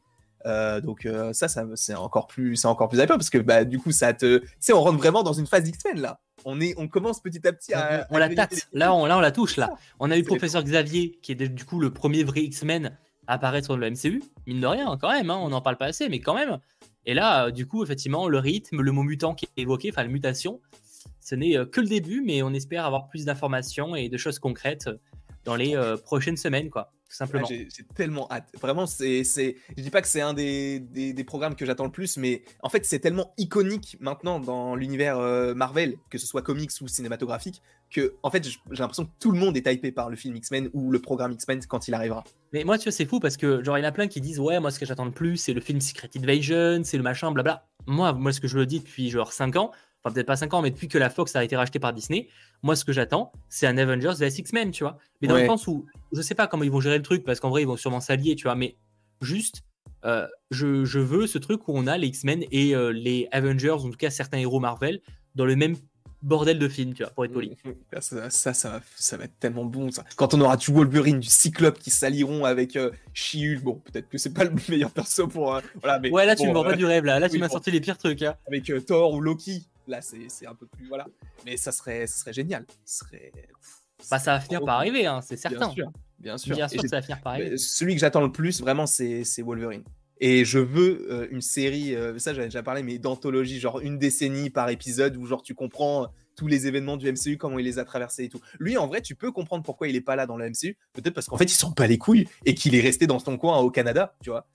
donc 0.81 1.07
ça, 1.33 1.47
ça 1.47 1.65
c'est 1.75 1.93
encore 1.93 2.25
plus, 2.25 2.55
c'est 2.55 2.67
encore 2.67 2.89
plus 2.89 2.97
hype 2.99 3.09
parce 3.09 3.29
que 3.29 3.37
bah 3.37 3.63
du 3.63 3.79
coup 3.79 3.91
ça 3.91 4.13
te, 4.13 4.41
tu 4.59 4.73
on 4.73 4.81
rentre 4.81 4.97
vraiment 4.97 5.23
dans 5.23 5.33
une 5.33 5.47
phase 5.47 5.67
X-Men 5.67 5.99
là 5.99 6.19
on, 6.45 6.61
est, 6.61 6.73
on 6.77 6.87
commence 6.87 7.21
petit 7.21 7.45
à 7.47 7.53
petit 7.53 7.73
à. 7.73 8.07
On, 8.09 8.17
la 8.17 8.29
tâte. 8.29 8.67
Là 8.73 8.93
on, 8.93 9.05
là, 9.05 9.17
on 9.17 9.21
la 9.21 9.31
touche. 9.31 9.57
Là. 9.57 9.69
On 9.99 10.11
a 10.11 10.17
eu 10.17 10.21
le 10.21 10.25
professeur 10.25 10.63
Xavier, 10.63 11.19
qui 11.21 11.31
est 11.31 11.35
du 11.35 11.65
coup 11.65 11.79
le 11.79 11.91
premier 11.91 12.23
vrai 12.23 12.41
X-Men 12.41 12.97
à 13.27 13.33
apparaître 13.33 13.69
dans 13.69 13.77
le 13.77 13.89
MCU. 13.89 14.21
Mine 14.47 14.61
de 14.61 14.67
rien, 14.67 14.97
quand 14.99 15.11
même. 15.11 15.29
Hein, 15.29 15.39
on 15.41 15.49
n'en 15.49 15.61
parle 15.61 15.77
pas 15.77 15.85
assez, 15.85 16.09
mais 16.09 16.19
quand 16.19 16.33
même. 16.33 16.59
Et 17.05 17.13
là, 17.13 17.47
euh, 17.47 17.51
du 17.51 17.67
coup, 17.67 17.83
effectivement, 17.83 18.27
le 18.27 18.39
rythme, 18.39 18.81
le 18.81 18.91
mot 18.91 19.03
mutant 19.03 19.33
qui 19.33 19.45
est 19.45 19.61
évoqué, 19.61 19.89
enfin, 19.91 20.03
la 20.03 20.09
mutation, 20.09 20.61
ce 21.19 21.35
n'est 21.35 21.57
euh, 21.57 21.65
que 21.65 21.81
le 21.81 21.87
début, 21.87 22.21
mais 22.21 22.43
on 22.43 22.53
espère 22.53 22.85
avoir 22.85 23.07
plus 23.07 23.25
d'informations 23.25 23.95
et 23.95 24.09
de 24.09 24.17
choses 24.17 24.39
concrètes 24.39 24.89
dans 25.43 25.55
les 25.55 25.75
euh, 25.75 25.97
prochaines 25.97 26.37
semaines, 26.37 26.69
quoi 26.69 26.91
simplement. 27.15 27.45
J'ai 27.47 27.67
tellement 27.95 28.31
hâte. 28.31 28.49
Vraiment, 28.61 28.85
c'est, 28.85 29.23
je 29.23 29.81
dis 29.81 29.89
pas 29.89 30.01
que 30.01 30.07
c'est 30.07 30.21
un 30.21 30.33
des, 30.33 30.79
des, 30.79 31.23
programmes 31.23 31.55
que 31.55 31.65
j'attends 31.65 31.85
le 31.85 31.91
plus, 31.91 32.17
mais 32.17 32.43
en 32.61 32.69
fait, 32.69 32.85
c'est 32.85 32.99
tellement 32.99 33.33
iconique 33.37 33.97
maintenant 33.99 34.39
dans 34.39 34.75
l'univers 34.75 35.17
euh, 35.19 35.53
Marvel, 35.53 35.95
que 36.09 36.17
ce 36.17 36.27
soit 36.27 36.41
comics 36.41 36.71
ou 36.81 36.87
cinématographique, 36.87 37.61
que 37.89 38.15
en 38.23 38.29
fait, 38.29 38.43
j'ai 38.43 38.59
l'impression 38.71 39.05
que 39.05 39.11
tout 39.19 39.31
le 39.31 39.39
monde 39.39 39.55
est 39.55 39.71
hypé 39.71 39.91
par 39.91 40.09
le 40.09 40.15
film 40.15 40.35
X-Men 40.35 40.69
ou 40.73 40.91
le 40.91 40.99
programme 40.99 41.31
X-Men 41.31 41.61
quand 41.67 41.87
il 41.87 41.93
arrivera. 41.93 42.23
Mais 42.51 42.63
moi, 42.63 42.77
tu 42.77 42.85
vois, 42.85 42.91
c'est 42.91 43.05
fou 43.05 43.19
parce 43.19 43.37
que, 43.37 43.63
genre, 43.63 43.77
il 43.77 43.81
y 43.81 43.85
en 43.85 43.89
a 43.89 43.91
plein 43.91 44.07
qui 44.07 44.21
disent, 44.21 44.39
ouais, 44.39 44.59
moi, 44.59 44.71
ce 44.71 44.79
que 44.79 44.85
j'attends 44.85 45.05
le 45.05 45.11
plus, 45.11 45.37
c'est 45.37 45.53
le 45.53 45.61
film 45.61 45.79
Secret 45.81 46.09
Invasion, 46.17 46.81
c'est 46.83 46.97
le 46.97 47.03
machin, 47.03 47.31
blabla. 47.31 47.65
Moi, 47.85 48.13
moi, 48.13 48.31
ce 48.31 48.39
que 48.39 48.47
je 48.47 48.57
le 48.57 48.65
dis 48.65 48.79
depuis 48.79 49.09
genre 49.09 49.33
5 49.33 49.55
ans, 49.55 49.71
enfin 50.03 50.13
peut-être 50.13 50.27
pas 50.27 50.35
5 50.35 50.53
ans, 50.53 50.61
mais 50.61 50.71
depuis 50.71 50.87
que 50.87 50.97
la 50.97 51.09
Fox 51.09 51.35
a 51.35 51.43
été 51.43 51.55
rachetée 51.55 51.79
par 51.79 51.93
Disney, 51.93 52.27
moi 52.61 52.75
ce 52.75 52.85
que 52.85 52.91
j'attends, 52.91 53.31
c'est 53.49 53.67
un 53.67 53.77
Avengers 53.77 54.13
vs 54.17 54.39
X-Men, 54.39 54.71
tu 54.71 54.83
vois. 54.83 54.97
Mais 55.21 55.27
dans 55.27 55.37
le 55.37 55.45
sens 55.45 55.67
où 55.67 55.85
je 56.11 56.21
sais 56.21 56.35
pas 56.35 56.47
comment 56.47 56.63
ils 56.63 56.71
vont 56.71 56.81
gérer 56.81 56.97
le 56.97 57.03
truc, 57.03 57.23
parce 57.23 57.39
qu'en 57.39 57.49
vrai 57.49 57.61
ils 57.61 57.67
vont 57.67 57.77
sûrement 57.77 58.01
s'allier, 58.01 58.35
tu 58.35 58.43
vois, 58.43 58.55
mais 58.55 58.75
juste, 59.21 59.63
euh, 60.05 60.27
je, 60.51 60.83
je, 60.83 60.99
veux 60.99 61.27
ce 61.27 61.37
truc 61.37 61.67
où 61.67 61.73
on 61.75 61.87
a 61.87 61.97
les 61.97 62.07
X-Men 62.07 62.43
et 62.51 62.75
euh, 62.75 62.91
les 62.91 63.27
Avengers, 63.31 63.71
en 63.71 63.89
tout 63.89 63.97
cas 63.97 64.09
certains 64.09 64.39
héros 64.39 64.59
Marvel, 64.59 64.99
dans 65.35 65.45
le 65.45 65.55
même 65.55 65.75
bordel 66.21 66.57
de 66.57 66.67
film, 66.67 66.93
tu 66.93 67.03
vois, 67.03 67.11
pour 67.11 67.25
être 67.25 67.33
poli. 67.33 67.55
Ça, 67.99 68.29
ça, 68.29 68.53
ça, 68.53 68.69
va, 68.69 68.81
ça 68.95 69.17
va 69.17 69.25
être 69.25 69.37
tellement 69.39 69.65
bon, 69.65 69.91
ça. 69.91 70.03
Quand 70.15 70.33
on 70.33 70.41
aura 70.41 70.57
du 70.57 70.71
Wolverine, 70.71 71.19
du 71.19 71.27
Cyclope 71.27 71.79
qui 71.79 71.89
s'allieront 71.89 72.45
avec 72.45 72.75
euh, 72.75 72.91
bon, 73.61 73.81
peut-être 73.85 74.09
que 74.09 74.17
c'est 74.17 74.33
pas 74.33 74.45
le 74.45 74.51
meilleur 74.69 74.91
perso 74.91 75.27
pour. 75.27 75.59
voilà, 75.81 75.99
mais, 75.99 76.09
ouais, 76.11 76.25
là, 76.25 76.35
tu 76.35 76.47
me 76.47 76.53
vends 76.53 76.63
pas 76.63 76.75
du 76.75 76.85
rêve, 76.85 77.05
là. 77.05 77.19
Là, 77.19 77.29
tu 77.29 77.39
m'as 77.39 77.49
sorti 77.49 77.71
les 77.71 77.81
pires 77.81 77.97
trucs. 77.97 78.21
Hein. 78.21 78.35
Avec 78.47 78.71
Thor 78.85 79.13
ou 79.13 79.21
Loki, 79.21 79.67
Là, 79.87 80.01
c'est 80.01 80.47
un 80.47 80.55
peu 80.55 80.65
plus. 80.65 80.87
Voilà. 80.87 81.07
Mais 81.45 81.57
ça 81.57 81.71
serait, 81.71 82.07
ça 82.07 82.19
serait 82.19 82.33
génial. 82.33 82.65
Ça 82.85 83.05
serait. 83.05 83.31
Bah, 84.09 84.19
ça 84.19 84.33
va 84.33 84.39
finir 84.39 84.63
par 84.63 84.77
arriver, 84.77 85.05
hein, 85.05 85.21
c'est 85.21 85.37
certain. 85.37 85.67
Bien 85.67 85.71
sûr. 85.71 85.91
Bien 86.19 86.37
sûr. 86.37 86.55
Bien 86.55 86.67
sûr 86.67 86.81
que 86.81 86.87
ça 86.87 86.97
va 86.97 87.01
finir 87.01 87.21
par 87.21 87.33
arriver. 87.33 87.57
Celui 87.57 87.95
que 87.95 88.01
j'attends 88.01 88.21
le 88.21 88.31
plus, 88.31 88.61
vraiment, 88.61 88.85
c'est 88.85 89.23
Wolverine. 89.39 89.83
Et 90.19 90.45
je 90.45 90.59
veux 90.59 91.05
euh, 91.11 91.27
une 91.31 91.41
série, 91.41 91.95
euh, 91.95 92.17
ça 92.17 92.33
j'avais 92.33 92.47
déjà 92.47 92.63
parlé, 92.63 92.81
mais 92.81 92.97
d'anthologie, 92.97 93.59
genre 93.59 93.81
une 93.81 93.97
décennie 93.97 94.49
par 94.49 94.69
épisode, 94.69 95.17
où 95.17 95.25
genre 95.25 95.41
tu 95.41 95.53
comprends 95.53 96.07
tous 96.37 96.47
les 96.47 96.65
événements 96.65 96.97
du 96.97 97.11
MCU, 97.11 97.37
comment 97.37 97.59
il 97.59 97.65
les 97.65 97.77
a 97.77 97.83
traversés 97.83 98.25
et 98.25 98.29
tout. 98.29 98.39
Lui, 98.57 98.77
en 98.77 98.87
vrai, 98.87 99.01
tu 99.01 99.15
peux 99.15 99.31
comprendre 99.31 99.63
pourquoi 99.63 99.87
il 99.89 99.95
est 99.97 100.01
pas 100.01 100.15
là 100.15 100.25
dans 100.25 100.37
le 100.37 100.49
MCU. 100.49 100.77
Peut-être 100.93 101.13
parce 101.13 101.27
qu'en 101.27 101.37
fait, 101.37 101.51
ils 101.51 101.55
sont 101.55 101.73
pas 101.73 101.87
les 101.87 101.97
couilles 101.97 102.27
et 102.45 102.53
qu'il 102.53 102.73
est 102.73 102.79
resté 102.79 103.05
dans 103.05 103.19
son 103.19 103.37
coin 103.37 103.57
au 103.59 103.69
Canada, 103.69 104.15
tu 104.23 104.29
vois. 104.29 104.47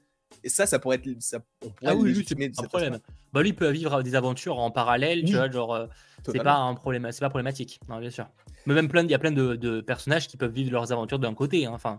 Et 0.44 0.48
ça, 0.48 0.66
ça 0.66 0.78
pourrait 0.78 0.96
être. 0.96 1.08
Ça, 1.20 1.38
on 1.64 1.70
pourrait 1.70 1.90
ah 1.90 1.96
oui, 1.96 2.12
lui, 2.12 2.24
c'est 2.26 2.60
un 2.60 2.62
problème. 2.64 2.98
Bah, 3.32 3.42
lui, 3.42 3.50
il 3.50 3.54
peut 3.54 3.68
vivre 3.70 4.02
des 4.02 4.14
aventures 4.14 4.58
en 4.58 4.70
parallèle, 4.70 5.24
tu 5.24 5.34
vois, 5.34 5.50
genre. 5.50 5.74
Euh, 5.74 5.86
c'est 6.24 6.42
pas 6.42 6.56
un 6.56 6.74
problème, 6.74 7.08
c'est 7.10 7.20
pas 7.20 7.30
problématique, 7.30 7.80
non, 7.88 7.98
bien 7.98 8.10
sûr. 8.10 8.28
Mais 8.66 8.74
même 8.74 8.88
plein, 8.88 9.02
il 9.02 9.10
y 9.10 9.14
a 9.14 9.18
plein 9.18 9.32
de, 9.32 9.80
personnages 9.80 10.28
qui 10.28 10.36
peuvent 10.36 10.52
vivre 10.52 10.72
leurs 10.72 10.92
aventures 10.92 11.18
d'un 11.18 11.34
côté, 11.34 11.66
hein, 11.66 11.72
enfin. 11.74 11.98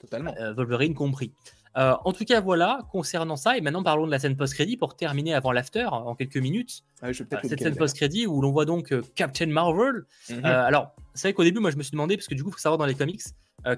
Totalement. 0.00 0.34
Euh, 0.38 0.52
Wolverine 0.52 0.94
compris. 0.94 1.32
Euh, 1.76 1.94
en 2.04 2.12
tout 2.12 2.24
cas, 2.24 2.40
voilà, 2.40 2.80
concernant 2.90 3.36
ça, 3.36 3.56
et 3.56 3.60
maintenant 3.60 3.82
parlons 3.82 4.06
de 4.06 4.10
la 4.10 4.18
scène 4.18 4.36
post-crédit 4.36 4.76
pour 4.78 4.96
terminer 4.96 5.34
avant 5.34 5.52
l'after 5.52 5.84
en 5.84 6.14
quelques 6.14 6.38
minutes. 6.38 6.82
Ah 7.02 7.12
cette 7.12 7.60
scène 7.60 7.76
post-crédit 7.76 8.26
où 8.26 8.40
l'on 8.40 8.50
voit 8.50 8.64
donc 8.64 8.94
Captain 9.14 9.46
Marvel. 9.46 10.04
Mhm. 10.30 10.44
alors, 10.44 10.94
c'est 11.14 11.28
vrai 11.28 11.34
qu'au 11.34 11.44
début, 11.44 11.60
moi 11.60 11.70
je 11.70 11.76
me 11.76 11.82
suis 11.82 11.92
demandé, 11.92 12.16
parce 12.16 12.28
que 12.28 12.34
du 12.34 12.42
coup, 12.42 12.48
il 12.48 12.54
faut 12.54 12.58
savoir 12.58 12.78
dans 12.78 12.86
les 12.86 12.94
comics, 12.94 13.22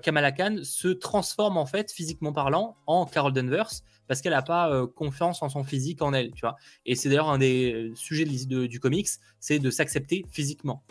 Kamala 0.02 0.32
Khan 0.32 0.58
se 0.62 0.88
transforme 0.88 1.56
en 1.56 1.66
fait, 1.66 1.90
physiquement 1.90 2.32
parlant, 2.32 2.76
en 2.86 3.06
Carol 3.06 3.32
Danvers 3.32 3.82
parce 4.08 4.22
qu'elle 4.22 4.32
n'a 4.32 4.42
pas 4.42 4.72
euh, 4.72 4.86
confiance 4.86 5.42
en 5.42 5.48
son 5.48 5.62
physique, 5.62 6.02
en 6.02 6.12
elle, 6.12 6.32
tu 6.32 6.40
vois. 6.40 6.56
Et 6.86 6.96
c'est 6.96 7.08
d'ailleurs 7.08 7.28
un 7.28 7.38
des 7.38 7.72
euh, 7.72 7.94
sujets 7.94 8.24
de, 8.24 8.66
du 8.66 8.80
comics, 8.80 9.08
c'est 9.38 9.58
de 9.58 9.70
s'accepter 9.70 10.24
physiquement. 10.30 10.82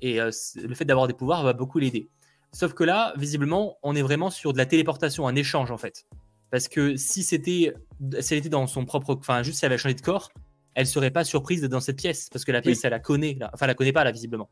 Et 0.00 0.20
euh, 0.20 0.30
le 0.56 0.74
fait 0.74 0.84
d'avoir 0.84 1.08
des 1.08 1.14
pouvoirs 1.14 1.42
va 1.42 1.52
beaucoup 1.52 1.78
l'aider. 1.78 2.08
Sauf 2.52 2.72
que 2.72 2.84
là, 2.84 3.12
visiblement, 3.16 3.76
on 3.82 3.94
est 3.96 4.02
vraiment 4.02 4.30
sur 4.30 4.52
de 4.52 4.58
la 4.58 4.66
téléportation, 4.66 5.26
un 5.28 5.34
échange 5.34 5.70
en 5.70 5.76
fait. 5.76 6.06
Parce 6.50 6.68
que 6.68 6.96
si 6.96 7.22
c'était, 7.24 7.74
si 8.20 8.34
elle 8.34 8.38
était 8.38 8.48
dans 8.48 8.66
son 8.68 8.86
propre, 8.86 9.16
enfin 9.18 9.42
juste 9.42 9.58
si 9.58 9.64
elle 9.66 9.72
avait 9.72 9.78
changé 9.78 9.94
de 9.94 10.00
corps, 10.00 10.30
elle 10.74 10.86
serait 10.86 11.10
pas 11.10 11.24
surprise 11.24 11.62
d'être 11.62 11.72
dans 11.72 11.80
cette 11.80 11.96
pièce 11.96 12.28
parce 12.30 12.44
que 12.44 12.52
la 12.52 12.60
pièce, 12.60 12.84
elle 12.84 12.90
la 12.90 13.00
connaît, 13.00 13.36
là. 13.40 13.50
enfin, 13.52 13.66
elle 13.66 13.70
la 13.70 13.74
connaît 13.74 13.92
pas 13.92 14.04
là 14.04 14.12
visiblement. 14.12 14.48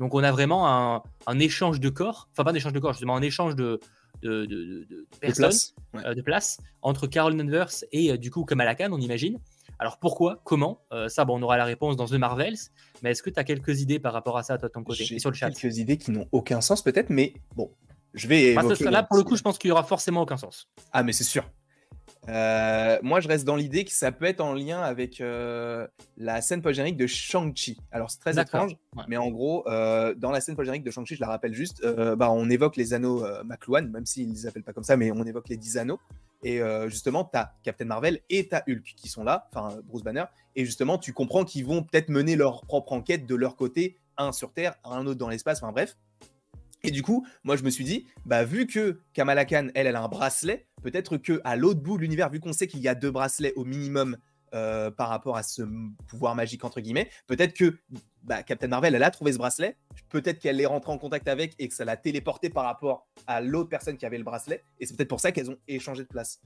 Donc 0.00 0.14
on 0.14 0.22
a 0.22 0.32
vraiment 0.32 0.68
un, 0.68 1.02
un 1.26 1.38
échange 1.38 1.80
de 1.80 1.88
corps, 1.88 2.28
enfin 2.32 2.44
pas 2.44 2.50
un 2.50 2.54
échange 2.54 2.72
de 2.72 2.80
corps, 2.80 2.92
justement 2.92 3.16
un 3.16 3.22
échange 3.22 3.54
de, 3.54 3.80
de, 4.22 5.06
personnes, 5.20 5.52
euh, 5.96 6.14
de 6.14 6.22
place, 6.22 6.58
entre 6.82 7.06
Carol 7.06 7.36
Danvers 7.36 7.70
et 7.92 8.10
euh, 8.10 8.16
du 8.16 8.30
coup 8.30 8.44
Kamala 8.44 8.74
Khan, 8.74 8.88
on 8.92 9.00
imagine. 9.00 9.38
Alors 9.78 9.98
pourquoi? 9.98 10.40
Comment? 10.44 10.80
Euh, 10.92 11.08
Ça, 11.08 11.24
bon, 11.24 11.38
on 11.38 11.42
aura 11.42 11.56
la 11.56 11.64
réponse 11.64 11.96
dans 11.96 12.06
The 12.06 12.12
Marvels. 12.12 12.56
Mais 13.02 13.10
est-ce 13.10 13.22
que 13.22 13.30
tu 13.30 13.40
as 13.40 13.44
quelques 13.44 13.80
idées 13.80 13.98
par 13.98 14.12
rapport 14.12 14.38
à 14.38 14.42
ça, 14.42 14.56
toi, 14.56 14.68
de 14.68 14.72
ton 14.72 14.84
côté 14.84 15.04
sur 15.18 15.30
le 15.30 15.34
chat? 15.34 15.50
Quelques 15.50 15.78
idées 15.78 15.96
qui 15.96 16.12
n'ont 16.12 16.28
aucun 16.32 16.60
sens, 16.60 16.82
peut-être, 16.82 17.10
mais 17.10 17.34
bon, 17.56 17.70
je 18.14 18.28
vais. 18.28 18.54
là, 18.54 19.02
pour 19.02 19.16
le 19.16 19.24
coup, 19.24 19.36
je 19.36 19.42
pense 19.42 19.58
qu'il 19.58 19.68
y 19.68 19.72
aura 19.72 19.84
forcément 19.84 20.22
aucun 20.22 20.36
sens. 20.36 20.68
Ah, 20.92 21.02
mais 21.02 21.12
c'est 21.12 21.24
sûr. 21.24 21.44
Euh, 22.28 22.98
moi, 23.02 23.20
je 23.20 23.28
reste 23.28 23.44
dans 23.44 23.56
l'idée 23.56 23.84
que 23.84 23.92
ça 23.92 24.12
peut 24.12 24.24
être 24.24 24.40
en 24.40 24.54
lien 24.54 24.80
avec 24.80 25.20
euh, 25.20 25.86
la 26.16 26.40
scène 26.40 26.62
post-générique 26.62 26.96
de 26.96 27.06
Shang-Chi. 27.06 27.78
Alors, 27.92 28.10
c'est 28.10 28.20
très 28.20 28.40
étrange, 28.40 28.76
mais 29.08 29.16
en 29.16 29.30
gros, 29.30 29.68
euh, 29.68 30.14
dans 30.14 30.30
la 30.30 30.40
scène 30.40 30.56
post-générique 30.56 30.84
de 30.84 30.90
Shang-Chi, 30.90 31.16
je 31.16 31.20
la 31.20 31.28
rappelle 31.28 31.54
juste, 31.54 31.84
bah, 31.84 32.30
on 32.30 32.48
évoque 32.50 32.76
les 32.76 32.94
anneaux 32.94 33.24
McLuhan, 33.44 33.88
même 33.88 34.06
s'ils 34.06 34.28
ne 34.28 34.34
les 34.34 34.46
appellent 34.46 34.64
pas 34.64 34.72
comme 34.72 34.84
ça, 34.84 34.96
mais 34.96 35.10
on 35.12 35.24
évoque 35.24 35.48
les 35.48 35.56
10 35.56 35.78
anneaux. 35.78 36.00
Et 36.42 36.60
justement, 36.88 37.24
tu 37.24 37.38
as 37.38 37.54
Captain 37.62 37.86
Marvel 37.86 38.20
et 38.30 38.48
tu 38.48 38.54
as 38.54 38.64
Hulk 38.68 38.94
qui 38.96 39.08
sont 39.08 39.24
là, 39.24 39.48
enfin 39.54 39.76
Bruce 39.84 40.02
Banner. 40.02 40.24
Et 40.56 40.64
justement, 40.64 40.98
tu 40.98 41.12
comprends 41.12 41.44
qu'ils 41.44 41.66
vont 41.66 41.82
peut-être 41.82 42.08
mener 42.08 42.36
leur 42.36 42.62
propre 42.62 42.92
enquête 42.92 43.26
de 43.26 43.34
leur 43.34 43.56
côté, 43.56 43.98
un 44.16 44.32
sur 44.32 44.52
Terre, 44.52 44.74
un 44.84 45.06
autre 45.06 45.18
dans 45.18 45.28
l'espace, 45.28 45.62
enfin 45.62 45.72
bref. 45.72 45.96
Et 46.84 46.90
du 46.90 47.02
coup, 47.02 47.26
moi, 47.44 47.56
je 47.56 47.62
me 47.62 47.70
suis 47.70 47.82
dit, 47.82 48.06
bah, 48.26 48.44
vu 48.44 48.66
que 48.66 49.00
Kamala 49.14 49.46
Khan, 49.46 49.68
elle, 49.74 49.86
elle 49.86 49.96
a 49.96 50.02
un 50.02 50.08
bracelet, 50.08 50.66
peut-être 50.82 51.16
que 51.16 51.40
à 51.42 51.56
l'autre 51.56 51.80
bout 51.80 51.96
de 51.96 52.02
l'univers, 52.02 52.28
vu 52.28 52.40
qu'on 52.40 52.52
sait 52.52 52.66
qu'il 52.66 52.80
y 52.80 52.88
a 52.88 52.94
deux 52.94 53.10
bracelets 53.10 53.54
au 53.56 53.64
minimum 53.64 54.18
euh, 54.54 54.90
par 54.90 55.08
rapport 55.08 55.36
à 55.36 55.42
ce 55.42 55.62
pouvoir 56.06 56.34
magique, 56.34 56.62
entre 56.62 56.80
guillemets, 56.80 57.10
peut-être 57.26 57.54
que 57.54 57.78
bah, 58.22 58.42
Captain 58.42 58.68
Marvel, 58.68 58.94
elle 58.94 59.02
a 59.02 59.10
trouvé 59.10 59.32
ce 59.32 59.38
bracelet, 59.38 59.78
peut-être 60.10 60.38
qu'elle 60.38 60.60
est 60.60 60.66
rentrée 60.66 60.92
en 60.92 60.98
contact 60.98 61.26
avec 61.26 61.54
et 61.58 61.68
que 61.68 61.74
ça 61.74 61.86
l'a 61.86 61.96
téléporté 61.96 62.50
par 62.50 62.64
rapport 62.64 63.08
à 63.26 63.40
l'autre 63.40 63.70
personne 63.70 63.96
qui 63.96 64.04
avait 64.06 64.18
le 64.18 64.24
bracelet, 64.24 64.62
et 64.78 64.86
c'est 64.86 64.94
peut-être 64.94 65.08
pour 65.08 65.20
ça 65.20 65.32
qu'elles 65.32 65.50
ont 65.50 65.58
échangé 65.66 66.02
de 66.02 66.08
place. 66.08 66.40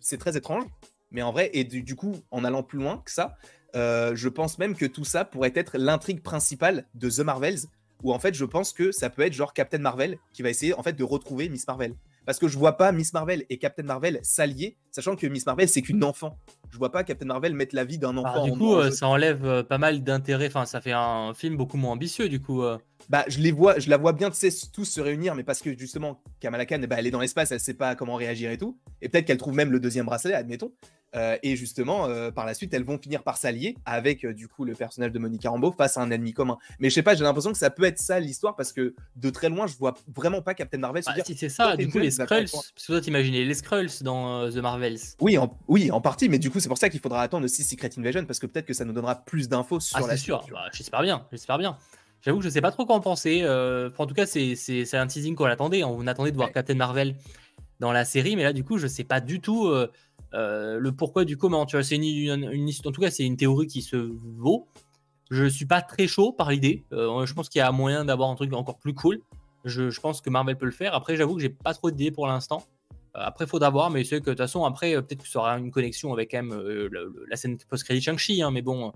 C'est 0.00 0.18
très 0.18 0.36
étrange, 0.36 0.64
mais 1.10 1.22
en 1.22 1.32
vrai, 1.32 1.50
et 1.52 1.64
du, 1.64 1.94
coup, 1.94 2.16
en 2.30 2.44
allant 2.44 2.62
plus 2.62 2.78
loin 2.78 3.02
que 3.04 3.10
ça, 3.10 3.36
euh, 3.76 4.16
je 4.16 4.28
pense 4.28 4.58
même 4.58 4.74
que 4.74 4.86
tout 4.86 5.04
ça 5.04 5.24
pourrait 5.24 5.52
être 5.54 5.76
l'intrigue 5.76 6.22
principale 6.22 6.88
de 6.94 7.10
The 7.10 7.20
Marvels, 7.20 7.60
où 8.02 8.12
en 8.12 8.18
fait 8.18 8.34
je 8.34 8.44
pense 8.44 8.72
que 8.72 8.92
ça 8.92 9.10
peut 9.10 9.22
être 9.22 9.32
genre 9.32 9.52
Captain 9.52 9.78
Marvel 9.78 10.18
qui 10.32 10.42
va 10.42 10.50
essayer 10.50 10.74
en 10.74 10.82
fait 10.82 10.92
de 10.92 11.04
retrouver 11.04 11.48
Miss 11.48 11.66
Marvel. 11.66 11.94
Parce 12.28 12.38
que 12.38 12.46
je 12.46 12.58
vois 12.58 12.76
pas 12.76 12.92
Miss 12.92 13.14
Marvel 13.14 13.46
et 13.48 13.56
Captain 13.56 13.84
Marvel 13.84 14.20
s'allier, 14.22 14.76
sachant 14.90 15.16
que 15.16 15.26
Miss 15.26 15.46
Marvel 15.46 15.66
c'est 15.66 15.80
qu'une 15.80 16.04
enfant. 16.04 16.38
Je 16.70 16.76
vois 16.76 16.92
pas 16.92 17.02
Captain 17.02 17.24
Marvel 17.24 17.54
mettre 17.54 17.74
la 17.74 17.84
vie 17.84 17.96
d'un 17.96 18.12
bah, 18.12 18.20
enfant. 18.20 18.44
du 18.44 18.52
coup, 18.52 18.74
euh, 18.74 18.90
ça 18.90 19.08
enlève 19.08 19.46
euh, 19.46 19.62
pas 19.62 19.78
mal 19.78 20.04
d'intérêt. 20.04 20.48
Enfin, 20.48 20.66
ça 20.66 20.82
fait 20.82 20.92
un 20.92 21.32
film 21.32 21.56
beaucoup 21.56 21.78
moins 21.78 21.92
ambitieux 21.92 22.28
du 22.28 22.40
coup. 22.40 22.62
Euh. 22.62 22.76
Bah, 23.08 23.24
je 23.28 23.38
les 23.38 23.52
vois, 23.52 23.78
je 23.78 23.88
la 23.88 23.96
vois 23.96 24.12
bien, 24.12 24.30
tous 24.30 24.84
se 24.84 25.00
réunir, 25.00 25.34
mais 25.34 25.42
parce 25.42 25.60
que 25.60 25.76
justement, 25.76 26.20
Kamala 26.40 26.66
Khan, 26.66 26.80
bah, 26.88 26.96
elle 26.98 27.06
est 27.06 27.10
dans 27.10 27.20
l'espace, 27.20 27.52
elle 27.52 27.60
sait 27.60 27.74
pas 27.74 27.94
comment 27.94 28.16
réagir 28.16 28.50
et 28.50 28.58
tout. 28.58 28.78
Et 29.00 29.08
peut-être 29.08 29.24
qu'elle 29.24 29.38
trouve 29.38 29.54
même 29.54 29.72
le 29.72 29.80
deuxième 29.80 30.06
bracelet, 30.06 30.34
admettons. 30.34 30.72
Euh, 31.16 31.38
et 31.42 31.56
justement, 31.56 32.06
euh, 32.06 32.30
par 32.30 32.44
la 32.44 32.52
suite, 32.52 32.74
elles 32.74 32.84
vont 32.84 32.98
finir 32.98 33.22
par 33.22 33.38
s'allier 33.38 33.76
avec 33.86 34.24
euh, 34.24 34.34
du 34.34 34.46
coup 34.46 34.66
le 34.66 34.74
personnage 34.74 35.10
de 35.10 35.18
Monica 35.18 35.48
Rambeau 35.48 35.72
face 35.72 35.96
à 35.96 36.02
un 36.02 36.10
ennemi 36.10 36.34
commun. 36.34 36.58
Mais 36.80 36.90
je 36.90 36.94
sais 36.94 37.02
pas, 37.02 37.14
j'ai 37.14 37.24
l'impression 37.24 37.50
que 37.50 37.58
ça 37.58 37.70
peut 37.70 37.84
être 37.84 37.98
ça 37.98 38.20
l'histoire 38.20 38.56
parce 38.56 38.72
que 38.72 38.94
de 39.16 39.30
très 39.30 39.48
loin, 39.48 39.66
je 39.66 39.74
vois 39.76 39.94
vraiment 40.14 40.42
pas 40.42 40.52
Captain 40.52 40.76
Marvel 40.76 41.02
se 41.02 41.08
bah, 41.08 41.24
Si 41.24 41.34
c'est 41.34 41.48
ça, 41.48 41.76
du 41.76 41.88
coup, 41.88 41.98
les 41.98 42.10
Skrulls, 42.10 42.50
parce 42.50 42.72
que 42.74 42.86
toi 42.92 43.00
t'imaginais 43.00 43.44
les 43.44 43.54
Skrulls 43.54 44.02
dans 44.02 44.50
The 44.50 44.56
Marvels. 44.56 44.98
Oui, 45.20 45.38
en, 45.38 45.58
oui, 45.66 45.90
en 45.90 46.02
partie, 46.02 46.28
mais 46.28 46.38
du 46.38 46.50
coup, 46.50 46.60
c'est 46.60 46.68
pour 46.68 46.78
ça 46.78 46.90
qu'il 46.90 47.00
faudra 47.00 47.22
attendre 47.22 47.46
aussi 47.46 47.62
Secret 47.62 47.90
Invasion 47.96 48.26
parce 48.26 48.38
que 48.38 48.46
peut-être 48.46 48.66
que 48.66 48.74
ça 48.74 48.84
nous 48.84 48.92
donnera 48.92 49.14
plus 49.24 49.48
d'infos 49.48 49.80
sur 49.80 49.96
ah, 49.96 50.06
la 50.06 50.16
sûr. 50.18 50.44
Bah, 50.52 50.68
j'espère 50.72 51.00
bien, 51.00 51.26
j'espère 51.32 51.56
bien. 51.56 51.78
J'avoue 52.22 52.38
que 52.38 52.44
je 52.44 52.50
sais 52.50 52.60
pas 52.60 52.72
trop 52.72 52.84
quoi 52.84 52.96
en 52.96 53.00
penser. 53.00 53.44
en 53.46 54.06
tout 54.06 54.14
cas, 54.14 54.26
c'est 54.26 54.94
un 54.94 55.06
teasing 55.06 55.34
qu'on 55.34 55.44
attendait. 55.44 55.84
On 55.84 56.06
attendait 56.06 56.32
de 56.32 56.36
voir 56.36 56.52
Captain 56.52 56.74
Marvel 56.74 57.14
dans 57.80 57.92
la 57.92 58.04
série, 58.04 58.34
mais 58.34 58.42
là, 58.42 58.52
du 58.52 58.64
coup, 58.64 58.78
je 58.78 58.86
sais 58.86 59.04
pas 59.04 59.20
du 59.20 59.40
tout. 59.40 59.70
Euh, 60.34 60.78
le 60.78 60.92
pourquoi 60.92 61.24
du 61.24 61.36
comment. 61.36 61.66
Tu 61.66 61.76
vois, 61.76 61.82
c'est 61.82 61.96
une, 61.96 62.70
en 62.84 62.92
tout 62.92 63.00
cas, 63.00 63.10
c'est 63.10 63.24
une 63.24 63.36
théorie 63.36 63.66
qui 63.66 63.82
se 63.82 63.96
vaut. 63.96 64.66
Je 65.30 65.46
suis 65.46 65.66
pas 65.66 65.82
très 65.82 66.06
chaud 66.06 66.32
par 66.32 66.50
l'idée. 66.50 66.84
Euh, 66.92 67.26
je 67.26 67.34
pense 67.34 67.48
qu'il 67.48 67.58
y 67.58 67.62
a 67.62 67.70
moyen 67.72 68.04
d'avoir 68.04 68.30
un 68.30 68.34
truc 68.34 68.52
encore 68.54 68.78
plus 68.78 68.94
cool. 68.94 69.20
Je, 69.64 70.00
pense 70.00 70.20
que 70.20 70.30
Marvel 70.30 70.56
peut 70.56 70.66
le 70.66 70.72
faire. 70.72 70.94
Après, 70.94 71.16
j'avoue 71.16 71.36
que 71.36 71.42
j'ai 71.42 71.50
pas 71.50 71.74
trop 71.74 71.90
d'idées 71.90 72.10
pour 72.10 72.26
l'instant. 72.26 72.62
Euh, 73.16 73.20
après, 73.20 73.44
il 73.44 73.48
faudra 73.48 73.70
voir, 73.70 73.90
mais 73.90 74.04
c'est 74.04 74.20
que 74.20 74.26
de 74.26 74.30
toute 74.30 74.38
façon, 74.38 74.64
après, 74.64 74.94
peut-être 74.94 75.22
que 75.22 75.28
ça 75.28 75.40
aura 75.40 75.58
une 75.58 75.70
connexion 75.70 76.12
avec 76.12 76.30
quand 76.30 76.42
même 76.42 76.88
la 77.28 77.36
scène 77.36 77.58
post-crédit 77.68 78.00
Shang-Chi, 78.00 78.42
hein, 78.42 78.50
mais 78.50 78.62
bon. 78.62 78.92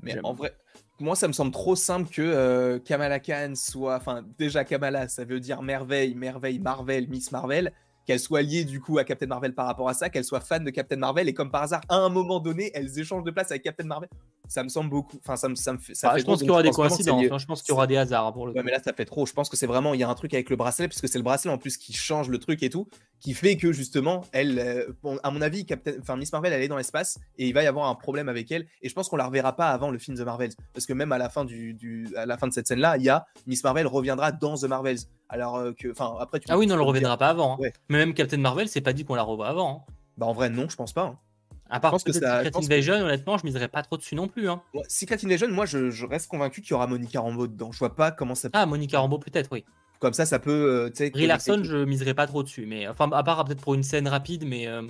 Mais 0.00 0.18
en 0.24 0.34
vrai, 0.34 0.56
moi, 1.02 1.16
ça 1.16 1.28
me 1.28 1.32
semble 1.32 1.50
trop 1.50 1.76
simple 1.76 2.08
que 2.10 2.78
Kamala 2.78 3.20
Khan 3.20 3.52
soit. 3.54 3.96
Enfin, 3.96 4.24
déjà, 4.38 4.64
Kamala, 4.64 5.08
ça 5.08 5.24
veut 5.24 5.40
dire 5.40 5.62
merveille, 5.62 6.14
merveille, 6.14 6.58
Marvel, 6.58 7.08
Miss 7.08 7.32
Marvel 7.32 7.72
qu'elle 8.06 8.18
soit 8.18 8.42
liée 8.42 8.64
du 8.64 8.80
coup 8.80 8.98
à 8.98 9.04
Captain 9.04 9.26
Marvel 9.26 9.54
par 9.54 9.66
rapport 9.66 9.88
à 9.88 9.94
ça, 9.94 10.10
qu'elle 10.10 10.24
soit 10.24 10.40
fan 10.40 10.64
de 10.64 10.70
Captain 10.70 10.96
Marvel 10.96 11.28
et 11.28 11.34
comme 11.34 11.50
par 11.50 11.62
hasard, 11.62 11.82
à 11.88 11.96
un 11.96 12.08
moment 12.08 12.40
donné, 12.40 12.70
elles 12.74 12.98
échangent 12.98 13.24
de 13.24 13.30
place 13.30 13.50
avec 13.50 13.62
Captain 13.62 13.84
Marvel. 13.84 14.08
Ça 14.48 14.62
me 14.64 14.68
semble 14.68 14.90
beaucoup. 14.90 15.18
Enfin, 15.18 15.36
ça 15.36 15.48
me, 15.48 15.54
ça 15.54 15.72
me 15.72 15.78
fait. 15.78 15.94
Ça 15.94 16.16
je 16.18 16.24
pense 16.24 16.40
qu'il 16.40 16.48
y 16.48 16.50
aura 16.50 16.62
des 16.62 16.70
coïncidences. 16.70 17.24
Hein, 17.30 17.38
je 17.38 17.46
pense 17.46 17.62
qu'il 17.62 17.72
y 17.72 17.74
aura 17.74 17.86
des 17.86 17.96
hasards 17.96 18.26
hein, 18.26 18.32
pour 18.32 18.46
le. 18.46 18.52
Ouais, 18.52 18.62
mais 18.62 18.72
là, 18.72 18.80
ça 18.84 18.92
fait 18.92 19.04
trop. 19.04 19.24
Je 19.24 19.32
pense 19.32 19.48
que 19.48 19.56
c'est 19.56 19.66
vraiment. 19.66 19.94
Il 19.94 20.00
y 20.00 20.02
a 20.02 20.08
un 20.08 20.14
truc 20.14 20.34
avec 20.34 20.50
le 20.50 20.56
bracelet, 20.56 20.88
puisque 20.88 21.08
c'est 21.08 21.18
le 21.18 21.24
bracelet 21.24 21.50
en 21.50 21.58
plus 21.58 21.76
qui 21.76 21.92
change 21.92 22.28
le 22.28 22.38
truc 22.38 22.62
et 22.62 22.68
tout, 22.68 22.88
qui 23.22 23.34
fait 23.34 23.56
que 23.56 23.72
justement, 23.72 24.24
elle. 24.32 24.58
Euh, 24.58 25.18
à 25.22 25.30
mon 25.30 25.40
avis, 25.40 25.64
Captain... 25.64 25.92
enfin, 26.00 26.16
Miss 26.16 26.32
Marvel, 26.32 26.52
elle 26.52 26.62
est 26.62 26.68
dans 26.68 26.76
l'espace 26.76 27.18
et 27.38 27.46
il 27.46 27.54
va 27.54 27.62
y 27.62 27.66
avoir 27.66 27.88
un 27.88 27.94
problème 27.94 28.28
avec 28.28 28.50
elle. 28.50 28.66
Et 28.82 28.88
je 28.88 28.94
pense 28.94 29.08
qu'on 29.08 29.16
la 29.16 29.26
reverra 29.26 29.54
pas 29.54 29.70
avant 29.70 29.90
le 29.90 29.98
film 29.98 30.16
The 30.18 30.22
Marvels. 30.22 30.52
Parce 30.74 30.86
que 30.86 30.92
même 30.92 31.12
à 31.12 31.18
la 31.18 31.28
fin, 31.28 31.44
du, 31.44 31.72
du... 31.72 32.08
À 32.16 32.26
la 32.26 32.36
fin 32.36 32.48
de 32.48 32.52
cette 32.52 32.66
scène-là, 32.66 32.96
il 32.96 33.04
y 33.04 33.08
a 33.08 33.24
Miss 33.46 33.62
Marvel 33.62 33.86
reviendra 33.86 34.32
dans 34.32 34.56
The 34.56 34.64
Marvels. 34.64 34.98
Alors 35.28 35.56
euh, 35.56 35.72
que, 35.72 35.92
enfin, 35.92 36.16
après, 36.18 36.40
tu 36.40 36.46
ah 36.50 36.58
oui, 36.58 36.66
non, 36.66 36.74
elle 36.74 36.80
reviendra 36.82 37.16
pas 37.16 37.28
avant. 37.28 37.58
Hein. 37.62 37.70
Mais 37.88 37.98
même 37.98 38.12
Captain 38.12 38.38
Marvel, 38.38 38.68
c'est 38.68 38.80
pas 38.80 38.92
dit 38.92 39.04
qu'on 39.04 39.14
la 39.14 39.22
revoit 39.22 39.48
avant. 39.48 39.86
Hein. 39.88 39.92
Bah 40.18 40.26
en 40.26 40.32
vrai, 40.32 40.50
non, 40.50 40.68
je 40.68 40.76
pense 40.76 40.92
pas. 40.92 41.04
Hein. 41.04 41.18
À 41.70 41.80
part 41.80 41.92
que 42.04 42.12
ça, 42.12 42.44
Secret 42.44 42.64
Invasion, 42.64 42.94
honnêtement, 42.96 43.38
je 43.38 43.46
miserais 43.46 43.68
pas 43.68 43.82
trop 43.82 43.96
dessus 43.96 44.14
non 44.14 44.28
plus. 44.28 44.50
Hein. 44.50 44.60
Secret 44.88 45.16
Invasion, 45.24 45.48
moi, 45.48 45.64
je, 45.64 46.04
reste 46.04 46.28
convaincu 46.28 46.60
qu'il 46.60 46.72
y 46.72 46.74
aura 46.74 46.86
Monica 46.86 47.20
Rambeau 47.20 47.46
dedans. 47.46 47.72
Je 47.72 47.78
vois 47.78 47.94
pas 47.94 48.10
comment 48.10 48.34
ça. 48.34 48.50
Peut... 48.50 48.58
Ah, 48.58 48.66
Monica 48.66 48.98
Rambeau, 48.98 49.18
peut-être, 49.18 49.48
oui. 49.52 49.64
Comme 50.02 50.14
ça, 50.14 50.26
ça 50.26 50.40
peut. 50.40 50.90
Euh, 50.98 51.10
Brie 51.10 51.28
Larson, 51.28 51.62
je 51.62 51.84
miserais 51.84 52.12
pas 52.12 52.26
trop 52.26 52.42
dessus. 52.42 52.66
Mais 52.66 52.88
enfin, 52.88 53.08
à 53.12 53.22
part 53.22 53.44
peut-être 53.44 53.60
pour 53.60 53.74
une 53.74 53.84
scène 53.84 54.08
rapide, 54.08 54.44
mais. 54.44 54.66
Euh, 54.66 54.82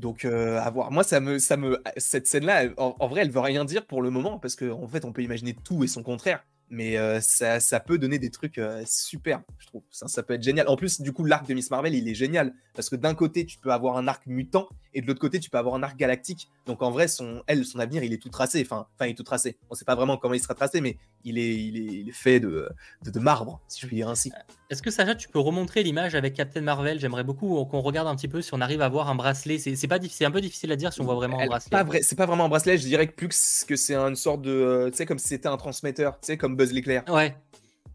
donc, 0.00 0.24
euh, 0.24 0.58
à 0.58 0.68
voir. 0.70 0.90
Moi, 0.90 1.04
ça 1.04 1.20
me, 1.20 1.38
ça 1.38 1.56
me, 1.56 1.80
cette 1.96 2.26
scène-là, 2.26 2.64
en, 2.78 2.96
en, 2.98 3.06
vrai, 3.06 3.20
elle 3.20 3.30
veut 3.30 3.38
rien 3.38 3.64
dire 3.64 3.86
pour 3.86 4.02
le 4.02 4.10
moment 4.10 4.40
parce 4.40 4.56
qu'en 4.56 4.82
en 4.82 4.88
fait, 4.88 5.04
on 5.04 5.12
peut 5.12 5.22
imaginer 5.22 5.54
tout 5.54 5.84
et 5.84 5.86
son 5.86 6.02
contraire 6.02 6.44
mais 6.70 6.96
euh, 6.96 7.20
ça, 7.20 7.60
ça, 7.60 7.80
peut 7.80 7.98
donner 7.98 8.18
des 8.18 8.30
trucs 8.30 8.58
euh, 8.58 8.82
super, 8.86 9.42
je 9.58 9.66
trouve. 9.66 9.82
Ça, 9.90 10.08
ça, 10.08 10.22
peut 10.22 10.34
être 10.34 10.42
génial. 10.42 10.68
En 10.68 10.76
plus, 10.76 11.00
du 11.00 11.12
coup, 11.12 11.24
l'arc 11.24 11.46
de 11.46 11.54
Miss 11.54 11.70
Marvel, 11.70 11.94
il 11.94 12.08
est 12.08 12.14
génial 12.14 12.54
parce 12.74 12.88
que 12.88 12.96
d'un 12.96 13.14
côté, 13.14 13.46
tu 13.46 13.58
peux 13.58 13.70
avoir 13.70 13.96
un 13.96 14.08
arc 14.08 14.26
mutant 14.26 14.68
et 14.94 15.00
de 15.00 15.06
l'autre 15.06 15.20
côté, 15.20 15.40
tu 15.40 15.50
peux 15.50 15.58
avoir 15.58 15.74
un 15.74 15.82
arc 15.82 15.96
galactique. 15.96 16.48
Donc 16.66 16.82
en 16.82 16.90
vrai, 16.90 17.08
son, 17.08 17.42
elle, 17.46 17.64
son 17.64 17.78
avenir, 17.80 18.02
il 18.04 18.12
est 18.12 18.22
tout 18.22 18.28
tracé. 18.28 18.62
Enfin, 18.62 18.86
enfin, 18.94 19.06
il 19.06 19.10
est 19.10 19.14
tout 19.14 19.24
tracé. 19.24 19.56
On 19.70 19.74
sait 19.74 19.84
pas 19.84 19.94
vraiment 19.94 20.16
comment 20.16 20.34
il 20.34 20.40
sera 20.40 20.54
tracé, 20.54 20.80
mais 20.80 20.96
il 21.24 21.38
est, 21.38 21.56
il 21.56 22.08
est, 22.08 22.12
fait 22.12 22.40
de, 22.40 22.68
de, 23.04 23.18
marbre, 23.18 23.60
si 23.68 23.80
je 23.80 23.86
puis 23.86 23.96
dire 23.96 24.08
ainsi. 24.08 24.30
Est-ce 24.70 24.82
que 24.82 24.90
Sacha, 24.90 25.14
tu 25.14 25.28
peux 25.28 25.38
remontrer 25.38 25.82
l'image 25.82 26.14
avec 26.14 26.34
Captain 26.34 26.60
Marvel? 26.60 27.00
J'aimerais 27.00 27.24
beaucoup 27.24 27.64
qu'on 27.64 27.80
regarde 27.80 28.08
un 28.08 28.14
petit 28.14 28.28
peu 28.28 28.40
si 28.42 28.54
on 28.54 28.60
arrive 28.60 28.82
à 28.82 28.88
voir 28.88 29.10
un 29.10 29.14
bracelet. 29.14 29.58
C'est 29.58 29.88
pas 29.88 29.96
un 29.96 30.30
peu 30.30 30.40
difficile 30.40 30.70
à 30.72 30.76
dire 30.76 30.92
si 30.92 31.00
on 31.00 31.04
voit 31.04 31.14
vraiment 31.14 31.40
un 31.40 31.46
bracelet. 31.46 32.02
C'est 32.02 32.16
pas 32.16 32.26
vraiment 32.26 32.44
un 32.44 32.48
bracelet. 32.48 32.78
Je 32.78 32.86
dirais 32.86 33.06
que 33.06 33.14
plus 33.14 33.64
que 33.66 33.76
c'est 33.76 33.96
une 33.96 34.16
sorte 34.16 34.42
de, 34.42 34.50
euh, 34.50 34.90
tu 34.90 34.96
sais, 34.96 35.06
comme 35.06 35.18
si 35.18 35.28
c'était 35.28 35.48
un 35.48 35.56
transmetteur, 35.56 36.20
tu 36.20 36.26
sais, 36.26 36.36
comme 36.36 36.56
Buzz 36.56 36.72
l'éclair. 36.72 37.02
Ouais. 37.08 37.36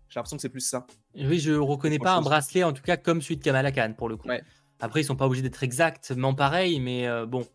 J'ai 0.09 0.17
l'impression 0.17 0.37
que 0.37 0.41
c'est 0.41 0.49
plus 0.49 0.61
ça. 0.61 0.87
Oui, 1.15 1.39
je 1.39 1.53
reconnais 1.53 1.99
pas 1.99 2.13
un 2.13 2.21
bracelet, 2.21 2.63
en 2.63 2.73
tout 2.73 2.81
cas 2.81 2.97
comme 2.97 3.21
celui 3.21 3.37
de 3.37 3.43
Kamala 3.43 3.71
Khan 3.71 3.93
pour 3.95 4.09
le 4.09 4.17
coup. 4.17 4.27
Après, 4.79 5.01
ils 5.01 5.05
sont 5.05 5.15
pas 5.15 5.25
obligés 5.25 5.43
d'être 5.43 5.63
exactement 5.63 6.33
pareils, 6.33 6.79
mais 6.79 7.07
euh, 7.07 7.25
bon. 7.25 7.45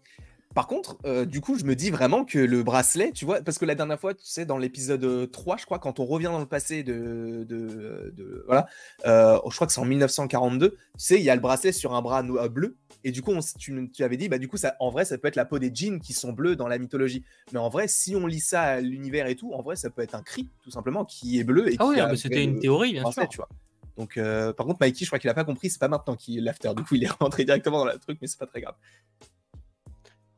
Par 0.55 0.69
contre, 0.69 0.99
euh, 1.05 1.25
du 1.25 1.41
coup, 1.41 1.59
je 1.59 1.65
me 1.65 1.75
dis 1.75 1.91
vraiment 1.91 2.25
que 2.25 2.39
le 2.39 2.63
bracelet, 2.63 3.11
tu 3.11 3.25
vois, 3.25 3.41
parce 3.41 3.59
que 3.59 3.65
la 3.65 3.75
dernière 3.75 3.99
fois, 3.99 4.15
tu 4.15 4.25
sais, 4.25 4.47
dans 4.47 4.57
l'épisode 4.57 5.29
3, 5.33 5.57
je 5.57 5.65
crois, 5.65 5.81
quand 5.81 5.99
on 5.99 6.05
revient 6.05 6.27
dans 6.27 6.39
le 6.39 6.47
passé 6.47 6.85
de. 6.85 7.45
de, 7.49 8.45
voilà, 8.47 8.69
euh, 9.05 9.37
je 9.51 9.55
crois 9.57 9.67
que 9.67 9.73
c'est 9.73 9.81
en 9.81 9.85
1942, 9.85 10.71
tu 10.71 10.77
sais, 10.97 11.17
il 11.17 11.25
y 11.25 11.31
a 11.31 11.35
le 11.35 11.41
bracelet 11.41 11.73
sur 11.73 11.95
un 11.95 12.03
bras 12.03 12.23
bleu. 12.23 12.77
Et 13.03 13.11
du 13.11 13.21
coup, 13.21 13.33
tu, 13.59 13.91
tu, 13.93 14.05
avais 14.05 14.17
dit, 14.17 14.29
bah, 14.29 14.39
du 14.39 14.47
coup, 14.47 14.57
ça, 14.57 14.77
en 14.79 14.91
vrai, 14.91 15.05
ça 15.05 15.19
peut 15.19 15.27
être 15.27 15.37
la 15.37 15.45
peau 15.45 15.59
des 15.59 15.75
jeans 15.75 16.01
qui 16.01 16.13
sont 16.13 16.33
bleus 16.33 16.55
dans 16.55 16.69
la 16.69 16.79
mythologie. 16.79 17.25
Mais 17.53 17.59
en 17.59 17.69
vrai, 17.69 17.89
si 17.89 18.15
on 18.15 18.27
lit 18.27 18.41
ça 18.41 18.63
à 18.63 18.81
l'univers 18.81 19.27
et 19.27 19.35
tout, 19.35 19.53
en 19.53 19.61
vrai, 19.61 19.75
ça 19.75 19.91
peut 19.91 20.03
être 20.03 20.15
un 20.15 20.23
cri, 20.23 20.49
tout 20.63 20.71
simplement, 20.71 21.05
qui 21.05 21.41
est 21.41 21.45
bleu. 21.45 21.71
Et 21.71 21.77
ah 21.81 21.87
oui, 21.87 21.99
ah, 21.99 22.15
c'était 22.17 22.45
une 22.45 22.61
théorie, 22.61 22.93
bien 22.93 23.11
sûr. 23.11 23.29
Tu 23.29 23.39
vois. 23.39 23.49
Donc, 23.97 24.15
par 24.17 24.67
contre, 24.67 24.79
Mikey, 24.81 25.05
je 25.05 25.07
crois 25.07 25.19
qu'il 25.19 25.31
a 25.31 25.35
pas 25.35 25.45
compris, 25.45 25.71
c'est 25.71 25.79
pas 25.79 25.89
maintenant 25.89 26.17
qu'il 26.17 26.39
est 26.39 26.41
l'after. 26.41 26.73
Du 26.77 26.83
coup, 26.83 26.97
il 26.97 27.05
est 27.05 27.11
rentré 27.21 27.45
directement 27.45 27.79
dans 27.85 27.93
le 27.93 27.99
truc, 27.99 28.19
mais 28.21 28.27
c'est 28.27 28.39
pas 28.39 28.47
très 28.47 28.61
grave. 28.61 28.75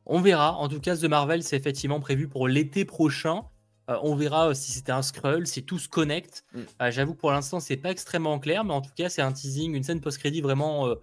On 0.05 0.21
verra. 0.21 0.53
En 0.55 0.69
tout 0.69 0.79
cas, 0.79 0.95
The 0.95 1.03
Marvel, 1.03 1.43
c'est 1.43 1.57
effectivement 1.57 1.99
prévu 1.99 2.27
pour 2.27 2.47
l'été 2.47 2.85
prochain. 2.85 3.43
Euh, 3.89 3.97
on 4.03 4.15
verra 4.15 4.49
euh, 4.49 4.53
si 4.53 4.71
c'était 4.71 4.91
un 4.91 5.01
scroll, 5.01 5.47
si 5.47 5.63
tout 5.63 5.79
se 5.79 5.87
connecte. 5.87 6.45
Mm. 6.53 6.59
Euh, 6.81 6.91
j'avoue 6.91 7.13
pour 7.13 7.31
l'instant, 7.31 7.59
c'est 7.59 7.77
pas 7.77 7.91
extrêmement 7.91 8.39
clair, 8.39 8.63
mais 8.63 8.73
en 8.73 8.81
tout 8.81 8.91
cas, 8.95 9.09
c'est 9.09 9.21
un 9.21 9.31
teasing, 9.31 9.75
une 9.75 9.83
scène 9.83 10.01
post-crédit 10.01 10.41
vraiment 10.41 10.93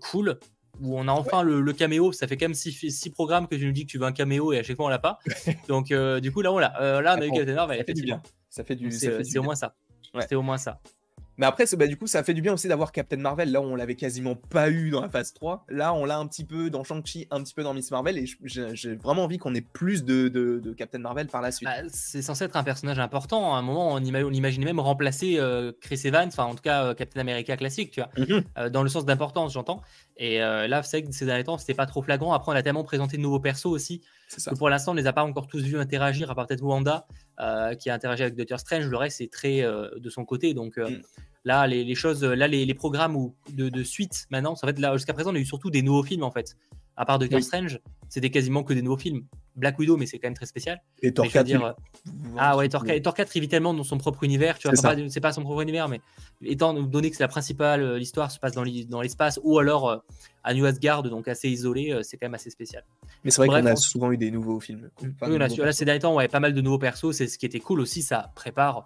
cool 0.00 0.38
où 0.80 0.98
on 0.98 1.08
a 1.08 1.12
enfin 1.12 1.42
le, 1.42 1.72
caméo. 1.72 2.12
Ça 2.12 2.26
fait 2.26 2.36
quand 2.36 2.46
même 2.46 2.54
six, 2.54 3.10
programmes 3.10 3.48
que 3.48 3.56
tu 3.56 3.66
nous 3.66 3.72
dis 3.72 3.86
que 3.86 3.90
tu 3.90 3.98
veux 3.98 4.06
un 4.06 4.12
caméo 4.12 4.52
et 4.52 4.58
à 4.58 4.62
chaque 4.62 4.76
fois 4.76 4.86
on 4.86 4.90
l'a 4.90 4.98
pas. 4.98 5.18
Donc 5.68 5.92
du 6.20 6.32
coup 6.32 6.42
là 6.42 6.52
on 6.52 6.58
l'a. 6.58 7.00
là 7.00 7.16
on 7.18 7.20
a 7.20 7.26
eu 7.26 7.30
Captain 7.30 7.54
Marvel. 7.54 7.78
Ça 7.78 7.84
fait 7.84 7.94
du 7.94 8.02
bien. 8.02 8.22
Ça 8.48 8.64
fait 8.64 8.76
du. 8.76 8.90
C'est 8.90 9.38
au 9.38 9.42
moins 9.42 9.56
ça. 9.56 9.74
C'est 10.28 10.34
au 10.34 10.42
moins 10.42 10.58
ça. 10.58 10.80
Mais 11.40 11.46
après, 11.46 11.64
bah, 11.72 11.86
du 11.86 11.96
coup, 11.96 12.06
ça 12.06 12.22
fait 12.22 12.34
du 12.34 12.42
bien 12.42 12.52
aussi 12.52 12.68
d'avoir 12.68 12.92
Captain 12.92 13.16
Marvel. 13.16 13.50
Là, 13.50 13.62
on 13.62 13.74
l'avait 13.74 13.94
quasiment 13.94 14.34
pas 14.34 14.68
eu 14.68 14.90
dans 14.90 15.00
la 15.00 15.08
phase 15.08 15.32
3. 15.32 15.64
Là, 15.70 15.94
on 15.94 16.04
l'a 16.04 16.18
un 16.18 16.26
petit 16.26 16.44
peu 16.44 16.68
dans 16.68 16.84
Shang-Chi, 16.84 17.28
un 17.30 17.42
petit 17.42 17.54
peu 17.54 17.62
dans 17.62 17.72
Miss 17.72 17.90
Marvel. 17.90 18.18
Et 18.18 18.26
j'ai 18.44 18.94
vraiment 18.96 19.24
envie 19.24 19.38
qu'on 19.38 19.54
ait 19.54 19.62
plus 19.62 20.04
de, 20.04 20.74
Captain 20.76 20.98
Marvel 20.98 21.28
par 21.28 21.40
la 21.40 21.50
suite. 21.50 21.66
Bah, 21.66 21.88
c'est 21.90 22.20
censé 22.20 22.44
être 22.44 22.58
un 22.58 22.62
personnage 22.62 22.98
important. 22.98 23.54
À 23.54 23.58
un 23.58 23.62
moment, 23.62 23.94
on, 23.94 24.00
imaginait 24.04 24.66
même 24.66 24.80
remplacer 24.80 25.36
euh, 25.38 25.72
Chris 25.80 26.02
Evans, 26.04 26.28
enfin, 26.28 26.44
en 26.44 26.54
tout 26.54 26.62
cas, 26.62 26.84
euh, 26.84 26.94
Captain 26.94 27.20
America 27.20 27.56
classique, 27.56 27.92
tu 27.92 28.02
vois, 28.02 28.10
mhm. 28.18 28.44
euh, 28.58 28.68
dans 28.68 28.82
le 28.82 28.90
sens 28.90 29.06
d'importance, 29.06 29.54
j'entends. 29.54 29.80
Et 30.18 30.40
là, 30.40 30.82
c'est 30.82 31.02
que 31.02 31.10
ces 31.10 31.24
derniers 31.24 31.44
temps, 31.44 31.56
c'était 31.56 31.72
pas 31.72 31.86
trop 31.86 32.02
flagrant. 32.02 32.34
Après, 32.34 32.52
on 32.52 32.54
a 32.54 32.62
tellement 32.62 32.84
présenté 32.84 33.16
de 33.16 33.22
nouveaux 33.22 33.40
persos 33.40 33.64
aussi. 33.64 34.02
Que 34.28 34.54
pour 34.54 34.68
l'instant, 34.68 34.92
on 34.92 34.94
les 34.94 35.06
a 35.06 35.14
pas 35.14 35.24
encore 35.24 35.46
tous 35.46 35.62
vus 35.62 35.78
interagir, 35.78 36.30
à 36.30 36.34
part 36.34 36.46
peut-être 36.46 36.62
Wanda, 36.62 37.06
qui 37.78 37.88
a 37.88 37.94
interagi 37.94 38.24
avec 38.24 38.34
Doctor 38.34 38.60
Strange. 38.60 38.84
Le 38.84 38.96
reste, 38.98 39.16
c'est 39.16 39.30
très 39.30 39.62
de 39.62 40.10
son 40.10 40.26
côté. 40.26 40.52
Donc. 40.52 40.76
Mm. 40.76 41.00
Là, 41.44 41.66
les, 41.66 41.94
choses, 41.94 42.22
là, 42.22 42.48
les, 42.48 42.74
programmes 42.74 43.16
ou 43.16 43.34
de, 43.52 43.82
suite 43.82 44.26
maintenant, 44.30 44.52
en 44.52 44.56
fait, 44.56 44.78
là, 44.78 44.94
jusqu'à 44.96 45.14
présent, 45.14 45.32
on 45.32 45.34
a 45.34 45.38
eu 45.38 45.46
surtout 45.46 45.70
des 45.70 45.82
nouveaux 45.82 46.02
films 46.02 46.22
en 46.22 46.30
fait. 46.30 46.56
À 46.96 47.06
part 47.06 47.18
Doctor 47.18 47.42
Strange, 47.42 47.80
c'était 48.10 48.28
quasiment 48.28 48.62
que 48.62 48.74
des 48.74 48.82
nouveaux 48.82 48.98
films. 48.98 49.24
Black 49.56 49.78
Widow, 49.78 49.96
mais 49.96 50.06
c'est 50.06 50.18
quand 50.18 50.26
même 50.28 50.34
très 50.34 50.46
spécial. 50.46 50.80
Et 51.02 51.12
Thor 51.12 51.26
4. 51.26 51.44
Dire... 51.44 51.74
Ah 52.36 52.56
ouais, 52.56 52.68
Thor 52.68 52.84
4, 52.84 53.02
Thor 53.02 53.14
4 53.14 53.36
il 53.36 53.40
vit 53.40 53.48
tellement 53.48 53.74
dans 53.74 53.84
son 53.84 53.98
propre 53.98 54.24
univers, 54.24 54.58
tu 54.58 54.68
vois, 54.68 54.76
c'est 54.76 55.20
pas, 55.20 55.32
son 55.32 55.42
propre 55.42 55.62
univers, 55.62 55.88
mais 55.88 56.00
étant 56.42 56.74
donné 56.74 57.10
que 57.10 57.16
c'est 57.16 57.22
la 57.22 57.28
principale, 57.28 57.82
euh, 57.82 57.98
l'histoire 57.98 58.30
se 58.30 58.38
passe 58.38 58.52
dans 58.52 59.00
l'espace 59.00 59.40
ou 59.42 59.58
alors 59.58 59.88
euh, 59.88 59.96
à 60.44 60.54
New 60.54 60.64
Asgard, 60.64 61.02
donc 61.02 61.28
assez 61.28 61.48
isolé, 61.48 61.90
euh, 61.90 62.02
c'est 62.02 62.16
quand 62.16 62.26
même 62.26 62.34
assez 62.34 62.50
spécial. 62.50 62.84
Mais 63.24 63.30
c'est 63.30 63.44
vrai 63.44 63.48
qu'on 63.48 63.66
a 63.66 63.76
souvent 63.76 64.12
eu 64.12 64.16
des 64.16 64.30
nouveaux 64.30 64.60
films. 64.60 64.90
oui, 65.22 65.38
là, 65.38 65.72
ces 65.72 65.84
derniers 65.84 66.00
temps, 66.00 66.14
ouais, 66.14 66.28
pas 66.28 66.40
mal 66.40 66.54
de 66.54 66.60
nouveaux 66.60 66.78
persos, 66.78 67.12
c'est 67.12 67.26
ce 67.26 67.38
qui 67.38 67.46
était 67.46 67.60
cool 67.60 67.80
aussi, 67.80 68.02
ça 68.02 68.30
prépare 68.34 68.78
euh, 68.78 68.82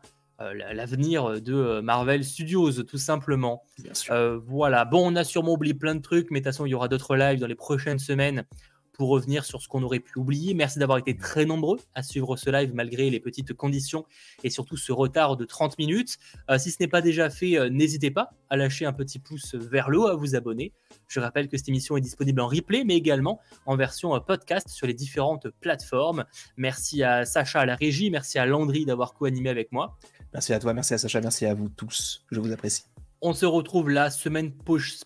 l'avenir 0.52 1.40
de 1.40 1.54
euh, 1.54 1.82
Marvel 1.82 2.24
Studios, 2.24 2.82
tout 2.82 2.98
simplement. 2.98 3.64
Euh, 4.10 4.38
voilà. 4.46 4.84
Bon, 4.84 5.10
on 5.12 5.16
a 5.16 5.24
sûrement 5.24 5.52
oublié 5.52 5.74
plein 5.74 5.94
de 5.94 6.00
trucs, 6.00 6.30
mais 6.30 6.40
de 6.40 6.44
toute 6.44 6.52
façon, 6.52 6.66
il 6.66 6.70
y 6.70 6.74
aura 6.74 6.88
d'autres 6.88 7.16
lives 7.16 7.40
dans 7.40 7.46
les 7.46 7.54
prochaines 7.54 7.98
semaines 7.98 8.44
pour 8.92 9.08
revenir 9.08 9.44
sur 9.44 9.60
ce 9.60 9.66
qu'on 9.66 9.82
aurait 9.82 9.98
pu 9.98 10.20
oublier. 10.20 10.54
Merci 10.54 10.78
d'avoir 10.78 10.98
été 10.98 11.16
très 11.16 11.44
nombreux 11.44 11.80
à 11.94 12.04
suivre 12.04 12.36
ce 12.36 12.48
live 12.48 12.72
malgré 12.74 13.10
les 13.10 13.18
petites 13.18 13.52
conditions 13.52 14.04
et 14.44 14.50
surtout 14.50 14.76
ce 14.76 14.92
retard 14.92 15.36
de 15.36 15.44
30 15.44 15.78
minutes. 15.78 16.16
si 16.58 16.70
ce 16.70 16.76
n'est 16.78 16.86
pas 16.86 17.00
déjà 17.00 17.28
fait, 17.28 17.70
n'hésitez 17.70 18.12
pas 18.12 18.30
à 18.50 18.56
lâcher 18.56 18.86
un 18.86 18.92
petit 18.92 19.18
pouce 19.18 19.56
vers 19.56 19.90
le 19.90 19.98
haut, 19.98 20.06
à 20.06 20.14
vous 20.14 20.36
abonner. 20.36 20.72
Je 21.08 21.18
rappelle 21.18 21.48
que 21.48 21.56
cette 21.56 21.68
émission 21.68 21.96
est 21.96 22.00
disponible 22.00 22.40
en 22.40 22.46
replay, 22.46 22.84
mais 22.84 22.94
également 22.94 23.40
en 23.66 23.74
version 23.74 24.18
podcast 24.20 24.68
sur 24.68 24.86
les 24.86 24.94
différentes 24.94 25.48
plateformes. 25.60 26.24
Merci 26.56 27.02
à 27.02 27.24
Sacha 27.24 27.62
à 27.62 27.66
la 27.66 27.74
régie, 27.74 28.10
merci 28.10 28.38
à 28.38 28.46
Landry 28.46 28.84
d'avoir 28.84 29.14
co-animé 29.14 29.50
avec 29.50 29.72
moi. 29.72 29.98
Merci 30.34 30.52
à 30.52 30.58
toi, 30.58 30.74
merci 30.74 30.92
à 30.94 30.98
Sacha, 30.98 31.20
merci 31.20 31.46
à 31.46 31.54
vous 31.54 31.68
tous. 31.68 32.24
Je 32.30 32.40
vous 32.40 32.52
apprécie. 32.52 32.82
On 33.22 33.32
se 33.32 33.46
retrouve 33.46 33.88
la 33.88 34.10
semaine 34.10 34.52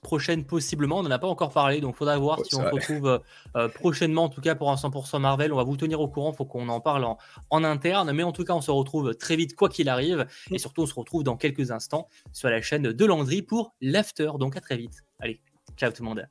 prochaine 0.02 0.44
possiblement. 0.44 0.98
On 0.98 1.02
n'en 1.04 1.10
a 1.10 1.20
pas 1.20 1.28
encore 1.28 1.52
parlé, 1.52 1.80
donc 1.80 1.94
il 1.94 1.98
faudra 1.98 2.18
voir 2.18 2.40
si 2.44 2.56
on 2.56 2.62
se 2.62 2.74
retrouve 2.74 3.06
euh, 3.06 3.18
euh, 3.56 3.68
prochainement, 3.68 4.24
en 4.24 4.28
tout 4.28 4.40
cas 4.40 4.56
pour 4.56 4.72
un 4.72 4.74
100% 4.74 5.20
Marvel. 5.20 5.52
On 5.52 5.56
va 5.56 5.62
vous 5.62 5.76
tenir 5.76 6.00
au 6.00 6.08
courant, 6.08 6.32
il 6.32 6.36
faut 6.36 6.46
qu'on 6.46 6.68
en 6.68 6.80
parle 6.80 7.06
en, 7.50 7.64
interne. 7.64 8.10
Mais 8.10 8.24
en 8.24 8.32
tout 8.32 8.42
cas, 8.42 8.54
on 8.54 8.60
se 8.60 8.72
retrouve 8.72 9.14
très 9.14 9.36
vite, 9.36 9.54
quoi 9.54 9.68
qu'il 9.68 9.88
arrive. 9.88 10.26
Et 10.50 10.54
mm. 10.54 10.58
surtout, 10.58 10.82
on 10.82 10.86
se 10.86 10.94
retrouve 10.94 11.22
dans 11.22 11.36
quelques 11.36 11.70
instants 11.70 12.08
sur 12.32 12.48
la 12.48 12.60
chaîne 12.60 12.82
de 12.82 13.04
Landry 13.04 13.42
pour 13.42 13.74
l'After. 13.80 14.32
Donc 14.40 14.56
à 14.56 14.60
très 14.60 14.76
vite. 14.76 15.04
Allez, 15.20 15.40
ciao 15.76 15.92
tout 15.92 16.02
le 16.02 16.08
monde. 16.08 16.26